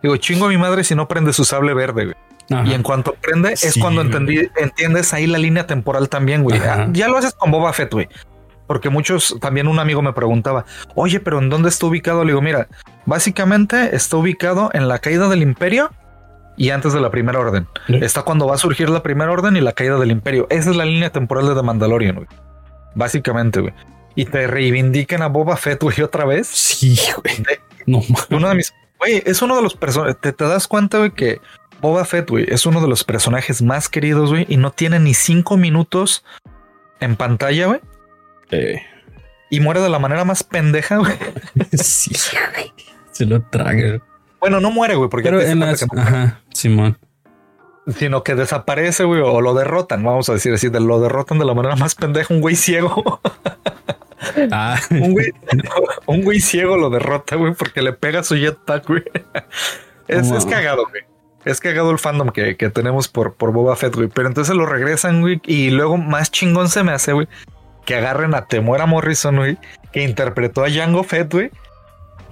Digo, 0.08 0.16
chingo 0.16 0.46
a 0.46 0.48
mi 0.48 0.58
madre 0.58 0.86
si 0.86 0.96
no 0.96 1.10
prende 1.10 1.34
su 1.34 1.44
sable 1.44 1.74
verde, 1.74 2.06
güey. 2.06 2.16
Ajá. 2.50 2.66
Y 2.66 2.74
en 2.74 2.82
cuanto 2.82 3.14
prende, 3.16 3.52
es 3.52 3.60
Sí, 3.60 3.82
cuando 3.82 4.00
entendí, 4.00 4.48
entiendes 4.56 5.14
ahí 5.14 5.28
la 5.28 5.38
línea 5.38 5.68
temporal 5.68 6.08
también, 6.08 6.44
güey. 6.44 6.58
Ajá. 6.60 6.88
Ya 6.94 7.10
lo 7.10 7.18
haces 7.18 7.34
con 7.34 7.52
Boba 7.52 7.74
Fett, 7.74 7.92
güey. 7.92 8.08
Porque 8.68 8.90
muchos, 8.90 9.36
también 9.42 9.68
un 9.68 9.80
amigo 9.80 10.02
me 10.02 10.14
preguntaba, 10.14 10.64
oye, 10.96 11.20
pero 11.20 11.40
¿en 11.40 11.50
dónde 11.50 11.68
está 11.68 11.88
ubicado? 11.88 12.24
Le 12.24 12.32
digo, 12.32 12.42
mira, 12.42 12.70
básicamente 13.06 13.94
está 13.98 14.16
ubicado 14.16 14.70
en 14.72 14.88
la 14.88 15.00
caída 15.00 15.28
del 15.28 15.42
imperio 15.42 15.92
y 16.56 16.70
antes 16.70 16.94
de 16.94 17.02
la 17.02 17.12
primera 17.12 17.38
orden. 17.38 17.68
Sí. 17.88 17.96
Está 18.02 18.22
cuando 18.22 18.48
va 18.48 18.56
a 18.56 18.58
surgir 18.58 18.90
la 18.90 19.04
primera 19.04 19.30
orden 19.30 19.58
y 19.58 19.62
la 19.62 19.74
caída 19.74 20.00
del 20.00 20.12
imperio. 20.12 20.48
Esa 20.50 20.70
es 20.70 20.78
la 20.78 20.86
línea 20.86 21.10
temporal 21.10 21.50
de 21.50 21.56
The 21.56 21.64
Mandalorian, 21.64 22.16
güey. 22.16 22.28
Básicamente, 22.96 23.60
güey. 23.60 23.74
Y 24.16 24.24
te 24.24 24.48
reivindican 24.48 25.22
a 25.22 25.28
Boba 25.28 25.58
Fett, 25.58 25.84
güey, 25.84 26.02
otra 26.02 26.24
vez. 26.24 26.48
Sí, 26.48 26.98
güey. 27.22 27.44
No 27.86 28.00
mames. 28.00 28.28
uno 28.30 28.50
de 28.50 28.56
mis, 28.56 28.74
güey, 29.00 29.22
es 29.26 29.42
uno 29.42 29.56
de 29.56 29.62
los 29.64 29.76
personajes. 29.76 30.18
Te, 30.20 30.34
te 30.34 30.44
das 30.46 30.68
cuenta, 30.68 30.98
güey, 31.00 31.12
que 31.12 31.42
Boba 31.82 32.06
Fett, 32.06 32.30
güey, 32.30 32.46
es 32.50 32.66
uno 32.66 32.82
de 32.82 32.88
los 32.88 33.04
personajes 33.04 33.62
más 33.62 33.90
queridos, 33.90 34.30
güey, 34.32 34.46
y 34.50 34.58
no 34.58 34.72
tiene 34.72 35.00
ni 35.00 35.14
cinco 35.14 35.58
minutos 35.58 36.24
en 37.00 37.16
pantalla, 37.16 37.68
güey, 37.68 37.80
Eh, 38.52 38.82
y 39.50 39.60
muere 39.60 39.82
de 39.82 39.90
la 39.90 40.00
manera 40.00 40.26
más 40.26 40.44
pendeja, 40.44 40.98
güey. 40.98 41.14
sí, 41.74 42.12
güey. 42.54 42.74
Se 43.12 43.26
lo 43.26 43.42
traga. 43.44 44.00
Bueno, 44.40 44.60
no 44.60 44.72
muere, 44.72 44.96
güey, 44.96 45.10
porque 45.10 45.26
Pero 45.30 45.40
ya 45.40 45.46
te 45.48 45.52
en 45.52 45.60
las. 45.60 45.86
no- 45.94 46.02
Ajá, 46.02 46.42
Simón. 46.54 46.98
sino 47.96 48.24
que 48.24 48.36
desaparece, 48.36 49.04
güey, 49.06 49.22
o 49.22 49.40
lo 49.42 49.54
derrotan, 49.54 50.04
vamos 50.04 50.28
a 50.30 50.34
decir 50.34 50.54
así, 50.54 50.70
de 50.70 50.80
lo 50.80 51.00
derrotan 51.00 51.40
de 51.40 51.46
la 51.46 51.54
manera 51.54 51.76
más 51.76 51.96
pendeja, 51.96 52.34
un 52.34 52.42
güey 52.42 52.56
ciego, 52.56 53.22
Ah, 54.52 54.80
un 54.92 55.14
güey, 55.14 55.32
un 56.06 56.24
güey 56.24 56.40
ciego 56.40 56.78
lo 56.78 56.90
derrota, 56.90 57.36
güey, 57.36 57.54
porque 57.54 57.82
le 57.82 57.94
pega 57.94 58.24
su 58.24 58.36
jetpack, 58.36 58.88
güey. 58.88 59.04
Es, 60.08 60.46
cagado, 60.46 60.86
güey. 60.90 61.04
Es 61.44 61.60
cagado 61.60 61.92
el 61.92 62.00
fandom 62.00 62.30
que, 62.30 62.56
que 62.56 62.70
tenemos 62.70 63.10
por, 63.10 63.34
por 63.34 63.52
Boba 63.52 63.76
Fett, 63.76 63.94
güey. 63.94 64.08
Pero 64.08 64.30
entonces 64.30 64.56
lo 64.56 64.66
regresan, 64.66 65.20
güey. 65.20 65.42
Y 65.46 65.70
luego 65.70 65.98
más 65.98 66.32
chingón 66.32 66.70
se 66.70 66.82
me 66.82 66.94
hace, 66.94 67.12
güey. 67.12 67.28
Que 67.84 67.96
agarren 67.96 68.34
a 68.34 68.46
Temuera 68.46 68.86
Morrison, 68.86 69.36
güey. 69.36 69.58
Que 69.92 70.04
interpretó 70.04 70.64
a 70.64 70.72
Jango 70.72 71.04
Fett, 71.04 71.34
güey. 71.34 71.52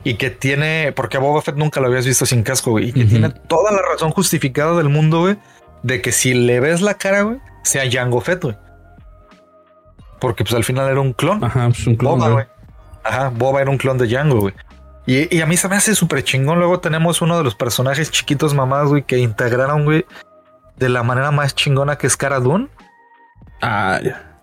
Y 0.06 0.14
que 0.14 0.30
tiene, 0.30 0.94
porque 0.96 1.18
a 1.18 1.20
Boba 1.20 1.42
Fett 1.42 1.58
nunca 1.58 1.82
lo 1.82 1.88
habías 1.88 2.06
visto 2.06 2.26
sin 2.26 2.44
casco, 2.44 2.72
güey. 2.72 2.88
Y 2.88 2.94
que 2.94 3.04
tiene 3.04 3.30
toda 3.30 3.74
la 3.74 3.82
razón 3.82 4.12
justificada 4.12 4.78
del 4.78 4.88
mundo, 4.88 5.20
güey. 5.20 5.36
De 5.84 6.02
que 6.02 6.14
si 6.14 6.34
le 6.34 6.62
ves 6.62 6.80
la 6.80 6.94
cara, 6.94 7.24
güey, 7.24 7.40
sea 7.64 7.84
Jango 7.92 8.22
Fett, 8.22 8.42
güey. 8.42 8.56
Porque 10.20 10.44
pues 10.44 10.56
al 10.56 10.64
final 10.64 10.90
era 10.90 11.00
un 11.02 11.14
clon. 11.14 11.44
ajá, 11.44 11.68
pues 11.68 11.86
un 11.88 11.96
clon, 11.96 12.20
Boba, 12.20 12.32
güey. 12.32 12.46
Ajá, 13.04 13.30
Boba 13.30 13.62
era 13.62 13.70
un 13.70 13.78
clon 13.78 13.98
de 13.98 14.08
Django, 14.08 14.40
güey. 14.40 14.54
Y, 15.06 15.36
y 15.36 15.42
a 15.42 15.46
mí 15.46 15.56
se 15.58 15.68
me 15.70 15.76
hace 15.76 15.94
súper 15.94 16.24
chingón. 16.24 16.58
Luego 16.58 16.80
tenemos 16.80 17.22
uno 17.22 17.38
de 17.38 17.44
los 17.44 17.54
personajes 17.56 18.10
chiquitos 18.10 18.54
mamás, 18.54 18.88
güey, 18.88 19.04
que 19.04 19.20
integraron, 19.20 19.84
güey, 19.86 20.06
de 20.78 20.90
la 20.90 21.04
manera 21.04 21.30
más 21.32 21.54
chingona 21.54 21.98
que 21.98 22.08
es 22.08 22.18
Cara 22.18 22.40
Dune. 22.40 22.68
Ah, 23.62 24.00
ya. 24.04 24.40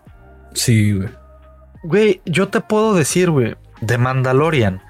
Sí, 0.53 0.93
güey. 0.93 1.09
Güey, 1.83 2.21
yo 2.25 2.47
te 2.47 2.61
puedo 2.61 2.93
decir, 2.93 3.29
güey, 3.29 3.55
de 3.81 3.97
Mandalorian 3.97 4.81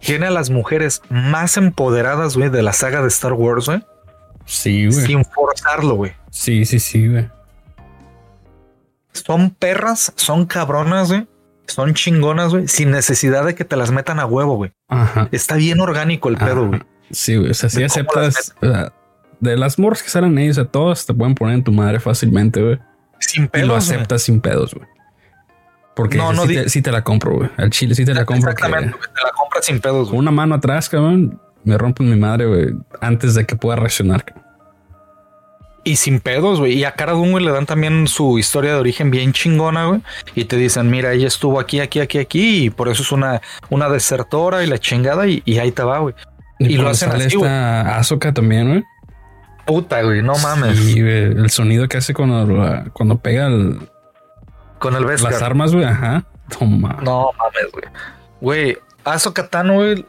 tiene 0.00 0.28
a 0.28 0.30
las 0.30 0.48
mujeres 0.48 1.02
más 1.10 1.58
empoderadas, 1.58 2.36
güey, 2.36 2.48
de 2.48 2.62
la 2.62 2.72
saga 2.72 3.02
de 3.02 3.08
Star 3.08 3.34
Wars, 3.34 3.66
güey, 3.66 3.84
Sí, 4.46 4.86
güey. 4.86 5.06
sin 5.06 5.24
forzarlo, 5.26 5.96
güey. 5.96 6.12
Sí, 6.30 6.64
sí, 6.64 6.80
sí, 6.80 7.06
güey. 7.08 7.28
Son 9.24 9.50
perras, 9.50 10.12
son 10.16 10.46
cabronas, 10.46 11.08
güey. 11.08 11.26
Son 11.66 11.94
chingonas, 11.94 12.50
güey, 12.52 12.66
sin 12.66 12.90
necesidad 12.90 13.44
de 13.44 13.54
que 13.54 13.64
te 13.64 13.76
las 13.76 13.92
metan 13.92 14.18
a 14.18 14.26
huevo, 14.26 14.56
güey. 14.56 14.72
Ajá. 14.88 15.28
Está 15.30 15.54
bien 15.56 15.80
orgánico 15.80 16.28
el 16.28 16.36
pedo, 16.36 16.60
Ajá. 16.62 16.66
güey. 16.68 16.82
Sí, 17.12 17.36
güey. 17.36 17.50
O 17.50 17.54
sea, 17.54 17.68
si 17.68 17.80
las 17.80 17.92
aceptas. 17.92 18.54
o 18.60 18.66
sea, 18.66 18.92
de 19.38 19.56
las 19.56 19.78
morras 19.78 20.02
que 20.02 20.10
salen 20.10 20.50
o 20.50 20.52
sea, 20.54 20.64
todas 20.64 21.06
te 21.06 21.14
pueden 21.14 21.34
poner 21.34 21.54
en 21.54 21.64
tu 21.64 21.72
madre 21.72 22.00
fácilmente, 22.00 22.60
güey. 22.62 22.78
Sin 23.20 23.44
Y 23.44 23.48
pedos, 23.48 23.68
lo 23.68 23.74
güey. 23.74 23.78
aceptas 23.84 24.22
sin 24.22 24.40
pedos, 24.40 24.74
güey. 24.74 24.86
Porque 25.94 26.16
No, 26.18 26.32
no 26.32 26.46
sí 26.46 26.54
te, 26.54 26.68
sí 26.68 26.82
te 26.82 26.90
la 26.90 27.02
compro, 27.04 27.36
güey. 27.36 27.50
Al 27.56 27.70
chile 27.70 27.94
sí 27.94 28.04
te 28.04 28.14
la 28.14 28.24
compro. 28.24 28.48
Que 28.54 28.62
Exactamente, 28.62 28.96
güey, 28.96 29.10
te 29.14 29.22
la 29.22 29.30
compras 29.32 29.64
sin 29.66 29.80
pedos, 29.80 30.08
güey. 30.08 30.18
una 30.18 30.30
mano 30.30 30.54
atrás, 30.54 30.88
cabrón, 30.88 31.40
me 31.64 31.76
rompen 31.78 32.08
mi 32.10 32.16
madre, 32.16 32.46
güey, 32.46 32.74
antes 33.00 33.34
de 33.34 33.44
que 33.46 33.54
pueda 33.56 33.76
reaccionar. 33.76 34.24
cabrón. 34.24 34.44
Y 35.82 35.96
sin 35.96 36.20
pedos, 36.20 36.58
güey. 36.60 36.74
Y 36.74 36.84
a 36.84 36.92
Cara 36.92 37.12
Dune, 37.12 37.30
güey, 37.30 37.44
le 37.44 37.52
dan 37.52 37.64
también 37.66 38.06
su 38.06 38.38
historia 38.38 38.74
de 38.74 38.80
origen 38.80 39.10
bien 39.10 39.32
chingona, 39.32 39.86
güey. 39.86 40.02
Y 40.34 40.44
te 40.44 40.56
dicen, 40.56 40.90
mira, 40.90 41.12
ella 41.12 41.26
estuvo 41.26 41.58
aquí, 41.58 41.80
aquí, 41.80 42.00
aquí, 42.00 42.18
aquí. 42.18 42.64
Y 42.66 42.70
por 42.70 42.88
eso 42.88 43.02
es 43.02 43.12
una, 43.12 43.40
una 43.70 43.88
desertora 43.88 44.62
y 44.62 44.66
la 44.66 44.78
chingada. 44.78 45.26
Y, 45.26 45.42
y 45.46 45.58
ahí 45.58 45.72
te 45.72 45.82
va, 45.82 45.98
güey. 46.00 46.14
Y 46.58 46.76
lo 46.76 46.90
hacen 46.90 47.10
sale 47.10 47.24
así, 47.24 47.36
esta 47.36 47.96
Ahsoka 47.96 48.34
también, 48.34 48.68
güey. 48.68 48.84
Puta, 49.66 50.02
güey, 50.02 50.20
no 50.22 50.36
mames. 50.38 50.78
Y 50.80 50.98
el 51.00 51.48
sonido 51.50 51.88
que 51.88 51.96
hace 51.96 52.12
cuando, 52.12 52.84
cuando 52.92 53.16
pega 53.18 53.46
el- 53.46 53.88
Con 54.78 54.94
el 54.96 55.06
Beskar. 55.06 55.32
las 55.32 55.42
armas, 55.42 55.72
güey. 55.72 55.86
Ajá. 55.86 56.24
Toma. 56.58 56.98
No 57.02 57.30
mames, 57.38 57.72
güey. 57.72 57.84
Güey, 58.40 58.78
Ahsoka 59.04 59.48
Tano, 59.48 59.74
güey, 59.74 60.04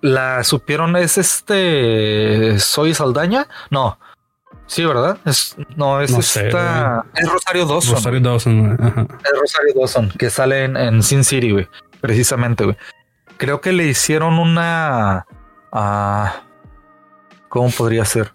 la 0.00 0.44
supieron, 0.44 0.96
es 0.96 1.18
este. 1.18 2.58
¿Soy 2.58 2.94
Saldaña? 2.94 3.46
No. 3.70 3.98
Sí, 4.66 4.84
¿verdad? 4.84 5.18
Es, 5.24 5.56
no, 5.76 6.00
es 6.00 6.10
No 6.10 6.22
sé, 6.22 6.46
esta. 6.46 7.04
es 7.14 7.28
Rosario 7.30 7.66
Dawson. 7.66 7.94
Rosario 7.94 8.20
Dawson. 8.20 8.78
Ajá. 8.80 9.06
Es 9.24 9.38
Rosario 9.40 9.74
Dawson, 9.76 10.10
que 10.18 10.30
sale 10.30 10.64
en, 10.64 10.76
en 10.76 11.02
Sin 11.02 11.22
City, 11.24 11.50
güey. 11.50 11.68
Precisamente, 12.00 12.64
güey. 12.64 12.76
Creo 13.36 13.60
que 13.60 13.72
le 13.72 13.84
hicieron 13.86 14.38
una. 14.38 15.26
ah, 15.72 16.42
¿Cómo 17.48 17.70
podría 17.70 18.04
ser? 18.04 18.32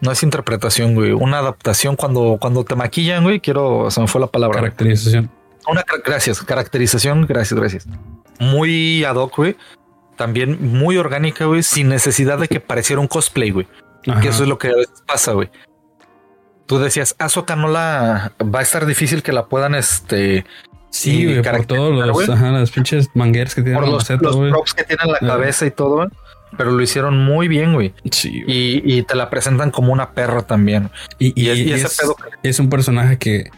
No 0.00 0.10
es 0.12 0.22
interpretación, 0.22 0.94
güey. 0.94 1.12
Una 1.12 1.38
adaptación 1.38 1.96
cuando, 1.96 2.38
cuando 2.40 2.64
te 2.64 2.74
maquillan, 2.74 3.22
güey. 3.24 3.40
Quiero. 3.40 3.90
Se 3.90 4.00
me 4.00 4.06
fue 4.06 4.20
la 4.20 4.26
palabra. 4.26 4.56
Caracterización. 4.60 5.30
Una 5.68 5.84
gracias, 6.04 6.40
caracterización, 6.42 7.26
gracias, 7.26 7.58
gracias. 7.58 7.86
Muy 8.38 9.04
ad 9.04 9.16
hoc, 9.16 9.36
güey. 9.36 9.56
También 10.16 10.58
muy 10.60 10.96
orgánica, 10.96 11.44
güey, 11.44 11.62
sin 11.62 11.88
necesidad 11.88 12.38
de 12.38 12.48
que 12.48 12.60
pareciera 12.60 13.00
un 13.00 13.06
cosplay, 13.08 13.50
güey. 13.50 13.68
Que 14.22 14.28
eso 14.28 14.42
es 14.42 14.48
lo 14.48 14.58
que 14.58 14.68
a 14.68 14.74
veces 14.76 15.02
pasa, 15.06 15.32
güey. 15.32 15.50
Tú 16.70 16.78
decías, 16.78 17.16
Azoka 17.18 17.56
no 17.56 17.66
la 17.66 18.30
va 18.40 18.60
a 18.60 18.62
estar 18.62 18.86
difícil 18.86 19.24
que 19.24 19.32
la 19.32 19.46
puedan 19.46 19.74
este 19.74 20.44
Sí, 20.90 21.24
güey, 21.24 21.42
por 21.42 21.66
todos 21.66 22.06
los, 22.06 22.28
ajá, 22.28 22.52
las 22.52 22.70
pinches 22.70 23.08
mangueras 23.12 23.56
que 23.56 23.62
tienen 23.62 23.80
por 23.80 23.90
los, 23.90 24.08
los 24.08 24.36
props 24.36 24.74
que 24.74 24.84
tienen 24.84 25.10
la 25.10 25.18
cabeza 25.18 25.66
y 25.66 25.72
todo, 25.72 26.08
pero 26.56 26.70
lo 26.70 26.80
hicieron 26.80 27.18
muy 27.18 27.48
bien, 27.48 27.74
güey. 27.74 27.92
Sí. 28.12 28.44
Y, 28.46 28.82
y, 28.84 29.02
te 29.02 29.16
la 29.16 29.30
presentan 29.30 29.72
como 29.72 29.92
una 29.92 30.12
perra 30.12 30.42
también. 30.42 30.90
Y, 31.18 31.32
y, 31.34 31.50
y 31.50 31.72
ese 31.72 31.86
es, 31.88 31.96
pedo 31.98 32.14
es 32.44 32.60
un 32.60 32.70
personaje 32.70 33.18
que, 33.18 33.50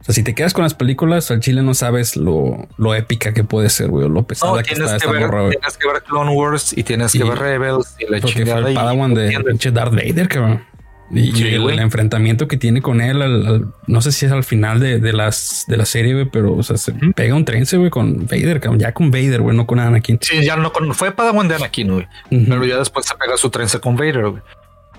o 0.00 0.02
sea, 0.02 0.12
si 0.12 0.24
te 0.24 0.34
quedas 0.34 0.52
con 0.52 0.64
las 0.64 0.74
películas, 0.74 1.30
al 1.30 1.38
chile 1.38 1.62
no 1.62 1.74
sabes 1.74 2.16
lo, 2.16 2.66
lo 2.78 2.96
épica 2.96 3.32
que 3.32 3.44
puede 3.44 3.70
ser, 3.70 3.90
güey, 3.90 4.08
lo 4.08 4.24
pesada 4.24 4.56
no, 4.56 4.62
que 4.64 4.72
está 4.72 4.96
esta 4.96 5.08
ver, 5.12 5.20
morra, 5.20 5.50
Tienes 5.50 5.76
que 5.76 5.86
ver 5.86 6.02
Clone 6.02 6.32
Wars 6.32 6.76
y 6.76 6.82
tienes 6.82 7.12
que 7.12 7.22
ver 7.22 7.38
Rebels 7.38 7.94
y 8.00 8.10
la 8.10 8.20
chingada. 8.20 8.62
Fue 8.62 8.70
el 8.70 8.74
Padawan 8.74 9.14
de 9.14 9.40
pinche 9.40 9.70
Darth 9.70 9.94
Vader, 9.94 10.26
cabrón. 10.26 10.69
Y, 11.12 11.42
el, 11.42 11.78
enfrentamiento 11.80 12.46
que 12.46 12.56
tiene 12.56 12.82
con 12.82 13.00
él, 13.00 13.20
al, 13.20 13.66
no 13.86 14.00
sé 14.00 14.12
si 14.12 14.26
es 14.26 14.32
al 14.32 14.44
final 14.44 14.78
de, 14.78 15.00
de 15.00 15.12
las 15.12 15.64
de 15.66 15.76
la 15.76 15.84
serie, 15.84 16.14
güey, 16.14 16.26
pero 16.26 16.54
o 16.54 16.62
sea, 16.62 16.76
se 16.76 16.92
pega 16.92 17.34
un 17.34 17.44
trense, 17.44 17.76
güey, 17.76 17.90
con 17.90 18.26
Vader, 18.26 18.60
ya 18.78 18.92
con 18.92 19.10
Vader, 19.10 19.40
güey, 19.40 19.56
no 19.56 19.66
con 19.66 19.80
Anakin. 19.80 20.18
Sí, 20.20 20.44
ya 20.44 20.56
no 20.56 20.72
con, 20.72 20.94
fue 20.94 21.10
Padawan 21.10 21.48
de 21.48 21.56
Anakin, 21.56 21.92
güey, 21.92 22.06
pero 22.30 22.64
ya 22.64 22.78
después 22.78 23.06
se 23.06 23.14
pega 23.16 23.36
su 23.36 23.50
trense 23.50 23.80
con 23.80 23.96
Vader, 23.96 24.28
güey. 24.28 24.42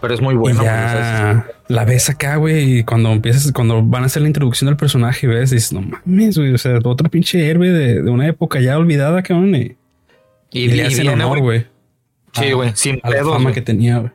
Pero 0.01 0.15
es 0.15 0.21
muy 0.21 0.33
bueno. 0.33 0.63
ya 0.63 1.45
la 1.67 1.85
ves 1.85 2.09
acá, 2.09 2.35
güey, 2.37 2.79
y 2.79 2.83
cuando 2.83 3.11
empiezas, 3.11 3.51
cuando 3.53 3.81
van 3.83 4.03
a 4.03 4.07
hacer 4.07 4.23
la 4.23 4.27
introducción 4.27 4.67
del 4.67 4.75
personaje, 4.75 5.27
ves, 5.27 5.51
dices, 5.51 5.71
no 5.71 5.81
mames, 5.81 6.37
güey, 6.37 6.53
o 6.53 6.57
sea, 6.57 6.79
otro 6.83 7.07
pinche 7.09 7.47
héroe 7.47 7.69
de, 7.69 8.01
de 8.01 8.09
una 8.09 8.27
época 8.27 8.59
ya 8.59 8.77
olvidada, 8.77 9.21
cabrón, 9.23 9.55
y, 9.55 9.77
y, 10.51 10.63
y 10.63 10.67
le 10.69 10.87
hacen 10.87 11.07
honor, 11.07 11.39
güey. 11.39 11.67
Sí, 12.33 12.51
güey, 12.51 12.71
sin 12.75 12.99
a 13.03 13.09
la 13.09 13.23
fama 13.23 13.53
que 13.53 13.61
tenía, 13.61 13.99
güey. 13.99 14.11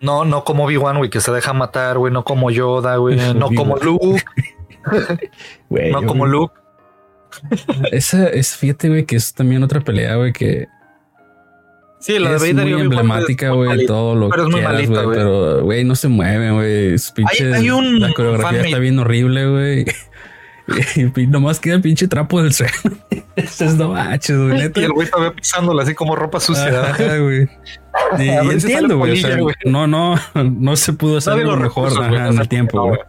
No, 0.00 0.24
no 0.24 0.44
como 0.44 0.64
Obi-Wan, 0.64 0.98
güey, 0.98 1.10
que 1.10 1.20
se 1.20 1.32
deja 1.32 1.52
matar, 1.52 1.98
güey. 1.98 2.12
No 2.12 2.24
como 2.24 2.50
Yoda, 2.50 2.96
güey. 2.96 3.16
No 3.34 3.50
como 3.50 3.76
Luke. 3.76 4.22
no 5.70 6.02
como 6.02 6.26
Luke. 6.26 6.54
Esa 7.92 8.28
es, 8.28 8.56
fíjate, 8.56 8.88
güey, 8.88 9.04
que 9.04 9.16
es 9.16 9.34
también 9.34 9.62
otra 9.62 9.80
pelea, 9.80 10.16
güey, 10.16 10.32
que. 10.32 10.68
Sí, 11.98 12.18
la 12.18 12.30
de 12.30 12.36
es 12.36 12.54
muy 12.54 12.72
emblemática, 12.72 13.50
güey, 13.50 13.86
todo 13.86 14.14
lo 14.14 14.28
pero 14.28 14.46
que 14.46 14.52
quieras, 14.52 14.88
güey. 14.88 15.06
Pero, 15.12 15.62
güey, 15.64 15.84
no 15.84 15.94
se 15.96 16.08
mueve, 16.08 16.50
güey. 16.52 16.96
Hay, 17.26 17.52
hay 17.52 17.70
un 17.70 18.00
la 18.00 18.12
coreografía 18.12 18.62
está 18.62 18.78
bien 18.78 18.98
horrible, 18.98 19.48
güey. 19.48 19.86
Y 21.16 21.26
nomás 21.26 21.60
queda 21.60 21.76
el 21.76 21.82
pinche 21.82 22.08
trapo 22.08 22.42
del 22.42 22.52
suelo. 22.52 22.72
Eso 23.36 23.64
es 23.64 23.74
no 23.74 23.90
manches, 23.90 24.36
güey. 24.36 24.72
Y 24.74 24.84
el 24.84 24.92
güey 24.92 25.08
todavía 25.08 25.34
pisándola 25.34 25.82
así 25.82 25.94
como 25.94 26.16
ropa 26.16 26.40
sucia. 26.40 26.90
Ajá, 26.90 27.18
güey. 27.18 27.48
Y, 28.18 28.28
entiendo, 28.28 28.98
güey. 28.98 29.12
O 29.12 29.16
sea, 29.16 29.38
no, 29.64 29.86
no, 29.86 30.16
no 30.34 30.76
se 30.76 30.92
pudo 30.92 31.18
hacer 31.18 31.34
algo 31.34 31.56
mejor 31.56 31.92
ajá, 31.92 32.28
en 32.28 32.38
el 32.38 32.48
tiempo, 32.48 32.82
güey. 32.88 33.00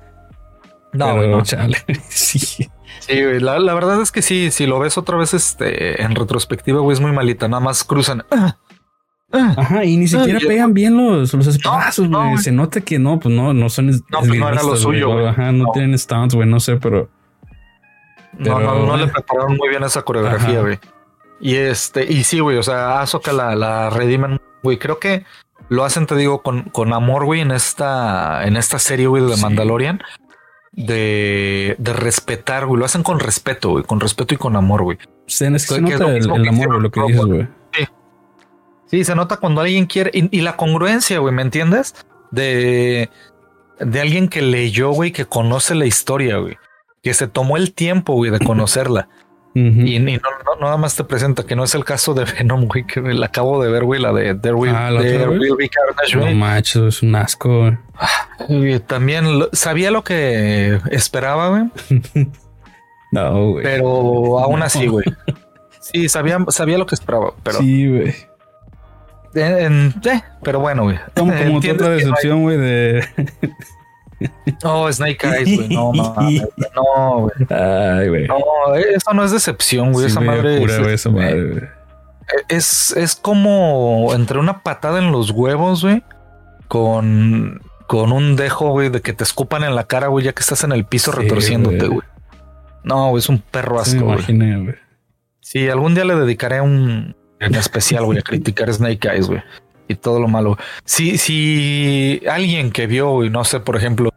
No, 0.93 1.15
güey. 1.15 1.29
No. 1.29 1.41
Chale. 1.43 1.77
sí. 2.09 2.69
Sí, 2.99 3.23
güey. 3.23 3.39
La, 3.39 3.59
la, 3.59 3.73
verdad 3.73 4.01
es 4.01 4.11
que 4.11 4.21
sí, 4.21 4.49
si 4.51 4.65
lo 4.65 4.79
ves 4.79 4.97
otra 4.97 5.17
vez 5.17 5.33
este, 5.33 6.01
en 6.01 6.15
retrospectiva, 6.15 6.79
güey, 6.79 6.93
es 6.93 6.99
muy 6.99 7.11
malita. 7.11 7.47
Nada 7.47 7.59
más 7.59 7.83
cruzan. 7.83 8.23
Ajá, 9.31 9.83
y 9.83 9.97
ni 9.97 10.07
siquiera 10.07 10.39
pegan 10.39 10.73
bien 10.73 10.95
los, 10.95 11.33
los 11.33 11.47
espadazos, 11.47 12.07
güey. 12.07 12.31
No, 12.31 12.37
Se 12.37 12.51
nota 12.51 12.79
que 12.81 12.97
no, 12.97 13.19
pues 13.19 13.35
no, 13.35 13.53
no 13.53 13.69
son. 13.69 13.87
No, 13.87 14.19
pues 14.19 14.39
no 14.39 14.49
era 14.49 14.63
lo 14.63 14.75
suyo, 14.77 15.11
güey. 15.11 15.27
Ajá, 15.27 15.51
no, 15.51 15.65
tienen 15.73 15.97
stunts, 15.97 16.33
güey, 16.33 16.47
no 16.47 16.59
sé, 16.59 16.77
pero. 16.77 17.09
No, 18.39 18.59
no, 18.59 18.85
no 18.85 18.97
le 18.97 19.07
prepararon 19.07 19.57
muy 19.57 19.69
bien 19.69 19.83
esa 19.83 20.01
coreografía, 20.03 20.61
güey. 20.61 20.79
Y 21.39 21.55
este, 21.55 22.11
y 22.11 22.23
sí, 22.23 22.39
güey, 22.39 22.57
o 22.57 22.63
sea, 22.63 23.01
Azoka 23.01 23.31
la, 23.31 23.55
la 23.55 23.89
redimen, 23.89 24.41
güey. 24.63 24.77
Creo 24.77 24.99
que 24.99 25.25
lo 25.69 25.83
hacen, 25.83 26.07
te 26.07 26.15
digo, 26.15 26.41
con, 26.41 26.63
con 26.63 26.93
amor, 26.93 27.25
güey, 27.25 27.41
en 27.41 27.51
esta, 27.51 28.45
en 28.45 28.57
esta 28.57 28.79
serie, 28.79 29.07
güey, 29.07 29.23
de 29.23 29.35
sí. 29.35 29.41
Mandalorian. 29.41 30.01
De, 30.71 31.75
de 31.79 31.93
respetar, 31.93 32.65
güey. 32.67 32.79
Lo 32.79 32.85
hacen 32.85 33.03
con 33.03 33.19
respeto, 33.19 33.71
güey. 33.71 33.83
Con 33.83 33.99
respeto 33.99 34.35
y 34.35 34.38
con 34.38 34.55
amor, 34.55 34.83
güey. 34.83 34.97
Se, 35.25 35.49
nota 35.49 35.75
el, 36.15 36.29
el 36.29 36.47
amor, 36.47 36.67
güey, 36.67 36.81
lo 36.81 36.91
que 36.91 37.01
dices, 37.01 37.25
güey. 37.25 37.47
Sí. 37.73 37.85
sí, 38.85 39.03
se 39.03 39.15
nota 39.15 39.38
cuando 39.38 39.61
alguien 39.61 39.85
quiere. 39.85 40.11
Y, 40.13 40.38
y 40.38 40.41
la 40.41 40.55
congruencia, 40.55 41.19
güey, 41.19 41.33
¿me 41.33 41.41
entiendes? 41.41 41.95
De, 42.29 43.09
de 43.79 44.01
alguien 44.01 44.27
que 44.27 44.41
leyó, 44.41 44.91
güey, 44.91 45.11
que 45.11 45.25
conoce 45.25 45.73
la 45.73 45.85
historia, 45.85 46.38
güey 46.38 46.57
que 47.07 47.13
se 47.13 47.27
tomó 47.27 47.57
el 47.57 47.73
tiempo, 47.73 48.13
güey, 48.13 48.31
de 48.31 48.39
conocerla. 48.39 49.09
Uh 49.55 49.59
-huh. 49.59 49.87
Y, 49.87 49.95
y 49.95 49.99
no, 49.99 50.29
no, 50.45 50.61
nada 50.61 50.77
más 50.77 50.95
te 50.95 51.03
presenta 51.03 51.43
que 51.43 51.55
no 51.55 51.63
es 51.63 51.73
el 51.73 51.83
caso 51.83 52.13
de 52.13 52.25
Venom, 52.25 52.67
güey, 52.67 52.85
que 52.85 53.01
la 53.01 53.25
acabo 53.25 53.63
de 53.63 53.71
ver, 53.71 53.85
güey, 53.85 53.99
la 53.99 54.13
de 54.13 54.35
There 54.35 54.53
Will, 54.53 54.71
ah, 54.75 54.91
There 55.01 55.29
Will 55.29 55.55
Be 55.57 55.67
Carnage, 55.67 56.15
güey. 56.15 56.35
No 56.35 56.39
macho, 56.39 56.87
es 56.89 57.01
un 57.01 57.15
asco. 57.15 57.75
Güey. 58.49 58.79
También 58.81 59.39
lo, 59.39 59.49
sabía 59.53 59.89
lo 59.89 60.03
que 60.03 60.79
esperaba, 60.91 61.49
güey. 61.49 61.63
no, 63.11 63.51
güey. 63.53 63.63
Pero 63.63 64.37
aún 64.37 64.61
así, 64.61 64.85
güey. 64.85 65.05
Sí, 65.79 66.07
sabía, 66.07 66.37
sabía 66.49 66.77
lo 66.77 66.85
que 66.85 66.93
esperaba, 66.93 67.33
pero. 67.41 67.57
Sí, 67.57 67.87
güey. 67.87 68.15
Eh, 69.33 69.91
pero 70.43 70.59
bueno, 70.59 70.83
güey. 70.83 70.99
Como, 71.15 71.33
como 71.35 71.57
otra 71.57 71.89
decepción, 71.89 72.43
güey, 72.43 72.57
de. 72.57 73.03
Oh, 74.63 74.91
Snake 74.91 75.24
Eyes, 75.24 75.57
güey. 75.57 75.70
No, 75.70 75.91
mames. 75.93 76.43
No, 76.76 77.22
güey. 77.22 77.47
Ay, 77.49 78.09
güey. 78.09 78.28
No, 78.28 78.38
eso 78.76 79.13
no 79.13 79.24
es 79.24 79.32
decepción, 79.32 79.91
güey. 79.93 80.05
Sí, 80.05 80.11
esa 80.11 80.22
madre. 80.22 80.59
Pura, 80.59 80.74
es, 80.74 80.80
güey, 80.80 80.93
esa 80.93 81.09
madre, 81.09 81.43
güey. 81.43 81.63
Es, 82.49 82.91
es 82.97 83.15
como 83.15 84.11
entre 84.13 84.39
una 84.39 84.63
patada 84.63 84.99
en 84.99 85.11
los 85.11 85.32
huevos, 85.32 85.84
güey. 85.84 86.03
Con, 86.68 87.61
con 87.88 88.11
un 88.11 88.36
dejo, 88.36 88.70
güey, 88.72 88.89
de 88.89 89.01
que 89.01 89.13
te 89.13 89.24
escupan 89.24 89.63
en 89.63 89.76
la 89.76 89.86
cara, 89.86 90.07
güey, 90.07 90.26
ya 90.26 90.34
que 90.34 90.41
estás 90.41 90.63
en 90.63 90.74
el 90.74 90.86
piso 90.86 91.11
sí, 91.11 91.20
retorciéndote, 91.20 91.88
güey. 91.88 92.07
No, 92.84 93.09
güey, 93.09 93.20
es 93.20 93.30
un 93.30 93.39
perro 93.39 93.80
asco, 93.80 94.03
güey. 94.03 94.18
Imaginé, 94.18 94.57
güey. 94.57 94.76
Sí, 95.39 95.70
algún 95.70 95.95
día 95.95 96.03
le 96.03 96.15
dedicaré 96.15 96.59
un 96.59 97.15
en 97.39 97.55
especial, 97.55 98.05
güey, 98.05 98.20
a 98.20 98.22
criticar 98.22 98.74
Snake 98.74 99.07
Eyes, 99.07 99.28
güey 99.28 99.41
y 99.88 99.95
todo 99.95 100.19
lo 100.19 100.27
malo. 100.27 100.57
Si, 100.85 101.17
si 101.17 102.21
alguien 102.29 102.71
que 102.71 102.88
vio, 102.88 103.23
y 103.23 103.29
no 103.29 103.43
sé, 103.43 103.59
por 103.59 103.75
ejemplo, 103.75 104.09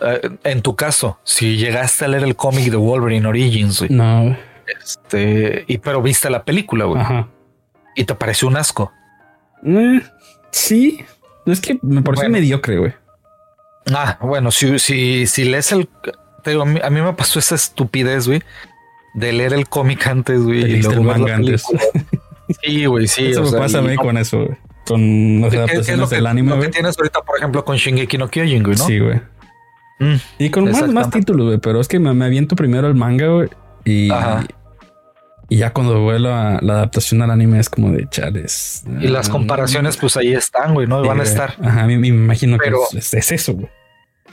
uh, 0.00 0.36
en 0.44 0.62
tu 0.62 0.76
caso, 0.76 1.18
si 1.24 1.56
llegaste 1.56 2.04
a 2.04 2.08
leer 2.08 2.24
el 2.24 2.36
cómic 2.36 2.70
de 2.70 2.76
Wolverine 2.76 3.26
Origins, 3.26 3.80
güey, 3.80 3.90
no, 3.90 4.36
este, 4.66 5.64
y 5.66 5.78
pero 5.78 6.02
viste 6.02 6.28
la 6.30 6.44
película, 6.44 6.84
güey, 6.86 7.02
y 7.94 8.04
te 8.04 8.14
pareció 8.14 8.48
un 8.48 8.56
asco. 8.56 8.92
Eh, 9.64 10.02
sí, 10.50 11.04
es 11.46 11.60
que 11.60 11.78
me 11.82 12.02
pareció 12.02 12.24
bueno. 12.24 12.38
mediocre, 12.38 12.78
güey. 12.78 12.92
Ah, 13.92 14.18
bueno, 14.20 14.50
si, 14.50 14.78
si, 14.78 15.26
si 15.26 15.44
lees 15.44 15.70
el, 15.70 15.88
te 16.42 16.50
digo, 16.50 16.62
a 16.62 16.66
mí, 16.66 16.80
a 16.82 16.90
mí 16.90 17.00
me 17.00 17.12
pasó 17.12 17.38
esa 17.38 17.54
estupidez, 17.54 18.26
güey, 18.26 18.42
de 19.14 19.32
leer 19.32 19.52
el 19.52 19.68
cómic 19.68 20.06
antes, 20.08 20.42
güey, 20.42 20.64
y 20.64 20.82
luego 20.82 21.00
el 21.00 21.02
manga 21.02 21.36
antes. 21.36 21.64
Sí, 22.62 22.86
güey, 22.86 23.06
sí. 23.06 23.26
Eso 23.30 23.40
o 23.40 23.44
me 23.44 23.50
sea, 23.50 23.58
pasa 23.60 23.78
a 23.78 23.82
mí 23.82 23.94
no, 23.94 24.02
con 24.02 24.18
eso, 24.18 24.44
güey 24.44 24.56
con 24.86 25.40
las 25.40 25.54
adaptaciones 25.54 26.10
del 26.10 26.26
anime. 26.26 26.54
Lo 26.54 26.60
que 26.60 26.68
tienes 26.68 26.96
ahorita, 26.98 27.20
por 27.22 27.38
ejemplo, 27.38 27.64
con 27.64 27.76
Shingeki 27.76 28.18
no 28.18 28.28
Kyojin, 28.28 28.62
güey, 28.62 28.76
¿no? 28.76 28.86
Sí, 28.86 28.98
güey. 28.98 29.20
Mm, 29.98 30.16
y 30.38 30.50
con 30.50 30.70
más, 30.70 30.88
más 30.88 31.10
títulos, 31.10 31.46
güey, 31.46 31.58
pero 31.58 31.80
es 31.80 31.88
que 31.88 31.98
me, 31.98 32.12
me, 32.12 32.26
aviento 32.26 32.54
primero 32.54 32.86
el 32.86 32.94
manga, 32.94 33.28
güey, 33.28 33.48
y, 33.84 34.10
y 35.48 35.56
ya 35.56 35.72
cuando 35.72 36.04
veo 36.04 36.18
la, 36.18 36.58
la, 36.60 36.74
adaptación 36.74 37.22
al 37.22 37.30
anime 37.30 37.58
es 37.58 37.70
como 37.70 37.90
de 37.92 38.06
chales. 38.10 38.84
Y 39.00 39.08
las 39.08 39.28
comparaciones, 39.28 39.96
pues 39.96 40.16
ahí 40.16 40.34
están, 40.34 40.74
güey, 40.74 40.86
¿no? 40.86 41.00
Sí, 41.02 41.08
van 41.08 41.20
a 41.20 41.22
estar. 41.22 41.54
Ajá, 41.62 41.84
a 41.84 41.86
mí 41.86 41.96
me 41.96 42.08
imagino 42.08 42.58
pero, 42.58 42.80
que 42.90 42.98
es, 42.98 43.14
es 43.14 43.32
eso, 43.32 43.54
güey. 43.54 43.68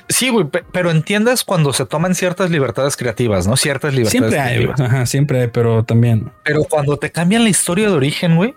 Sí, 0.10 0.30
güey, 0.30 0.46
pero 0.72 0.92
entiendes 0.92 1.44
cuando 1.44 1.72
se 1.72 1.86
toman 1.86 2.14
ciertas 2.14 2.52
libertades 2.52 2.98
creativas, 2.98 3.48
¿no? 3.48 3.56
Ciertas 3.56 3.94
libertades 3.94 4.12
siempre 4.12 4.40
hay, 4.40 4.56
creativas. 4.58 4.82
Ajá, 4.82 5.06
siempre 5.06 5.42
hay, 5.42 5.48
pero 5.48 5.86
también. 5.86 6.32
Pero 6.44 6.66
cuando 6.66 6.98
te 6.98 7.12
cambian 7.12 7.44
la 7.44 7.50
historia 7.50 7.90
de 7.90 7.96
origen, 7.96 8.36
güey, 8.36 8.54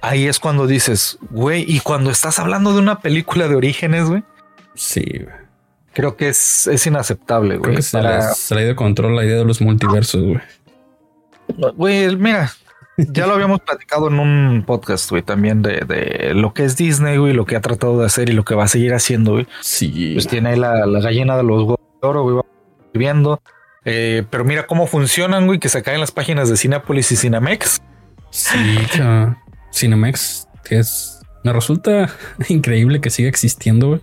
ahí 0.00 0.26
es 0.26 0.38
cuando 0.38 0.66
dices, 0.66 1.18
güey, 1.30 1.64
y 1.66 1.80
cuando 1.80 2.10
estás 2.10 2.38
hablando 2.38 2.72
de 2.72 2.80
una 2.80 3.00
película 3.00 3.48
de 3.48 3.54
orígenes, 3.54 4.08
güey. 4.08 4.22
Sí, 4.74 5.04
güey. 5.04 5.46
Creo 5.92 6.16
que 6.16 6.28
es, 6.28 6.66
es 6.66 6.86
inaceptable, 6.86 7.56
güey. 7.56 7.80
Se, 7.80 7.96
para... 7.96 8.18
le 8.50 8.56
ha 8.56 8.60
ido 8.60 8.68
de 8.68 8.76
control 8.76 9.16
la 9.16 9.24
idea 9.24 9.36
de 9.36 9.44
los 9.44 9.60
multiversos, 9.60 10.22
güey. 10.22 10.40
Güey, 11.74 12.16
mira, 12.16 12.52
ya 12.98 13.26
lo 13.26 13.34
habíamos 13.34 13.60
platicado 13.60 14.08
en 14.08 14.18
un 14.18 14.64
podcast, 14.66 15.10
güey, 15.10 15.22
también 15.22 15.62
de, 15.62 15.80
de, 15.80 16.34
lo 16.34 16.52
que 16.52 16.64
es 16.64 16.76
Disney, 16.76 17.16
güey, 17.16 17.32
lo 17.32 17.46
que 17.46 17.56
ha 17.56 17.60
tratado 17.60 17.98
de 17.98 18.06
hacer 18.06 18.28
y 18.28 18.32
lo 18.32 18.44
que 18.44 18.54
va 18.54 18.64
a 18.64 18.68
seguir 18.68 18.94
haciendo, 18.94 19.32
güey. 19.32 19.46
Sí. 19.60 20.12
Pues 20.14 20.26
tiene 20.28 20.50
ahí 20.50 20.56
la, 20.56 20.86
la 20.86 21.00
gallina 21.00 21.36
de 21.36 21.42
los 21.42 21.62
huevos 21.62 21.80
de 22.02 22.08
oro, 22.08 22.22
güey, 22.22 22.42
viendo. 22.92 23.40
Eh, 23.84 24.24
pero 24.28 24.44
mira 24.44 24.66
cómo 24.66 24.86
funcionan, 24.86 25.46
güey, 25.46 25.58
que 25.58 25.68
se 25.68 25.82
caen 25.82 26.00
las 26.00 26.10
páginas 26.10 26.50
de 26.50 26.56
Cinepolis 26.56 27.12
y 27.12 27.16
Cinemex. 27.16 27.80
Sí, 28.30 28.78
claro. 28.92 29.36
Cinemex, 29.72 30.48
que 30.64 30.78
es. 30.78 31.20
Me 31.44 31.52
resulta 31.52 32.10
increíble 32.48 33.00
que 33.00 33.10
siga 33.10 33.28
existiendo, 33.28 33.88
güey. 33.88 34.00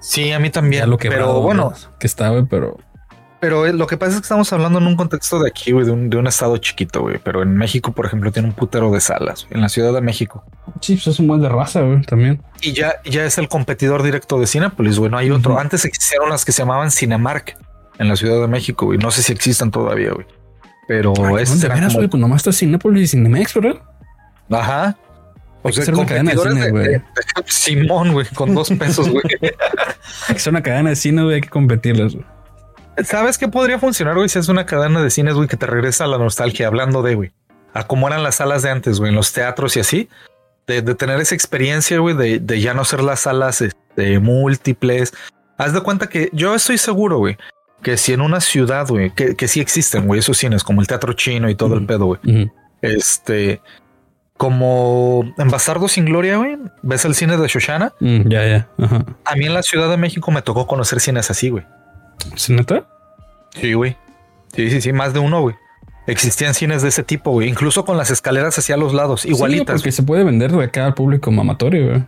Sí, 0.00 0.32
a 0.32 0.38
mí 0.38 0.50
también. 0.50 0.82
Ya 0.82 0.86
lo 0.86 0.98
que 0.98 1.08
pero 1.08 1.40
bueno, 1.40 1.72
que 1.98 2.06
está, 2.06 2.30
güey, 2.30 2.44
pero. 2.44 2.78
Pero 3.40 3.66
eh, 3.66 3.72
lo 3.72 3.86
que 3.86 3.96
pasa 3.96 4.12
es 4.12 4.16
que 4.16 4.22
estamos 4.22 4.52
hablando 4.52 4.80
en 4.80 4.86
un 4.86 4.96
contexto 4.96 5.38
de 5.38 5.48
aquí, 5.48 5.70
güey, 5.70 5.86
de 5.86 5.92
un, 5.92 6.10
de 6.10 6.16
un 6.16 6.26
estado 6.26 6.56
chiquito, 6.56 7.02
güey. 7.02 7.18
Pero 7.22 7.42
en 7.42 7.56
México, 7.56 7.92
por 7.92 8.04
ejemplo, 8.04 8.32
tiene 8.32 8.48
un 8.48 8.54
putero 8.54 8.90
de 8.90 9.00
salas, 9.00 9.46
en 9.50 9.60
la 9.60 9.68
Ciudad 9.68 9.92
de 9.92 10.00
México. 10.00 10.44
Sí, 10.80 10.94
pues 10.94 11.06
es 11.06 11.20
un 11.20 11.28
buen 11.28 11.40
de 11.40 11.48
raza, 11.48 11.82
güey, 11.82 12.02
también. 12.02 12.42
Y 12.60 12.72
ya, 12.72 12.94
ya 13.04 13.24
es 13.24 13.38
el 13.38 13.48
competidor 13.48 14.02
directo 14.02 14.40
de 14.40 14.46
Cinépolis, 14.48 14.98
güey. 14.98 15.10
No 15.10 15.18
hay 15.18 15.30
otro. 15.30 15.58
Antes 15.58 15.84
existieron 15.84 16.30
las 16.30 16.44
que 16.44 16.50
se 16.50 16.62
llamaban 16.62 16.90
Cinemark 16.90 17.56
en 17.98 18.08
la 18.08 18.16
Ciudad 18.16 18.40
de 18.40 18.48
México, 18.48 18.86
güey. 18.86 18.98
No 18.98 19.12
sé 19.12 19.22
si 19.22 19.32
existan 19.32 19.70
todavía, 19.70 20.10
güey. 20.10 20.26
Pero 20.88 21.38
es. 21.38 21.60
De 21.60 21.68
veras, 21.68 21.94
güey, 21.94 22.08
pues 22.08 22.20
nomás 22.20 22.38
está 22.38 22.52
Cinépolis 22.52 23.04
y 23.04 23.08
Cinemex, 23.08 23.54
¿verdad? 23.54 23.82
Ajá. 24.50 24.96
O 25.62 25.72
sea, 25.72 25.92
una 25.92 26.06
cadena 26.06 26.32
de 26.32 26.38
cine, 26.38 26.70
güey. 26.70 27.02
Simón, 27.46 28.12
güey, 28.12 28.26
con 28.28 28.54
dos 28.54 28.70
pesos, 28.70 29.08
güey. 29.08 29.24
es 30.34 30.46
una 30.46 30.62
cadena 30.62 30.90
de 30.90 30.96
cine, 30.96 31.22
güey, 31.22 31.36
hay 31.36 31.40
que 31.40 31.48
competirlas, 31.48 32.14
güey. 32.14 32.24
¿Sabes 33.04 33.38
qué 33.38 33.48
podría 33.48 33.78
funcionar, 33.78 34.16
güey? 34.16 34.28
Si 34.28 34.38
es 34.38 34.48
una 34.48 34.66
cadena 34.66 35.02
de 35.02 35.10
cines, 35.10 35.34
güey, 35.34 35.48
que 35.48 35.56
te 35.56 35.66
regresa 35.66 36.04
a 36.04 36.08
la 36.08 36.18
nostalgia, 36.18 36.66
hablando 36.66 37.02
de, 37.02 37.14
güey, 37.14 37.32
a 37.74 37.86
cómo 37.86 38.08
eran 38.08 38.22
las 38.22 38.36
salas 38.36 38.62
de 38.62 38.70
antes, 38.70 38.98
güey, 38.98 39.10
en 39.10 39.16
los 39.16 39.32
teatros 39.32 39.76
y 39.76 39.80
así, 39.80 40.08
de, 40.66 40.82
tener 40.94 41.20
esa 41.20 41.34
experiencia, 41.34 41.98
güey, 41.98 42.16
de, 42.16 42.60
ya 42.60 42.74
no 42.74 42.84
ser 42.84 43.02
las 43.02 43.20
salas 43.20 43.60
este, 43.60 44.18
múltiples. 44.18 45.14
Haz 45.56 45.72
de 45.72 45.80
cuenta 45.80 46.08
que 46.08 46.28
yo 46.32 46.54
estoy 46.54 46.78
seguro, 46.78 47.18
güey, 47.18 47.36
que 47.82 47.96
si 47.96 48.12
en 48.12 48.20
una 48.20 48.40
ciudad, 48.40 48.86
güey, 48.88 49.10
que, 49.10 49.36
que 49.36 49.48
sí 49.48 49.60
existen, 49.60 50.06
güey, 50.06 50.20
esos 50.20 50.36
cines, 50.36 50.64
como 50.64 50.80
el 50.80 50.86
teatro 50.86 51.12
chino 51.12 51.48
y 51.48 51.54
todo 51.54 51.74
el 51.74 51.86
pedo, 51.86 52.06
güey, 52.06 52.50
este, 52.82 53.60
como 54.38 55.34
en 55.36 55.50
Bastardo 55.50 55.88
sin 55.88 56.06
Gloria, 56.06 56.36
güey, 56.38 56.56
ves 56.82 57.04
el 57.04 57.14
cine 57.14 57.36
de 57.36 57.48
Shoshana. 57.48 57.92
Mm, 57.98 58.28
ya, 58.28 58.46
ya. 58.46 58.68
A 59.24 59.34
mí 59.34 59.44
en 59.44 59.52
la 59.52 59.62
Ciudad 59.62 59.90
de 59.90 59.96
México 59.96 60.30
me 60.30 60.42
tocó 60.42 60.66
conocer 60.66 61.00
cines 61.00 61.30
así, 61.30 61.50
güey. 61.50 61.66
¿Sí 62.36 62.54
neta? 62.54 62.86
Sí, 63.60 63.72
güey. 63.74 63.96
Sí, 64.54 64.70
sí, 64.70 64.80
sí, 64.80 64.92
más 64.92 65.12
de 65.12 65.18
uno, 65.18 65.42
güey. 65.42 65.56
Existían 66.06 66.54
cines 66.54 66.82
de 66.82 66.88
ese 66.88 67.02
tipo, 67.02 67.32
güey. 67.32 67.48
Incluso 67.48 67.84
con 67.84 67.98
las 67.98 68.10
escaleras 68.10 68.56
hacia 68.56 68.76
los 68.76 68.94
lados, 68.94 69.26
igualitas. 69.26 69.66
Sí, 69.66 69.82
porque 69.82 69.92
se 69.92 70.02
puede 70.04 70.22
vender 70.22 70.52
de 70.52 70.64
acá 70.64 70.86
al 70.86 70.94
público 70.94 71.32
mamatorio, 71.32 71.88
güey. 71.88 72.04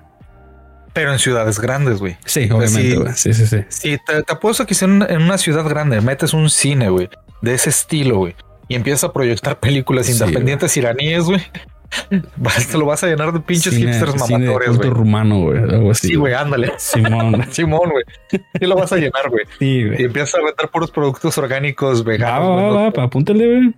Pero 0.93 1.13
en 1.13 1.19
ciudades 1.19 1.59
grandes, 1.59 1.99
güey. 1.99 2.17
Sí, 2.25 2.49
obviamente, 2.51 2.97
güey. 2.97 3.13
Sí, 3.15 3.35
sí, 3.35 3.47
sí. 3.47 3.65
Sí, 3.69 3.99
te, 4.07 4.23
te 4.23 4.33
apuesto 4.33 4.67
que 4.67 4.75
si 4.75 4.85
en, 4.85 5.03
una 5.03 5.37
ciudad 5.37 5.69
grande 5.69 6.01
metes 6.01 6.33
un 6.33 6.49
cine, 6.49 6.91
güey, 6.91 7.11
de 7.43 7.55
ese 7.55 7.71
estilo, 7.71 8.19
güey, 8.19 8.37
y 8.69 8.77
empiezas 8.77 9.05
a 9.05 9.13
proyectar 9.13 9.59
películas 9.61 10.09
independientes 10.09 10.77
iraníes, 10.77 11.25
güey, 11.25 11.43
te 12.71 12.79
lo 12.79 12.87
vas 12.87 13.03
a 13.03 13.09
llenar 13.09 13.33
de 13.33 13.41
pinches 13.41 13.77
hipsters 13.77 14.17
mamatorios, 14.17 14.77
güey. 14.77 14.91
rumano, 14.91 15.41
güey. 15.41 15.59
Algo 15.59 15.91
así. 15.91 16.09
Sí, 16.09 16.15
güey, 16.15 16.35
ándale. 16.35 16.73
Simón. 16.79 17.45
Simón, 17.51 17.91
güey. 17.91 18.05
Sí 18.31 18.67
lo 18.67 18.77
vas 18.77 18.93
a 18.93 18.97
llenar, 18.97 19.29
güey. 19.29 19.45
Sí, 19.59 19.87
güey. 19.87 20.03
Y 20.03 20.05
empiezas 20.05 20.37
a 20.37 20.39
vender 20.39 20.69
puros 20.73 20.91
productos 20.91 21.37
orgánicos 21.39 22.05
veganos. 22.05 22.49
Va, 22.49 22.71
va, 22.71 22.91
va, 22.91 23.03
apúntale, 23.05 23.47
güey. 23.47 23.75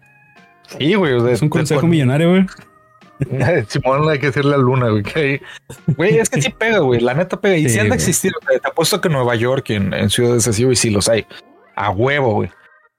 Sí, 0.79 0.95
güey. 0.95 1.33
Es 1.33 1.43
un 1.43 1.49
consejo 1.49 1.87
millonario, 1.87 2.31
güey. 2.31 2.47
Simón, 3.69 4.09
hay 4.09 4.19
que 4.19 4.27
decirle 4.27 4.55
a 4.55 4.59
Luna, 4.59 4.89
güey. 4.89 5.41
Güey, 5.87 6.19
es 6.19 6.29
que 6.29 6.43
sí 6.43 6.51
pega, 6.51 6.79
güey. 6.79 7.01
La 7.01 7.15
neta 7.15 7.41
pega. 7.41 7.57
Y 7.57 7.69
si 7.69 7.79
han 7.79 7.89
de 7.89 7.95
existir, 7.95 8.33
te 8.47 8.69
apuesto 8.69 9.01
que 9.01 9.09
en 9.09 9.15
Nueva 9.15 9.35
York 9.35 9.71
y 9.71 9.75
en, 9.75 10.11
ciudades 10.11 10.47
así, 10.49 10.65
güey, 10.65 10.77
sí 10.77 10.91
los 10.91 11.09
hay. 11.09 11.27
A 11.77 11.91
huevo, 11.91 12.35
güey. 12.35 12.51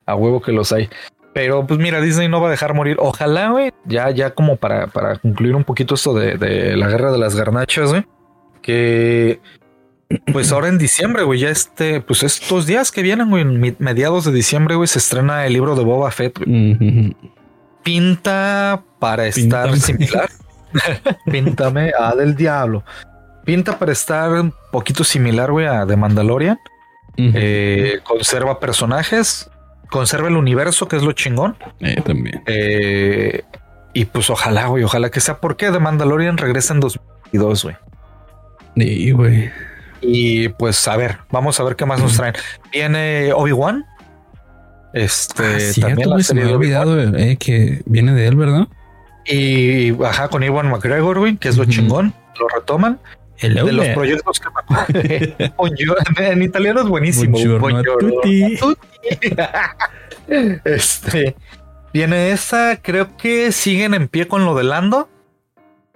A 0.06 0.16
huevo 0.16 0.42
que 0.42 0.52
los 0.52 0.72
hay. 0.72 0.90
Pero 1.34 1.66
pues 1.66 1.80
mira, 1.80 2.00
Disney 2.00 2.28
no 2.28 2.42
va 2.42 2.48
a 2.48 2.52
dejar 2.52 2.74
morir. 2.74 2.98
Ojalá, 3.00 3.50
güey, 3.50 3.72
ya, 3.86 4.12
ya 4.12 4.32
como 4.32 4.58
para, 4.58 4.88
para 4.88 5.18
concluir 5.18 5.56
un 5.56 5.64
poquito 5.64 5.96
esto 5.96 6.14
de, 6.14 6.38
de 6.38 6.78
la 6.78 6.88
guerra 6.88 7.12
de 7.12 7.18
las 7.18 7.36
garnachas, 7.36 7.90
güey, 7.90 8.06
que 8.62 9.42
pues 10.32 10.52
ahora 10.52 10.68
en 10.68 10.78
diciembre, 10.78 11.24
güey, 11.24 11.40
ya 11.40 11.50
este, 11.50 12.02
pues 12.02 12.24
estos 12.24 12.66
días 12.66 12.92
que 12.92 13.02
vienen, 13.02 13.30
güey, 13.30 13.42
en 13.42 13.76
mediados 13.80 14.26
de 14.26 14.32
diciembre, 14.32 14.76
güey, 14.76 14.88
se 14.88 15.00
estrena 15.00 15.46
el 15.46 15.54
libro 15.54 15.76
de 15.76 15.84
Boba 15.84 16.12
Fett. 16.12 16.40
Pinta 17.84 18.84
para 19.00 19.26
estar 19.26 19.76
similar. 19.78 20.30
Píntame 21.26 21.92
a 21.98 22.16
del 22.16 22.36
diablo. 22.36 22.84
Pinta 23.46 23.78
para 23.78 23.92
estar 23.92 24.32
un 24.32 24.54
poquito 24.72 25.04
similar, 25.04 25.52
güey, 25.52 25.66
a 25.66 25.86
The 25.86 25.98
Mandalorian. 25.98 26.58
Eh, 27.18 28.00
conserva 28.04 28.60
personajes, 28.60 29.50
conserva 29.94 30.28
el 30.28 30.38
universo, 30.38 30.88
que 30.88 30.96
es 30.96 31.04
lo 31.04 31.12
chingón. 31.12 31.56
Eh, 31.80 32.02
también. 32.04 32.42
Eh, 32.48 33.44
y 33.94 34.06
pues 34.06 34.28
ojalá, 34.32 34.66
güey, 34.66 34.84
ojalá 34.84 35.12
que 35.12 35.20
sea 35.20 35.40
porque 35.40 35.70
The 35.70 35.78
Mandalorian 35.78 36.38
regresa 36.38 36.74
en 36.74 36.80
2022, 36.80 37.64
güey. 37.64 37.76
Y, 38.76 39.12
güey. 39.12 39.52
Y 40.02 40.50
pues 40.50 40.88
a 40.88 40.98
ver, 40.98 41.20
vamos 41.30 41.60
a 41.60 41.64
ver 41.64 41.76
qué 41.76 41.86
más 41.86 42.02
nos 42.02 42.18
traen. 42.18 42.34
Viene 42.72 43.34
Obi-Wan. 43.34 43.86
Este 44.94 45.44
ah, 45.44 45.82
también 45.82 46.10
la 46.10 46.24
se 46.24 46.34
me 46.34 46.42
había 46.42 46.56
olvidado 46.56 47.00
eh, 47.00 47.38
que 47.38 47.84
viene 47.86 48.14
de 48.14 48.26
él, 48.26 48.36
¿verdad? 48.36 48.68
Y 49.26 50.04
ajá, 50.04 50.28
con 50.28 50.42
Iwan 50.42 50.72
McGregor, 50.72 51.20
güey, 51.20 51.38
que 51.38 51.50
es 51.50 51.58
lo 51.58 51.66
chingón. 51.66 52.16
Lo 52.40 52.48
retoman 52.48 53.00
de 53.50 53.72
los 53.72 53.88
proyectos 53.90 54.40
que 54.40 55.36
me 56.18 56.28
en, 56.28 56.44
italiano 56.44 56.82
es 56.82 56.88
buenísimo. 56.88 57.38
este 60.66 61.36
viene 61.94 62.32
esa, 62.32 62.80
creo 62.82 63.16
que 63.16 63.52
siguen 63.52 63.94
en 63.94 64.08
pie 64.08 64.28
con 64.28 64.46
lo 64.46 64.56
de 64.56 64.64
Lando. 64.64 65.08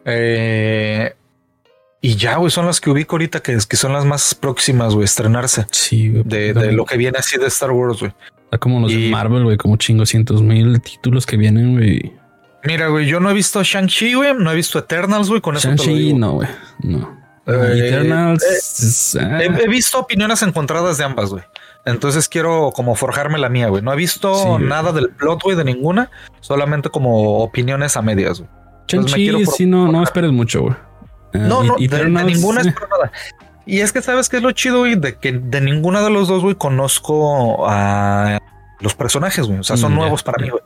Eh, 0.06 1.14
y 2.00 2.16
ya, 2.16 2.38
güey, 2.38 2.52
son 2.52 2.68
las 2.68 2.80
que 2.80 2.90
ubico 2.90 3.16
ahorita 3.16 3.42
que, 3.42 3.58
que 3.68 3.76
son 3.76 3.92
las 3.92 4.06
más 4.06 4.36
próximas, 4.36 4.94
güey, 4.94 5.06
estrenarse. 5.06 5.66
Sí, 5.72 6.10
De, 6.10 6.54
lo 6.72 6.86
que 6.86 6.96
viene 6.96 7.18
así 7.18 7.38
de 7.38 7.48
Star 7.48 7.72
Wars, 7.72 8.00
güey. 8.00 8.14
Está 8.46 8.60
como 8.60 8.80
los 8.80 8.92
de 8.92 9.10
Marvel, 9.10 9.44
güey, 9.44 9.58
como 9.58 9.76
chingo 9.76 10.06
cientos 10.06 10.42
mil 10.42 10.80
títulos 10.80 11.26
que 11.26 11.36
vienen, 11.36 11.74
güey. 11.74 12.14
Mira, 12.64 12.88
güey, 12.88 13.08
yo 13.08 13.20
no 13.20 13.30
he 13.30 13.34
visto 13.34 13.62
Shang-Chi, 13.62 14.14
güey, 14.14 14.34
no 14.36 14.52
he 14.52 14.56
visto 14.56 14.80
Eternals, 14.80 15.30
güey, 15.30 15.42
con 15.42 15.58
eso 15.58 15.70
Shang-Chi, 15.70 16.14
no, 16.14 16.34
güey, 16.34 16.48
no. 16.84 17.17
Eh, 17.48 17.88
Eternals. 17.88 19.16
Eh, 19.16 19.20
ah. 19.22 19.40
he, 19.42 19.68
visto 19.68 20.00
opiniones 20.00 20.42
encontradas 20.42 20.98
de 20.98 21.06
ambas, 21.06 21.30
güey. 21.30 21.44
Entonces 21.86 22.28
quiero 22.28 22.72
como 22.76 22.96
forjarme 22.96 23.38
la 23.40 23.48
mía, 23.48 23.70
güey. 23.70 23.82
No 23.82 23.94
he 23.94 23.96
visto 23.96 24.60
nada 24.60 24.92
del 24.92 25.10
plot, 25.10 25.44
güey, 25.44 25.56
de 25.56 25.64
ninguna. 25.64 26.12
Solamente 26.42 26.90
como 26.90 27.40
opiniones 27.40 27.96
a 27.96 28.02
medias, 28.02 28.40
güey. 28.40 28.50
Chanchi, 28.88 29.46
sí, 29.46 29.66
no, 29.66 29.92
no 29.92 30.04
esperes 30.04 30.32
mucho, 30.32 30.62
güey. 30.62 30.76
no, 31.34 31.64
no, 31.64 31.76
de, 31.78 32.06
ninguna 32.06 32.62
espero 32.62 32.88
nada. 32.90 33.12
Y 33.66 33.82
es 33.82 33.92
que 33.92 34.02
sabes 34.02 34.30
que 34.30 34.38
es 34.38 34.44
lo 34.44 34.52
chido, 34.52 34.80
güey, 34.80 34.96
de 34.96 35.16
que 35.18 35.34
de 35.34 35.62
ninguna 35.62 36.02
de 36.02 36.10
los 36.10 36.28
dos, 36.28 36.42
güey, 36.42 36.56
conozco 36.56 37.66
a 37.68 38.40
los 38.80 38.96
personajes, 38.96 39.46
güey. 39.46 39.60
O 39.60 39.64
sea, 39.64 39.76
son 39.76 39.94
mm, 39.94 39.96
nuevos 39.96 40.24
para 40.24 40.42
mí, 40.42 40.50
güey. 40.50 40.64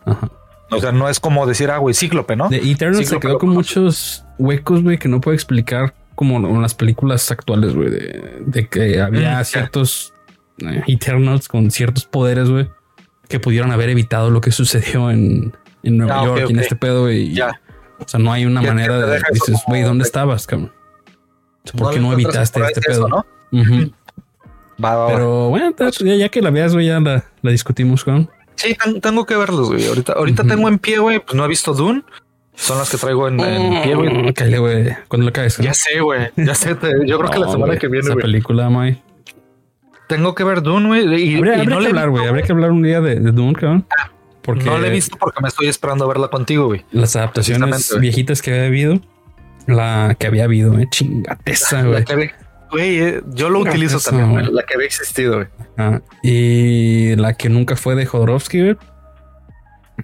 O 0.71 0.79
sea, 0.79 0.91
no 0.91 1.09
es 1.09 1.19
como 1.19 1.45
decir, 1.45 1.69
ah, 1.69 1.77
güey, 1.77 1.93
Cíclope, 1.93 2.35
¿no? 2.35 2.47
De 2.49 2.59
se 3.03 3.19
quedó 3.19 3.37
con 3.37 3.49
muchos 3.49 4.25
huecos, 4.37 4.83
güey, 4.83 4.97
que 4.97 5.09
no 5.09 5.19
puedo 5.19 5.33
explicar 5.35 5.93
como 6.15 6.37
en 6.37 6.61
las 6.61 6.75
películas 6.75 7.31
actuales, 7.31 7.73
güey, 7.73 7.89
de, 7.89 8.67
que 8.67 9.01
había 9.01 9.43
ciertos 9.43 10.13
eh, 10.59 10.83
Eternals 10.87 11.47
con 11.47 11.71
ciertos 11.71 12.05
poderes, 12.05 12.49
güey, 12.49 12.69
que 13.27 13.39
pudieron 13.39 13.71
haber 13.71 13.89
evitado 13.89 14.29
lo 14.29 14.41
que 14.41 14.51
sucedió 14.51 15.09
en, 15.09 15.53
Nueva 15.83 16.21
ah, 16.21 16.25
York 16.25 16.45
y 16.49 16.53
en 16.53 16.59
este 16.59 16.75
pedo, 16.75 17.01
güey. 17.01 17.33
Ya. 17.33 17.59
O 17.99 18.07
sea, 18.07 18.19
no 18.19 18.31
hay 18.31 18.45
una 18.45 18.61
manera 18.61 18.99
de 18.99 19.21
dices, 19.33 19.61
güey, 19.67 19.81
¿dónde 19.81 20.03
estabas, 20.03 20.45
cabrón? 20.45 20.71
¿Por 21.77 21.93
qué 21.93 21.99
no, 21.99 22.13
evitaste 22.13 22.59
este 22.61 22.81
pedo? 22.81 23.07
¿no? 23.07 23.25
Pero 24.81 25.49
bueno, 25.49 25.73
ya, 25.99 26.29
que 26.29 26.41
la 26.41 26.49
veas, 26.49 26.73
güey, 26.73 26.87
ya 26.87 26.99
la, 26.99 27.23
discutimos 27.43 28.03
con. 28.03 28.29
Sí, 28.55 28.75
tengo 29.01 29.25
que 29.25 29.35
verlos, 29.35 29.69
güey. 29.69 29.87
Ahorita, 29.87 30.13
ahorita 30.13 30.43
tengo 30.43 30.67
en 30.67 30.79
pie, 30.79 30.99
güey, 30.99 31.19
pues 31.19 31.35
no 31.35 31.45
he 31.45 31.47
visto 31.47 31.73
Dune. 31.73 32.03
Son 32.55 32.77
las 32.77 32.89
que 32.89 32.97
traigo 32.97 33.27
en, 33.27 33.37
pie, 33.37 33.95
güey. 33.95 34.09
Mm, 34.09 34.59
güey. 34.59 34.97
¿Cuándo 35.07 35.25
lo 35.25 35.33
caes? 35.33 35.57
Ya 35.57 35.73
sé, 35.73 35.99
güey. 36.01 36.29
Ya 36.35 36.53
sé. 36.53 36.75
yo 37.05 37.17
creo 37.17 37.31
que 37.31 37.39
la 37.39 37.49
semana 37.49 37.77
que 37.77 37.87
viene, 37.87 38.07
Esa 38.07 38.15
película, 38.15 38.69
May. 38.69 39.01
Tengo 40.07 40.35
que 40.35 40.43
ver 40.43 40.61
Dune, 40.61 40.87
güey. 40.87 41.23
Y, 41.23 41.37
habría, 41.37 41.63
no 41.63 41.79
que 41.79 41.87
hablar, 41.87 42.09
güey. 42.09 42.27
Habría 42.27 42.43
que 42.43 42.51
hablar 42.51 42.71
un 42.71 42.83
día 42.83 43.01
de, 43.01 43.15
Dune, 43.15 43.53
cabrón. 43.53 43.85
Ah, 43.97 44.11
porque 44.41 44.65
no 44.65 44.77
la 44.77 44.87
he 44.87 44.91
visto 44.91 45.17
porque 45.17 45.41
me 45.41 45.47
estoy 45.47 45.67
esperando 45.67 46.05
a 46.05 46.07
verla 46.07 46.27
contigo, 46.27 46.65
güey. 46.67 46.85
Las 46.91 47.15
adaptaciones 47.15 47.97
viejitas 47.99 48.41
que 48.41 48.51
había 48.51 48.65
habido. 48.65 48.99
La 49.67 50.15
que 50.19 50.27
había 50.27 50.45
habido, 50.45 50.77
eh. 50.79 50.87
Chingateza, 50.89 51.83
güey. 51.83 52.03
Güey, 52.71 52.99
eh, 52.99 53.21
yo 53.33 53.49
lo 53.49 53.59
utilizo 53.59 53.99
también, 53.99 54.31
güey. 54.31 54.45
La 54.51 54.63
que 54.63 54.75
había 54.75 54.87
existido, 54.87 55.35
güey. 55.35 55.47
Ah, 55.77 56.01
y 56.23 57.15
la 57.15 57.33
que 57.33 57.49
nunca 57.49 57.75
fue 57.75 57.95
de 57.95 58.05
Jodorowsky, 58.05 58.61
güey. 58.61 58.77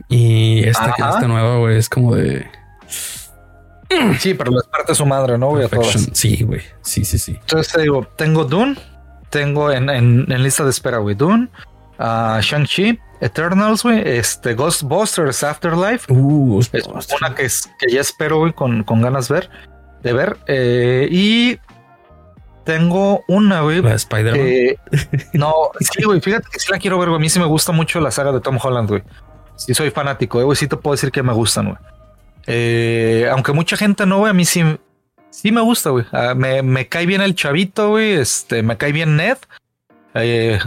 Y 0.09 0.63
esta, 0.67 0.91
esta 0.91 1.27
nueva, 1.27 1.57
güey, 1.57 1.77
es 1.77 1.89
como 1.89 2.15
de. 2.15 2.47
Sí, 4.19 4.33
pero 4.33 4.51
es 4.57 4.67
parte 4.67 4.91
de 4.91 4.95
su 4.95 5.05
madre, 5.05 5.37
¿no? 5.37 5.49
Güey, 5.49 5.67
sí, 6.13 6.43
güey. 6.43 6.61
Sí, 6.81 7.05
sí, 7.05 7.17
sí. 7.17 7.37
Entonces 7.39 7.73
te 7.73 7.81
digo, 7.81 8.05
tengo 8.15 8.43
Dune, 8.43 8.75
tengo 9.29 9.71
en, 9.71 9.89
en, 9.89 10.43
lista 10.43 10.63
de 10.63 10.69
espera, 10.69 10.97
güey, 10.97 11.15
Dune, 11.15 11.49
uh, 11.99 12.39
Shang-Chi, 12.39 12.99
Eternals, 13.21 13.83
güey, 13.83 14.01
este, 14.05 14.53
Ghostbusters 14.55 15.43
Afterlife. 15.43 16.11
Uh, 16.11 16.59
es 16.59 16.83
una 17.19 17.33
que, 17.33 17.45
es, 17.45 17.69
que 17.79 17.91
ya 17.91 18.01
espero, 18.01 18.39
güey, 18.39 18.53
con, 18.53 18.83
con 18.83 19.01
ganas 19.01 19.29
ver, 19.29 19.49
de 20.03 20.13
ver. 20.13 20.37
Eh, 20.47 21.07
y 21.09 21.59
tengo 22.67 23.23
una, 23.27 23.61
güey. 23.61 23.81
La 23.81 23.91
de 23.91 23.95
Spider-Man. 23.95 25.21
no, 25.33 25.53
sí, 25.79 26.03
güey. 26.03 26.19
Fíjate 26.19 26.47
que 26.51 26.59
sí 26.59 26.69
la 26.69 26.77
quiero 26.77 26.99
ver, 26.99 27.07
güey. 27.07 27.17
A 27.17 27.21
mí 27.21 27.29
sí 27.29 27.39
me 27.39 27.45
gusta 27.45 27.71
mucho 27.71 28.01
la 28.01 28.11
saga 28.11 28.33
de 28.33 28.41
Tom 28.41 28.59
Holland, 28.61 28.89
güey. 28.89 29.03
Sí, 29.57 29.73
soy 29.73 29.91
fanático, 29.91 30.39
eh, 30.39 30.43
güey. 30.43 30.55
Sí 30.55 30.67
te 30.67 30.77
puedo 30.77 30.93
decir 30.93 31.11
que 31.11 31.23
me 31.23 31.33
gustan, 31.33 31.65
güey. 31.65 31.77
Eh, 32.45 33.27
aunque 33.31 33.51
mucha 33.51 33.75
gente 33.75 34.05
no, 34.05 34.19
güey. 34.19 34.29
A 34.29 34.33
mí 34.33 34.45
sí, 34.45 34.63
sí 35.29 35.51
me 35.51 35.61
gusta, 35.61 35.89
güey. 35.89 36.05
Ah, 36.11 36.33
me, 36.35 36.61
me 36.61 36.87
cae 36.87 37.05
bien 37.05 37.21
el 37.21 37.35
chavito, 37.35 37.89
güey. 37.89 38.13
Este, 38.13 38.63
me 38.63 38.77
cae 38.77 38.91
bien 38.91 39.17
Ned. 39.17 39.37
Eh, 40.19 40.59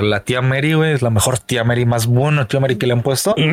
la 0.00 0.20
tía 0.24 0.40
Mary, 0.40 0.72
güey, 0.74 0.92
es 0.92 1.02
la 1.02 1.10
mejor 1.10 1.38
tía 1.38 1.62
Mary, 1.62 1.84
más 1.84 2.06
buena 2.06 2.48
tía 2.48 2.60
Mary 2.60 2.76
que 2.76 2.86
le 2.86 2.92
han 2.94 3.02
puesto. 3.02 3.34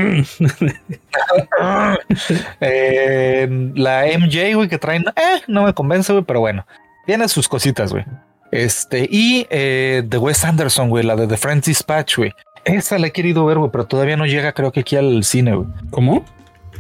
Eh, 2.62 3.72
la 3.76 4.06
MJ, 4.18 4.56
güey, 4.56 4.70
que 4.70 4.78
traen, 4.78 5.04
eh, 5.16 5.42
no 5.48 5.64
me 5.64 5.74
convence, 5.74 6.12
güey, 6.14 6.24
pero 6.24 6.40
bueno, 6.40 6.66
tiene 7.06 7.28
sus 7.28 7.48
cositas, 7.48 7.92
güey. 7.92 8.06
Este, 8.52 9.08
y 9.10 9.48
eh, 9.50 10.04
de 10.06 10.18
Wes 10.18 10.44
Anderson, 10.44 10.90
güey, 10.90 11.04
la 11.04 11.16
de 11.16 11.28
The 11.28 11.38
French 11.38 11.66
Dispatch, 11.66 12.18
güey. 12.18 12.34
Esa 12.66 13.00
la 13.00 13.08
he 13.08 13.12
querido 13.12 13.46
ver, 13.46 13.58
güey, 13.58 13.72
pero 13.72 13.86
todavía 13.86 14.18
no 14.18 14.26
llega, 14.26 14.54
creo 14.54 14.72
que 14.72 14.82
aquí 14.82 14.96
al 14.96 15.24
cine, 15.24 15.56
güey. 15.56 15.68
¿Cómo? 15.90 16.26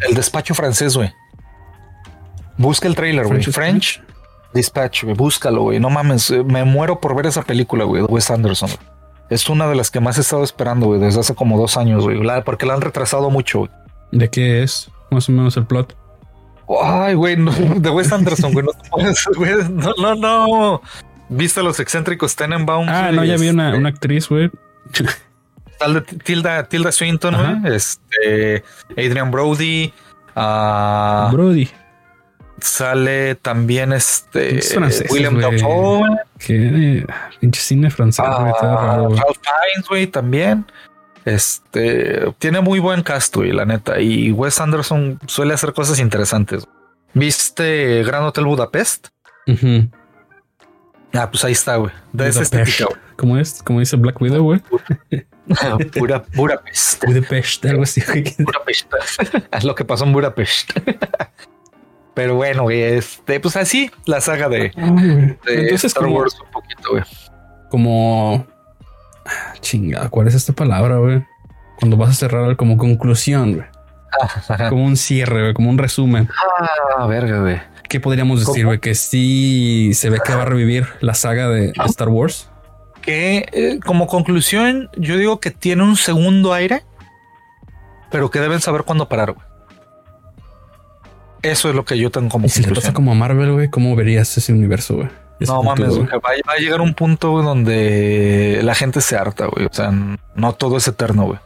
El 0.07 0.15
despacho 0.15 0.53
francés, 0.53 0.95
güey. 0.95 1.11
Busca 2.57 2.87
el 2.87 2.95
trailer, 2.95 3.25
güey. 3.25 3.41
French 3.41 3.53
French 3.53 4.03
Dispatch, 4.53 5.03
güey. 5.03 5.15
Búscalo, 5.15 5.63
güey. 5.63 5.79
No 5.79 5.89
mames, 5.89 6.29
eh, 6.29 6.43
me 6.43 6.63
muero 6.63 6.99
por 6.99 7.15
ver 7.15 7.25
esa 7.25 7.41
película, 7.41 7.85
güey, 7.85 8.03
de 8.03 8.07
Wes 8.07 8.29
Anderson. 8.29 8.69
Es 9.29 9.49
una 9.49 9.67
de 9.67 9.75
las 9.75 9.89
que 9.91 9.99
más 9.99 10.17
he 10.17 10.21
estado 10.21 10.43
esperando, 10.43 10.87
güey, 10.87 10.99
desde 10.99 11.21
hace 11.21 11.35
como 11.35 11.57
dos 11.57 11.77
años, 11.77 12.03
güey. 12.03 12.19
Porque 12.43 12.65
la 12.65 12.73
han 12.73 12.81
retrasado 12.81 13.29
mucho, 13.29 13.59
güey. 13.59 13.71
¿De 14.11 14.29
qué 14.29 14.61
es? 14.61 14.91
Más 15.09 15.29
o 15.29 15.31
menos 15.31 15.55
el 15.57 15.65
plot. 15.65 15.95
Ay, 16.81 17.15
güey, 17.15 17.37
no, 17.37 17.51
de 17.77 17.89
Wes 17.89 18.11
Anderson, 18.11 18.53
güey. 18.53 18.65
No, 18.65 18.71
te 18.73 18.89
puedes, 18.89 19.25
güey, 19.35 19.53
no, 19.69 19.93
no, 19.97 20.15
no. 20.15 20.81
¿Viste 21.29 21.61
a 21.61 21.63
los 21.63 21.79
excéntricos 21.79 22.35
Tenenbaum? 22.35 22.87
Ah, 22.89 23.11
no, 23.11 23.23
ya 23.23 23.37
vi 23.37 23.49
una, 23.49 23.69
Este, 23.69 23.79
una 23.79 23.89
actriz, 23.89 24.27
güey. 24.27 24.51
Tilda, 26.23 26.63
Tilda 26.63 26.91
Swinton, 26.91 27.35
güey. 27.61 27.75
Este, 27.75 28.63
Adrian 28.91 29.31
Brody. 29.31 29.93
ah, 30.35 31.29
Brody. 31.31 31.69
sale 32.59 33.35
también 33.35 33.91
este 33.91 34.57
Es 34.59 34.73
francés, 34.73 35.09
William. 35.11 35.39
Dafoe. 35.39 36.03
Que 36.39 37.05
pinche 37.39 37.59
cine 37.61 37.89
francés, 37.89 38.23
Ah. 38.27 38.97
Ralph 39.01 39.17
Fiennes, 39.41 39.87
güey, 39.89 40.07
también. 40.07 40.65
Este 41.25 42.31
tiene 42.39 42.61
muy 42.61 42.79
buen 42.79 43.03
cast, 43.03 43.35
güey, 43.35 43.51
la 43.51 43.65
neta. 43.65 43.99
Y 43.99 44.31
Wes 44.31 44.59
Anderson 44.59 45.19
suele 45.27 45.53
hacer 45.53 45.73
cosas 45.73 45.99
interesantes. 45.99 46.67
¿Viste 47.13 48.03
Gran 48.03 48.23
Hotel 48.23 48.45
Budapest? 48.45 49.09
Ujú. 49.47 49.89
Ah, 51.13 51.29
pues 51.29 51.43
ahí 51.43 51.51
está, 51.51 51.75
güey. 51.75 51.91
De 52.13 52.27
esa 52.29 52.39
Budapest. 52.39 52.53
estética, 52.69 52.85
güey. 52.85 52.99
¿Cómo 53.17 53.37
es? 53.37 53.61
¿Cómo 53.63 53.79
dice 53.79 53.97
Black 53.97 54.19
Widow, 54.21 54.43
güey? 54.43 54.61
Pura, 55.93 56.23
Budapest. 56.33 57.03
Budapest, 57.05 57.65
algo 57.65 57.83
así. 57.83 58.01
Budapest. 58.39 58.91
Es 59.51 59.63
lo 59.63 59.75
que 59.75 59.85
pasó 59.85 60.05
en 60.05 60.13
Budapest. 60.13 60.71
Pero 62.13 62.35
bueno, 62.35 62.69
este, 62.69 63.39
pues 63.39 63.55
así 63.55 63.89
la 64.05 64.19
saga 64.19 64.49
de, 64.49 64.73
Entonces, 64.75 65.85
Star 65.85 66.03
como, 66.03 66.17
Wars 66.17 66.37
un 66.39 66.51
poquito, 66.51 66.89
güey. 66.91 67.03
como. 67.69 68.45
Ah, 69.25 69.53
Chinga, 69.61 70.09
¿cuál 70.09 70.27
es 70.27 70.35
esta 70.35 70.51
palabra, 70.51 70.97
güey? 70.97 71.25
Cuando 71.79 71.95
vas 71.95 72.09
a 72.09 72.13
cerrar 72.13 72.57
como 72.57 72.77
conclusión, 72.77 73.53
güey. 73.53 73.65
Ajá. 74.21 74.69
Como 74.69 74.83
un 74.85 74.97
cierre, 74.97 75.41
güey. 75.41 75.53
Como 75.53 75.69
un 75.69 75.77
resumen. 75.77 76.27
Ah, 76.97 77.07
verga, 77.07 77.39
güey. 77.39 77.61
¿Qué 77.87 77.99
podríamos 77.99 78.45
decir, 78.45 78.65
güey? 78.65 78.79
Que 78.79 78.93
sí 78.93 79.91
se 79.93 80.09
ve 80.09 80.19
que 80.23 80.33
va 80.33 80.43
a 80.43 80.45
revivir 80.45 80.87
la 80.99 81.13
saga 81.13 81.47
de 81.49 81.73
Star 81.85 82.09
Wars. 82.09 82.50
Que 83.01 83.47
eh, 83.51 83.79
como 83.85 84.07
conclusión, 84.07 84.89
yo 84.95 85.17
digo 85.17 85.39
que 85.39 85.51
tiene 85.51 85.83
un 85.83 85.95
segundo 85.97 86.53
aire, 86.53 86.83
pero 88.09 88.29
que 88.31 88.39
deben 88.39 88.61
saber 88.61 88.83
cuándo 88.83 89.09
parar. 89.09 89.33
güey. 89.33 89.45
Eso 91.41 91.69
es 91.69 91.75
lo 91.75 91.85
que 91.85 91.97
yo 91.97 92.11
tengo 92.11 92.29
como 92.29 92.45
Y 92.45 92.49
si 92.49 92.61
le 92.63 92.73
pasa 92.73 92.93
como 92.93 93.11
a 93.11 93.15
Marvel, 93.15 93.51
güey, 93.53 93.69
¿cómo 93.69 93.95
verías 93.95 94.37
ese 94.37 94.53
universo, 94.53 94.95
güey? 94.95 95.09
No 95.47 95.63
mames, 95.63 95.89
güey. 95.89 96.07
va, 96.07 96.53
a- 96.53 96.59
llegar 96.59 96.81
un 96.81 96.93
punto 96.93 97.41
donde 97.41 98.59
la 98.63 98.75
gente 98.75 99.01
se 99.01 99.17
harta, 99.17 99.47
güey. 99.47 99.65
O 99.65 99.73
sea, 99.73 99.91
no 100.35 100.53
todo 100.53 100.77
es 100.77 100.87
eterno, 100.87 101.25
güey. 101.25 101.39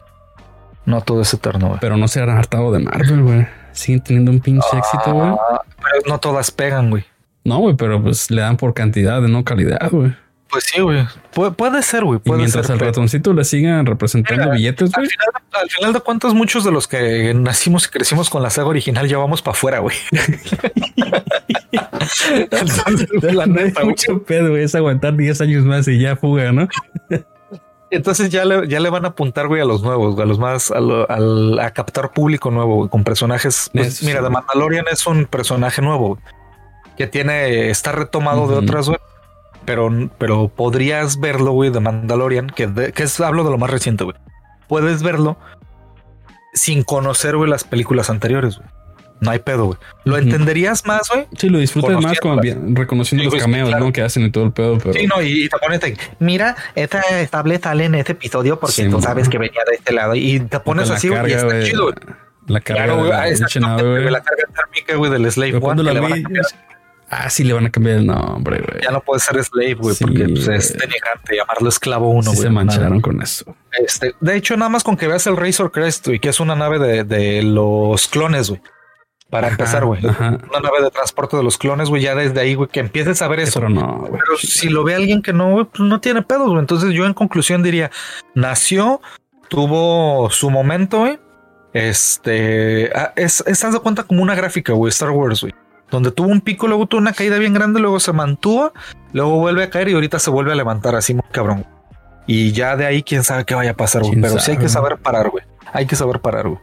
No 0.84 1.00
todo 1.00 1.22
es 1.22 1.32
eterno, 1.32 1.68
güey. 1.68 1.80
Pero 1.80 1.96
no 1.96 2.06
se 2.08 2.20
han 2.20 2.28
hartado 2.28 2.70
de 2.72 2.80
Marvel, 2.80 3.22
güey. 3.22 3.46
Siguen 3.72 4.02
teniendo 4.02 4.30
un 4.32 4.40
pinche 4.40 4.66
éxito, 4.76 5.14
güey. 5.14 5.28
Ah, 5.30 5.62
pero 5.78 6.02
no 6.08 6.18
todas 6.18 6.50
pegan, 6.50 6.90
güey. 6.90 7.04
No, 7.44 7.58
güey, 7.58 7.74
pero 7.74 8.02
pues 8.02 8.30
le 8.30 8.42
dan 8.42 8.58
por 8.58 8.74
cantidad, 8.74 9.20
no 9.22 9.44
calidad, 9.44 9.90
güey. 9.90 10.14
Pues 10.48 10.64
sí, 10.72 10.80
güey. 10.80 11.04
Puede, 11.34 11.50
puede 11.50 11.82
ser, 11.82 12.04
güey. 12.04 12.20
Y 12.24 12.30
mientras 12.32 12.66
ser. 12.66 12.72
al 12.74 12.78
pero- 12.78 12.90
ratoncito 12.92 13.32
le 13.32 13.44
sigan 13.44 13.84
representando 13.84 14.44
Mira, 14.44 14.54
billetes, 14.54 14.90
al 14.94 15.00
güey. 15.02 15.10
final, 15.10 15.26
al 15.60 15.70
final 15.70 15.92
de 15.92 16.00
cuentas, 16.00 16.34
muchos 16.34 16.64
de 16.64 16.70
los 16.70 16.86
que 16.86 17.34
nacimos 17.34 17.86
y 17.86 17.90
crecimos 17.90 18.30
con 18.30 18.42
la 18.42 18.50
saga 18.50 18.68
original 18.68 19.08
ya 19.08 19.18
vamos 19.18 19.42
para 19.42 19.52
afuera, 19.56 19.78
güey. 19.80 19.96
Entonces, 22.30 23.34
la 23.34 23.46
neta, 23.46 23.80
güey. 23.82 23.90
Mucho 23.90 24.22
pedo, 24.22 24.50
güey. 24.50 24.62
Es 24.64 24.74
aguantar 24.74 25.16
10 25.16 25.40
años 25.40 25.64
más 25.64 25.88
y 25.88 25.98
ya 25.98 26.16
fuga, 26.16 26.52
¿no? 26.52 26.68
Entonces 27.90 28.30
ya 28.30 28.44
le, 28.44 28.66
ya 28.68 28.80
le 28.80 28.90
van 28.90 29.04
a 29.04 29.08
apuntar, 29.08 29.46
güey, 29.46 29.62
a 29.62 29.64
los 29.64 29.82
nuevos, 29.82 30.14
güey, 30.14 30.24
a 30.24 30.28
los 30.28 30.38
más, 30.38 30.70
a, 30.72 30.80
lo- 30.80 31.08
al- 31.10 31.58
a 31.60 31.70
captar 31.70 32.12
público 32.12 32.50
nuevo, 32.50 32.76
güey, 32.76 32.88
con 32.90 33.04
personajes. 33.04 33.70
Pues, 33.72 34.02
mira, 34.02 34.22
The. 34.22 34.30
Mandalorian 34.30 34.86
es 34.90 35.06
un 35.06 35.26
personaje 35.26 35.80
nuevo, 35.82 36.08
güey, 36.08 36.20
que 36.96 37.06
tiene, 37.06 37.70
está 37.70 37.92
retomado 37.92 38.48
de 38.48 38.56
otras, 38.56 38.88
güey. 38.88 38.98
Pero, 39.66 39.90
pero 40.18 40.48
podrías 40.48 41.20
verlo, 41.20 41.52
güey, 41.52 41.70
de 41.70 41.80
Mandalorian, 41.80 42.48
que, 42.48 42.66
de- 42.68 42.92
que 42.92 43.02
es, 43.02 43.20
hablo 43.20 43.44
de 43.44 43.50
lo 43.50 43.58
más 43.58 43.68
reciente, 43.70 44.04
güey. 44.04 44.16
Puedes 44.68 45.02
verlo 45.02 45.36
sin 46.54 46.82
conocer, 46.84 47.36
güey, 47.36 47.50
las 47.50 47.64
películas 47.64 48.08
anteriores, 48.10 48.56
güey. 48.56 48.68
No 49.18 49.30
hay 49.30 49.38
pedo, 49.38 49.64
güey. 49.66 49.78
Lo 50.04 50.18
entenderías 50.18 50.84
más, 50.86 51.08
güey. 51.08 51.26
Sí, 51.38 51.48
lo 51.48 51.58
disfrutas 51.58 52.00
más 52.02 52.20
como 52.20 52.38
reconociendo 52.74 53.24
Sí, 53.24 53.30
los 53.30 53.42
cameos, 53.42 53.68
claro. 53.70 53.86
¿no? 53.86 53.92
Que 53.92 54.02
hacen 54.02 54.24
y 54.24 54.30
todo 54.30 54.44
el 54.44 54.52
pedo, 54.52 54.76
pero. 54.78 54.92
Sí, 54.92 55.06
no, 55.06 55.22
y, 55.22 55.44
y 55.44 55.48
te 55.48 55.56
ponen, 55.58 55.80
te- 55.80 55.96
mira, 56.18 56.54
esta 56.74 57.00
estable 57.18 57.58
sale 57.58 57.86
en 57.86 57.94
este 57.94 58.12
episodio 58.12 58.60
porque 58.60 58.74
Sí, 58.74 58.88
tú 58.90 59.00
sabes 59.00 59.28
que 59.30 59.38
venía 59.38 59.60
de 59.68 59.76
este 59.76 59.92
lado 59.94 60.14
y 60.14 60.40
te 60.40 60.60
pones 60.60 60.90
así, 60.90 61.08
güey, 61.08 61.30
y 61.30 61.32
está 61.34 61.62
chido, 61.62 61.84
güey. 61.84 61.94
La 62.46 62.60
carga 62.60 62.84
Claro, 62.84 63.04
de 63.04 63.12
ah, 63.12 63.26
la 63.26 63.60
nave, 63.60 64.04
carga 64.04 64.44
térmica, 64.54 64.94
güey, 64.96 65.10
del 65.10 65.32
Slave 65.32 65.56
One, 65.62 65.82
la 65.82 66.00
vi. 66.00 66.24
Ah, 67.08 67.30
sí 67.30 67.44
le 67.44 67.52
van 67.52 67.66
a 67.66 67.70
cambiar 67.70 67.98
el 67.98 68.06
nombre, 68.06 68.58
güey. 68.60 68.82
Ya 68.82 68.90
no 68.90 69.00
puede 69.00 69.20
ser 69.20 69.42
Slave, 69.44 69.74
güey, 69.74 69.94
Sí, 69.94 70.04
porque 70.04 70.24
pues, 70.28 70.48
es 70.48 70.68
güey. 70.76 70.80
denigrante 70.88 71.36
llamarlo 71.36 71.68
esclavo 71.68 72.10
uno, 72.10 72.22
Sí 72.30 72.36
güey. 72.36 72.42
se 72.42 72.50
mancharon 72.50 72.88
Nada. 72.90 73.00
con 73.02 73.22
eso. 73.22 73.56
Este, 73.78 74.14
de 74.20 74.36
hecho, 74.36 74.56
nada 74.56 74.68
más 74.70 74.82
con 74.82 74.96
que 74.96 75.06
veas 75.06 75.26
el 75.28 75.36
Razor 75.36 75.70
Crest, 75.70 76.06
güey, 76.08 76.18
que 76.18 76.30
es 76.30 76.40
una 76.40 76.56
nave 76.56 76.78
de, 76.80 77.04
de 77.04 77.42
los 77.42 78.08
clones, 78.08 78.48
güey. 78.50 78.60
Para 79.30 79.48
empezar, 79.48 79.84
güey. 79.84 80.04
Ajá. 80.06 80.38
Una 80.50 80.60
nave 80.60 80.82
de 80.82 80.90
transporte 80.90 81.36
de 81.36 81.42
los 81.42 81.58
clones, 81.58 81.88
güey, 81.88 82.02
ya 82.02 82.14
desde 82.14 82.40
ahí, 82.40 82.54
güey, 82.54 82.68
que 82.68 82.80
empieces 82.80 83.20
a 83.22 83.28
ver 83.28 83.40
eso. 83.40 83.58
Pero 83.60 83.68
no, 83.70 83.98
güey. 83.98 84.12
Pero 84.12 84.38
si 84.38 84.68
lo 84.68 84.82
ve 84.84 84.94
alguien 84.94 85.20
que 85.22 85.32
no, 85.32 85.50
güey, 85.50 85.64
pues 85.64 85.80
no 85.88 86.00
tiene 86.00 86.22
pedos, 86.22 86.46
güey. 86.48 86.58
Entonces 86.60 86.92
yo 86.92 87.06
en 87.06 87.14
conclusión 87.14 87.62
diría, 87.62 87.90
nació, 88.34 89.00
tuvo 89.48 90.28
su 90.30 90.50
momento, 90.50 90.98
güey. 91.00 91.18
Este, 91.72 92.90
ah, 92.94 93.12
es, 93.16 93.42
es, 93.46 93.64
haz 93.64 93.74
de 93.74 93.80
cuenta 93.80 94.02
como 94.04 94.22
una 94.22 94.34
gráfica, 94.34 94.72
güey, 94.72 94.90
Star 94.90 95.10
Wars, 95.10 95.42
güey. 95.42 95.54
Donde 95.90 96.10
tuvo 96.10 96.28
un 96.28 96.40
pico, 96.40 96.66
luego 96.66 96.86
tuvo 96.86 97.00
una 97.00 97.12
caída 97.12 97.38
bien 97.38 97.54
grande, 97.54 97.78
luego 97.80 98.00
se 98.00 98.12
mantuvo, 98.12 98.72
luego 99.12 99.38
vuelve 99.38 99.62
a 99.62 99.70
caer 99.70 99.88
y 99.88 99.94
ahorita 99.94 100.18
se 100.18 100.30
vuelve 100.30 100.52
a 100.52 100.56
levantar 100.56 100.94
así 100.96 101.14
muy 101.14 101.22
cabrón. 101.30 101.64
Y 102.26 102.50
ya 102.52 102.76
de 102.76 102.86
ahí 102.86 103.02
quién 103.04 103.22
sabe 103.22 103.44
qué 103.44 103.54
vaya 103.54 103.70
a 103.70 103.76
pasar, 103.76 104.02
güey. 104.02 104.12
¿Quién 104.14 104.22
Pero 104.22 104.38
sí 104.40 104.50
hay 104.50 104.56
que 104.56 104.68
sabe? 104.68 104.88
saber 104.88 104.98
parar, 104.98 105.30
güey. 105.30 105.44
Hay 105.72 105.86
que 105.86 105.94
saber 105.94 106.20
parar, 106.20 106.48
güey. 106.48 106.60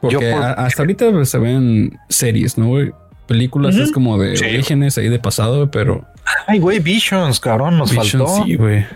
Porque 0.00 0.14
Yo 0.14 0.20
por- 0.20 0.42
a- 0.42 0.52
hasta 0.52 0.82
ahorita 0.82 1.24
se 1.26 1.38
ven 1.38 1.98
series, 2.08 2.56
¿no, 2.56 2.68
güey? 2.68 2.92
Películas 3.26 3.74
es 3.76 3.90
como 3.92 4.18
de 4.18 4.36
Sí. 4.36 4.44
orígenes 4.44 4.96
ahí 4.98 5.08
de 5.08 5.18
pasado, 5.18 5.70
pero 5.70 6.04
Ay, 6.46 6.58
güey, 6.58 6.78
Visions, 6.78 7.40
cabrón, 7.40 7.76
nos 7.78 7.90
Vision 7.90 8.26
faltó. 8.26 8.44
sí, 8.44 8.56
güey. 8.56 8.86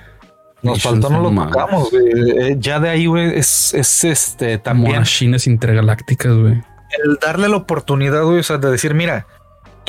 Nos 0.62 0.76
Visions, 0.76 0.82
faltó, 0.82 1.10
no 1.10 1.20
lo 1.22 1.30
mames. 1.30 1.52
tocamos, 1.54 1.90
güey. 1.90 2.04
Eh, 2.52 2.56
ya 2.58 2.80
de 2.80 2.88
ahí, 2.90 3.06
güey, 3.06 3.38
es, 3.38 3.72
es 3.74 4.04
este 4.04 4.56
también. 4.58 4.96
Machines 4.96 5.46
intergalácticas, 5.46 6.34
güey. 6.34 6.62
el 7.04 7.18
darle 7.20 7.48
la 7.50 7.56
oportunidad, 7.56 8.22
güey, 8.24 8.38
o 8.38 8.42
sea, 8.42 8.56
de 8.56 8.70
decir, 8.70 8.94
mira, 8.94 9.26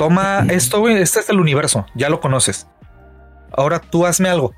toma 0.00 0.46
esto, 0.48 0.80
güey, 0.80 0.96
este 0.96 1.20
es 1.20 1.28
el 1.28 1.38
universo, 1.38 1.84
ya 1.94 2.08
lo 2.08 2.20
conoces. 2.20 2.66
Ahora 3.52 3.80
tú 3.80 4.06
hazme 4.06 4.30
algo 4.30 4.54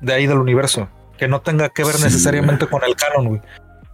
de 0.00 0.14
ahí 0.14 0.28
del 0.28 0.38
universo 0.38 0.88
que 1.18 1.26
no 1.26 1.40
tenga 1.40 1.68
que 1.70 1.82
ver 1.82 1.96
Sí, 1.96 2.04
necesariamente 2.04 2.68
con 2.68 2.84
el 2.84 2.94
canon, 2.94 3.26
güey. 3.26 3.40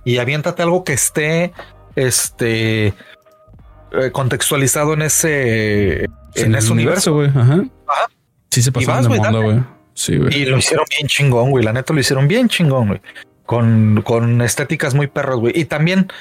Y 0.04 0.18
aviéntate 0.18 0.62
algo 0.62 0.84
que 0.84 0.92
esté, 0.92 1.54
este, 1.96 2.88
eh, 2.88 4.10
contextualizado 4.12 4.92
en 4.92 5.00
ese, 5.00 6.04
en, 6.04 6.10
el 6.34 6.56
ese 6.56 6.70
universo. 6.70 7.14
güey. 7.14 7.28
Ajá. 7.28 7.54
Ajá. 7.88 8.06
Sí 8.50 8.60
se 8.60 8.70
de 8.70 8.84
güey, 8.84 9.18
moda, 9.18 9.32
dale. 9.32 9.42
güey. 9.42 9.60
Sí, 9.94 10.18
güey. 10.18 10.36
Y 10.36 10.44
lo 10.44 10.58
hicieron 10.58 10.84
bien 10.94 11.08
chingón, 11.08 11.48
güey. 11.48 11.64
La 11.64 11.72
neta 11.72 11.94
lo 11.94 12.00
hicieron 12.00 12.28
bien 12.28 12.46
chingón, 12.50 12.88
güey. 12.88 13.00
Con, 13.46 14.02
con 14.04 14.42
estéticas 14.42 14.92
muy 14.94 15.06
perros, 15.06 15.40
güey. 15.40 15.58
Y 15.58 15.64
también 15.64 16.12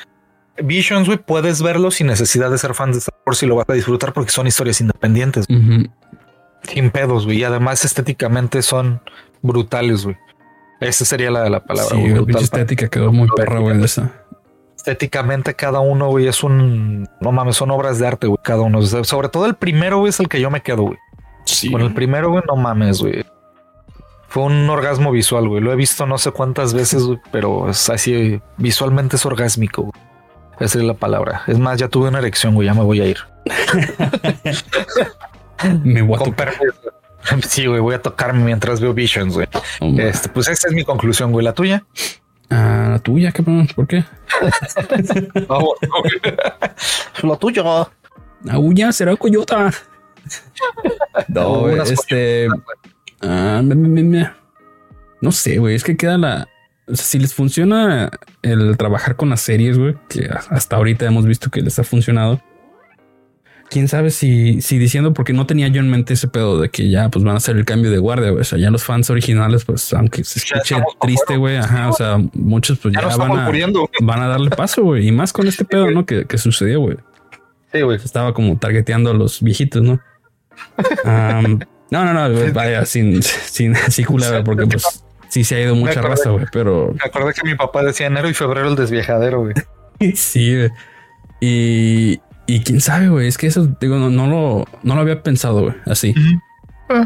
Visions, 0.64 1.08
güey, 1.08 1.18
puedes 1.18 1.62
verlo 1.62 1.92
sin 1.92 2.08
necesidad 2.08 2.50
de 2.52 2.58
ser 2.58 2.74
fan 2.74 2.92
de 2.92 3.00
Star 3.00 3.16
Wars 3.26 3.42
y 3.44 3.46
lo 3.46 3.56
vas 3.56 3.66
a 3.70 3.74
disfrutar 3.74 4.14
porque 4.14 4.32
son 4.32 4.48
historias 4.48 4.82
independientes. 4.82 5.46
Sin 6.64 6.92
pedos, 6.92 7.26
güey. 7.26 7.40
Y 7.40 7.44
además 7.44 7.86
estéticamente 7.86 8.62
son 8.62 9.02
brutales, 9.42 10.04
güey. 10.04 10.18
Esa 10.80 11.06
sería 11.06 11.32
la, 11.32 11.50
la 11.50 11.64
palabra. 11.64 11.96
Sí, 11.96 12.10
güey, 12.10 12.26
la 12.28 12.40
estética 12.40 12.88
quedó 12.88 13.12
muy 13.12 13.30
perra, 13.36 13.60
güey, 13.60 13.78
de 13.78 13.86
esa. 13.86 14.14
Estéticamente 14.76 15.56
cada 15.56 15.82
uno, 15.82 16.08
güey, 16.08 16.28
es 16.28 16.44
un... 16.44 17.08
No 17.20 17.32
mames, 17.32 17.58
son 17.58 17.70
obras 17.72 18.00
de 18.00 18.08
arte, 18.08 18.28
güey, 18.28 18.40
cada 18.42 18.62
uno. 18.62 18.82
Sobre 18.82 19.28
todo 19.28 19.46
el 19.46 19.56
primero, 19.56 20.00
güey, 20.00 20.10
es 20.10 20.20
el 20.20 20.30
que 20.30 20.40
yo 20.40 20.50
me 20.50 20.62
quedo, 20.62 20.84
güey. 20.84 20.98
Sí. 21.46 21.72
Con 21.72 21.82
el 21.82 21.94
primero, 21.94 22.30
güey, 22.30 22.44
no 22.48 22.56
mames, 22.56 23.02
güey. 23.02 23.26
Fue 24.30 24.44
un 24.44 24.70
orgasmo 24.70 25.12
visual, 25.12 25.50
güey. 25.50 25.62
Lo 25.62 25.74
he 25.74 25.76
visto 25.76 26.06
no 26.06 26.18
sé 26.18 26.32
cuántas 26.32 26.74
veces, 26.74 27.04
güey, 27.04 27.20
pero 27.32 27.70
es 27.70 27.90
así, 27.90 28.40
visualmente 28.58 29.16
es 29.16 29.26
orgásmico, 29.26 29.82
güey. 29.84 29.94
Esa 30.60 30.78
es 30.80 30.84
la 30.84 30.94
palabra. 30.94 31.44
Es 31.48 31.58
más, 31.58 31.80
ya 31.80 31.88
tuve 31.88 32.10
una 32.10 32.20
erección, 32.20 32.54
güey, 32.56 32.68
ya 32.68 32.74
me 32.74 32.84
voy 32.84 33.00
a 33.02 33.06
ir. 33.06 33.18
me 35.84 36.02
voy 36.02 36.16
a 36.16 36.20
Con 36.20 36.30
tocar. 36.32 36.54
permiso. 36.58 37.48
Sí, 37.48 37.66
güey, 37.66 37.80
voy 37.80 37.96
a 37.96 38.02
tocarme 38.02 38.44
mientras 38.44 38.80
veo 38.80 38.94
Visions, 38.94 39.36
güey. 39.36 39.48
Oh. 39.82 39.94
Este, 39.98 40.30
pues 40.30 40.48
esa 40.48 40.68
es 40.70 40.74
mi 40.74 40.84
conclusión, 40.84 41.32
güey. 41.32 41.44
La 41.46 41.54
tuya. 41.54 41.84
Ah, 42.50 42.88
la 42.92 43.00
tuya, 43.00 43.32
cabrón. 43.32 43.68
¿Por 43.76 43.88
qué? 43.88 44.04
Vamos. 45.48 45.74
La 47.22 47.36
tuya. 47.38 47.64
Aúlla, 48.50 48.92
será 48.92 49.16
coyota. 49.16 49.72
No, 51.28 51.68
este. 51.70 52.48
ah, 53.22 53.62
me- 53.64 53.76
me- 53.76 54.04
me- 54.04 54.32
no 55.22 55.32
sé, 55.32 55.58
güey. 55.58 55.76
Es 55.76 55.84
que 55.84 55.98
queda 55.98 56.18
la. 56.18 56.48
O 56.90 56.96
sea, 56.96 57.06
si 57.06 57.20
les 57.20 57.34
funciona 57.34 58.10
el 58.42 58.76
trabajar 58.78 59.16
con 59.16 59.30
las 59.30 59.42
series, 59.42 59.78
güey, 59.78 59.96
que 60.10 60.30
hasta 60.50 60.76
ahorita 60.76 61.06
hemos 61.06 61.26
visto 61.26 61.50
que 61.50 61.62
les 61.62 61.78
ha 61.80 61.84
funcionado. 61.84 62.42
Quién 63.70 63.88
sabe 63.88 64.10
si, 64.10 64.62
si 64.64 64.80
diciendo, 64.80 65.14
porque 65.14 65.32
no 65.32 65.46
tenía 65.46 65.68
yo 65.68 65.80
en 65.80 65.92
mente 65.92 66.16
ese 66.16 66.28
pedo 66.28 66.60
de 66.60 66.70
que 66.70 66.90
ya 66.90 67.10
pues 67.10 67.24
van 67.24 67.36
a 67.36 67.38
hacer 67.38 67.56
el 67.56 67.66
cambio 67.66 67.92
de 67.92 68.00
guardia. 68.00 68.32
güey. 68.32 68.42
O 68.42 68.44
sea, 68.44 68.58
ya 68.58 68.72
los 68.72 68.84
fans 68.84 69.12
originales, 69.12 69.64
pues 69.64 69.94
aunque 69.94 70.24
se 70.24 70.40
escuche 70.40 70.76
triste, 71.00 71.38
güey, 71.38 71.58
ajá. 71.58 71.90
O 71.90 71.94
sea, 71.94 72.18
muchos 72.34 72.80
pues 72.80 72.96
Ya 72.96 73.02
van 73.16 73.32
a, 73.38 73.46
muriendo. 73.46 73.88
van 74.02 74.22
a 74.24 74.28
darle 74.28 74.50
paso, 74.50 74.82
güey. 74.82 75.08
Y 75.08 75.12
más 75.12 75.32
con 75.34 75.48
este 75.48 75.66
pedo, 75.66 75.92
¿no? 75.92 76.04
Que, 76.06 76.26
que 76.26 76.40
sucedió, 76.40 76.80
güey 76.80 76.98
Sí, 77.72 77.82
güey. 77.82 77.98
estaba 78.04 78.34
como 78.34 78.58
targeteando 78.58 79.12
a 79.12 79.14
los 79.14 79.40
viejitos, 79.44 79.84
¿no? 79.84 80.00
Am, 81.06 81.60
no, 81.92 82.06
no, 82.06 82.14
no, 82.14 82.54
vaya, 82.54 82.84
sin, 82.86 83.22
sin 83.24 83.76
culera, 84.08 84.44
porque 84.44 84.66
pues 84.66 85.04
sí 85.30 85.44
se 85.44 85.56
ha 85.56 85.62
ido 85.62 85.76
mucha 85.76 86.00
acordé. 86.00 86.10
raza, 86.10 86.30
güey, 86.32 86.46
pero 86.52 86.94
Me 86.94 87.06
acordé 87.06 87.34
que 87.34 87.48
mi 87.48 87.56
papá 87.56 87.84
decía 87.84 88.08
enero 88.08 88.30
y 88.30 88.34
febrero 88.34 88.70
el 88.70 88.76
desviejadero, 88.76 89.42
güey. 89.42 89.54
sí, 90.16 90.56
güey. 90.56 90.70
Y, 91.42 92.20
y 92.48 92.62
quién 92.62 92.82
sabe, 92.82 93.10
güey, 93.10 93.28
es 93.28 93.38
que 93.38 93.48
eso, 93.48 93.68
digo, 93.80 93.98
no, 93.98 94.10
no 94.10 94.28
lo, 94.28 94.68
no 94.84 94.96
lo 94.96 95.02
había 95.02 95.24
pensado, 95.24 95.62
güey, 95.62 95.76
así. 95.86 96.14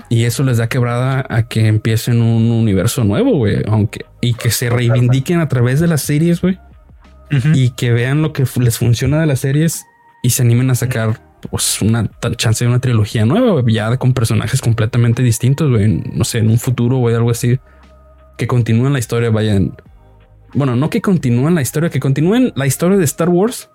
Y 0.10 0.24
eso 0.24 0.44
les 0.44 0.58
da 0.58 0.70
quebrada 0.70 1.26
a 1.30 1.44
que 1.50 1.68
empiecen 1.68 2.22
un 2.22 2.50
universo 2.52 3.04
nuevo, 3.04 3.36
güey, 3.38 3.62
aunque, 3.68 4.06
y 4.22 4.34
que 4.34 4.50
se 4.50 4.70
reivindiquen 4.70 5.42
a 5.42 5.50
través 5.50 5.82
de 5.82 5.88
las 5.88 6.02
series, 6.02 6.42
güey, 6.42 6.58
y 7.54 7.72
que 7.72 7.92
vean 7.92 8.22
lo 8.22 8.32
que 8.32 8.46
les 8.62 8.78
funciona 8.78 9.20
de 9.20 9.26
las 9.26 9.40
series 9.40 9.86
y 10.22 10.30
se 10.30 10.44
animen 10.44 10.70
a 10.70 10.76
sacar 10.76 11.20
pues 11.52 11.82
una 11.82 12.10
chance 12.38 12.64
de 12.64 12.70
una 12.70 12.80
trilogía 12.80 13.26
nueva, 13.26 13.60
güey, 13.60 13.76
ya 13.76 13.98
con 13.98 14.14
personajes 14.14 14.62
completamente 14.62 15.22
distintos, 15.22 15.70
güey, 15.70 16.02
no 16.14 16.24
sé, 16.24 16.38
en 16.38 16.50
un 16.50 16.60
futuro, 16.60 16.98
güey, 16.98 17.16
algo 17.16 17.32
así, 17.32 17.60
que 18.38 18.48
continúen 18.48 18.94
la 18.94 19.00
historia, 19.00 19.30
vayan, 19.30 19.76
bueno, 20.54 20.76
no 20.76 20.90
que 20.90 21.02
continúen 21.02 21.56
la 21.56 21.62
historia, 21.62 21.90
que 21.90 22.00
continúen 22.00 22.52
la 22.56 22.66
historia 22.66 22.98
de 22.98 23.06
Star 23.06 23.30
Wars, 23.30 23.70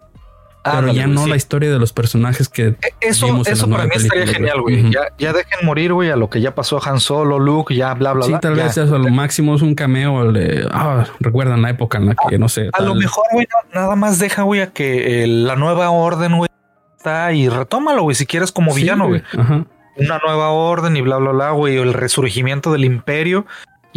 pero 0.65 0.79
Ándale, 0.79 0.99
ya 0.99 1.07
no 1.07 1.25
sí. 1.25 1.31
la 1.31 1.37
historia 1.37 1.71
de 1.71 1.79
los 1.79 1.93
personajes 1.93 2.49
que 2.49 2.67
E- 2.69 2.77
Eso, 3.01 3.27
vimos 3.27 3.47
eso 3.49 3.71
para 3.71 3.85
mí 3.85 3.91
estaría 3.95 4.27
genial, 4.27 4.61
güey. 4.61 4.91
Ya, 4.91 5.03
ya 5.17 5.33
dejen 5.33 5.65
morir, 5.65 5.93
güey, 5.93 6.11
a 6.11 6.17
lo 6.17 6.29
que 6.29 6.41
ya 6.41 6.55
pasó 6.55 6.81
Han 6.85 7.01
Solo, 7.01 7.39
Luke, 7.39 7.75
ya 7.75 7.95
bla, 7.95 8.13
bla, 8.13 8.25
sí, 8.25 8.31
bla. 8.33 8.41
tal 8.41 8.57
ya. 8.57 8.65
vez 8.65 8.77
eso, 8.77 8.97
a 8.97 8.99
lo 8.99 9.09
máximo 9.09 9.55
es 9.55 9.63
un 9.63 9.75
cameo 9.75 10.31
de, 10.33 10.69
ah, 10.73 11.07
recuerdan 11.21 11.63
la 11.63 11.71
época 11.71 11.99
en 11.99 12.07
la 12.07 12.15
que, 12.29 12.39
no 12.39 12.49
sé, 12.49 12.69
A 12.73 12.83
lo 12.83 12.91
tal- 12.91 12.99
mejor, 12.99 13.25
güey, 13.33 13.47
no- 13.73 13.81
nada 13.81 13.97
más 13.97 14.19
deja, 14.19 14.43
güey, 14.43 14.61
a 14.61 14.67
que 14.73 15.23
eh, 15.23 15.27
la 15.29 15.55
nueva 15.57 15.91
orden, 15.91 16.37
güey, 16.37 16.51
está 16.97 17.33
y 17.33 17.49
retómalo, 17.49 18.03
güey, 18.03 18.17
si 18.17 18.27
quieres 18.27 18.51
como 18.53 18.73
Sí, 18.75 18.81
villano, 18.83 19.07
güey. 19.09 19.23
Ajá. 19.39 19.65
Una 19.97 20.21
nueva 20.25 20.51
orden 20.51 20.97
y 20.97 21.01
bla, 21.01 21.17
bla, 21.17 21.31
bla, 21.33 21.51
güey, 21.53 21.79
o 21.79 21.83
el 21.85 21.95
resurgimiento 21.95 22.73
del 22.73 22.85
imperio. 22.85 23.47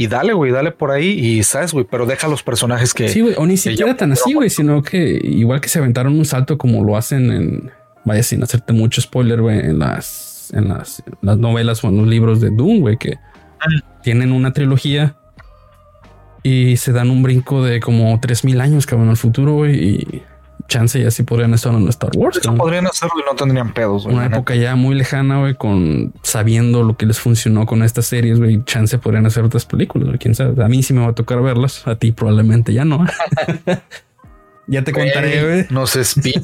Y 0.01 0.07
dale, 0.07 0.33
güey, 0.33 0.51
dale 0.51 0.71
por 0.71 0.89
ahí 0.89 1.09
y 1.09 1.43
sabes, 1.43 1.73
güey, 1.73 1.85
pero 1.87 2.07
deja 2.07 2.27
los 2.27 2.41
personajes 2.41 2.91
que... 2.91 3.07
Sí, 3.07 3.21
güey, 3.21 3.35
o 3.37 3.45
ni 3.45 3.55
siquiera 3.55 3.95
tan 3.95 4.11
así, 4.11 4.33
güey, 4.33 4.49
sino 4.49 4.81
que 4.81 5.21
igual 5.21 5.61
que 5.61 5.69
se 5.69 5.77
aventaron 5.77 6.17
un 6.17 6.25
salto 6.25 6.57
como 6.57 6.83
lo 6.83 6.97
hacen 6.97 7.31
en, 7.31 7.71
vaya, 8.03 8.23
sin 8.23 8.41
hacerte 8.41 8.73
mucho 8.73 8.99
spoiler, 8.99 9.43
güey, 9.43 9.59
en 9.59 9.77
las, 9.77 10.51
en 10.55 10.69
las, 10.69 11.03
las 11.21 11.37
novelas 11.37 11.83
o 11.83 11.89
en 11.89 11.97
los 11.97 12.07
libros 12.07 12.41
de 12.41 12.49
Doom, 12.49 12.79
güey, 12.79 12.97
que 12.97 13.19
tienen 14.01 14.31
una 14.31 14.53
trilogía 14.53 15.17
y 16.41 16.77
se 16.77 16.93
dan 16.93 17.11
un 17.11 17.21
brinco 17.21 17.63
de 17.63 17.79
como 17.79 18.19
3000 18.19 18.59
años, 18.59 18.87
cabrón, 18.87 19.09
al 19.09 19.17
futuro, 19.17 19.53
güey, 19.53 19.83
y 19.83 20.23
chance 20.71 20.97
y 20.97 21.05
así 21.05 21.23
podrían 21.23 21.53
estar 21.53 21.73
en 21.73 21.85
Star 21.89 22.11
Wars. 22.15 22.37
Eso 22.37 22.55
podrían 22.55 22.87
hacerlo 22.87 23.15
y 23.19 23.29
no 23.29 23.35
tendrían 23.35 23.73
pedos, 23.73 24.05
güey. 24.05 24.15
Una 24.15 24.27
época 24.27 24.55
ya 24.55 24.75
muy 24.75 24.95
lejana, 24.95 25.39
güey, 25.39 25.55
con 25.55 26.13
sabiendo 26.23 26.83
lo 26.83 26.95
que 26.95 27.05
les 27.05 27.19
funcionó 27.19 27.65
con 27.65 27.83
estas 27.83 28.05
series, 28.05 28.39
güey, 28.39 28.63
chance 28.63 28.97
podrían 28.97 29.25
hacer 29.25 29.43
otras 29.43 29.65
películas, 29.65 30.07
güey, 30.07 30.17
quién 30.19 30.33
sabe. 30.33 30.63
A 30.63 30.67
mí 30.69 30.81
sí 30.81 30.93
me 30.93 31.01
va 31.01 31.09
a 31.09 31.13
tocar 31.13 31.41
verlas, 31.41 31.85
a 31.87 31.95
ti 31.95 32.13
probablemente 32.13 32.73
ya 32.73 32.85
no. 32.85 33.05
ya 34.67 34.83
te 34.83 34.93
contaré, 34.93 35.43
güey. 35.43 35.65
No 35.69 35.85
se 35.87 36.01
espían. 36.01 36.43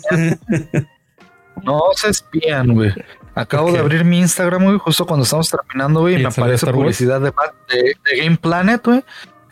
no 1.64 1.82
se 1.96 2.10
espían, 2.10 2.74
güey. 2.74 2.92
Acabo 3.34 3.72
de 3.72 3.80
abrir 3.80 4.04
mi 4.04 4.20
Instagram, 4.20 4.64
güey, 4.66 4.78
justo 4.80 5.06
cuando 5.06 5.24
estamos 5.24 5.50
terminando, 5.50 6.02
güey, 6.02 6.16
y 6.16 6.20
¿Y 6.20 6.24
me 6.24 6.30
aparece 6.30 6.68
publicidad 6.72 7.22
de, 7.22 7.32
Bat- 7.32 7.54
de, 7.70 7.96
de 8.04 8.24
Game 8.24 8.38
Planet, 8.38 8.82
güey. 8.84 9.04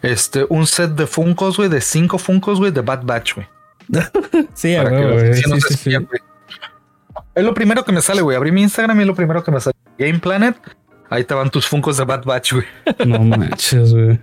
Este, 0.01 0.45
un 0.49 0.67
set 0.67 0.91
de 0.91 1.07
Funkos, 1.07 1.57
güey, 1.57 1.69
de 1.69 1.81
cinco 1.81 2.17
Funkos, 2.17 2.59
güey, 2.59 2.71
de 2.71 2.81
Bad 2.81 3.03
Batch, 3.05 3.35
güey. 3.35 3.47
Sí, 4.53 4.75
Para 4.75 4.89
que 4.89 5.11
güey. 5.11 5.33
Sí, 5.35 5.49
no 5.49 5.55
sí, 5.55 5.61
sí. 5.61 5.73
espían, 5.73 6.05
güey. 6.05 6.21
Es 7.33 7.43
lo 7.43 7.53
primero 7.53 7.83
que 7.83 7.91
me 7.91 8.01
sale, 8.01 8.21
güey. 8.21 8.37
Abrí 8.37 8.51
mi 8.51 8.61
Instagram 8.61 8.97
y 8.99 9.01
es 9.01 9.07
lo 9.07 9.15
primero 9.15 9.43
que 9.43 9.51
me 9.51 9.59
sale. 9.59 9.75
Game 9.97 10.19
Planet. 10.19 10.55
Ahí 11.09 11.23
te 11.23 11.33
van 11.33 11.49
tus 11.49 11.67
Funkos 11.67 11.97
de 11.97 12.05
Bad 12.05 12.23
Batch, 12.23 12.53
güey. 12.53 12.65
No 13.05 13.19
manches, 13.19 13.93
güey. 13.93 14.19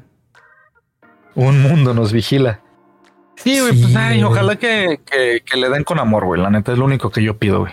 Un 1.34 1.62
mundo 1.62 1.94
nos 1.94 2.12
vigila. 2.12 2.60
Sí, 3.36 3.58
güey, 3.60 3.80
pues 3.80 3.96
ay, 3.96 4.22
ojalá 4.22 4.56
que, 4.56 5.00
que, 5.04 5.42
que 5.44 5.56
le 5.56 5.68
den 5.68 5.84
con 5.84 5.98
amor, 5.98 6.26
güey. 6.26 6.40
La 6.40 6.50
neta 6.50 6.72
es 6.72 6.78
lo 6.78 6.84
único 6.84 7.10
que 7.10 7.22
yo 7.22 7.38
pido, 7.38 7.60
güey. 7.60 7.72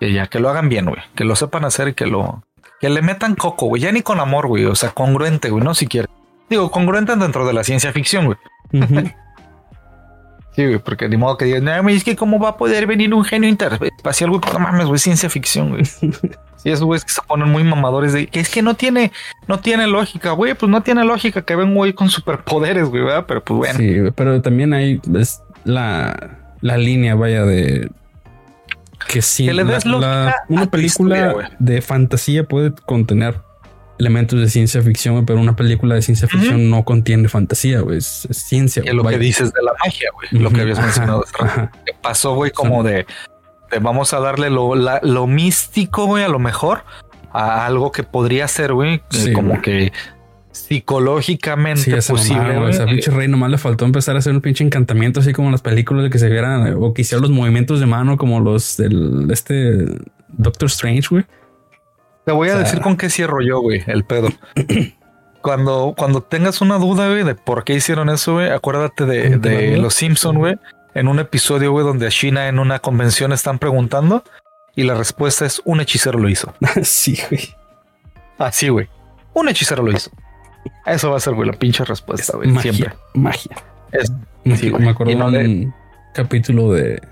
Que 0.00 0.12
ya, 0.12 0.26
que 0.26 0.40
lo 0.40 0.48
hagan 0.48 0.68
bien, 0.68 0.86
güey. 0.86 1.00
Que 1.14 1.24
lo 1.24 1.36
sepan 1.36 1.64
hacer 1.64 1.88
y 1.88 1.94
que 1.94 2.06
lo. 2.06 2.42
Que 2.80 2.90
le 2.90 3.02
metan 3.02 3.36
coco, 3.36 3.66
güey. 3.66 3.82
Ya 3.82 3.92
ni 3.92 4.02
con 4.02 4.18
amor, 4.18 4.48
güey. 4.48 4.64
O 4.64 4.74
sea, 4.74 4.90
congruente, 4.90 5.50
güey. 5.50 5.62
No 5.62 5.74
si 5.74 5.86
quiere. 5.86 6.08
Digo, 6.50 6.70
congruente 6.70 7.14
dentro 7.16 7.46
de 7.46 7.52
la 7.52 7.64
ciencia 7.64 7.92
ficción, 7.92 8.26
güey. 8.26 8.38
Sí, 10.54 10.66
güey, 10.66 10.78
porque 10.78 11.08
ni 11.08 11.16
modo 11.16 11.38
que 11.38 11.46
digan, 11.46 11.64
no, 11.64 11.88
es 11.88 12.04
que 12.04 12.14
cómo 12.14 12.38
va 12.38 12.50
a 12.50 12.56
poder 12.58 12.86
venir 12.86 13.14
un 13.14 13.24
genio 13.24 13.48
interespacial, 13.48 14.28
güey. 14.30 14.40
Pues 14.40 14.52
no 14.52 14.60
mames, 14.60 14.86
güey, 14.86 14.98
ciencia 14.98 15.30
ficción, 15.30 15.70
güey. 15.70 15.82
Sí, 16.62 16.70
esos 16.70 16.84
güeyes 16.84 17.04
que 17.04 17.10
se 17.10 17.20
ponen 17.22 17.48
muy 17.48 17.64
mamadores 17.64 18.12
de 18.12 18.28
que 18.28 18.38
es 18.38 18.48
que 18.48 18.62
no 18.62 18.74
tiene, 18.74 19.10
no 19.48 19.58
tiene 19.58 19.88
lógica, 19.88 20.30
güey. 20.30 20.54
Pues 20.54 20.70
no 20.70 20.80
tiene 20.80 21.02
lógica 21.04 21.42
que 21.42 21.56
ven 21.56 21.74
güey 21.74 21.92
con 21.92 22.08
superpoderes, 22.08 22.88
güey, 22.88 23.02
¿verdad? 23.02 23.24
Pero 23.26 23.42
pues 23.42 23.58
bueno. 23.58 23.78
Sí, 23.80 23.96
pero 24.14 24.40
también 24.42 24.72
hay 24.72 25.00
es 25.18 25.42
la, 25.64 26.38
la 26.60 26.76
línea, 26.76 27.16
vaya, 27.16 27.42
de 27.42 27.90
que 29.08 29.22
sí, 29.22 29.46
Que 29.46 29.54
le 29.54 29.64
des 29.64 29.84
la- 29.84 29.90
lógica 29.90 30.08
la- 30.24 30.30
a 30.30 30.34
una 30.50 30.66
película 30.70 31.16
historia, 31.32 31.56
de 31.58 31.82
fantasía 31.82 32.44
puede 32.44 32.72
contener 32.86 33.40
elementos 34.02 34.38
de 34.40 34.48
ciencia 34.48 34.82
ficción, 34.82 35.24
pero 35.24 35.40
una 35.40 35.54
película 35.56 35.94
de 35.94 36.02
ciencia 36.02 36.26
ficción 36.28 36.68
no 36.68 36.84
contiene 36.84 37.28
fantasía, 37.28 37.80
güey, 37.80 37.98
es, 37.98 38.26
es 38.28 38.36
ciencia. 38.36 38.82
Y 38.84 38.88
es 38.88 38.94
lo 38.94 39.02
vaya. 39.02 39.16
que 39.18 39.24
dices 39.24 39.52
de 39.52 39.62
la 39.62 39.72
magia, 39.84 40.08
güey. 40.14 40.42
Lo 40.42 40.50
que 40.50 40.60
habías 40.60 40.80
mencionado 40.80 41.24
ajá. 41.40 41.70
Que 41.86 41.92
pasó, 42.02 42.34
güey, 42.34 42.50
como 42.50 42.82
de, 42.82 43.06
de 43.70 43.78
vamos 43.80 44.12
a 44.12 44.20
darle 44.20 44.50
lo, 44.50 44.74
la- 44.74 45.00
lo 45.02 45.26
místico, 45.26 46.06
güey, 46.06 46.24
a 46.24 46.28
lo 46.28 46.38
mejor 46.38 46.84
a 47.32 47.64
algo 47.64 47.92
que 47.92 48.02
podría 48.02 48.46
ser, 48.48 48.72
güey, 48.74 48.94
eh, 48.96 49.02
Sí, 49.10 49.32
como 49.32 49.50
güey. 49.50 49.62
que 49.62 49.92
psicológicamente 50.50 51.80
Sí, 51.82 51.92
esa 51.92 52.12
posible, 52.12 52.72
sea, 52.74 52.86
pinche 52.86 53.10
rey 53.10 53.28
nomás 53.28 53.50
le 53.50 53.56
faltó 53.58 53.84
empezar 53.84 54.16
a 54.16 54.18
hacer 54.18 54.34
un 54.34 54.40
pinche 54.40 54.64
encantamiento 54.64 55.20
así 55.20 55.32
como 55.32 55.48
en 55.48 55.52
las 55.52 55.62
películas 55.62 56.04
de 56.04 56.10
que 56.10 56.18
se 56.18 56.28
vieran 56.28 56.74
o 56.78 56.92
que 56.92 57.02
los 57.22 57.30
movimientos 57.30 57.80
de 57.80 57.86
mano 57.86 58.16
como 58.16 58.40
los 58.40 58.76
del 58.76 59.28
este 59.30 59.86
Doctor 60.28 60.66
Strange, 60.66 61.08
güey. 61.10 61.24
Te 62.24 62.32
voy 62.32 62.48
a 62.48 62.52
O 62.52 62.54
sea- 62.56 62.64
decir 62.64 62.80
con 62.80 62.96
qué 62.96 63.10
cierro 63.10 63.40
yo, 63.40 63.60
güey, 63.60 63.82
el 63.86 64.04
pedo. 64.04 64.28
Cuando, 65.42 65.94
cuando 65.98 66.22
tengas 66.22 66.60
una 66.60 66.78
duda, 66.78 67.08
güey, 67.08 67.24
de 67.24 67.34
por 67.34 67.64
qué 67.64 67.74
hicieron 67.74 68.08
eso, 68.10 68.34
güey, 68.34 68.50
acuérdate 68.50 69.06
de, 69.06 69.24
¿Cómo 69.30 69.40
te 69.40 69.48
de? 69.48 69.76
Los 69.76 69.94
Simpson, 69.94 70.38
güey, 70.38 70.56
en 70.94 71.08
un 71.08 71.18
episodio, 71.18 71.72
güey, 71.72 71.84
donde 71.84 72.06
a 72.06 72.10
China 72.10 72.46
en 72.46 72.60
una 72.60 72.78
convención 72.78 73.32
están 73.32 73.58
preguntando 73.58 74.22
y 74.76 74.84
la 74.84 74.94
respuesta 74.94 75.44
es 75.44 75.60
un 75.64 75.80
hechicero 75.80 76.20
lo 76.20 76.28
hizo. 76.28 76.54
sí, 76.84 77.18
güey. 77.28 77.56
Así, 78.38 78.68
güey. 78.68 78.88
Un 79.34 79.48
hechicero 79.48 79.82
lo 79.82 79.90
hizo. 79.90 80.12
Eso 80.86 81.10
va 81.10 81.16
a 81.16 81.20
ser, 81.20 81.34
güey, 81.34 81.48
la 81.48 81.54
pinche 81.58 81.84
respuesta, 81.84 82.36
güey. 82.36 82.48
magia, 82.48 82.72
Siempre. 82.72 82.96
magia. 83.14 83.56
Es, 83.90 84.12
Me, 84.44 84.56
Sí, 84.56 84.70
güey. 84.70 84.80
me 84.84 84.90
acuerdo 84.90 85.12
Y 85.12 85.16
no 85.16 85.28
de 85.28 85.42
le- 85.42 85.48
un 85.48 85.74
capítulo 86.14 86.72
de 86.72 87.02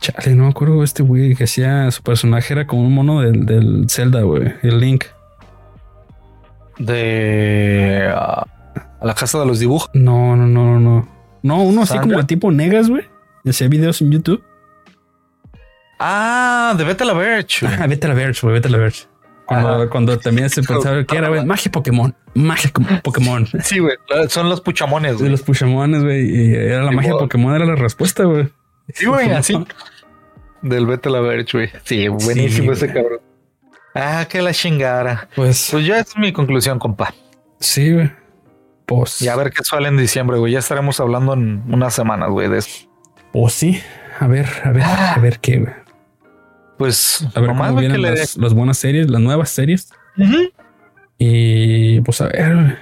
Chale, 0.00 0.34
no 0.34 0.44
me 0.44 0.50
acuerdo 0.50 0.82
este 0.82 1.02
güey 1.02 1.34
que 1.34 1.44
hacía 1.44 1.90
su 1.90 2.02
personaje 2.02 2.52
era 2.52 2.66
como 2.66 2.82
un 2.82 2.94
mono 2.94 3.20
del, 3.20 3.46
del 3.46 3.86
Zelda, 3.88 4.22
güey, 4.22 4.54
el 4.62 4.80
Link. 4.80 5.04
De 6.78 8.10
ah, 8.14 8.46
a 9.00 9.06
la 9.06 9.14
casa 9.14 9.38
de 9.38 9.46
los 9.46 9.58
dibujos. 9.58 9.90
No, 9.92 10.36
no, 10.36 10.46
no, 10.46 10.64
no, 10.64 10.80
no. 10.80 11.08
No, 11.42 11.62
uno 11.62 11.82
así 11.82 11.98
como 11.98 12.18
el 12.18 12.26
tipo 12.26 12.50
Negas, 12.50 12.88
güey. 12.90 13.04
Hacía 13.46 13.68
videos 13.68 14.00
en 14.02 14.10
YouTube. 14.12 14.42
Ah, 15.98 16.74
de 16.76 16.84
Vete 16.84 17.04
a 17.04 17.06
la 17.06 17.12
Verge. 17.14 17.66
Ah, 17.66 17.86
vete 17.86 18.06
a 18.06 18.08
la 18.10 18.14
Verge, 18.14 18.40
güey, 18.42 18.54
vete 18.54 18.68
a 18.68 18.70
la 18.70 18.78
Verge. 18.78 19.04
Cuando, 19.46 19.90
cuando 19.90 20.16
también 20.18 20.48
se 20.48 20.62
pensaba 20.62 21.02
que 21.04 21.16
era, 21.16 21.28
güey, 21.28 21.44
magia 21.44 21.72
Pokémon, 21.72 22.14
magia 22.34 22.70
Pokémon. 23.02 23.46
Sí, 23.64 23.80
güey, 23.80 23.96
son 24.28 24.48
los 24.48 24.60
puchamones, 24.60 25.12
De 25.12 25.18
güey. 25.18 25.30
los 25.30 25.42
puchamones, 25.42 26.04
güey. 26.04 26.24
Y 26.30 26.54
era 26.54 26.84
la 26.84 26.90
Sí, 26.90 26.96
magia. 26.96 27.12
Pokémon, 27.18 27.54
era 27.54 27.64
la 27.66 27.74
respuesta, 27.74 28.24
güey. 28.24 28.48
Sí, 28.94 29.06
güey, 29.06 29.30
así. 29.32 29.54
Del 30.62 30.86
Vete 30.86 31.08
a 31.08 31.12
la 31.12 31.20
Verge, 31.20 31.56
güey. 31.56 31.70
Sí, 31.84 32.08
buenísimo 32.08 32.74
Sí, 32.74 32.84
ese 32.84 32.92
güey. 32.92 33.02
cabrón. 33.02 33.20
Ah, 33.94 34.26
que 34.28 34.40
la 34.42 34.52
chingara. 34.52 35.28
Pues 35.34 35.68
Pues 35.72 35.84
ya 35.86 35.98
es 35.98 36.16
mi 36.16 36.32
conclusión, 36.32 36.78
compa. 36.78 37.12
sí, 37.58 37.92
güey. 37.92 38.10
Pues, 38.86 39.22
Y 39.22 39.28
a 39.28 39.36
ver 39.36 39.50
qué 39.52 39.62
sale 39.62 39.86
en 39.88 39.96
diciembre, 39.96 40.36
güey. 40.38 40.52
Ya 40.52 40.58
estaremos 40.58 40.98
hablando 40.98 41.32
en 41.34 41.62
unas 41.72 41.94
semanas, 41.94 42.28
güey, 42.30 42.48
de 42.48 42.58
eso. 42.58 42.88
pues 43.32 43.52
sí. 43.54 43.80
A 44.18 44.26
ver, 44.26 44.46
a 44.64 44.70
ver, 44.72 44.82
a 44.82 45.18
ver 45.20 45.38
qué, 45.38 45.58
güey. 45.60 45.72
Pues 46.76 47.24
A 47.34 47.40
ver 47.40 47.50
nomás, 47.50 47.68
cómo 47.68 47.80
vienen 47.80 48.02
le 48.02 48.10
las, 48.16 48.36
las 48.36 48.52
buenas 48.54 48.78
series, 48.78 49.08
las 49.10 49.20
nuevas 49.20 49.48
series. 49.50 49.92
Ujú. 50.18 50.50
Y 51.18 52.00
pues 52.00 52.20
a 52.20 52.26
ver, 52.28 52.54
güey. 52.54 52.66
a 52.72 52.76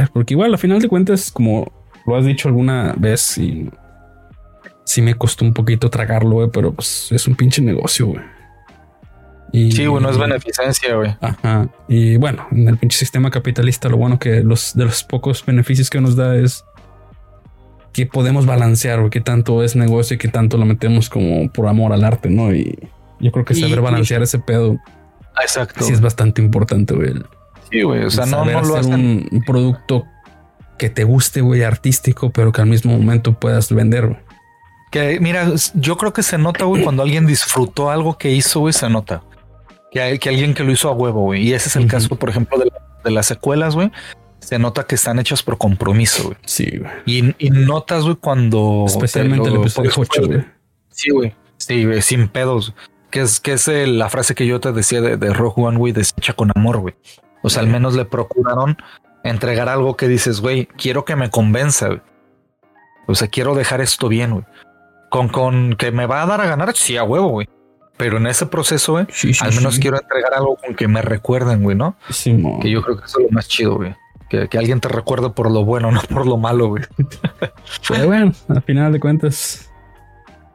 ver, 0.00 0.10
porque 0.12 0.34
igual 0.34 0.52
a 0.54 0.58
final 0.58 0.80
de 0.80 0.88
cuentas, 0.88 1.30
como 1.30 1.70
lo 2.06 2.16
has 2.16 2.24
dicho 2.24 2.48
alguna 2.48 2.94
vez, 2.96 3.38
y 3.38 3.70
sí 4.84 5.02
me 5.02 5.14
costó 5.14 5.44
un 5.44 5.52
poquito 5.54 5.90
tragarlo, 5.90 6.30
güey, 6.36 6.50
pero 6.52 6.72
pues 6.72 7.10
es 7.10 7.26
un 7.26 7.34
pinche 7.34 7.62
negocio, 7.62 8.06
güey. 8.06 8.22
Y, 9.52 9.70
Sí, 9.72 9.86
güey, 9.86 10.02
no 10.02 10.10
es 10.10 10.18
beneficencia, 10.18 10.96
güey. 10.96 11.14
Ajá. 11.20 11.68
Y 11.88 12.16
bueno, 12.16 12.46
en 12.50 12.68
el 12.68 12.76
pinche 12.76 12.98
sistema 12.98 13.30
capitalista, 13.30 13.88
lo 13.88 13.96
bueno 13.96 14.18
que 14.18 14.40
los 14.42 14.74
de 14.74 14.84
los 14.84 15.04
pocos 15.04 15.44
beneficios 15.46 15.90
que 15.90 16.00
nos 16.00 16.16
da 16.16 16.36
es 16.36 16.64
que 17.92 18.06
podemos 18.06 18.46
balancear, 18.46 18.98
güey, 18.98 19.10
qué 19.10 19.20
tanto 19.20 19.62
es 19.62 19.76
negocio 19.76 20.16
y 20.16 20.18
qué 20.18 20.26
tanto 20.28 20.56
lo 20.56 20.64
metemos 20.66 21.08
como 21.08 21.48
por 21.52 21.68
amor 21.68 21.92
al 21.92 22.02
arte, 22.02 22.28
¿no? 22.30 22.52
Y 22.52 22.76
yo 23.20 23.30
creo 23.30 23.44
que 23.44 23.54
Y- 23.54 23.60
saber 23.60 23.80
balancear 23.80 24.22
ese 24.22 24.40
pedo 24.40 24.76
Exacto. 25.40 25.84
sí 25.84 25.92
es 25.92 26.00
bastante 26.00 26.42
importante, 26.42 26.94
güey. 26.94 27.12
Sí, 27.70 27.82
güey. 27.82 28.02
O 28.04 28.10
sea, 28.10 28.26
no, 28.26 28.38
saber 28.38 28.54
no 28.56 28.60
lo 28.62 28.76
hacer 28.76 28.92
hacen. 28.92 29.06
un, 29.06 29.28
un 29.30 29.42
producto 29.44 30.04
que 30.78 30.90
te 30.90 31.04
guste, 31.04 31.40
güey, 31.40 31.62
artístico, 31.62 32.30
pero 32.30 32.50
que 32.50 32.60
al 32.60 32.66
mismo 32.66 32.90
momento 32.98 33.38
puedas 33.38 33.72
vender, 33.72 34.06
güey. 34.08 34.18
Que 34.94 35.18
mira, 35.18 35.50
yo 35.74 35.96
creo 35.96 36.12
que 36.12 36.22
se 36.22 36.38
nota, 36.38 36.66
güey, 36.66 36.84
cuando 36.84 37.02
alguien 37.02 37.26
disfrutó 37.26 37.90
algo 37.90 38.16
que 38.16 38.30
hizo, 38.30 38.60
güey, 38.60 38.72
se 38.72 38.88
nota. 38.88 39.24
Que, 39.90 40.00
hay- 40.00 40.18
que 40.20 40.28
alguien 40.28 40.54
que 40.54 40.62
lo 40.62 40.70
hizo 40.70 40.88
a 40.88 40.92
huevo, 40.92 41.22
güey. 41.22 41.42
Y 41.48 41.52
ese 41.52 41.68
es 41.68 41.74
el 41.74 41.88
caso, 41.88 42.14
por 42.14 42.28
ejemplo, 42.30 42.56
de, 42.58 42.66
la- 42.66 43.00
de 43.02 43.10
las 43.10 43.26
secuelas, 43.26 43.74
güey. 43.74 43.90
Se 44.38 44.56
nota 44.60 44.84
que 44.84 44.94
están 44.94 45.18
hechas 45.18 45.42
por 45.42 45.58
compromiso, 45.58 46.22
güey. 46.26 46.36
Sí, 46.46 46.78
güey. 46.78 46.92
Y, 47.06 47.34
y 47.44 47.50
notas, 47.50 48.04
güey, 48.04 48.14
cuando. 48.14 48.84
Especialmente 48.86 49.42
te 49.42 49.48
el 49.48 49.54
lo- 49.56 49.60
episodio 49.62 49.90
por 49.90 50.06
8, 50.08 50.26
güey. 50.28 50.44
Sí, 50.90 51.10
güey. 51.10 51.34
Sí, 51.56 51.84
güey, 51.86 52.00
sin 52.00 52.28
pedos. 52.28 52.72
Que 53.10 53.22
es, 53.22 53.40
que 53.40 53.54
es 53.54 53.66
eh, 53.66 53.88
la 53.88 54.08
frase 54.10 54.36
que 54.36 54.46
yo 54.46 54.60
te 54.60 54.70
decía 54.70 55.00
de, 55.00 55.16
de 55.16 55.32
Rogue 55.32 55.60
One, 55.60 55.76
güey, 55.78 55.92
deshecha 55.92 56.34
con 56.34 56.52
amor, 56.54 56.78
güey. 56.78 56.94
O 57.42 57.50
sea, 57.50 57.62
al 57.62 57.68
menos 57.68 57.94
le 57.94 58.04
procuraron 58.04 58.76
entregar 59.24 59.68
algo 59.68 59.96
que 59.96 60.06
dices, 60.06 60.40
güey, 60.40 60.66
quiero 60.66 61.04
que 61.04 61.16
me 61.16 61.30
convenza, 61.30 61.88
güey. 61.88 62.00
O 63.08 63.16
sea, 63.16 63.26
quiero 63.26 63.56
dejar 63.56 63.80
esto 63.80 64.06
bien, 64.08 64.30
güey. 64.30 64.44
Con, 65.14 65.28
con 65.28 65.74
que 65.76 65.92
me 65.92 66.06
va 66.06 66.24
a 66.24 66.26
dar 66.26 66.40
a 66.40 66.46
ganar, 66.46 66.74
sí, 66.74 66.96
a 66.96 67.04
huevo, 67.04 67.28
güey. 67.28 67.48
Pero 67.96 68.16
en 68.16 68.26
ese 68.26 68.46
proceso, 68.46 68.94
güey, 68.94 69.06
Sí, 69.12 69.32
sí, 69.32 69.44
al 69.44 69.54
menos 69.54 69.76
sí. 69.76 69.80
quiero 69.80 69.96
entregar 69.96 70.34
algo 70.34 70.56
con 70.56 70.74
que 70.74 70.88
me 70.88 71.02
recuerden, 71.02 71.62
güey, 71.62 71.76
¿no? 71.76 71.94
Simón. 72.10 72.58
Que 72.58 72.68
yo 72.68 72.82
creo 72.82 72.96
que 72.98 73.04
eso 73.04 73.20
es 73.20 73.26
lo 73.26 73.30
más 73.30 73.46
chido, 73.46 73.76
güey. 73.76 73.94
Que, 74.28 74.48
que 74.48 74.58
alguien 74.58 74.80
te 74.80 74.88
recuerde 74.88 75.30
por 75.30 75.52
lo 75.52 75.64
bueno, 75.64 75.92
no 75.92 76.00
por 76.00 76.26
lo 76.26 76.36
malo, 76.36 76.66
güey. 76.66 76.82
Pero 77.88 78.06
bueno, 78.06 78.32
al 78.48 78.62
final 78.62 78.92
de 78.92 78.98
cuentas, 78.98 79.70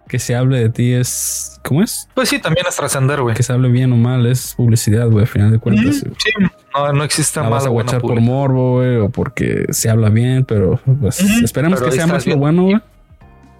que 0.09 0.19
se 0.19 0.35
hable 0.35 0.59
de 0.59 0.69
ti 0.69 0.91
es. 0.91 1.61
¿Cómo 1.63 1.81
es? 1.81 2.09
Pues 2.13 2.27
sí, 2.27 2.39
también 2.39 2.65
es 2.67 2.75
trascender, 2.75 3.21
güey. 3.21 3.35
Que 3.35 3.43
se 3.43 3.53
hable 3.53 3.69
bien 3.69 3.93
o 3.93 3.95
mal 3.95 4.25
es 4.25 4.55
publicidad, 4.55 5.07
güey. 5.07 5.21
Al 5.21 5.27
final 5.27 5.51
de 5.51 5.59
cuentas, 5.59 6.03
Sí, 6.17 6.31
no, 6.75 6.91
no 6.91 7.03
existe 7.05 7.39
la 7.39 7.47
vas 7.47 7.65
a 7.65 7.69
guachar 7.69 8.01
por 8.01 8.19
morbo, 8.19 8.79
güey, 8.79 8.97
o 8.97 9.09
porque 9.09 9.67
se 9.69 9.89
habla 9.89 10.09
bien, 10.09 10.43
pero 10.43 10.81
pues 10.99 11.21
esperemos 11.21 11.79
pero 11.79 11.91
que 11.91 11.95
sea 11.95 12.07
más 12.07 12.27
lo 12.27 12.35
bueno, 12.35 12.63
güey. 12.63 12.81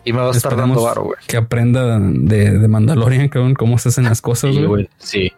Y 0.06 0.14
me 0.14 0.20
va 0.20 0.28
a 0.30 0.32
estar 0.32 0.56
dando 0.56 0.82
varo, 0.84 1.04
güey. 1.04 1.18
Que 1.28 1.38
aprenda 1.38 2.00
de, 2.00 2.58
de 2.58 2.68
Mandalorian, 2.68 3.30
cabrón, 3.30 3.54
cómo 3.54 3.78
se 3.78 3.90
hacen 3.90 4.06
las 4.06 4.22
cosas, 4.22 4.56
Sí, 4.56 4.64
güey. 4.64 4.90
Sí, 4.98 5.32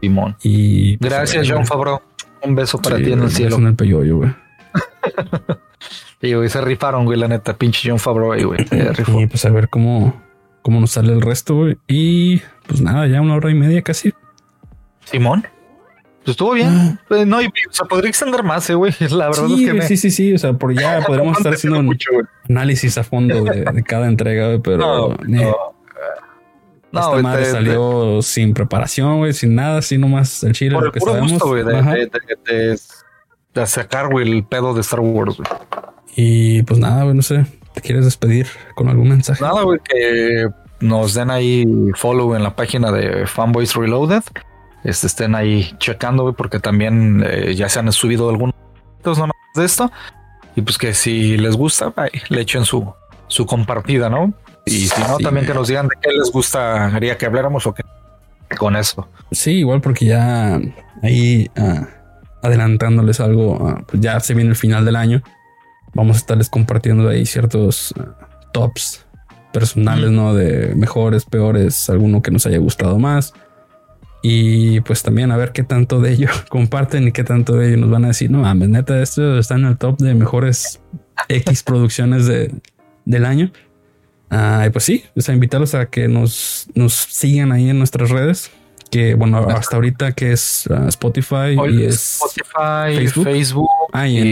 Simón. 0.00 0.36
Y 0.42 0.96
pues, 0.98 1.12
Gracias, 1.12 1.46
John. 1.48 1.64
Favreau. 1.64 2.00
Un 2.42 2.54
beso 2.54 2.80
para 2.80 2.96
Sí, 2.98 3.04
ti 3.04 3.12
en 3.12 3.22
el 3.22 3.30
cielo. 3.30 3.56
En 3.56 3.66
el 3.68 3.74
peyoyo, 3.74 4.16
güey. 4.18 4.34
Y 6.20 6.34
güey, 6.34 6.48
se 6.48 6.60
rifaron, 6.60 7.04
güey, 7.04 7.16
la 7.16 7.28
neta. 7.28 7.56
Pinche 7.56 7.88
John 7.88 8.00
Favreau 8.00 8.32
ahí, 8.32 8.42
güey. 8.42 8.66
Y 9.20 9.26
pues 9.26 9.44
a 9.44 9.50
ver 9.50 9.68
cómo, 9.68 10.20
cómo 10.62 10.80
nos 10.80 10.90
sale 10.90 11.12
el 11.12 11.20
resto, 11.22 11.54
güey. 11.54 11.76
Y 11.86 12.42
pues 12.66 12.80
nada, 12.80 13.06
ya 13.06 13.20
una 13.20 13.36
hora 13.36 13.50
y 13.50 13.54
media 13.54 13.82
casi. 13.82 14.12
Simón. 15.04 15.46
Pues 16.24 16.34
estuvo 16.34 16.52
bien. 16.52 16.98
Eh, 17.10 17.24
No, 17.24 17.40
y 17.40 17.48
se 17.70 17.84
podría 17.86 18.10
extender 18.10 18.42
más, 18.42 18.68
eh, 18.70 18.74
güey. 18.74 18.92
La 19.10 19.28
verdad 19.28 19.46
Sí, 19.46 19.64
es 19.64 19.70
que 19.70 19.74
me... 19.78 19.82
sí, 19.86 19.96
sí, 19.96 20.10
sí. 20.10 20.34
O 20.34 20.38
sea, 20.38 20.52
por 20.52 20.72
ya 20.78 21.00
podremos 21.06 21.36
estar 21.38 21.54
haciendo 21.54 21.78
un 21.80 21.86
mucho, 21.86 22.10
güey. 22.12 22.24
análisis 22.48 22.98
a 22.98 23.04
fondo 23.04 23.42
de, 23.44 23.64
de 23.64 23.82
cada 23.82 24.06
entrega, 24.08 24.46
güey, 24.48 24.60
pero 24.60 24.78
No, 24.78 25.12
eh, 25.14 25.16
no. 25.26 25.56
No, 26.90 27.00
esta 27.00 27.22
madre 27.22 27.44
te- 27.44 27.50
salió 27.50 28.22
sin 28.22 28.54
preparación, 28.54 29.18
güey, 29.18 29.34
sin 29.34 29.54
nada, 29.54 29.78
así 29.78 29.98
nomás 29.98 30.42
el 30.42 30.52
chile, 30.54 30.72
por 30.74 30.84
lo 30.84 30.86
el 30.86 30.92
que 30.92 31.00
puro 31.00 31.12
sabemos. 31.12 31.32
gusto, 31.32 31.48
güey, 31.48 31.62
de, 31.62 31.72
de, 31.82 31.98
de- 32.06 32.10
de- 32.72 32.78
de 33.54 33.66
sacar, 33.66 34.08
güey, 34.10 34.30
el 34.30 34.44
pedo 34.44 34.72
de 34.72 34.80
Star 34.80 35.00
Wars, 35.00 35.36
güey. 35.36 35.48
Y 36.16 36.62
pues 36.62 36.80
nada, 36.80 37.02
güey, 37.04 37.14
no 37.14 37.20
sé, 37.20 37.44
¿te 37.74 37.82
quieres 37.82 38.06
despedir 38.06 38.46
con 38.74 38.88
algún 38.88 39.10
mensaje? 39.10 39.42
Nada, 39.44 39.62
güey, 39.64 39.78
que 39.84 40.46
nos 40.80 41.12
den 41.12 41.30
ahí 41.30 41.66
follow 41.94 42.34
en 42.34 42.42
la 42.42 42.56
página 42.56 42.90
de 42.90 43.26
Fanboys 43.26 43.74
Reloaded. 43.74 44.22
Este, 44.88 45.06
estén 45.06 45.34
ahí 45.34 45.74
checando, 45.78 46.22
güey, 46.22 46.34
porque 46.34 46.60
también 46.60 47.22
eh, 47.26 47.54
ya 47.54 47.68
se 47.68 47.78
han 47.78 47.92
subido 47.92 48.30
algunos 48.30 48.54
nomás 49.04 49.36
de 49.54 49.64
esto. 49.64 49.92
Y 50.56 50.62
pues 50.62 50.78
que 50.78 50.94
si 50.94 51.36
les 51.36 51.56
gusta, 51.56 51.92
le 52.30 52.40
echen 52.40 52.64
su, 52.64 52.90
su 53.26 53.44
compartida, 53.44 54.08
¿no? 54.08 54.32
Y 54.64 54.88
si 54.88 55.00
no, 55.00 55.18
Sí, 55.18 55.24
también 55.24 55.46
que 55.46 55.52
nos 55.52 55.68
digan 55.68 55.88
de 55.88 55.94
qué 56.00 56.10
les 56.10 56.32
gustaría 56.32 57.18
que 57.18 57.26
habláramos 57.26 57.66
o 57.66 57.74
qué. 57.74 57.82
Con 58.56 58.76
eso. 58.76 59.06
Sí, 59.30 59.58
igual 59.58 59.82
porque 59.82 60.06
ya 60.06 60.58
ahí 61.02 61.50
ah, 61.58 61.86
adelantándoles 62.42 63.20
algo, 63.20 63.68
ah, 63.68 63.84
pues 63.86 64.00
ya 64.00 64.18
se 64.20 64.32
viene 64.32 64.50
el 64.50 64.56
final 64.56 64.86
del 64.86 64.96
año. 64.96 65.22
Vamos 65.92 66.16
a 66.16 66.20
estarles 66.20 66.48
compartiendo 66.48 67.10
ahí 67.10 67.26
ciertos 67.26 67.92
ah, 68.00 68.16
tops 68.52 69.04
personales. 69.52 70.10
¿no? 70.10 70.32
De 70.34 70.74
mejores, 70.74 71.26
peores, 71.26 71.90
alguno 71.90 72.22
que 72.22 72.30
nos 72.30 72.46
haya 72.46 72.58
gustado 72.58 72.98
más. 72.98 73.34
Y 74.22 74.80
pues 74.80 75.02
también 75.02 75.30
a 75.30 75.36
ver 75.36 75.52
qué 75.52 75.62
tanto 75.62 76.00
de 76.00 76.12
ello 76.12 76.28
comparten 76.48 77.08
y 77.08 77.12
qué 77.12 77.24
tanto 77.24 77.54
de 77.54 77.68
ello 77.68 77.76
nos 77.78 77.90
van 77.90 78.04
a 78.04 78.08
decir, 78.08 78.30
no 78.30 78.38
mames, 78.40 78.68
neta, 78.68 79.00
esto 79.00 79.38
está 79.38 79.54
en 79.54 79.66
el 79.66 79.78
top 79.78 79.98
de 79.98 80.14
mejores 80.14 80.80
X 81.28 81.62
producciones 81.64 82.26
de, 82.26 82.52
del 83.04 83.24
año. 83.24 83.52
Ah, 84.30 84.64
y 84.66 84.70
pues 84.70 84.84
sí, 84.84 85.04
o 85.16 85.20
sea, 85.20 85.34
invitarlos 85.34 85.74
a 85.74 85.86
que 85.86 86.08
nos, 86.08 86.68
nos 86.74 86.92
sigan 86.92 87.52
ahí 87.52 87.70
en 87.70 87.78
nuestras 87.78 88.10
redes. 88.10 88.50
Que 88.90 89.14
bueno, 89.14 89.38
hasta 89.38 89.76
ahorita 89.76 90.12
que 90.12 90.32
es 90.32 90.66
ah, 90.70 90.86
Spotify 90.88 91.52
y 91.52 91.58
Hoy 91.58 91.84
es. 91.84 92.20
Spotify, 92.22 92.96
Facebook. 92.96 93.24
Facebook, 93.24 93.68
Ah, 93.92 94.06
y 94.06 94.18
en 94.18 94.26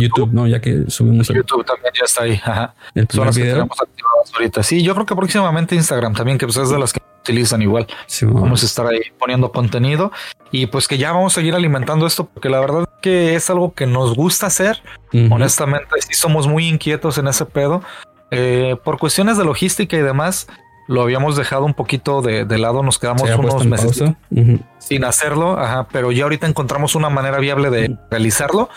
y 0.00 0.04
YouTube, 0.04 0.32
no, 0.32 0.46
ya 0.46 0.60
que 0.60 0.84
subimos 0.88 1.28
el, 1.30 1.36
YouTube 1.36 1.64
también 1.64 1.92
ya 1.98 2.04
está 2.04 2.24
ahí. 2.24 2.40
Ajá. 2.42 2.74
el 2.94 3.08
Son 3.08 3.26
las 3.26 3.36
que 3.36 3.42
video. 3.42 3.54
tenemos 3.56 3.80
activadas 3.80 4.32
ahorita. 4.34 4.62
Sí, 4.62 4.82
yo 4.82 4.94
creo 4.94 5.06
que 5.06 5.16
próximamente 5.16 5.74
Instagram 5.74 6.14
también, 6.14 6.38
que 6.38 6.46
pues 6.46 6.56
es 6.58 6.70
de 6.70 6.78
las 6.78 6.92
que 6.92 7.00
utilizan 7.22 7.62
igual. 7.62 7.86
Sí. 8.06 8.26
Vamos 8.26 8.62
a 8.62 8.66
estar 8.66 8.86
ahí 8.86 9.00
poniendo 9.18 9.52
contenido 9.52 10.12
y 10.50 10.66
pues 10.66 10.88
que 10.88 10.98
ya 10.98 11.12
vamos 11.12 11.32
a 11.32 11.36
seguir 11.36 11.54
alimentando 11.54 12.06
esto 12.06 12.26
porque 12.26 12.48
la 12.48 12.60
verdad 12.60 12.88
que 13.00 13.34
es 13.34 13.48
algo 13.48 13.72
que 13.74 13.86
nos 13.86 14.14
gusta 14.14 14.46
hacer. 14.46 14.82
Ujú. 15.12 15.34
Honestamente, 15.34 15.86
sí 16.00 16.14
somos 16.14 16.46
muy 16.46 16.68
inquietos 16.68 17.18
en 17.18 17.28
ese 17.28 17.46
pedo. 17.46 17.82
Eh, 18.30 18.76
por 18.82 18.98
cuestiones 18.98 19.38
de 19.38 19.44
logística 19.44 19.96
y 19.96 20.02
demás, 20.02 20.48
lo 20.88 21.02
habíamos 21.02 21.36
dejado 21.36 21.64
un 21.64 21.74
poquito 21.74 22.22
de, 22.22 22.44
de 22.44 22.58
lado. 22.58 22.82
Nos 22.82 22.98
quedamos 22.98 23.22
unos 23.22 23.66
meses 23.66 23.98
pausa. 23.98 24.16
Ujú. 24.30 24.58
sin 24.78 25.04
hacerlo, 25.04 25.58
ajá, 25.58 25.86
pero 25.92 26.10
ya 26.12 26.24
ahorita 26.24 26.46
encontramos 26.46 26.94
una 26.94 27.08
manera 27.08 27.38
viable 27.38 27.70
de 27.70 27.96
realizarlo, 28.10 28.68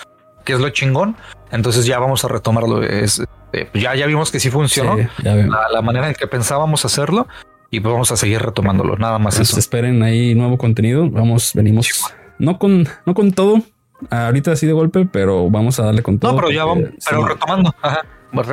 que 0.43 0.53
es 0.53 0.59
lo 0.59 0.69
chingón. 0.69 1.15
Entonces 1.51 1.85
ya 1.85 1.99
vamos 1.99 2.23
a 2.26 2.27
retomarlo. 2.27 2.84
Es, 2.84 3.23
eh, 3.53 3.69
ya, 3.73 3.95
ya 3.95 4.05
vimos 4.05 4.30
que 4.31 4.39
sí 4.39 4.49
funcionó 4.51 4.97
Sí, 4.97 5.07
la, 5.23 5.69
la 5.72 5.81
manera 5.81 6.07
en 6.07 6.13
que 6.15 6.27
pensábamos 6.27 6.84
hacerlo 6.85 7.27
y 7.76 7.80
pues 7.80 7.91
vamos 7.91 8.11
a 8.11 8.18
seguir 8.18 8.41
retomándolo. 8.41 8.97
Nada 8.97 9.19
más 9.19 9.35
Pues 9.35 9.49
eso. 9.49 9.60
esperen 9.60 10.02
ahí 10.03 10.34
nuevo 10.35 10.57
contenido. 10.57 11.10
Vamos, 11.10 11.52
venimos 11.53 11.89
no 12.39 12.57
con, 12.57 12.88
no 13.06 13.14
con 13.14 13.31
todo 13.31 13.61
ahorita 14.10 14.52
así 14.52 14.65
de 14.68 14.73
golpe, 14.73 15.07
pero 15.11 15.49
vamos 15.49 15.80
a 15.80 15.84
darle 15.84 16.02
con 16.02 16.19
todo. 16.19 16.31
No, 16.31 16.38
pero 16.38 16.52
ya 16.52 16.65
vamos, 16.65 16.89
sí, 16.97 17.07
pero 17.10 17.27
retomando. 17.27 17.76
Ajá. 17.81 18.02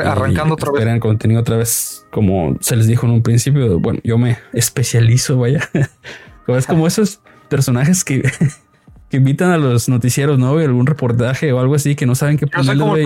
arrancando 0.05 0.55
otra 0.55 0.71
vez. 0.71 0.81
Esperan 0.81 1.01
contenido 1.01 1.41
otra 1.41 1.57
vez, 1.57 2.07
como 2.11 2.57
se 2.61 2.77
les 2.77 2.87
dijo 2.87 3.07
en 3.07 3.13
un 3.13 3.23
principio. 3.23 3.79
Bueno, 3.79 4.01
yo 4.05 4.19
me 4.19 4.39
especializo, 4.53 5.39
vaya. 5.39 5.69
es 6.49 6.67
como 6.67 6.87
esos 6.87 7.21
personajes 7.49 8.05
que, 8.05 8.23
que 9.13 9.19
invitan 9.19 9.51
a 9.51 9.59
los 9.59 9.91
noticieros, 9.91 10.39
¿no? 10.39 10.57
Algún 10.57 10.87
reportaje 10.87 11.53
o 11.53 11.61
algo 11.61 11.75
así 11.75 11.95
que 11.95 12.07
no 12.07 12.15
saben 12.15 12.39
qué 12.39 12.47
güey. 12.47 13.05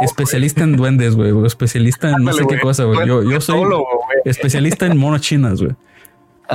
Especialista 0.00 0.62
en 0.62 0.76
duendes, 0.76 1.16
güey. 1.16 1.32
Especialista 1.44 2.10
en 2.10 2.22
no 2.22 2.32
sé 2.32 2.46
qué 2.48 2.60
cosa, 2.60 2.84
güey. 2.84 3.08
Yo, 3.08 3.24
yo 3.24 3.40
soy 3.40 3.60
especialista 4.24 4.86
en 4.86 4.96
monos 4.96 5.20
chinas, 5.22 5.60
güey. 5.60 5.74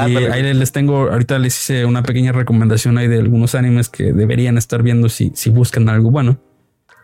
y 0.08 0.16
ahí 0.16 0.54
les 0.54 0.72
tengo, 0.72 1.12
ahorita 1.12 1.38
les 1.38 1.58
hice 1.58 1.84
una 1.84 2.02
pequeña 2.02 2.32
recomendación 2.32 2.98
ahí 2.98 3.10
de 3.10 3.20
algunos 3.20 3.56
animes 3.56 3.90
que 3.90 4.14
deberían 4.14 4.58
estar 4.58 4.82
viendo 4.84 5.10
si, 5.10 5.34
si 5.36 5.50
buscan 5.50 5.90
algo 5.90 6.10
bueno. 6.10 6.38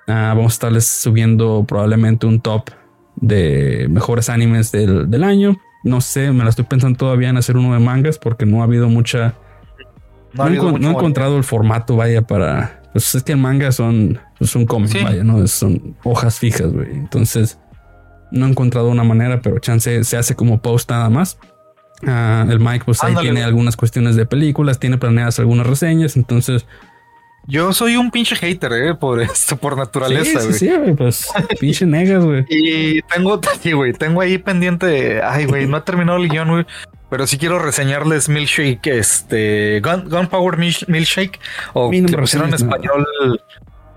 Ah, 0.08 0.34
vamos 0.38 0.54
a 0.54 0.56
estarles 0.56 0.88
subiendo 0.88 1.66
probablemente 1.68 2.26
un 2.28 2.40
top 2.40 2.70
de 3.18 3.88
mejores 3.90 4.30
animes 4.30 4.72
del, 4.72 5.12
del, 5.12 5.26
año. 5.26 5.58
No 5.84 6.00
sé, 6.00 6.32
me 6.32 6.46
la 6.46 6.50
estoy 6.50 6.64
pensando 6.64 6.98
todavía 6.98 7.28
en 7.28 7.36
hacer 7.36 7.58
uno 7.58 7.74
de 7.74 7.80
mangas 7.80 8.20
porque 8.20 8.46
no 8.46 8.62
ha 8.62 8.64
habido 8.64 8.88
mucha. 8.88 9.36
No, 10.34 10.48
he 10.48 10.92
encontrado 10.92 11.38
el 11.38 11.44
formato, 11.44 11.96
vaya, 11.96 12.22
para. 12.22 12.82
Pues 12.92 13.16
es 13.16 13.24
que 13.24 13.32
el 13.32 13.40
manga 13.40 13.72
son, 13.72 14.20
pues 14.38 14.52
son 14.52 14.66
cómics, 14.66 15.04
vaya, 15.04 15.24
no 15.24 15.46
son 15.48 15.96
hojas 16.04 16.38
fijas, 16.38 16.72
güey. 16.72 16.92
Entonces, 16.92 17.58
no 18.32 18.46
he 18.46 18.50
encontrado 18.50 18.90
una 18.90 19.04
manera, 19.04 19.42
pero 19.42 19.60
chance 19.60 20.04
se 20.04 20.18
hace 20.18 20.36
como 20.36 20.62
post 20.62 20.90
nada 20.92 21.10
más. 21.10 21.38
Ah, 22.06 22.46
el 22.50 22.60
Mike, 22.60 22.86
pues 22.86 23.04
ahí 23.04 23.16
tiene 23.16 23.44
algunas 23.44 23.78
cuestiones 23.78 24.16
de 24.16 24.26
películas, 24.26 24.80
tiene 24.80 24.98
planeadas 24.98 25.40
algunas 25.40 25.66
reseñas, 25.66 26.18
entonces 26.18 26.66
yo 27.46 27.74
soy 27.74 27.98
un 27.98 28.10
pinche 28.10 28.36
hater, 28.38 28.72
eh, 28.72 28.96
por 28.96 29.22
esto, 29.22 29.58
por 29.58 29.76
naturaleza, 29.76 30.40
güey. 30.42 30.54
Sí, 30.54 30.68
sí, 30.68 30.76
güey, 30.76 30.94
pues 30.94 31.28
pinche 31.60 31.86
negas, 31.86 32.24
güey. 32.24 32.46
y 32.50 33.02
tengo, 33.02 33.40
sí, 33.62 33.74
güey, 33.74 33.92
tengo 33.94 34.22
ahí 34.22 34.38
pendiente, 34.38 35.22
ay, 35.22 35.46
güey, 35.46 35.68
no 35.68 35.78
he 35.78 35.82
terminado 35.82 36.20
el 36.20 36.30
guion, 36.30 36.50
güey. 36.50 36.66
Pero 37.14 37.28
sí 37.28 37.38
quiero 37.38 37.60
reseñarles 37.60 38.28
Milkshake, 38.28 38.88
este, 38.88 39.82
Gunpowder 39.82 40.58
Milkshake, 40.88 41.40
o 41.74 41.92
que 41.92 42.18
pusieron 42.18 42.48
en 42.48 42.56
español, 42.56 43.06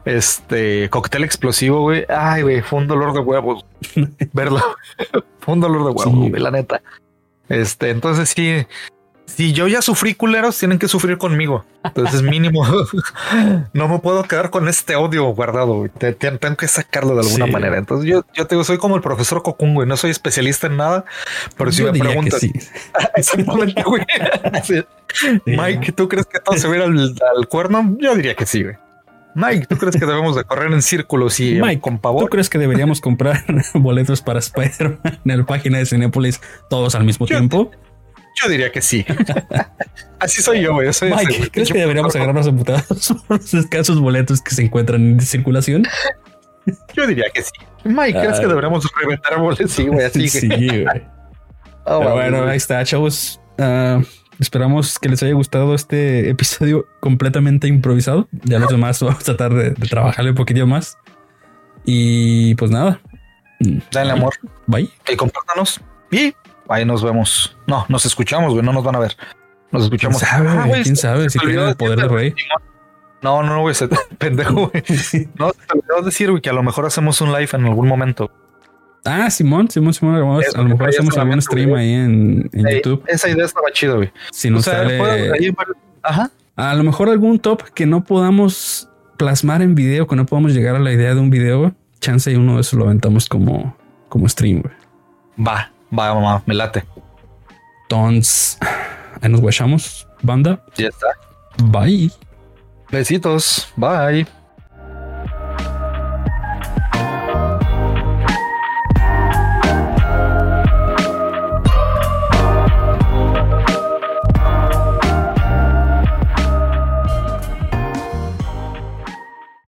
este, 0.05 0.91
cóctel 0.91 1.25
explosivo, 1.25 1.81
güey. 1.81 2.05
Ay, 2.11 2.43
güey, 2.43 2.61
fue 2.61 2.81
un 2.81 2.89
dolor 2.89 3.15
de 3.15 3.21
huevos 3.21 3.65
verlo. 4.35 4.61
fue 5.39 5.55
un 5.55 5.61
dolor 5.61 5.87
de 5.87 5.93
huevos, 5.93 6.29
güey, 6.29 6.43
la 6.43 6.51
neta. 6.51 6.83
Este, 7.49 7.89
entonces 7.89 8.29
sí, 8.29 8.67
si 9.27 9.53
yo 9.53 9.67
ya 9.69 9.83
sufrí 9.83 10.15
culeros, 10.15 10.59
tienen 10.59 10.79
que 10.79 10.89
sufrir 10.89 11.19
conmigo. 11.19 11.65
Entonces, 11.85 12.23
mínimo, 12.23 12.65
no 13.73 13.89
me 13.89 13.99
puedo 13.99 14.23
quedar 14.23 14.51
con 14.51 14.69
este 14.69 14.97
odio 14.97 15.27
guardado. 15.27 15.87
tengo 15.89 16.57
que 16.57 16.69
sacarlo 16.69 17.15
de 17.15 17.23
alguna 17.23 17.47
manera. 17.47 17.77
Entonces, 17.77 18.09
yo, 18.09 18.25
yo 18.35 18.47
te 18.47 18.63
soy 18.65 18.79
como 18.79 18.97
el 18.97 19.03
profesor 19.03 19.43
Cocún, 19.43 19.75
güey. 19.75 19.87
No 19.87 19.97
soy 19.97 20.11
especialista 20.11 20.69
en 20.69 20.77
nada, 20.77 21.05
pero 21.57 21.71
si 21.73 21.83
me 21.83 21.93
preguntas, 21.93 22.41
sí. 22.41 22.53
Mike, 25.45 25.93
¿tú 25.93 26.09
crees 26.09 26.27
que 26.27 26.41
todo 26.41 26.57
se 26.57 26.69
va 26.69 26.85
al, 26.85 27.15
al, 27.37 27.49
cuerno? 27.49 27.97
Yo 28.01 28.15
diría 28.15 28.35
que 28.35 28.47
sí, 28.47 28.63
güey. 28.63 28.77
Mike, 29.35 29.67
¿tú 29.67 29.77
crees 29.77 29.97
que 29.97 30.07
debemos 30.07 30.35
de 30.35 30.45
correr 30.45 30.73
en 30.73 30.81
círculos 30.81 31.39
y 31.41 31.61
Mike, 31.61 31.83
con 31.83 31.99
pavor? 31.99 32.23
¿Tú 32.23 32.29
crees 32.31 32.49
que 32.49 32.57
deberíamos 32.57 33.03
comprar 33.03 33.45
boletos 33.75 34.23
para 34.23 34.39
Spider-Man 34.39 35.21
en 35.27 35.39
la 35.39 35.45
página 35.45 35.77
de 35.77 35.85
Cinepolis 35.85 36.41
todos 36.71 36.95
al 36.95 37.05
mismo 37.05 37.27
tiempo? 37.27 37.71
Yo 38.43 38.49
diría 38.49 38.71
que 38.71 38.83
sí. 38.83 39.05
Así 40.21 40.43
soy 40.43 40.63
yo, 40.63 40.75
güey. 40.75 40.89
Mike, 40.89 41.51
¿crees 41.51 41.73
que 41.73 41.79
deberíamos 41.79 42.15
agarrarnos 42.15 42.47
a 42.47 42.53
putados 42.53 43.15
por 43.27 43.39
los 43.41 43.55
escasos 43.55 44.01
boletos 44.01 44.41
que 44.43 44.55
se 44.55 44.63
encuentran 44.63 45.03
en 45.03 45.21
circulación? 45.21 45.85
Yo 46.95 47.07
diría 47.07 47.27
que 47.33 47.43
sí. 47.43 47.53
Mike, 47.85 48.19
¿crees 48.21 48.41
que 48.41 48.47
deberíamos 48.47 48.87
reventar 49.01 49.39
boletos? 49.39 49.73
Sí, 49.73 49.87
güey, 49.87 50.05
así. 50.05 50.29
Sí, 50.29 50.49
güey. 50.49 50.87
Oh, 51.85 52.01
Pero 52.01 52.15
bueno, 52.15 52.45
ahí 52.45 52.57
está, 52.57 52.85
chavos. 52.85 53.41
Uh, 53.59 54.03
esperamos 54.41 54.99
que 54.99 55.09
les 55.09 55.23
haya 55.23 55.35
gustado 55.35 55.75
este 55.75 56.29
episodio 56.29 56.87
completamente 57.01 57.69
improvisado. 57.69 58.29
Ya 58.43 58.59
los 58.59 58.71
demás 58.71 59.01
vamos 59.01 59.21
a 59.21 59.25
tratar 59.25 59.55
de, 59.55 59.71
de 59.71 59.89
trabajarle 59.89 60.31
un 60.31 60.37
poquito 60.37 60.67
más. 60.67 60.99
Y 61.85 62.55
pues 62.57 62.71
nada. 62.71 63.01
Dale 63.93 64.13
amor. 64.13 64.35
Bye. 64.67 64.91
Y 65.09 65.17
compártanos. 65.17 65.81
Y 66.11 66.35
ahí 66.69 66.85
nos 66.85 67.03
vemos. 67.03 67.57
No, 67.67 67.87
nos 67.89 68.07
escuchamos, 68.07 68.53
güey, 68.53 68.65
no 68.65 68.73
nos 68.73 68.85
van 68.85 68.97
a 68.97 68.99
ver. 68.99 69.17
Nos 69.71 69.85
escuchamos. 69.85 70.19
¿Quién 70.19 70.31
sabe? 70.31 70.49
Ah, 70.49 70.81
¿Quién 70.83 70.97
sabe 70.97 71.31
si 71.31 71.39
tiene 71.39 71.69
el 71.69 71.77
poder 71.77 71.99
del 71.99 72.11
rey? 72.11 72.35
No, 73.23 73.43
no, 73.43 73.61
güey, 73.61 73.75
se 73.75 73.89
pendejo, 74.19 74.69
güey. 74.69 74.83
No, 75.39 75.53
te 75.53 75.73
olvidó 75.73 76.03
decir, 76.05 76.31
güey, 76.31 76.43
que 76.43 76.51
a 76.51 76.53
lo 76.53 76.63
mejor 76.63 76.87
hacemos 76.87 77.21
un 77.21 77.33
live 77.33 77.49
en 77.53 77.67
algún 77.67 77.89
momento. 77.89 78.31
Ah, 79.05 79.31
Simón, 79.31 79.71
Simón, 79.71 79.95
Simón, 79.95 80.17
a 80.17 80.19
lo 80.19 80.69
mejor 80.69 80.89
hacemos 80.89 81.17
algún 81.17 81.41
stream 81.41 81.75
ahí 81.75 81.93
en, 81.93 82.51
en 82.53 82.69
YouTube. 82.69 83.05
Esa 83.07 83.29
idea 83.29 83.45
estaba 83.45 83.71
chido, 83.73 83.97
güey. 83.97 84.13
Si 84.33 84.51
nos 84.51 84.65
sale... 84.65 85.01
Ajá. 86.03 86.31
A 86.57 86.75
lo 86.75 86.83
mejor 86.85 87.09
algún 87.09 87.39
top 87.39 87.63
que 87.75 87.87
no 87.87 88.03
podamos 88.03 88.89
plasmar 89.17 89.63
en 89.63 89.75
video, 89.75 90.07
que 90.07 90.17
no 90.17 90.27
podamos 90.27 90.55
llegar 90.55 90.75
a 90.75 90.79
la 90.79 90.93
idea 90.93 91.15
de 91.15 91.21
un 91.21 91.31
video, 91.31 91.75
chance 92.01 92.31
y 92.31 92.35
uno 92.35 92.57
de 92.57 92.63
esos 92.63 92.79
lo 92.79 92.87
aventamos 92.87 93.29
como, 93.29 93.77
como 94.09 94.29
stream, 94.29 94.63
güey. 94.63 94.75
Va, 95.47 95.71
Va, 95.93 96.15
mamá, 96.15 96.43
me 96.47 96.55
late. 96.55 96.85
Entonces, 97.83 98.59
ahí 99.21 99.31
nos 99.31 99.41
guachamos, 99.41 100.09
banda. 100.23 100.65
Ya 100.77 100.89
está. 100.89 101.07
Bye. 101.65 102.11
Besitos. 102.91 103.69
Bye. 103.77 104.27